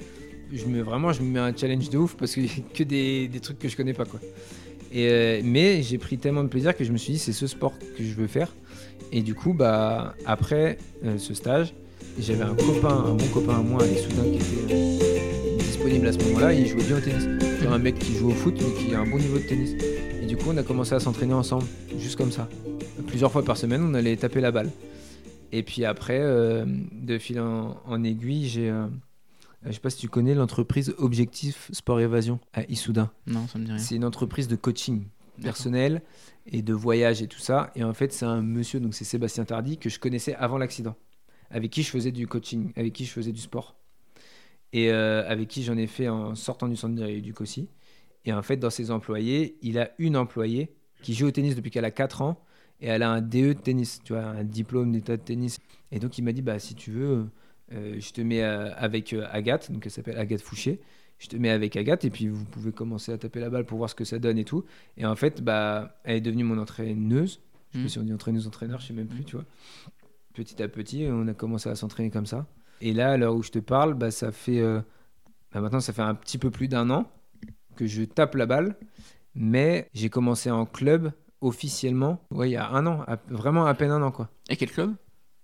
Je 0.52 0.66
me, 0.66 0.80
vraiment, 0.80 1.12
je 1.12 1.22
me 1.22 1.30
mets 1.30 1.38
un 1.38 1.54
challenge 1.54 1.90
de 1.90 1.98
ouf 1.98 2.16
parce 2.16 2.36
a 2.36 2.40
que 2.74 2.82
des, 2.82 3.28
des 3.28 3.40
trucs 3.40 3.58
que 3.58 3.68
je 3.68 3.76
connais 3.76 3.92
pas, 3.92 4.06
quoi. 4.06 4.18
Et, 4.90 5.08
euh, 5.08 5.40
mais 5.44 5.82
j'ai 5.82 5.98
pris 5.98 6.18
tellement 6.18 6.42
de 6.42 6.48
plaisir 6.48 6.76
que 6.76 6.82
je 6.82 6.90
me 6.90 6.96
suis 6.96 7.12
dit, 7.12 7.18
c'est 7.18 7.32
ce 7.32 7.46
sport 7.46 7.74
que 7.78 8.02
je 8.02 8.14
veux 8.14 8.26
faire. 8.26 8.52
Et 9.12 9.22
du 9.22 9.34
coup, 9.34 9.54
bah, 9.54 10.14
après 10.26 10.78
euh, 11.04 11.18
ce 11.18 11.34
stage, 11.34 11.74
j'avais 12.18 12.42
un 12.42 12.54
copain, 12.54 13.04
un 13.06 13.14
bon 13.14 13.26
copain 13.28 13.58
à 13.58 13.62
moi, 13.62 13.82
Ali 13.82 13.96
Soudain, 13.96 14.24
qui 14.24 14.36
était 14.36 14.74
euh, 14.74 15.58
disponible 15.58 16.06
à 16.06 16.12
ce 16.12 16.18
moment-là. 16.18 16.52
Il 16.52 16.66
jouait 16.66 16.84
bien 16.84 16.98
au 16.98 17.00
tennis. 17.00 17.26
C'est 17.60 17.66
un 17.66 17.78
mec 17.78 17.98
qui 17.98 18.14
joue 18.14 18.28
au 18.30 18.34
foot, 18.34 18.54
mais 18.58 18.84
qui 18.84 18.94
a 18.94 19.00
un 19.00 19.06
bon 19.06 19.18
niveau 19.18 19.38
de 19.38 19.44
tennis. 19.44 19.72
Et 20.22 20.26
du 20.26 20.36
coup, 20.36 20.46
on 20.48 20.56
a 20.56 20.62
commencé 20.62 20.94
à 20.94 21.00
s'entraîner 21.00 21.34
ensemble, 21.34 21.64
juste 21.98 22.16
comme 22.16 22.32
ça. 22.32 22.48
Plusieurs 23.06 23.32
fois 23.32 23.44
par 23.44 23.56
semaine, 23.56 23.82
on 23.82 23.94
allait 23.94 24.16
taper 24.16 24.40
la 24.40 24.50
balle. 24.50 24.70
Et 25.52 25.62
puis 25.62 25.84
après, 25.84 26.20
euh, 26.20 26.66
de 26.92 27.18
fil 27.18 27.40
en, 27.40 27.80
en 27.86 28.04
aiguille, 28.04 28.46
j'ai. 28.46 28.70
je 29.64 29.72
sais 29.72 29.80
pas 29.80 29.90
si 29.90 29.98
tu 29.98 30.08
connais 30.08 30.34
l'entreprise 30.34 30.94
Objectif 30.98 31.70
Sport 31.72 32.00
Évasion 32.00 32.38
à 32.52 32.64
Issoudun. 32.64 33.10
Non, 33.26 33.46
ça 33.48 33.58
me 33.58 33.64
dit 33.64 33.70
rien. 33.72 33.80
C'est 33.80 33.94
une 33.94 34.04
entreprise 34.04 34.48
de 34.48 34.56
coaching 34.56 35.04
personnel 35.42 36.02
et 36.46 36.62
de 36.62 36.74
voyage 36.74 37.22
et 37.22 37.28
tout 37.28 37.38
ça. 37.38 37.70
Et 37.74 37.84
en 37.84 37.94
fait, 37.94 38.12
c'est 38.12 38.24
un 38.26 38.42
monsieur, 38.42 38.80
donc 38.80 38.94
c'est 38.94 39.04
Sébastien 39.04 39.44
Tardy, 39.44 39.78
que 39.78 39.88
je 39.88 39.98
connaissais 39.98 40.34
avant 40.34 40.58
l'accident, 40.58 40.96
avec 41.50 41.70
qui 41.70 41.82
je 41.82 41.90
faisais 41.90 42.12
du 42.12 42.26
coaching, 42.26 42.72
avec 42.76 42.92
qui 42.92 43.04
je 43.04 43.12
faisais 43.12 43.32
du 43.32 43.40
sport. 43.40 43.76
et 44.72 44.90
euh, 44.92 45.28
avec 45.28 45.48
qui 45.48 45.62
j'en 45.62 45.76
ai 45.76 45.86
fait 45.86 46.08
en 46.08 46.34
sortant 46.34 46.68
du 46.68 46.76
centre 46.76 47.00
rééduc 47.02 47.40
aussi. 47.40 47.68
Et 48.24 48.32
en 48.32 48.42
fait, 48.42 48.56
dans 48.58 48.70
ses 48.70 48.90
employés, 48.90 49.58
il 49.62 49.78
a 49.78 49.90
une 49.98 50.16
employée 50.16 50.74
qui 51.02 51.14
joue 51.14 51.26
au 51.28 51.30
tennis 51.30 51.56
depuis 51.56 51.70
qu'elle 51.70 51.84
a 51.86 51.90
4 51.90 52.22
ans 52.22 52.44
et 52.80 52.88
elle 52.88 53.02
a 53.02 53.10
un 53.10 53.20
DE 53.22 53.48
de 53.48 53.52
tennis, 53.54 54.00
tu 54.04 54.12
vois, 54.12 54.24
un 54.24 54.44
diplôme 54.44 54.92
d'état 54.92 55.16
de 55.16 55.22
tennis. 55.22 55.58
Et 55.92 55.98
donc 55.98 56.18
il 56.18 56.22
m'a 56.22 56.32
dit, 56.32 56.42
bah 56.42 56.58
si 56.58 56.74
tu 56.74 56.90
veux, 56.90 57.26
euh, 57.72 57.96
je 57.98 58.12
te 58.12 58.20
mets 58.20 58.42
euh, 58.42 58.74
avec 58.76 59.14
Agathe, 59.30 59.72
donc 59.72 59.86
elle 59.86 59.92
s'appelle 59.92 60.18
Agathe 60.18 60.42
Fouché. 60.42 60.80
Je 61.18 61.28
te 61.28 61.36
mets 61.36 61.50
avec 61.50 61.76
Agathe 61.76 62.04
et 62.04 62.10
puis 62.10 62.28
vous 62.28 62.44
pouvez 62.44 62.70
commencer 62.72 63.12
à 63.12 63.18
taper 63.18 63.40
la 63.40 63.50
balle 63.50 63.64
pour 63.64 63.78
voir 63.78 63.90
ce 63.90 63.94
que 63.94 64.04
ça 64.04 64.18
donne 64.18 64.38
et 64.38 64.44
tout. 64.44 64.64
Et 64.96 65.04
en 65.04 65.16
fait, 65.16 65.42
bah, 65.42 65.98
elle 66.04 66.16
est 66.16 66.20
devenue 66.20 66.44
mon 66.44 66.58
entraîneuse. 66.58 67.40
Je 67.72 67.78
sais 67.78 67.82
pas 67.84 67.88
si 67.90 67.98
on 67.98 68.02
dit 68.02 68.12
entraîneuse, 68.14 68.46
entraîneur, 68.46 68.80
je 68.80 68.86
sais 68.86 68.92
même 68.94 69.08
plus, 69.08 69.24
tu 69.24 69.36
vois. 69.36 69.44
Petit 70.34 70.62
à 70.62 70.68
petit, 70.68 71.06
on 71.10 71.26
a 71.26 71.34
commencé 71.34 71.68
à 71.68 71.74
s'entraîner 71.74 72.10
comme 72.10 72.26
ça. 72.26 72.46
Et 72.80 72.92
là, 72.92 73.10
à 73.12 73.16
l'heure 73.16 73.34
où 73.34 73.42
je 73.42 73.50
te 73.50 73.58
parle, 73.58 73.94
bah, 73.94 74.10
ça 74.12 74.30
fait. 74.30 74.60
euh, 74.60 74.80
bah, 75.52 75.60
maintenant, 75.60 75.80
ça 75.80 75.92
fait 75.92 76.02
un 76.02 76.14
petit 76.14 76.38
peu 76.38 76.50
plus 76.50 76.68
d'un 76.68 76.88
an 76.90 77.10
que 77.76 77.86
je 77.86 78.04
tape 78.04 78.36
la 78.36 78.46
balle. 78.46 78.76
Mais 79.34 79.88
j'ai 79.94 80.10
commencé 80.10 80.50
en 80.50 80.66
club 80.66 81.12
officiellement, 81.40 82.20
ouais, 82.30 82.48
il 82.50 82.52
y 82.52 82.56
a 82.56 82.68
un 82.70 82.86
an, 82.86 83.02
à- 83.06 83.18
vraiment 83.28 83.66
à 83.66 83.74
peine 83.74 83.90
un 83.90 84.02
an, 84.02 84.10
quoi. 84.10 84.28
Et 84.48 84.56
quel 84.56 84.70
club? 84.70 84.94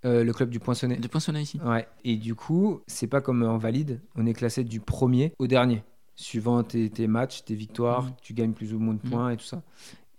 Euh, 0.04 0.22
le 0.24 0.32
club 0.32 0.50
du 0.50 0.60
Poinçonnet. 0.60 0.96
De 0.96 1.08
Poinçonnet 1.08 1.42
ici 1.42 1.58
Ouais. 1.64 1.86
Et 2.04 2.16
du 2.16 2.34
coup, 2.34 2.82
c'est 2.86 3.06
pas 3.06 3.20
comme 3.20 3.42
en 3.42 3.56
valide, 3.58 4.00
on 4.16 4.26
est 4.26 4.34
classé 4.34 4.62
du 4.64 4.80
premier 4.80 5.32
au 5.38 5.46
dernier, 5.46 5.82
suivant 6.14 6.62
tes, 6.62 6.90
tes 6.90 7.06
matchs, 7.06 7.44
tes 7.44 7.54
victoires, 7.54 8.02
Mhm. 8.04 8.12
tu 8.22 8.34
gagnes 8.34 8.52
plus 8.52 8.74
ou 8.74 8.78
moins 8.78 8.94
de 8.94 9.00
Mhm. 9.04 9.10
points 9.10 9.30
et 9.30 9.36
tout 9.36 9.44
ça. 9.44 9.62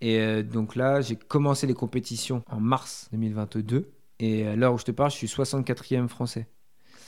Et 0.00 0.18
euh, 0.20 0.42
donc 0.42 0.76
là, 0.76 1.00
j'ai 1.00 1.16
commencé 1.16 1.66
les 1.66 1.74
compétitions 1.74 2.42
en 2.50 2.60
mars 2.60 3.08
2022. 3.12 3.88
Et 4.18 4.46
à 4.46 4.56
l'heure 4.56 4.74
où 4.74 4.78
je 4.78 4.84
te 4.84 4.90
parle, 4.90 5.10
je 5.10 5.16
suis 5.16 5.28
64e 5.28 6.08
français. 6.08 6.46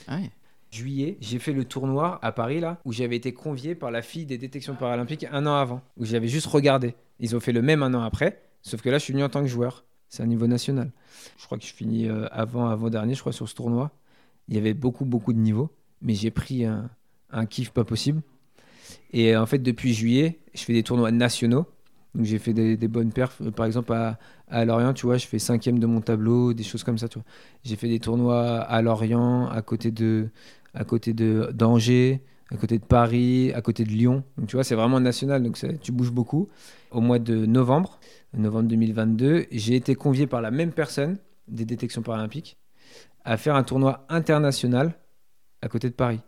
Ah 0.07 0.17
ouais. 0.17 0.31
Juillet, 0.71 1.17
j'ai 1.19 1.39
fait 1.39 1.51
le 1.53 1.65
tournoi 1.65 2.19
à 2.21 2.31
Paris, 2.31 2.59
là, 2.59 2.77
où 2.85 2.93
j'avais 2.93 3.15
été 3.15 3.33
convié 3.33 3.73
par 3.73 3.89
la 3.89 4.01
fille 4.03 4.25
des 4.27 4.37
détections 4.37 4.75
paralympiques 4.75 5.25
un 5.31 5.47
an 5.47 5.55
avant, 5.55 5.81
où 5.97 6.05
j'avais 6.05 6.27
juste 6.27 6.45
regardé. 6.45 6.93
Ils 7.19 7.35
ont 7.35 7.39
fait 7.39 7.51
le 7.51 7.63
même 7.63 7.81
un 7.83 7.93
an 7.95 8.03
après, 8.03 8.39
sauf 8.61 8.81
que 8.81 8.89
là, 8.89 8.99
je 8.99 9.03
suis 9.05 9.13
venu 9.13 9.23
en 9.23 9.29
tant 9.29 9.41
que 9.41 9.47
joueur. 9.47 9.83
C'est 10.09 10.23
un 10.23 10.27
niveau 10.27 10.47
national. 10.47 10.91
Je 11.37 11.45
crois 11.45 11.57
que 11.57 11.63
je 11.63 11.73
finis 11.73 12.07
euh, 12.07 12.27
avant, 12.31 12.67
avant-dernier, 12.67 13.13
je 13.13 13.19
crois, 13.19 13.31
sur 13.31 13.47
ce 13.47 13.55
tournoi. 13.55 13.91
Il 14.47 14.55
y 14.55 14.57
avait 14.57 14.73
beaucoup, 14.73 15.05
beaucoup 15.05 15.33
de 15.33 15.37
niveaux, 15.37 15.69
mais 16.01 16.15
j'ai 16.15 16.31
pris 16.31 16.65
un, 16.65 16.89
kiff 17.45 17.69
pas 17.69 17.83
possible. 17.83 18.21
Et 19.13 19.37
en 19.37 19.45
fait, 19.45 19.59
depuis 19.59 19.93
juillet, 19.93 20.39
je 20.55 20.63
fais 20.63 20.73
des 20.73 20.81
tournois 20.83 21.11
nationaux. 21.11 21.67
Donc 22.15 22.25
j'ai 22.25 22.39
fait 22.39 22.53
des, 22.53 22.87
bonnes 22.87 23.13
perfs. 23.13 23.39
Euh, 23.41 23.51
Par 23.51 23.67
exemple, 23.67 23.93
à, 23.93 24.65
Lorient, 24.65 24.93
tu 24.93 25.05
vois, 25.05 25.17
je 25.17 25.27
fais 25.27 25.37
cinquième 25.37 25.77
de 25.77 25.85
mon 25.85 26.01
tableau, 26.01 26.53
des 26.53 26.63
choses 26.63 26.83
comme 26.83 26.97
ça. 26.97 27.07
J'ai 27.63 27.75
fait 27.75 27.87
des 27.87 27.99
tournois 27.99 28.61
à 28.61 28.81
Lorient, 28.81 29.47
à 29.47 29.61
côté 29.61 29.93
à 30.73 30.83
côté 30.83 31.13
de 31.13 31.49
d'Angers, 31.53 32.23
à 32.51 32.57
côté 32.57 32.79
de 32.79 32.83
Paris, 32.83 33.51
à 33.53 33.61
côté 33.61 33.83
de 33.83 33.89
Lyon. 33.89 34.23
Donc 34.37 34.47
tu 34.47 34.55
vois, 34.55 34.63
c'est 34.63 34.75
vraiment 34.75 34.99
national, 34.99 35.43
donc 35.43 35.57
tu 35.81 35.91
bouges 35.91 36.11
beaucoup. 36.11 36.49
Au 36.91 37.01
mois 37.01 37.19
de 37.19 37.45
novembre, 37.45 37.99
novembre 38.33 38.67
2022, 38.69 39.45
j'ai 39.51 39.75
été 39.75 39.95
convié 39.95 40.27
par 40.27 40.41
la 40.41 40.51
même 40.51 40.71
personne 40.71 41.17
des 41.47 41.65
détections 41.65 42.01
paralympiques 42.01 42.57
à 43.25 43.37
faire 43.37 43.55
un 43.55 43.63
tournoi 43.63 44.05
international 44.09 44.93
à 45.61 45.67
côté 45.67 45.89
de 45.89 45.93
Paris. 45.93 46.19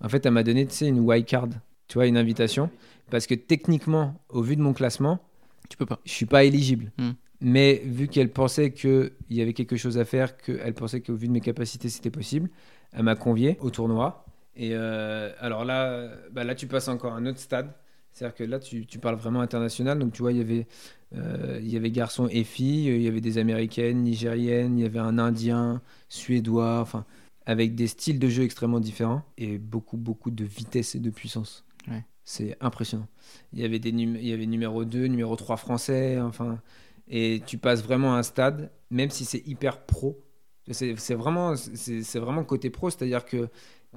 En 0.00 0.08
fait, 0.08 0.24
elle 0.24 0.32
m'a 0.32 0.42
donné, 0.42 0.66
tu 0.66 0.74
sais, 0.74 0.88
une 0.88 1.00
wild 1.00 1.26
card, 1.26 1.48
tu 1.86 1.94
vois, 1.94 2.06
une 2.06 2.16
invitation, 2.16 2.70
parce 3.10 3.26
que 3.26 3.34
techniquement, 3.34 4.14
au 4.28 4.42
vu 4.42 4.56
de 4.56 4.62
mon 4.62 4.72
classement, 4.72 5.20
Tu 5.68 5.76
peux 5.76 5.86
pas. 5.86 6.00
je 6.04 6.10
suis 6.10 6.26
pas 6.26 6.44
éligible. 6.44 6.90
Hmm. 6.98 7.10
Mais 7.40 7.82
vu 7.84 8.08
qu'elle 8.08 8.30
pensait 8.30 8.72
qu'il 8.72 9.12
y 9.30 9.40
avait 9.40 9.52
quelque 9.52 9.76
chose 9.76 9.98
à 9.98 10.04
faire, 10.04 10.36
qu'elle 10.36 10.74
pensait 10.74 11.00
qu'au 11.00 11.14
vu 11.14 11.26
de 11.28 11.32
mes 11.32 11.40
capacités, 11.40 11.88
c'était 11.88 12.10
possible, 12.10 12.50
elle 12.92 13.04
m'a 13.04 13.14
convié 13.14 13.56
au 13.60 13.70
tournoi. 13.70 14.24
Et 14.60 14.72
euh, 14.74 15.32
alors 15.38 15.64
là, 15.64 16.10
bah 16.32 16.44
là, 16.44 16.54
tu 16.54 16.66
passes 16.66 16.88
encore 16.88 17.14
à 17.14 17.16
un 17.16 17.24
autre 17.24 17.38
stade. 17.38 17.72
C'est-à-dire 18.12 18.34
que 18.34 18.44
là, 18.44 18.58
tu, 18.58 18.84
tu 18.84 18.98
parles 18.98 19.16
vraiment 19.16 19.40
international. 19.40 19.98
Donc, 19.98 20.12
tu 20.12 20.20
vois, 20.20 20.32
il 20.32 20.38
y 20.38 20.42
avait, 20.42 20.66
euh, 21.14 21.58
il 21.62 21.68
y 21.70 21.78
avait 21.78 21.90
garçons 21.90 22.28
et 22.30 22.44
filles, 22.44 22.88
il 22.88 23.00
y 23.00 23.08
avait 23.08 23.22
des 23.22 23.38
américaines, 23.38 24.02
nigériennes, 24.02 24.78
il 24.78 24.82
y 24.82 24.84
avait 24.84 24.98
un 24.98 25.18
indien, 25.18 25.80
suédois, 26.10 26.80
enfin, 26.80 27.06
avec 27.46 27.74
des 27.74 27.86
styles 27.86 28.18
de 28.18 28.28
jeu 28.28 28.42
extrêmement 28.42 28.80
différents 28.80 29.22
et 29.38 29.56
beaucoup, 29.56 29.96
beaucoup 29.96 30.30
de 30.30 30.44
vitesse 30.44 30.94
et 30.94 31.00
de 31.00 31.08
puissance. 31.08 31.64
Ouais. 31.88 32.04
C'est 32.24 32.58
impressionnant. 32.60 33.08
Il 33.54 33.60
y 33.60 33.64
avait 33.64 33.78
des 33.78 33.92
num- 33.92 34.16
il 34.16 34.26
y 34.26 34.32
avait 34.34 34.44
numéro 34.46 34.84
2, 34.84 35.06
numéro 35.06 35.36
3 35.36 35.56
français, 35.56 36.20
enfin. 36.20 36.60
Et 37.08 37.40
tu 37.46 37.56
passes 37.56 37.82
vraiment 37.82 38.14
à 38.14 38.18
un 38.18 38.22
stade, 38.22 38.70
même 38.90 39.08
si 39.08 39.24
c'est 39.24 39.42
hyper 39.46 39.86
pro. 39.86 40.22
C'est 40.70 41.14
vraiment, 41.14 41.56
c'est 41.56 42.18
vraiment 42.20 42.44
côté 42.44 42.70
pro, 42.70 42.90
c'est-à-dire 42.90 43.24
que 43.24 43.48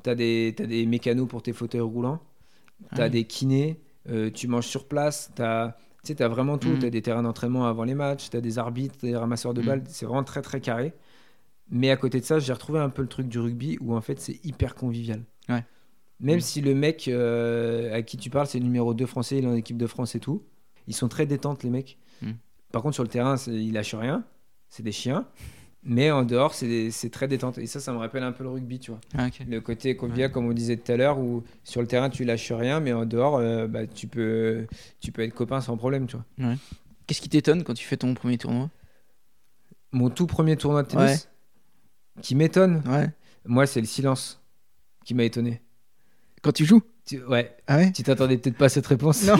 tu 0.02 0.10
as 0.10 0.16
des, 0.16 0.54
t'as 0.56 0.66
des 0.66 0.86
mécanos 0.86 1.28
pour 1.28 1.41
tes 1.44 1.54
fauteuils 1.54 1.82
roulants, 1.82 2.20
tu 2.96 3.02
as 3.02 3.04
Ah 3.04 3.06
oui. 3.06 3.10
des 3.12 3.24
kinés, 3.26 3.80
euh, 4.10 4.30
tu 4.32 4.48
manges 4.48 4.68
sur 4.68 4.88
place, 4.88 5.32
tu 5.36 5.41
as, 5.44 5.78
vraiment 6.28 6.58
tout. 6.58 6.70
Mhm. 6.70 6.80
Tu 6.80 6.86
as 6.86 6.89
des 6.89 7.02
terrains 7.02 7.24
d'entraînement 7.24 7.66
avant 7.68 7.84
les 7.84 7.96
matchs, 7.96 8.30
tu 8.30 8.38
as 8.38 8.41
des 8.41 8.58
arbitres, 8.60 8.96
t'as 9.00 9.08
des 9.08 9.16
ramasseurs 9.16 9.54
de 9.54 9.62
Mhm. 9.62 9.68
balles, 9.68 9.84
c'est 9.88 10.06
vraiment 10.06 10.24
très 10.24 10.41
très 10.41 10.60
carré. 10.62 10.94
Mais 11.70 11.89
à 11.91 11.98
côté 11.98 12.20
de 12.20 12.26
ça, 12.26 12.39
j'ai 12.39 12.52
retrouvé 12.54 12.80
un 12.80 12.89
peu 12.89 13.02
le 13.02 13.08
truc 13.08 13.28
du 13.28 13.39
rugby 13.39 13.78
où 13.80 13.96
en 13.96 14.02
fait 14.02 14.20
c'est 14.20 14.44
hyper 14.46 14.76
convivial. 14.76 15.24
Ouais. 15.50 15.64
Même 16.20 16.36
Mhm. 16.36 16.41
si 16.41 16.62
le 16.62 16.76
mec 16.76 17.08
euh, 17.08 17.94
à 17.94 18.02
qui 18.02 18.18
tu 18.18 18.30
parles, 18.30 18.48
c'est 18.48 18.60
le 18.60 18.66
numéro 18.66 18.94
2 18.94 19.06
français, 19.06 19.38
il 19.38 19.46
est 19.46 19.48
en 19.48 19.56
équipe 19.56 19.78
de 19.78 19.88
France 19.88 20.16
et 20.16 20.20
tout, 20.20 20.44
ils 20.88 20.94
sont 20.96 21.08
très 21.08 21.26
détentes 21.26 21.64
les 21.64 21.70
mecs. 21.70 21.98
Par 22.72 22.82
contre, 22.82 22.96
sur 22.96 23.04
le 23.04 23.10
terrain, 23.10 23.36
ils 23.48 23.72
lâchent 23.72 23.94
rien, 23.94 24.26
c'est 24.70 24.82
des 24.84 24.91
chiens. 24.91 25.28
Mais 25.86 26.12
en 26.12 26.24
dehors, 26.24 26.54
c'est 26.54 27.10
très 27.12 27.28
détente. 27.28 27.58
Et 27.58 27.68
ça, 27.68 27.80
ça 27.80 27.92
me 27.92 27.98
rappelle 27.98 28.24
un 28.24 28.32
peu 28.32 28.44
le 28.44 28.50
rugby, 28.50 28.80
tu 28.80 28.92
vois. 28.92 29.02
Ah. 29.18 29.28
Le 29.46 29.60
côté 29.60 29.96
convivial, 29.98 30.32
comme 30.32 30.46
on 30.46 30.54
disait 30.54 30.78
tout 30.78 30.92
à 30.92 30.96
l'heure, 30.98 31.20
où 31.20 31.44
sur 31.64 31.82
le 31.82 31.88
terrain, 31.88 32.10
tu 32.10 32.24
lâches 32.24 32.52
rien, 32.54 32.80
mais 32.80 32.94
en 32.94 33.06
dehors, 33.06 33.38
euh, 33.38 33.68
bah, 33.68 33.86
tu, 33.86 34.08
peux, 34.08 34.66
tu 35.02 35.12
peux 35.12 35.24
être 35.24 35.34
copain 35.34 35.60
sans 35.60 35.76
problème, 35.76 36.08
tu 36.08 36.16
vois. 36.38 36.56
Qu'est-ce 37.06 37.20
qui 37.22 37.30
t'étonne 37.30 37.64
quand 37.64 37.74
tu 37.74 37.86
fais 37.86 37.98
ton 37.98 38.14
premier 38.14 38.38
tournoi? 38.38 38.70
Mon 39.92 40.10
tout 40.10 40.26
premier 40.26 40.56
tournoi 40.56 40.84
de 40.84 40.88
tennis, 40.88 41.30
qui 42.22 42.36
m'étonne, 42.36 42.82
moi, 43.46 43.66
c'est 43.66 43.82
le 43.82 43.88
silence 43.88 44.42
qui 45.04 45.14
m'a 45.14 45.24
étonné. 45.26 45.62
Quand 46.42 46.54
tu 46.54 46.66
joues? 46.66 46.82
Tu- 47.06 47.22
ouais, 47.26 47.56
Ah 47.68 47.78
ouais? 47.78 47.92
Tu 47.92 48.04
t'attendais 48.04 48.38
peut-être 48.38 48.58
pas 48.58 48.66
à 48.66 48.70
cette 48.70 48.88
réponse. 48.88 49.26
Non. 49.26 49.36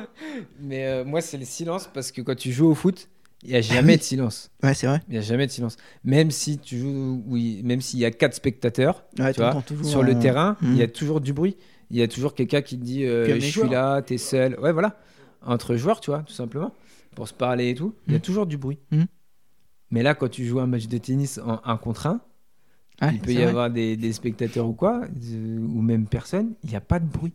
mais 0.60 0.86
euh, 0.86 1.04
moi, 1.04 1.20
c'est 1.20 1.36
le 1.36 1.44
silence 1.44 1.88
parce 1.92 2.10
que 2.12 2.22
quand 2.22 2.34
tu 2.34 2.52
joues 2.52 2.68
au 2.68 2.74
foot, 2.74 3.08
il 3.42 3.50
n'y 3.50 3.56
a 3.56 3.60
jamais 3.60 3.92
oui. 3.94 3.98
de 3.98 4.02
silence. 4.02 4.50
Ouais, 4.62 4.74
c'est 4.74 4.86
vrai. 4.86 5.00
Il 5.08 5.12
n'y 5.12 5.18
a 5.18 5.20
jamais 5.22 5.46
de 5.46 5.52
silence. 5.52 5.76
Même 6.04 6.30
si 6.30 6.58
tu 6.58 6.78
joues, 6.78 7.22
oui, 7.26 7.60
même 7.64 7.80
s'il 7.80 7.98
y 8.00 8.04
a 8.04 8.10
quatre 8.10 8.34
spectateurs, 8.34 9.04
Ouais, 9.18 9.32
tu 9.32 9.40
vois, 9.40 9.62
sur 9.84 10.02
le 10.02 10.12
euh, 10.12 10.20
terrain, 10.20 10.56
il 10.62 10.76
y 10.76 10.82
a 10.82 10.88
toujours 10.88 11.20
du 11.20 11.32
bruit. 11.32 11.56
Il 11.90 11.98
y 11.98 12.02
a 12.02 12.08
toujours 12.08 12.34
quelqu'un 12.34 12.62
qui 12.62 12.78
te 12.78 12.84
dit 12.84 13.04
euh, 13.04 13.26
Je 13.34 13.40
suis 13.40 13.52
joueurs. 13.52 13.70
là, 13.72 14.02
t'es 14.02 14.16
seul. 14.18 14.58
Ouais, 14.60 14.72
voilà. 14.72 14.98
Entre 15.44 15.76
joueurs, 15.76 16.00
tu 16.00 16.10
vois, 16.10 16.22
tout 16.22 16.32
simplement. 16.32 16.72
Pour 17.16 17.28
se 17.28 17.34
parler 17.34 17.70
et 17.70 17.74
tout, 17.74 17.94
il 18.06 18.12
y 18.12 18.16
a 18.16 18.18
Mhm. 18.18 18.22
toujours 18.22 18.46
du 18.46 18.56
bruit. 18.56 18.78
Mhm. 18.90 19.06
Mais 19.90 20.02
là, 20.02 20.14
quand 20.14 20.28
tu 20.28 20.46
joues 20.46 20.60
un 20.60 20.66
match 20.66 20.86
de 20.86 20.96
tennis 20.98 21.38
en 21.38 21.60
un 21.64 21.76
contre 21.76 22.06
un, 22.06 22.20
il 23.10 23.18
peut 23.18 23.32
y 23.32 23.34
vrai. 23.36 23.44
avoir 23.44 23.70
des, 23.70 23.96
des 23.96 24.12
spectateurs 24.12 24.66
ou 24.66 24.72
quoi, 24.72 25.02
euh, 25.04 25.58
ou 25.58 25.82
même 25.82 26.06
personne, 26.06 26.54
il 26.62 26.70
n'y 26.70 26.76
a 26.76 26.80
pas 26.80 26.98
de 27.00 27.06
bruit. 27.06 27.34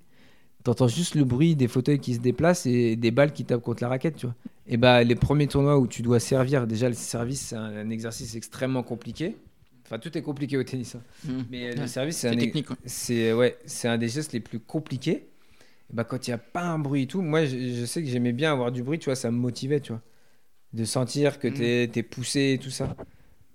T'entends 0.68 0.90
juste 0.90 1.16
le 1.16 1.24
bruit 1.24 1.56
des 1.56 1.70
fauteuils 1.70 2.00
qui 2.00 2.14
se 2.14 2.20
déplacent 2.20 2.66
et 2.66 2.98
des 2.98 3.10
balles 3.10 3.32
qui 3.32 3.46
tapent 3.46 3.62
contre 3.62 3.82
la 3.82 3.88
raquette, 3.88 4.18
tu 4.18 4.26
vois. 4.26 4.36
Et 4.68 4.76
bah, 4.76 5.02
les 5.02 5.16
premiers 5.16 5.48
tournois 5.48 5.78
où 5.80 5.88
tu 5.88 6.02
dois 6.02 6.20
servir, 6.20 6.68
déjà, 6.68 6.90
le 6.90 6.94
service, 6.96 7.40
c'est 7.40 7.56
un, 7.56 7.64
un 7.78 7.90
exercice 7.90 8.36
extrêmement 8.36 8.84
compliqué. 8.84 9.38
Enfin, 9.86 9.98
tout 9.98 10.18
est 10.18 10.22
compliqué 10.22 10.58
au 10.58 10.64
tennis. 10.64 10.96
hein. 10.96 11.02
Mhm. 11.24 11.46
Mais 11.50 11.70
euh, 11.70 11.82
le 11.84 11.88
service, 11.88 12.18
c'est 12.18 12.28
un, 12.28 12.36
technique. 12.36 12.68
c'est 12.86 13.32
ouais, 13.32 13.58
c'est 13.66 13.88
un 13.88 13.98
des 13.98 14.10
gestes 14.10 14.34
les 14.34 14.42
plus 14.42 14.60
compliqués. 14.60 15.30
Et 15.90 15.94
bah, 15.94 16.04
quand 16.04 16.28
il 16.28 16.32
n'y 16.32 16.34
a 16.34 16.38
pas 16.38 16.64
un 16.64 16.80
bruit 16.80 17.04
et 17.04 17.08
tout, 17.08 17.22
moi 17.22 17.46
je, 17.46 17.58
je 17.58 17.86
sais 17.86 18.04
que 18.04 18.10
j'aimais 18.10 18.34
bien 18.34 18.52
avoir 18.52 18.74
du 18.74 18.84
bruit, 18.84 19.00
tu 19.00 19.06
vois, 19.06 19.16
ça 19.16 19.32
me 19.32 19.38
motivait, 19.38 19.80
tu 19.80 19.94
vois. 19.94 20.02
De 20.74 20.86
sentir 20.86 21.40
que 21.40 21.48
Mhm. 21.48 21.54
t'es 21.54 21.92
es 21.96 22.04
poussé 22.04 22.54
et 22.56 22.58
tout 22.58 22.72
ça. 22.72 22.98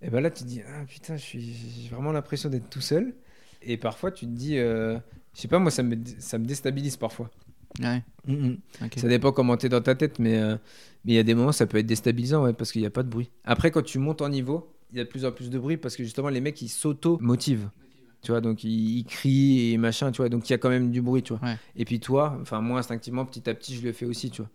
Et 0.03 0.11
bah 0.11 0.21
là, 0.23 0.31
tu 0.31 0.45
te 0.45 0.49
dis, 0.49 0.63
ah 0.67 0.85
putain, 0.89 1.17
j'ai 1.19 1.43
vraiment 1.91 2.13
l'impression 2.13 2.49
d'être 2.49 2.71
tout 2.71 2.81
seul. 2.81 3.15
Et 3.63 3.77
parfois, 3.77 4.11
tu 4.13 4.27
te 4.27 4.31
dis, 4.31 4.59
euh, 4.59 4.99
je 5.35 5.41
sais 5.41 5.49
pas, 5.49 5.59
moi, 5.59 5.71
ça 5.71 5.83
me, 5.83 5.97
ça 6.19 6.39
me 6.39 6.45
déstabilise 6.45 6.97
parfois. 6.97 7.31
Ouais. 7.81 8.03
ok. 8.29 8.93
Ça 8.99 9.09
dépend 9.09 9.33
comment 9.33 9.57
t'es 9.57 9.69
dans 9.71 9.81
ta 9.81 9.95
tête, 9.95 10.19
mais 10.19 10.39
euh, 10.39 10.57
mais 11.05 11.13
il 11.13 11.17
y 11.17 11.19
a 11.19 11.23
des 11.23 11.35
moments, 11.35 11.53
ça 11.53 11.67
peut 11.67 11.79
être 11.79 11.87
déstabilisant, 11.87 12.45
ouais, 12.45 12.53
parce 12.53 12.71
qu'il 12.71 12.83
n'y 12.83 12.87
a 12.87 12.91
pas 12.91 13.03
de 13.03 13.09
bruit. 13.09 13.31
Après, 13.45 13.71
quand 13.71 13.83
tu 13.83 13.99
montes 13.99 14.21
en 14.23 14.29
niveau, 14.29 14.75
il 14.93 14.99
y 14.99 15.01
a 15.01 15.05
de 15.05 15.09
plus 15.09 15.25
en 15.25 15.33
plus 15.33 15.49
de 15.51 15.59
bruit 15.59 15.79
parce 15.79 15.97
que 15.97 16.05
justement, 16.05 16.29
les 16.29 16.41
mecs, 16.43 16.61
ils 16.63 16.69
s'auto-motivent. 16.69 17.71
Tu 18.23 18.31
vois, 18.31 18.41
donc 18.41 18.63
ils, 18.63 18.99
ils 18.99 19.05
crient 19.05 19.73
et 19.73 19.79
machin, 19.79 20.13
tu 20.13 20.19
vois, 20.19 20.29
donc 20.29 20.49
il 20.49 20.53
y 20.53 20.55
a 20.55 20.59
quand 20.59 20.69
même 20.69 20.91
du 20.93 21.01
bruit, 21.03 21.23
tu 21.23 21.33
vois. 21.35 21.49
Ouais. 21.49 21.57
Et 21.75 21.85
puis 21.85 21.99
toi, 21.99 22.39
enfin, 22.41 22.61
moi, 22.61 22.79
instinctivement, 22.79 23.25
petit 23.25 23.49
à 23.51 23.55
petit, 23.55 23.75
je 23.75 23.83
le 23.83 23.93
fais 23.93 24.07
aussi, 24.07 24.31
tu 24.31 24.43
vois. 24.43 24.51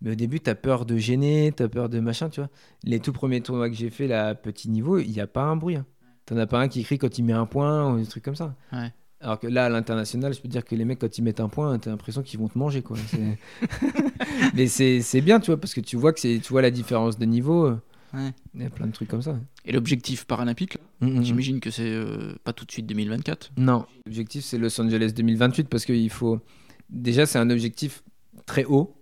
Mais 0.00 0.12
au 0.12 0.14
début, 0.14 0.40
t'as 0.40 0.54
peur 0.56 0.86
de 0.86 0.96
gêner, 0.96 1.52
t'as 1.54 1.68
peur 1.68 1.88
de 1.88 2.00
machin, 2.00 2.30
tu 2.30 2.40
vois. 2.40 2.50
Les 2.84 2.98
tout 3.00 3.12
premiers 3.12 3.40
tournois 3.42 3.68
que 3.70 3.76
j'ai 3.76 3.90
fait, 3.90 4.06
là, 4.08 4.34
petit 4.34 4.68
niveau, 4.68 4.98
il 4.98 5.10
n'y 5.10 5.20
a 5.20 5.26
pas 5.26 5.42
un 5.44 5.56
bruit. 5.56 5.76
hein. 5.76 5.86
T'en 6.24 6.36
as 6.38 6.46
pas 6.46 6.58
un 6.60 6.68
qui 6.68 6.82
crie 6.82 6.98
quand 6.98 7.16
il 7.18 7.22
met 7.22 7.32
un 7.32 7.46
point 7.46 7.92
ou 7.94 7.98
des 7.98 8.06
trucs 8.06 8.24
comme 8.24 8.34
ça. 8.34 8.56
Ouais. 8.72 8.92
Alors 9.20 9.38
que 9.40 9.46
là, 9.46 9.64
à 9.66 9.68
l'international, 9.68 10.34
je 10.34 10.40
peux 10.40 10.48
te 10.48 10.52
dire 10.52 10.64
que 10.64 10.74
les 10.74 10.84
mecs, 10.84 10.98
quand 10.98 11.16
ils 11.18 11.22
mettent 11.22 11.40
un 11.40 11.48
point, 11.48 11.78
t'as 11.78 11.90
l'impression 11.90 12.22
qu'ils 12.22 12.38
vont 12.38 12.48
te 12.48 12.58
manger, 12.58 12.82
quoi. 12.82 12.96
Mais 14.54 14.66
c'est 14.66 15.00
c'est 15.00 15.20
bien, 15.20 15.40
tu 15.40 15.50
vois, 15.50 15.60
parce 15.60 15.74
que 15.74 15.80
tu 15.80 15.96
vois 15.96 16.12
que 16.12 16.20
c'est, 16.20 16.40
tu 16.42 16.52
vois 16.52 16.62
la 16.62 16.70
différence 16.70 17.18
de 17.18 17.24
niveau. 17.24 17.66
euh. 17.66 17.80
Ouais. 18.14 18.30
Il 18.54 18.62
y 18.62 18.66
a 18.66 18.70
plein 18.70 18.86
de 18.86 18.92
trucs 18.92 19.08
comme 19.08 19.22
ça. 19.22 19.38
Et 19.64 19.72
l'objectif 19.72 20.24
paralympique, 20.26 20.74
là, 20.74 20.80
Mm, 21.00 21.06
mm, 21.08 21.18
mm. 21.18 21.24
j'imagine 21.24 21.60
que 21.60 21.70
c'est 21.70 21.82
euh, 21.90 22.34
pas 22.44 22.52
tout 22.54 22.64
de 22.64 22.70
suite 22.72 22.86
2024. 22.86 23.52
Non, 23.58 23.84
l'objectif 24.06 24.44
c'est 24.44 24.56
Los 24.58 24.80
Angeles 24.80 25.12
2028 25.14 25.68
parce 25.68 25.84
qu'il 25.84 26.08
faut. 26.10 26.40
Déjà, 26.88 27.26
c'est 27.26 27.38
un 27.38 27.50
objectif 27.50 28.02
très 28.46 28.64
haut 28.64 28.94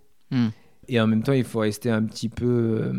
et 0.88 1.00
en 1.00 1.06
même 1.06 1.22
temps, 1.22 1.32
il 1.32 1.44
faut 1.44 1.60
rester 1.60 1.90
un 1.90 2.02
petit 2.02 2.28
peu 2.28 2.46
euh, 2.82 2.92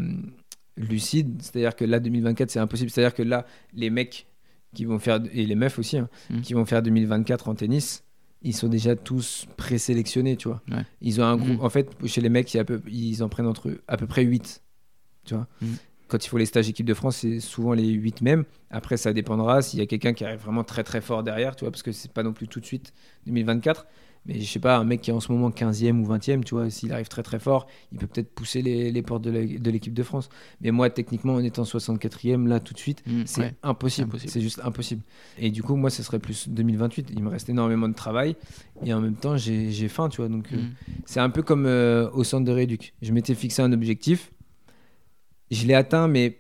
lucide. 0.78 1.42
C'est-à-dire 1.42 1.76
que 1.76 1.84
là, 1.86 2.00
2024, 2.00 2.50
c'est 2.50 2.60
impossible. 2.60 2.90
C'est-à-dire 2.90 3.14
que 3.14 3.24
là, 3.24 3.46
les 3.74 3.90
mecs 3.90 4.28
qui 4.76 4.86
vont 4.86 5.00
faire, 5.00 5.20
et 5.34 5.46
les 5.48 5.56
meufs 5.56 5.80
aussi, 5.80 5.98
hein, 5.98 6.08
Hmm. 6.30 6.42
qui 6.42 6.54
vont 6.54 6.66
faire 6.66 6.84
2024 6.84 7.48
en 7.50 7.56
tennis, 7.56 8.04
ils 8.44 8.54
sont 8.56 8.68
déjà 8.68 8.96
tous 8.96 9.48
présélectionnés, 9.58 10.36
tu 10.38 10.48
vois. 10.50 10.62
Ouais. 10.70 10.86
Ils 11.02 11.20
ont 11.20 11.24
un 11.24 11.36
groupe. 11.38 11.58
Hmm. 11.60 11.66
En 11.66 11.70
fait, 11.70 11.90
chez 12.06 12.22
les 12.22 12.30
mecs, 12.30 12.56
peu- 12.68 12.82
ils 12.88 13.24
en 13.24 13.30
prennent 13.30 13.48
entre 13.48 13.70
eux 13.70 13.82
à 13.88 13.98
peu 13.98 14.06
près 14.06 14.22
8. 14.24 14.62
Tu 15.24 15.34
vois. 15.34 15.48
Hmm. 15.62 15.74
Quand 16.08 16.24
il 16.24 16.30
faut 16.30 16.38
les 16.38 16.46
stages 16.46 16.70
équipe 16.70 16.86
de 16.86 16.94
France, 16.94 17.18
c'est 17.18 17.40
souvent 17.40 17.74
les 17.74 17.88
8 17.88 18.22
mêmes. 18.22 18.44
Après, 18.70 18.96
ça 18.98 19.12
dépendra 19.12 19.64
s'il 19.64 19.80
y 19.80 19.82
a 19.82 19.88
quelqu'un 19.88 20.14
qui 20.14 20.24
arrive 20.24 20.40
vraiment 20.40 20.64
très 20.64 20.84
très 20.84 21.02
fort 21.02 21.24
derrière, 21.24 21.56
tu 21.56 21.66
vois, 21.66 21.72
parce 21.72 21.82
que 21.82 21.92
c'est 21.92 22.12
pas 22.12 22.22
non 22.22 22.32
plus 22.34 22.48
tout 22.48 22.60
de 22.60 22.66
suite 22.66 22.94
2024. 23.26 23.88
Mais 24.28 24.40
je 24.40 24.52
sais 24.52 24.60
pas, 24.60 24.78
un 24.78 24.84
mec 24.84 25.02
qui 25.02 25.12
est 25.12 25.14
en 25.14 25.20
ce 25.20 25.32
moment 25.32 25.52
15e 25.52 26.00
ou 26.04 26.08
20e, 26.12 26.44
tu 26.44 26.56
vois, 26.56 26.70
s'il 26.72 26.92
arrive 26.92 27.08
très 27.08 27.22
très 27.22 27.38
fort, 27.38 27.68
il 27.92 28.00
peut 28.00 28.08
peut-être 28.08 28.34
pousser 28.34 28.64
les, 28.64 28.92
les 28.92 29.02
portes 29.04 29.22
de 29.24 29.70
l'équipe 29.70 29.94
de 29.94 30.02
France. 30.04 30.30
Mais 30.62 30.72
moi, 30.72 30.90
techniquement, 30.90 31.36
en 31.36 31.44
étant 31.44 31.62
64e, 31.62 32.48
là, 32.48 32.60
tout 32.60 32.74
de 32.74 32.80
suite, 32.80 33.04
Mm, 33.06 33.22
c'est 33.26 33.42
ouais. 33.42 33.54
impossible. 33.62 34.18
C'est 34.26 34.42
juste 34.42 34.60
impossible. 34.64 35.04
Et 35.38 35.52
du 35.52 35.62
coup, 35.62 35.76
moi, 35.76 35.92
ce 35.92 36.02
serait 36.02 36.18
plus 36.18 36.50
2028. 36.50 37.10
Il 37.14 37.22
me 37.22 37.30
reste 37.30 37.50
énormément 37.50 37.88
de 37.88 37.94
travail. 37.94 38.36
Et 38.84 38.94
en 38.96 39.00
même 39.02 39.14
temps, 39.16 39.38
j'ai 39.38 39.88
faim, 39.90 40.10
tu 40.10 40.18
vois. 40.22 40.28
Donc, 40.30 40.48
euh, 40.54 40.58
Mm. 40.58 40.72
c'est 41.06 41.20
un 41.20 41.30
peu 41.30 41.44
comme 41.44 41.66
euh, 41.68 42.10
au 42.12 42.24
centre 42.24 42.46
de 42.46 42.52
rééduc. 42.52 42.94
Je 43.04 43.12
m'étais 43.12 43.36
fixé 43.36 43.62
un 43.62 43.72
objectif. 43.74 44.32
Je 45.52 45.68
l'ai 45.68 45.76
atteint, 45.76 46.08
mais 46.08 46.40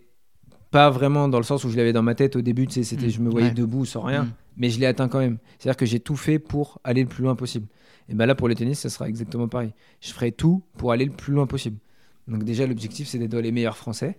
pas 0.72 0.90
vraiment 0.90 1.28
dans 1.30 1.38
le 1.38 1.44
sens 1.44 1.64
où 1.64 1.70
je 1.70 1.78
l'avais 1.78 1.94
dans 1.94 2.02
ma 2.04 2.16
tête 2.16 2.36
au 2.36 2.42
début. 2.42 2.66
Tu 2.66 2.74
sais, 2.74 2.84
c'était 2.84 3.08
Mm. 3.08 3.12
je 3.12 3.22
me 3.22 3.30
voyais 3.30 3.48
Ouais. 3.50 3.54
debout 3.54 3.86
sans 3.86 4.02
rien. 4.02 4.28
Mm. 4.56 4.62
Mais 4.62 4.70
je 4.70 4.80
l'ai 4.80 4.86
atteint 4.86 5.08
quand 5.08 5.20
même. 5.20 5.38
C'est-à-dire 5.60 5.78
que 5.78 5.86
j'ai 5.86 5.99
tout 5.99 6.16
fait 6.16 6.39
pour 6.39 6.80
aller 6.84 7.01
le 7.03 7.08
plus 7.10 7.24
loin 7.24 7.36
possible. 7.36 7.68
Et 8.10 8.14
ben 8.16 8.26
là, 8.26 8.36
pour 8.36 8.47
le 8.47 8.56
tennis, 8.56 8.80
ça 8.80 8.89
sera 8.89 9.10
exactement 9.10 9.47
pareil. 9.47 9.74
Je 10.01 10.12
ferai 10.14 10.32
tout 10.32 10.64
pour 10.78 10.91
aller 10.91 11.06
le 11.06 11.12
plus 11.12 11.34
loin 11.34 11.47
possible. 11.47 11.78
Donc 12.28 12.43
déjà, 12.43 12.66
l'objectif, 12.68 13.08
c'est 13.08 13.18
d'être 13.20 13.32
dans 13.32 13.41
les 13.41 13.51
meilleurs 13.51 13.78
Français. 13.78 14.16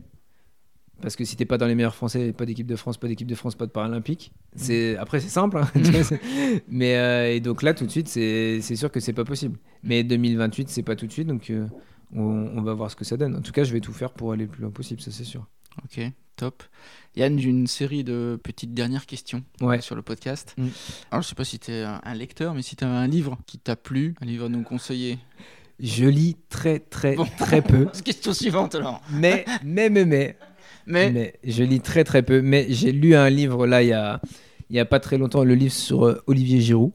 Parce 1.03 1.15
que 1.15 1.25
si 1.27 1.37
t'es 1.37 1.45
pas 1.45 1.59
dans 1.59 1.67
les 1.67 1.75
meilleurs 1.75 1.95
Français, 1.95 2.33
pas 2.33 2.47
d'équipe 2.47 2.67
de 2.67 2.75
France, 2.75 2.97
pas 2.97 3.07
d'équipe 3.07 3.29
de 3.29 3.35
France, 3.35 3.55
pas 3.55 3.67
de 3.67 3.71
Paralympique. 3.71 4.33
C'est 4.55 4.97
après 4.97 5.21
c'est 5.21 5.29
simple. 5.29 5.59
hein. 5.59 5.69
C'est- 6.03 6.21
mais 6.69 6.97
euh, 6.97 7.35
et 7.35 7.41
donc 7.41 7.63
là 7.63 7.75
tout 7.75 7.85
de 7.85 7.91
suite 7.91 8.09
c'est 8.09 8.61
c'est 8.63 8.77
sûr 8.77 8.91
que 8.91 8.99
c'est 8.99 9.13
pas 9.13 9.25
possible. 9.25 9.59
Mais 9.83 10.05
2028 10.05 10.71
c'est 10.71 10.83
pas 10.83 10.97
tout 10.97 11.07
de 11.07 11.13
suite 11.13 11.29
donc 11.29 11.51
euh, 11.51 11.67
on, 12.15 12.23
on 12.23 12.63
va 12.63 12.73
voir 12.73 12.91
ce 12.91 12.97
que 12.97 13.05
ça 13.05 13.19
donne. 13.19 13.37
En 13.37 13.43
tout 13.43 13.53
cas 13.53 13.63
je 13.63 13.75
vais 13.75 13.81
tout 13.83 13.93
faire 13.93 14.11
pour 14.13 14.33
aller 14.33 14.45
le 14.45 14.51
plus 14.51 14.63
loin 14.63 14.71
possible, 14.71 15.03
ça 15.03 15.11
c'est 15.11 15.25
sûr. 15.25 15.47
Ok, 15.85 16.01
top. 16.37 16.63
Yann, 17.17 17.39
j'ai 17.39 17.49
une 17.49 17.67
série 17.67 18.05
de 18.05 18.39
petites 18.43 18.75
dernières 18.75 19.07
questions 19.07 19.43
Ouais. 19.63 19.81
sur 19.81 19.95
le 19.97 20.03
podcast. 20.03 20.55
Mm. 20.59 20.67
Alors, 21.11 21.23
je 21.23 21.29
sais 21.29 21.35
pas 21.35 21.45
si 21.45 21.59
tu 21.59 21.73
es 21.73 21.83
un, 21.83 22.15
lecteur, 22.15 22.55
mais 22.55 22.63
si 22.63 22.77
tu 22.77 22.85
as 22.85 22.89
un 22.89 23.07
livre 23.07 23.39
qui 23.47 23.59
t'a 23.59 23.75
plu, 23.75 24.15
un 24.21 24.27
livre 24.27 24.47
à 24.47 24.49
nous 24.49 24.63
conseiller. 24.63 25.19
Je 25.81 26.05
lis 26.05 26.37
très 26.49 26.79
très 26.79 27.17
Bon. 27.17 27.27
très 27.39 27.63
peu. 27.63 27.87
Question 28.05 28.33
suivante 28.33 28.75
alors. 28.75 29.03
Mais 29.11 29.45
mais 29.65 29.91
mais 29.91 30.05
mais 30.05 30.37
Mais, 30.87 31.11
mais 31.11 31.35
je 31.45 31.63
lis 31.65 31.81
très 31.81 32.05
très 32.05 32.23
peu. 32.23 32.41
Mais 32.43 32.67
j'ai 32.71 32.93
lu 32.93 33.15
un 33.15 33.29
livre 33.29 33.67
là 33.67 33.83
il 33.83 33.89
y 33.89 33.93
a 33.93 34.21
il 34.71 34.77
y 34.77 34.81
a 34.81 34.85
pas 34.85 35.01
très 35.01 35.19
longtemps 35.19 35.45
le 35.45 35.55
livre 35.55 35.75
sur 35.75 36.07
euh, 36.07 36.23
Olivier 36.27 36.61
Giroud. 36.61 36.93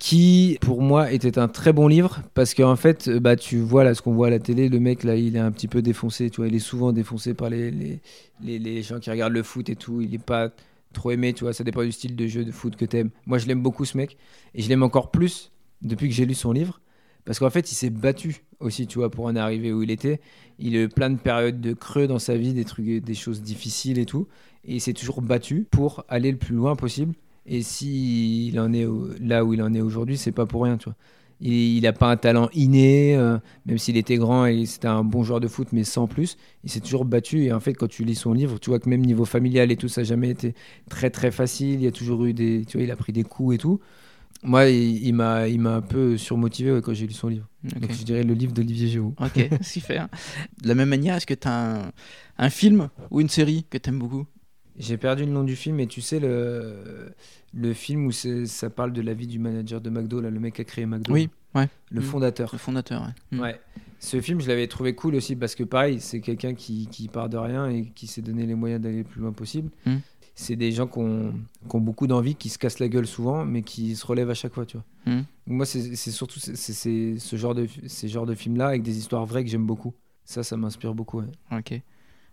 Qui 0.00 0.58
pour 0.60 0.82
moi 0.82 1.12
était 1.12 1.38
un 1.38 1.46
très 1.46 1.72
bon 1.72 1.86
livre 1.86 2.20
parce 2.34 2.52
qu'en 2.52 2.74
fait 2.74 3.08
bah 3.08 3.36
tu 3.36 3.58
vois 3.58 3.84
là 3.84 3.94
ce 3.94 4.02
qu'on 4.02 4.12
voit 4.12 4.26
à 4.26 4.30
la 4.30 4.40
télé 4.40 4.68
le 4.68 4.80
mec 4.80 5.04
là 5.04 5.14
il 5.14 5.36
est 5.36 5.40
un 5.40 5.52
petit 5.52 5.68
peu 5.68 5.82
défoncé 5.82 6.30
tu 6.30 6.38
vois 6.38 6.48
il 6.48 6.54
est 6.56 6.58
souvent 6.58 6.92
défoncé 6.92 7.32
par 7.32 7.48
les, 7.48 7.70
les, 7.70 8.00
les, 8.42 8.58
les 8.58 8.82
gens 8.82 8.98
qui 8.98 9.08
regardent 9.08 9.34
le 9.34 9.44
foot 9.44 9.68
et 9.68 9.76
tout 9.76 10.00
il 10.00 10.12
est 10.14 10.22
pas 10.22 10.50
trop 10.92 11.12
aimé 11.12 11.32
tu 11.32 11.44
vois 11.44 11.52
ça 11.52 11.62
dépend 11.62 11.84
du 11.84 11.92
style 11.92 12.16
de 12.16 12.26
jeu 12.26 12.44
de 12.44 12.50
foot 12.50 12.74
que 12.74 12.84
t'aimes. 12.84 13.10
Moi 13.26 13.38
je 13.38 13.46
l'aime 13.46 13.62
beaucoup 13.62 13.84
ce 13.84 13.96
mec 13.96 14.16
et 14.54 14.62
je 14.62 14.68
l'aime 14.68 14.82
encore 14.82 15.12
plus 15.12 15.52
depuis 15.80 16.08
que 16.08 16.14
j'ai 16.14 16.26
lu 16.26 16.34
son 16.34 16.50
livre 16.50 16.80
parce 17.24 17.38
qu'en 17.38 17.50
fait 17.50 17.70
il 17.70 17.76
s'est 17.76 17.90
battu 17.90 18.42
aussi 18.58 18.88
tu 18.88 18.98
vois 18.98 19.10
pour 19.10 19.26
en 19.26 19.36
arriver 19.36 19.72
où 19.72 19.84
il 19.84 19.92
était. 19.92 20.20
Il 20.58 20.76
a 20.76 20.82
eu 20.82 20.88
plein 20.88 21.08
de 21.10 21.18
périodes 21.18 21.60
de 21.60 21.72
creux 21.72 22.08
dans 22.08 22.18
sa 22.18 22.36
vie 22.36 22.52
des 22.52 22.64
trucs 22.64 22.86
des 22.86 23.14
choses 23.14 23.42
difficiles 23.42 24.00
et 24.00 24.06
tout 24.06 24.26
et 24.64 24.74
il 24.74 24.80
s'est 24.80 24.92
toujours 24.92 25.22
battu 25.22 25.66
pour 25.70 26.04
aller 26.08 26.32
le 26.32 26.38
plus 26.38 26.56
loin 26.56 26.74
possible 26.74 27.14
et 27.46 27.62
si 27.62 28.48
il 28.48 28.60
en 28.60 28.72
est 28.72 28.86
là 29.20 29.44
où 29.44 29.54
il 29.54 29.62
en 29.62 29.74
est 29.74 29.80
aujourd'hui, 29.80 30.16
c'est 30.16 30.32
pas 30.32 30.46
pour 30.46 30.64
rien, 30.64 30.76
tu 30.76 30.84
vois. 30.84 30.96
Il 31.44 31.82
n'a 31.82 31.92
pas 31.92 32.08
un 32.08 32.16
talent 32.16 32.48
inné, 32.54 33.16
euh, 33.16 33.36
même 33.66 33.76
s'il 33.76 33.96
était 33.96 34.16
grand 34.16 34.46
et 34.46 34.64
c'était 34.64 34.86
un 34.86 35.02
bon 35.02 35.24
joueur 35.24 35.40
de 35.40 35.48
foot, 35.48 35.68
mais 35.72 35.82
sans 35.82 36.06
plus. 36.06 36.36
Il 36.62 36.70
s'est 36.70 36.78
toujours 36.78 37.04
battu. 37.04 37.42
Et 37.42 37.52
en 37.52 37.58
fait, 37.58 37.74
quand 37.74 37.88
tu 37.88 38.04
lis 38.04 38.14
son 38.14 38.32
livre, 38.32 38.60
tu 38.60 38.70
vois 38.70 38.78
que 38.78 38.88
même 38.88 39.00
niveau 39.00 39.24
familial 39.24 39.72
et 39.72 39.76
tout, 39.76 39.88
ça 39.88 40.02
n'a 40.02 40.04
jamais 40.04 40.30
été 40.30 40.54
très 40.88 41.10
très 41.10 41.32
facile. 41.32 41.74
Il 41.74 41.82
y 41.82 41.88
a 41.88 41.90
toujours 41.90 42.24
eu 42.26 42.32
des. 42.32 42.64
Tu 42.64 42.76
vois, 42.76 42.84
il 42.84 42.92
a 42.92 42.96
pris 42.96 43.12
des 43.12 43.24
coups 43.24 43.56
et 43.56 43.58
tout. 43.58 43.80
Moi, 44.44 44.68
il, 44.68 45.04
il 45.04 45.14
m'a 45.14 45.48
il 45.48 45.60
m'a 45.60 45.74
un 45.76 45.80
peu 45.82 46.16
surmotivé 46.16 46.72
ouais, 46.72 46.82
quand 46.82 46.94
j'ai 46.94 47.08
lu 47.08 47.12
son 47.12 47.28
livre. 47.28 47.48
Donc 47.64 47.92
je 47.92 48.04
dirais 48.04 48.22
le 48.22 48.34
livre 48.34 48.52
d'Olivier 48.52 48.88
Giroud. 48.88 49.14
Ok, 49.20 49.48
super. 49.62 50.08
De 50.62 50.68
la 50.68 50.76
même 50.76 50.88
manière, 50.90 51.16
est-ce 51.16 51.26
que 51.26 51.34
tu 51.34 51.48
as 51.48 51.86
un, 51.86 51.92
un 52.38 52.50
film 52.50 52.88
ou 53.10 53.20
une 53.20 53.28
série 53.28 53.66
que 53.68 53.78
tu 53.78 53.90
aimes 53.90 53.98
beaucoup? 53.98 54.26
J'ai 54.78 54.96
perdu 54.96 55.24
le 55.24 55.30
nom 55.32 55.44
du 55.44 55.54
film, 55.56 55.76
mais 55.76 55.86
tu 55.86 56.00
sais, 56.00 56.18
le, 56.18 57.12
le 57.54 57.72
film 57.74 58.06
où 58.06 58.12
ça 58.12 58.70
parle 58.70 58.92
de 58.92 59.02
la 59.02 59.14
vie 59.14 59.26
du 59.26 59.38
manager 59.38 59.80
de 59.80 59.90
McDo, 59.90 60.20
là, 60.20 60.30
le 60.30 60.40
mec 60.40 60.54
qui 60.54 60.60
a 60.62 60.64
créé 60.64 60.86
McDo. 60.86 61.12
Oui, 61.12 61.28
ouais. 61.54 61.68
Le 61.90 62.00
Mm. 62.00 62.04
fondateur. 62.04 62.48
Le 62.52 62.58
fondateur, 62.58 63.02
ouais. 63.02 63.36
Mm. 63.36 63.40
Ouais. 63.40 63.60
Ce 64.00 64.20
film, 64.20 64.40
je 64.40 64.48
l'avais 64.48 64.66
trouvé 64.66 64.94
cool 64.94 65.14
aussi 65.14 65.36
parce 65.36 65.54
que, 65.54 65.62
pareil, 65.64 66.00
c'est 66.00 66.20
quelqu'un 66.20 66.54
qui, 66.54 66.88
qui 66.90 67.08
part 67.08 67.28
de 67.28 67.36
rien 67.36 67.68
et 67.68 67.84
qui 67.94 68.06
s'est 68.06 68.22
donné 68.22 68.46
les 68.46 68.54
moyens 68.54 68.80
d'aller 68.80 68.98
le 68.98 69.04
plus 69.04 69.20
loin 69.20 69.32
possible. 69.32 69.70
Mm. 69.86 69.96
C'est 70.34 70.56
des 70.56 70.72
gens 70.72 70.86
qui 70.86 70.98
ont, 70.98 71.34
qui 71.68 71.76
ont 71.76 71.80
beaucoup 71.80 72.06
d'envie, 72.06 72.34
qui 72.34 72.48
se 72.48 72.56
cassent 72.58 72.78
la 72.78 72.88
gueule 72.88 73.06
souvent, 73.06 73.44
mais 73.44 73.60
qui 73.62 73.94
se 73.94 74.06
relèvent 74.06 74.30
à 74.30 74.34
chaque 74.34 74.54
fois, 74.54 74.64
tu 74.64 74.78
vois. 74.78 75.14
Moi, 75.46 75.66
c'est 75.66 75.94
surtout 75.96 76.40
c'est 76.40 76.54
ce 77.18 77.36
genre 77.36 77.54
de, 77.54 77.66
ces 77.86 78.08
genres 78.08 78.24
de 78.24 78.34
films-là 78.34 78.68
avec 78.68 78.82
des 78.82 78.96
histoires 78.96 79.26
vraies 79.26 79.44
que 79.44 79.50
j'aime 79.50 79.66
beaucoup. 79.66 79.92
Ça, 80.24 80.42
ça 80.42 80.56
m'inspire 80.56 80.94
beaucoup. 80.94 81.20
ouais. 81.20 81.26
Ok. 81.58 81.78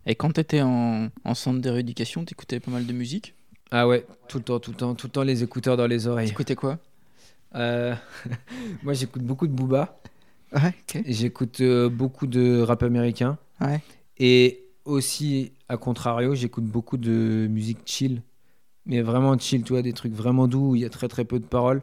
Et 0.05 0.15
quand 0.15 0.31
tu 0.33 0.41
étais 0.41 0.61
en, 0.61 1.09
en 1.23 1.33
centre 1.33 1.61
de 1.61 1.69
rééducation, 1.69 2.25
tu 2.25 2.33
écoutais 2.33 2.59
pas 2.59 2.71
mal 2.71 2.85
de 2.85 2.93
musique 2.93 3.35
Ah 3.71 3.87
ouais, 3.87 4.05
tout 4.27 4.37
le 4.37 4.43
temps, 4.43 4.59
tout 4.59 4.71
le 4.71 4.77
temps, 4.77 4.95
tout 4.95 5.07
le 5.07 5.11
temps 5.11 5.23
les 5.23 5.43
écouteurs 5.43 5.77
dans 5.77 5.87
les 5.87 6.07
oreilles. 6.07 6.27
Tu 6.27 6.33
écoutais 6.33 6.55
quoi? 6.55 6.79
Euh, 7.55 7.95
moi, 8.83 8.93
j'écoute 8.93 9.23
beaucoup 9.23 9.47
de 9.47 9.53
Booba. 9.53 9.99
Ouais, 10.53 10.73
ok. 10.95 11.03
J'écoute 11.05 11.61
euh, 11.61 11.89
beaucoup 11.89 12.27
de 12.27 12.61
rap 12.61 12.83
américain. 12.83 13.37
Ouais. 13.61 13.81
Et 14.17 14.65
aussi, 14.85 15.51
à 15.67 15.77
contrario, 15.77 16.33
j'écoute 16.35 16.65
beaucoup 16.65 16.97
de 16.97 17.47
musique 17.49 17.79
chill. 17.85 18.23
Mais 18.85 19.01
vraiment 19.01 19.37
chill, 19.37 19.63
tu 19.63 19.73
vois, 19.73 19.81
des 19.81 19.93
trucs 19.93 20.13
vraiment 20.13 20.47
doux 20.47 20.71
où 20.71 20.75
il 20.75 20.81
y 20.81 20.85
a 20.85 20.89
très 20.89 21.07
très 21.07 21.25
peu 21.25 21.39
de 21.39 21.45
paroles. 21.45 21.81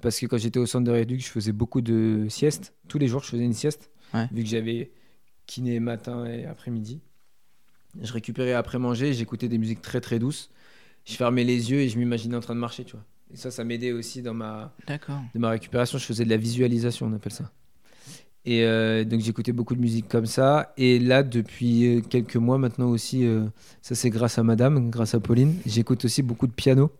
Parce 0.00 0.20
que 0.20 0.26
quand 0.26 0.36
j'étais 0.36 0.58
au 0.58 0.66
centre 0.66 0.84
de 0.84 0.90
rééduc, 0.92 1.20
je 1.20 1.28
faisais 1.28 1.52
beaucoup 1.52 1.80
de 1.80 2.26
siestes. 2.28 2.74
Tous 2.88 2.98
les 2.98 3.08
jours, 3.08 3.22
je 3.22 3.30
faisais 3.30 3.44
une 3.44 3.54
sieste. 3.54 3.90
Ouais. 4.12 4.28
Vu 4.30 4.44
que 4.44 4.48
j'avais 4.48 4.92
kiné 5.46 5.80
matin 5.80 6.26
et 6.26 6.44
après-midi. 6.44 7.00
Je 8.02 8.12
récupérais 8.12 8.52
après 8.52 8.78
manger, 8.78 9.12
j'écoutais 9.12 9.48
des 9.48 9.58
musiques 9.58 9.82
très 9.82 10.00
très 10.00 10.18
douces. 10.18 10.50
Je 11.04 11.14
fermais 11.14 11.44
les 11.44 11.70
yeux 11.70 11.80
et 11.80 11.88
je 11.88 11.98
m'imaginais 11.98 12.36
en 12.36 12.40
train 12.40 12.54
de 12.54 12.60
marcher, 12.60 12.84
tu 12.84 12.92
vois. 12.92 13.04
Et 13.32 13.36
ça, 13.36 13.50
ça 13.50 13.64
m'aidait 13.64 13.92
aussi 13.92 14.22
dans 14.22 14.34
ma, 14.34 14.74
de 15.34 15.38
ma 15.38 15.50
récupération, 15.50 15.98
je 15.98 16.04
faisais 16.04 16.24
de 16.24 16.30
la 16.30 16.36
visualisation, 16.36 17.06
on 17.06 17.12
appelle 17.12 17.32
ça. 17.32 17.50
Et 18.46 18.64
euh, 18.64 19.04
donc 19.04 19.20
j'écoutais 19.20 19.52
beaucoup 19.52 19.74
de 19.74 19.80
musique 19.80 20.08
comme 20.08 20.26
ça. 20.26 20.72
Et 20.76 20.98
là, 20.98 21.22
depuis 21.22 21.86
euh, 21.86 22.00
quelques 22.02 22.36
mois 22.36 22.58
maintenant 22.58 22.88
aussi, 22.88 23.24
euh, 23.24 23.46
ça 23.80 23.94
c'est 23.94 24.10
grâce 24.10 24.38
à 24.38 24.42
Madame, 24.42 24.90
grâce 24.90 25.14
à 25.14 25.20
Pauline, 25.20 25.56
j'écoute 25.64 26.04
aussi 26.04 26.22
beaucoup 26.22 26.46
de 26.46 26.52
piano. 26.52 26.90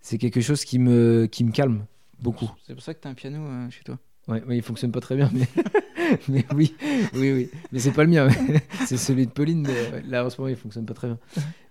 C'est 0.00 0.18
quelque 0.18 0.40
chose 0.40 0.64
qui 0.64 0.78
me, 0.78 1.26
qui 1.26 1.44
me 1.44 1.52
calme 1.52 1.84
beaucoup. 2.20 2.50
C'est 2.66 2.74
pour 2.74 2.82
ça 2.82 2.94
que 2.94 3.00
tu 3.00 3.08
as 3.08 3.10
un 3.10 3.14
piano 3.14 3.38
euh, 3.38 3.70
chez 3.70 3.82
toi? 3.82 3.98
Ouais, 4.28 4.42
ouais, 4.44 4.56
il 4.56 4.62
fonctionne 4.62 4.92
pas 4.92 5.00
très 5.00 5.16
bien, 5.16 5.30
mais, 5.34 5.48
mais 6.28 6.44
oui, 6.54 6.74
oui, 7.14 7.32
oui. 7.32 7.50
Mais 7.72 7.78
c'est 7.80 7.90
pas 7.90 8.04
le 8.04 8.10
mien, 8.10 8.28
c'est 8.86 8.96
celui 8.96 9.26
de 9.26 9.32
Pauline. 9.32 9.62
Mais 9.62 9.96
ouais, 9.96 10.02
là, 10.08 10.24
en 10.24 10.30
ce 10.30 10.40
moment, 10.40 10.48
il 10.48 10.56
fonctionne 10.56 10.86
pas 10.86 10.94
très 10.94 11.08
bien. 11.08 11.18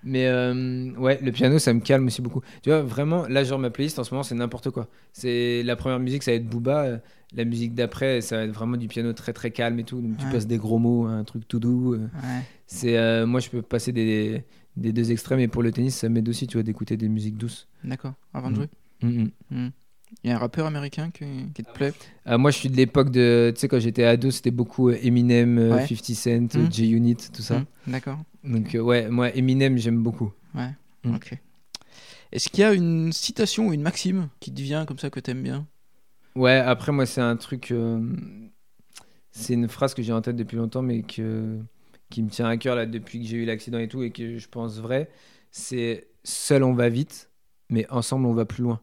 Mais 0.04 0.28
euh, 0.28 0.92
ouais, 0.98 1.20
le 1.22 1.32
piano, 1.32 1.60
ça 1.60 1.74
me 1.74 1.80
calme 1.80 2.08
aussi 2.08 2.22
beaucoup. 2.22 2.42
Tu 2.62 2.70
vois, 2.70 2.82
vraiment, 2.82 3.26
là, 3.28 3.44
genre 3.46 3.60
ma 3.60 3.70
playlist 3.70 4.00
en 4.00 4.04
ce 4.04 4.14
moment, 4.14 4.24
c'est 4.24 4.36
n'importe 4.36 4.70
quoi. 4.70 4.88
C'est 5.14 5.64
la 5.64 5.76
première 5.78 6.00
musique, 6.00 6.24
ça 6.24 6.32
va 6.32 6.36
être 6.38 6.48
Booba. 6.50 6.84
euh, 6.84 6.98
La 7.34 7.46
musique 7.46 7.74
d'après, 7.74 8.20
ça 8.20 8.36
va 8.38 8.44
être 8.44 8.52
vraiment 8.52 8.76
du 8.76 8.88
piano 8.90 9.14
très 9.14 9.32
très 9.32 9.52
calme 9.52 9.80
et 9.80 9.84
tout. 9.86 10.02
Donc 10.02 10.18
tu 10.18 10.26
Ouais. 10.26 10.32
passes 10.32 10.48
des 10.48 10.58
gros 10.58 10.80
mots, 10.80 11.06
un 11.06 11.24
truc 11.24 11.48
tout 11.48 11.60
doux. 11.60 11.94
euh. 11.94 12.00
Ouais. 12.00 12.42
C'est 12.68 13.26
moi, 13.26 13.40
je 13.40 13.50
peux 13.50 13.62
passer 13.62 13.94
des, 13.94 14.44
des 14.76 14.92
deux 14.92 15.12
extrêmes. 15.14 15.40
Et 15.40 15.48
pour 15.48 15.64
le 15.64 15.72
tennis, 15.72 15.96
ça 15.96 16.10
m'aide 16.10 16.28
aussi, 16.28 16.48
tu 16.48 16.58
vois, 16.58 16.64
d'écouter 16.64 16.98
des 16.98 17.08
musiques 17.08 17.38
douces. 17.38 17.68
D'accord. 17.86 18.14
Avant 18.34 18.50
de 18.50 18.54
Mm. 18.54 18.58
jouer? 18.58 18.70
Mhm. 19.04 19.32
Mm. 19.52 19.68
Il 20.24 20.30
y 20.30 20.34
a 20.34 20.36
un 20.36 20.40
rappeur 20.40 20.66
américain 20.68 21.10
qui, 21.10 21.26
qui 21.54 21.64
te 21.64 21.72
plaît? 21.72 21.94
Ah, 22.26 22.38
moi, 22.38 22.52
je 22.52 22.58
suis 22.58 22.70
de 22.70 22.76
l'époque 22.78 23.10
de. 23.12 23.52
Tu 23.56 23.60
sais, 23.62 23.68
quand 23.68 23.80
j'étais 23.80 24.04
ado, 24.04 24.30
c'était 24.32 24.52
beaucoup 24.52 24.90
euh, 24.90 24.98
Eminem, 25.02 25.58
euh, 25.58 25.76
Ouais. 25.76 25.88
50 25.88 26.16
Cent, 26.16 26.58
Mhm. 26.58 26.72
J-Unit, 26.72 27.18
tout 27.34 27.42
ça. 27.42 27.60
Mm. 27.60 27.66
D'accord. 27.88 28.20
Donc, 28.44 28.76
euh, 28.76 28.80
ouais, 28.80 29.10
moi, 29.10 29.30
Eminem, 29.36 29.78
j'aime 29.78 30.02
beaucoup. 30.04 30.32
Mm. 30.54 31.16
Ok. 31.16 31.38
Est-ce 32.32 32.50
qu'il 32.50 32.62
y 32.62 32.64
a 32.64 32.74
une 32.74 33.12
citation 33.12 33.68
ou 33.68 33.74
une 33.74 33.82
maxime 33.82 34.30
qui 34.40 34.54
te 34.54 34.62
vient 34.62 34.86
comme 34.86 35.00
ça 35.00 35.10
que 35.10 35.20
t'aimes 35.20 35.44
bien? 35.44 35.68
Ouais, 36.36 36.58
après, 36.58 36.92
moi, 36.92 37.06
c'est 37.06 37.22
un 37.22 37.36
truc. 37.36 37.72
euh, 37.72 38.00
c'est 39.32 39.54
une 39.54 39.68
phrase 39.68 39.94
que 39.94 40.02
j'ai 40.04 40.14
en 40.14 40.22
tête 40.22 40.36
depuis 40.36 40.58
longtemps, 40.58 40.82
mais 40.82 41.04
que, 41.04 41.58
qui 42.10 42.22
me 42.22 42.30
tient 42.30 42.48
à 42.48 42.58
cœur 42.58 42.76
là 42.76 42.86
depuis 42.86 43.22
que 43.22 43.28
j'ai 43.28 43.38
eu 43.38 43.46
l'accident 43.46 43.80
et 43.80 43.88
tout 43.88 44.04
et 44.04 44.12
que 44.12 44.38
je 44.38 44.48
pense 44.50 44.78
vrai, 44.80 45.10
c'est 45.52 46.08
seul 46.24 46.64
on 46.64 46.74
va 46.74 46.90
vite, 46.90 47.30
mais 47.70 47.90
ensemble 47.90 48.26
on 48.26 48.34
va 48.34 48.46
plus 48.46 48.64
loin. 48.64 48.82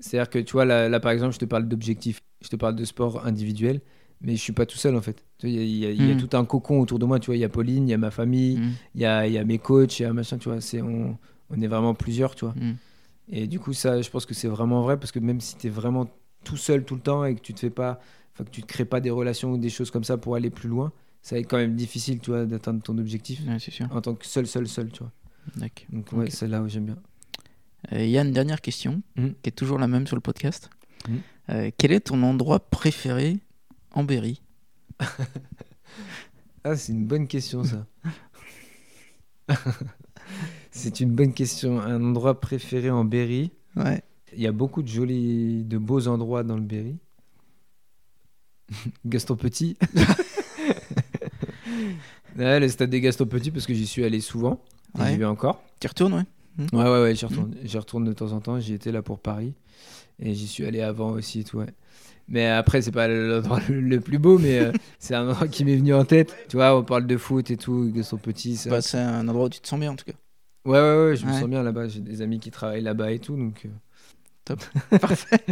C'est-à-dire 0.00 0.30
que 0.30 0.38
tu 0.38 0.52
vois, 0.52 0.64
là, 0.64 0.88
là, 0.88 1.00
par 1.00 1.12
exemple, 1.12 1.34
je 1.34 1.38
te 1.38 1.44
parle 1.44 1.66
d'objectifs, 1.68 2.20
je 2.42 2.48
te 2.48 2.56
parle 2.56 2.76
de 2.76 2.84
sport 2.84 3.26
individuel, 3.26 3.80
mais 4.20 4.36
je 4.36 4.40
suis 4.40 4.52
pas 4.52 4.66
tout 4.66 4.76
seul 4.78 4.94
en 4.96 5.00
fait. 5.00 5.24
Il 5.42 5.50
y, 5.50 5.58
a- 5.58 5.62
il 5.62 5.76
y 5.76 5.86
a- 5.86 5.90
il 5.90 6.06
y 6.06 6.10
a 6.10 6.14
Mm. 6.14 6.26
tout 6.28 6.36
un 6.36 6.44
cocon 6.44 6.80
autour 6.80 6.98
de 6.98 7.04
moi, 7.04 7.18
tu 7.20 7.26
vois, 7.26 7.36
il 7.36 7.40
y 7.40 7.44
a 7.44 7.48
Pauline, 7.48 7.88
il 7.88 7.90
y 7.90 7.94
a 7.94 7.98
ma 7.98 8.10
famille, 8.10 8.58
Mm. 8.58 8.70
il 8.94 9.00
y 9.00 9.04
a, 9.04 9.26
y 9.26 9.38
a 9.38 9.44
mes 9.44 9.58
coachs, 9.58 9.98
il 9.98 10.02
y 10.02 10.06
a 10.06 10.12
machin, 10.12 10.38
tu 10.38 10.48
vois, 10.48 10.60
c'est, 10.60 10.82
on, 10.82 11.16
on 11.50 11.60
est 11.60 11.66
vraiment 11.66 11.94
plusieurs, 11.94 12.34
tu 12.34 12.44
vois. 12.44 12.54
Mm. 12.54 12.76
Et 13.30 13.46
du 13.46 13.58
coup, 13.60 13.72
ça, 13.72 14.00
je 14.00 14.08
pense 14.10 14.24
que 14.26 14.34
c'est 14.34 14.48
vraiment 14.48 14.82
vrai 14.82 14.98
parce 14.98 15.12
que 15.12 15.18
même 15.18 15.40
si 15.40 15.56
tu 15.56 15.66
es 15.66 15.70
vraiment 15.70 16.08
tout 16.44 16.56
seul 16.56 16.84
tout 16.84 16.94
le 16.94 17.00
temps 17.00 17.24
et 17.24 17.34
que 17.34 17.40
tu 17.40 17.52
te 17.52 17.60
fais 17.60 17.70
pas, 17.70 18.00
enfin 18.32 18.44
que 18.44 18.50
tu 18.50 18.62
te 18.62 18.66
crées 18.66 18.84
pas 18.84 19.00
des 19.00 19.10
relations 19.10 19.52
ou 19.52 19.58
des 19.58 19.68
choses 19.70 19.90
comme 19.90 20.04
ça 20.04 20.16
pour 20.16 20.34
aller 20.36 20.50
plus 20.50 20.68
loin, 20.68 20.92
ça 21.22 21.34
va 21.34 21.40
être 21.40 21.48
quand 21.48 21.56
même 21.58 21.74
difficile, 21.74 22.20
tu 22.20 22.30
vois, 22.30 22.46
d'atteindre 22.46 22.82
ton 22.82 22.96
objectif 22.98 23.40
Ouais, 23.46 23.58
c'est 23.58 23.72
sûr. 23.72 23.86
en 23.90 24.00
tant 24.00 24.14
que 24.14 24.24
seul, 24.24 24.46
seul, 24.46 24.66
seul, 24.68 24.90
tu 24.90 25.00
vois. 25.00 25.12
Donc 25.92 26.12
ouais, 26.12 26.30
c'est 26.30 26.46
là 26.48 26.62
où 26.62 26.68
j'aime 26.68 26.84
bien. 26.86 26.96
Euh, 27.92 28.04
Yann, 28.04 28.32
dernière 28.32 28.60
question, 28.60 29.02
Mhm. 29.16 29.34
qui 29.42 29.48
est 29.48 29.52
toujours 29.52 29.78
la 29.78 29.88
même 29.88 30.06
sur 30.06 30.16
le 30.16 30.20
podcast. 30.20 30.68
Mhm. 31.08 31.20
Euh, 31.50 31.70
quel 31.78 31.92
est 31.92 32.00
ton 32.00 32.22
endroit 32.22 32.60
préféré 32.60 33.38
en 33.92 34.04
Berry 34.04 34.42
Ah, 36.64 36.76
c'est 36.76 36.92
une 36.92 37.06
bonne 37.06 37.26
question 37.26 37.64
ça. 37.64 37.86
c'est 40.70 41.00
une 41.00 41.12
bonne 41.12 41.32
question. 41.32 41.80
Un 41.80 42.02
endroit 42.04 42.40
préféré 42.40 42.90
en 42.90 43.04
Berry. 43.04 43.50
Ouais. 43.76 44.02
Il 44.34 44.42
y 44.42 44.46
a 44.46 44.52
beaucoup 44.52 44.82
de 44.82 44.88
jolis, 44.88 45.64
de 45.64 45.78
beaux 45.78 46.06
endroits 46.08 46.42
dans 46.42 46.56
le 46.56 46.62
Berry. 46.62 46.98
Gaston 49.06 49.36
Petit. 49.36 49.78
ouais, 52.36 52.60
le 52.60 52.68
stade 52.68 52.90
des 52.90 53.00
Gaston 53.00 53.24
Petit 53.26 53.50
parce 53.50 53.66
que 53.66 53.72
j'y 53.72 53.86
suis 53.86 54.04
allé 54.04 54.20
souvent. 54.20 54.62
Ouais. 54.98 55.12
J'y 55.12 55.16
vais 55.18 55.24
encore. 55.24 55.62
Tu 55.80 55.86
retournes, 55.86 56.14
ouais 56.14 56.24
Ouais, 56.72 56.82
ouais, 56.82 57.02
ouais, 57.02 57.14
j'y 57.14 57.24
retourne. 57.26 57.54
J'y 57.62 57.78
retourne 57.78 58.04
de 58.04 58.12
temps 58.12 58.32
en 58.32 58.40
temps. 58.40 58.58
J'y 58.60 58.74
étais 58.74 58.92
là 58.92 59.02
pour 59.02 59.18
Paris. 59.20 59.54
Et 60.20 60.34
j'y 60.34 60.46
suis 60.48 60.66
allé 60.66 60.80
avant 60.80 61.10
aussi 61.10 61.44
tout, 61.44 61.58
ouais. 61.58 61.72
Mais 62.28 62.46
après, 62.46 62.82
c'est 62.82 62.90
pas 62.92 63.08
l'endroit 63.08 63.60
le, 63.68 64.00
plus 64.00 64.18
beau, 64.18 64.38
mais 64.38 64.58
euh, 64.58 64.72
c'est 64.98 65.14
un 65.14 65.28
endroit 65.28 65.48
qui 65.48 65.64
m'est 65.64 65.76
venu 65.76 65.94
en 65.94 66.04
tête. 66.04 66.36
Tu 66.48 66.56
vois, 66.56 66.76
on 66.76 66.82
parle 66.82 67.06
de 67.06 67.16
foot 67.16 67.50
et 67.50 67.56
tout, 67.56 67.90
Gaston 67.94 68.18
Petit. 68.18 68.56
ça- 68.56 68.70
Bah, 68.70 68.82
C'est 68.82 68.98
un 68.98 69.26
endroit 69.28 69.46
où 69.46 69.48
tu 69.48 69.60
te 69.60 69.68
sens 69.68 69.78
bien 69.80 69.92
en 69.92 69.96
tout 69.96 70.04
cas. 70.04 70.12
Ouais, 70.64 70.78
ouais, 70.78 71.06
ouais, 71.10 71.16
je 71.16 71.24
me 71.26 71.32
sens 71.32 71.48
bien 71.48 71.62
là-bas. 71.62 71.88
J'ai 71.88 72.00
des 72.00 72.20
amis 72.20 72.40
qui 72.40 72.50
travaillent 72.50 72.82
là-bas 72.82 73.12
et 73.12 73.18
tout, 73.18 73.36
donc. 73.36 73.64
euh, 73.64 73.70
Parfait. 75.00 75.44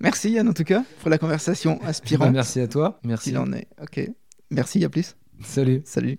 Merci 0.00 0.30
Yann 0.30 0.48
en 0.48 0.54
tout 0.54 0.64
cas 0.64 0.82
pour 1.00 1.10
la 1.10 1.18
conversation 1.18 1.78
bah, 1.82 1.88
inspirante. 1.88 2.32
merci 2.32 2.60
à 2.60 2.68
toi. 2.68 2.98
Merci. 3.04 3.30
S'il 3.30 3.38
en 3.38 3.52
est. 3.52 3.68
Ok. 3.82 4.10
Merci, 4.50 4.84
à 4.84 4.88
plus. 4.88 5.16
Salut. 5.42 5.82
Salut. 5.84 6.18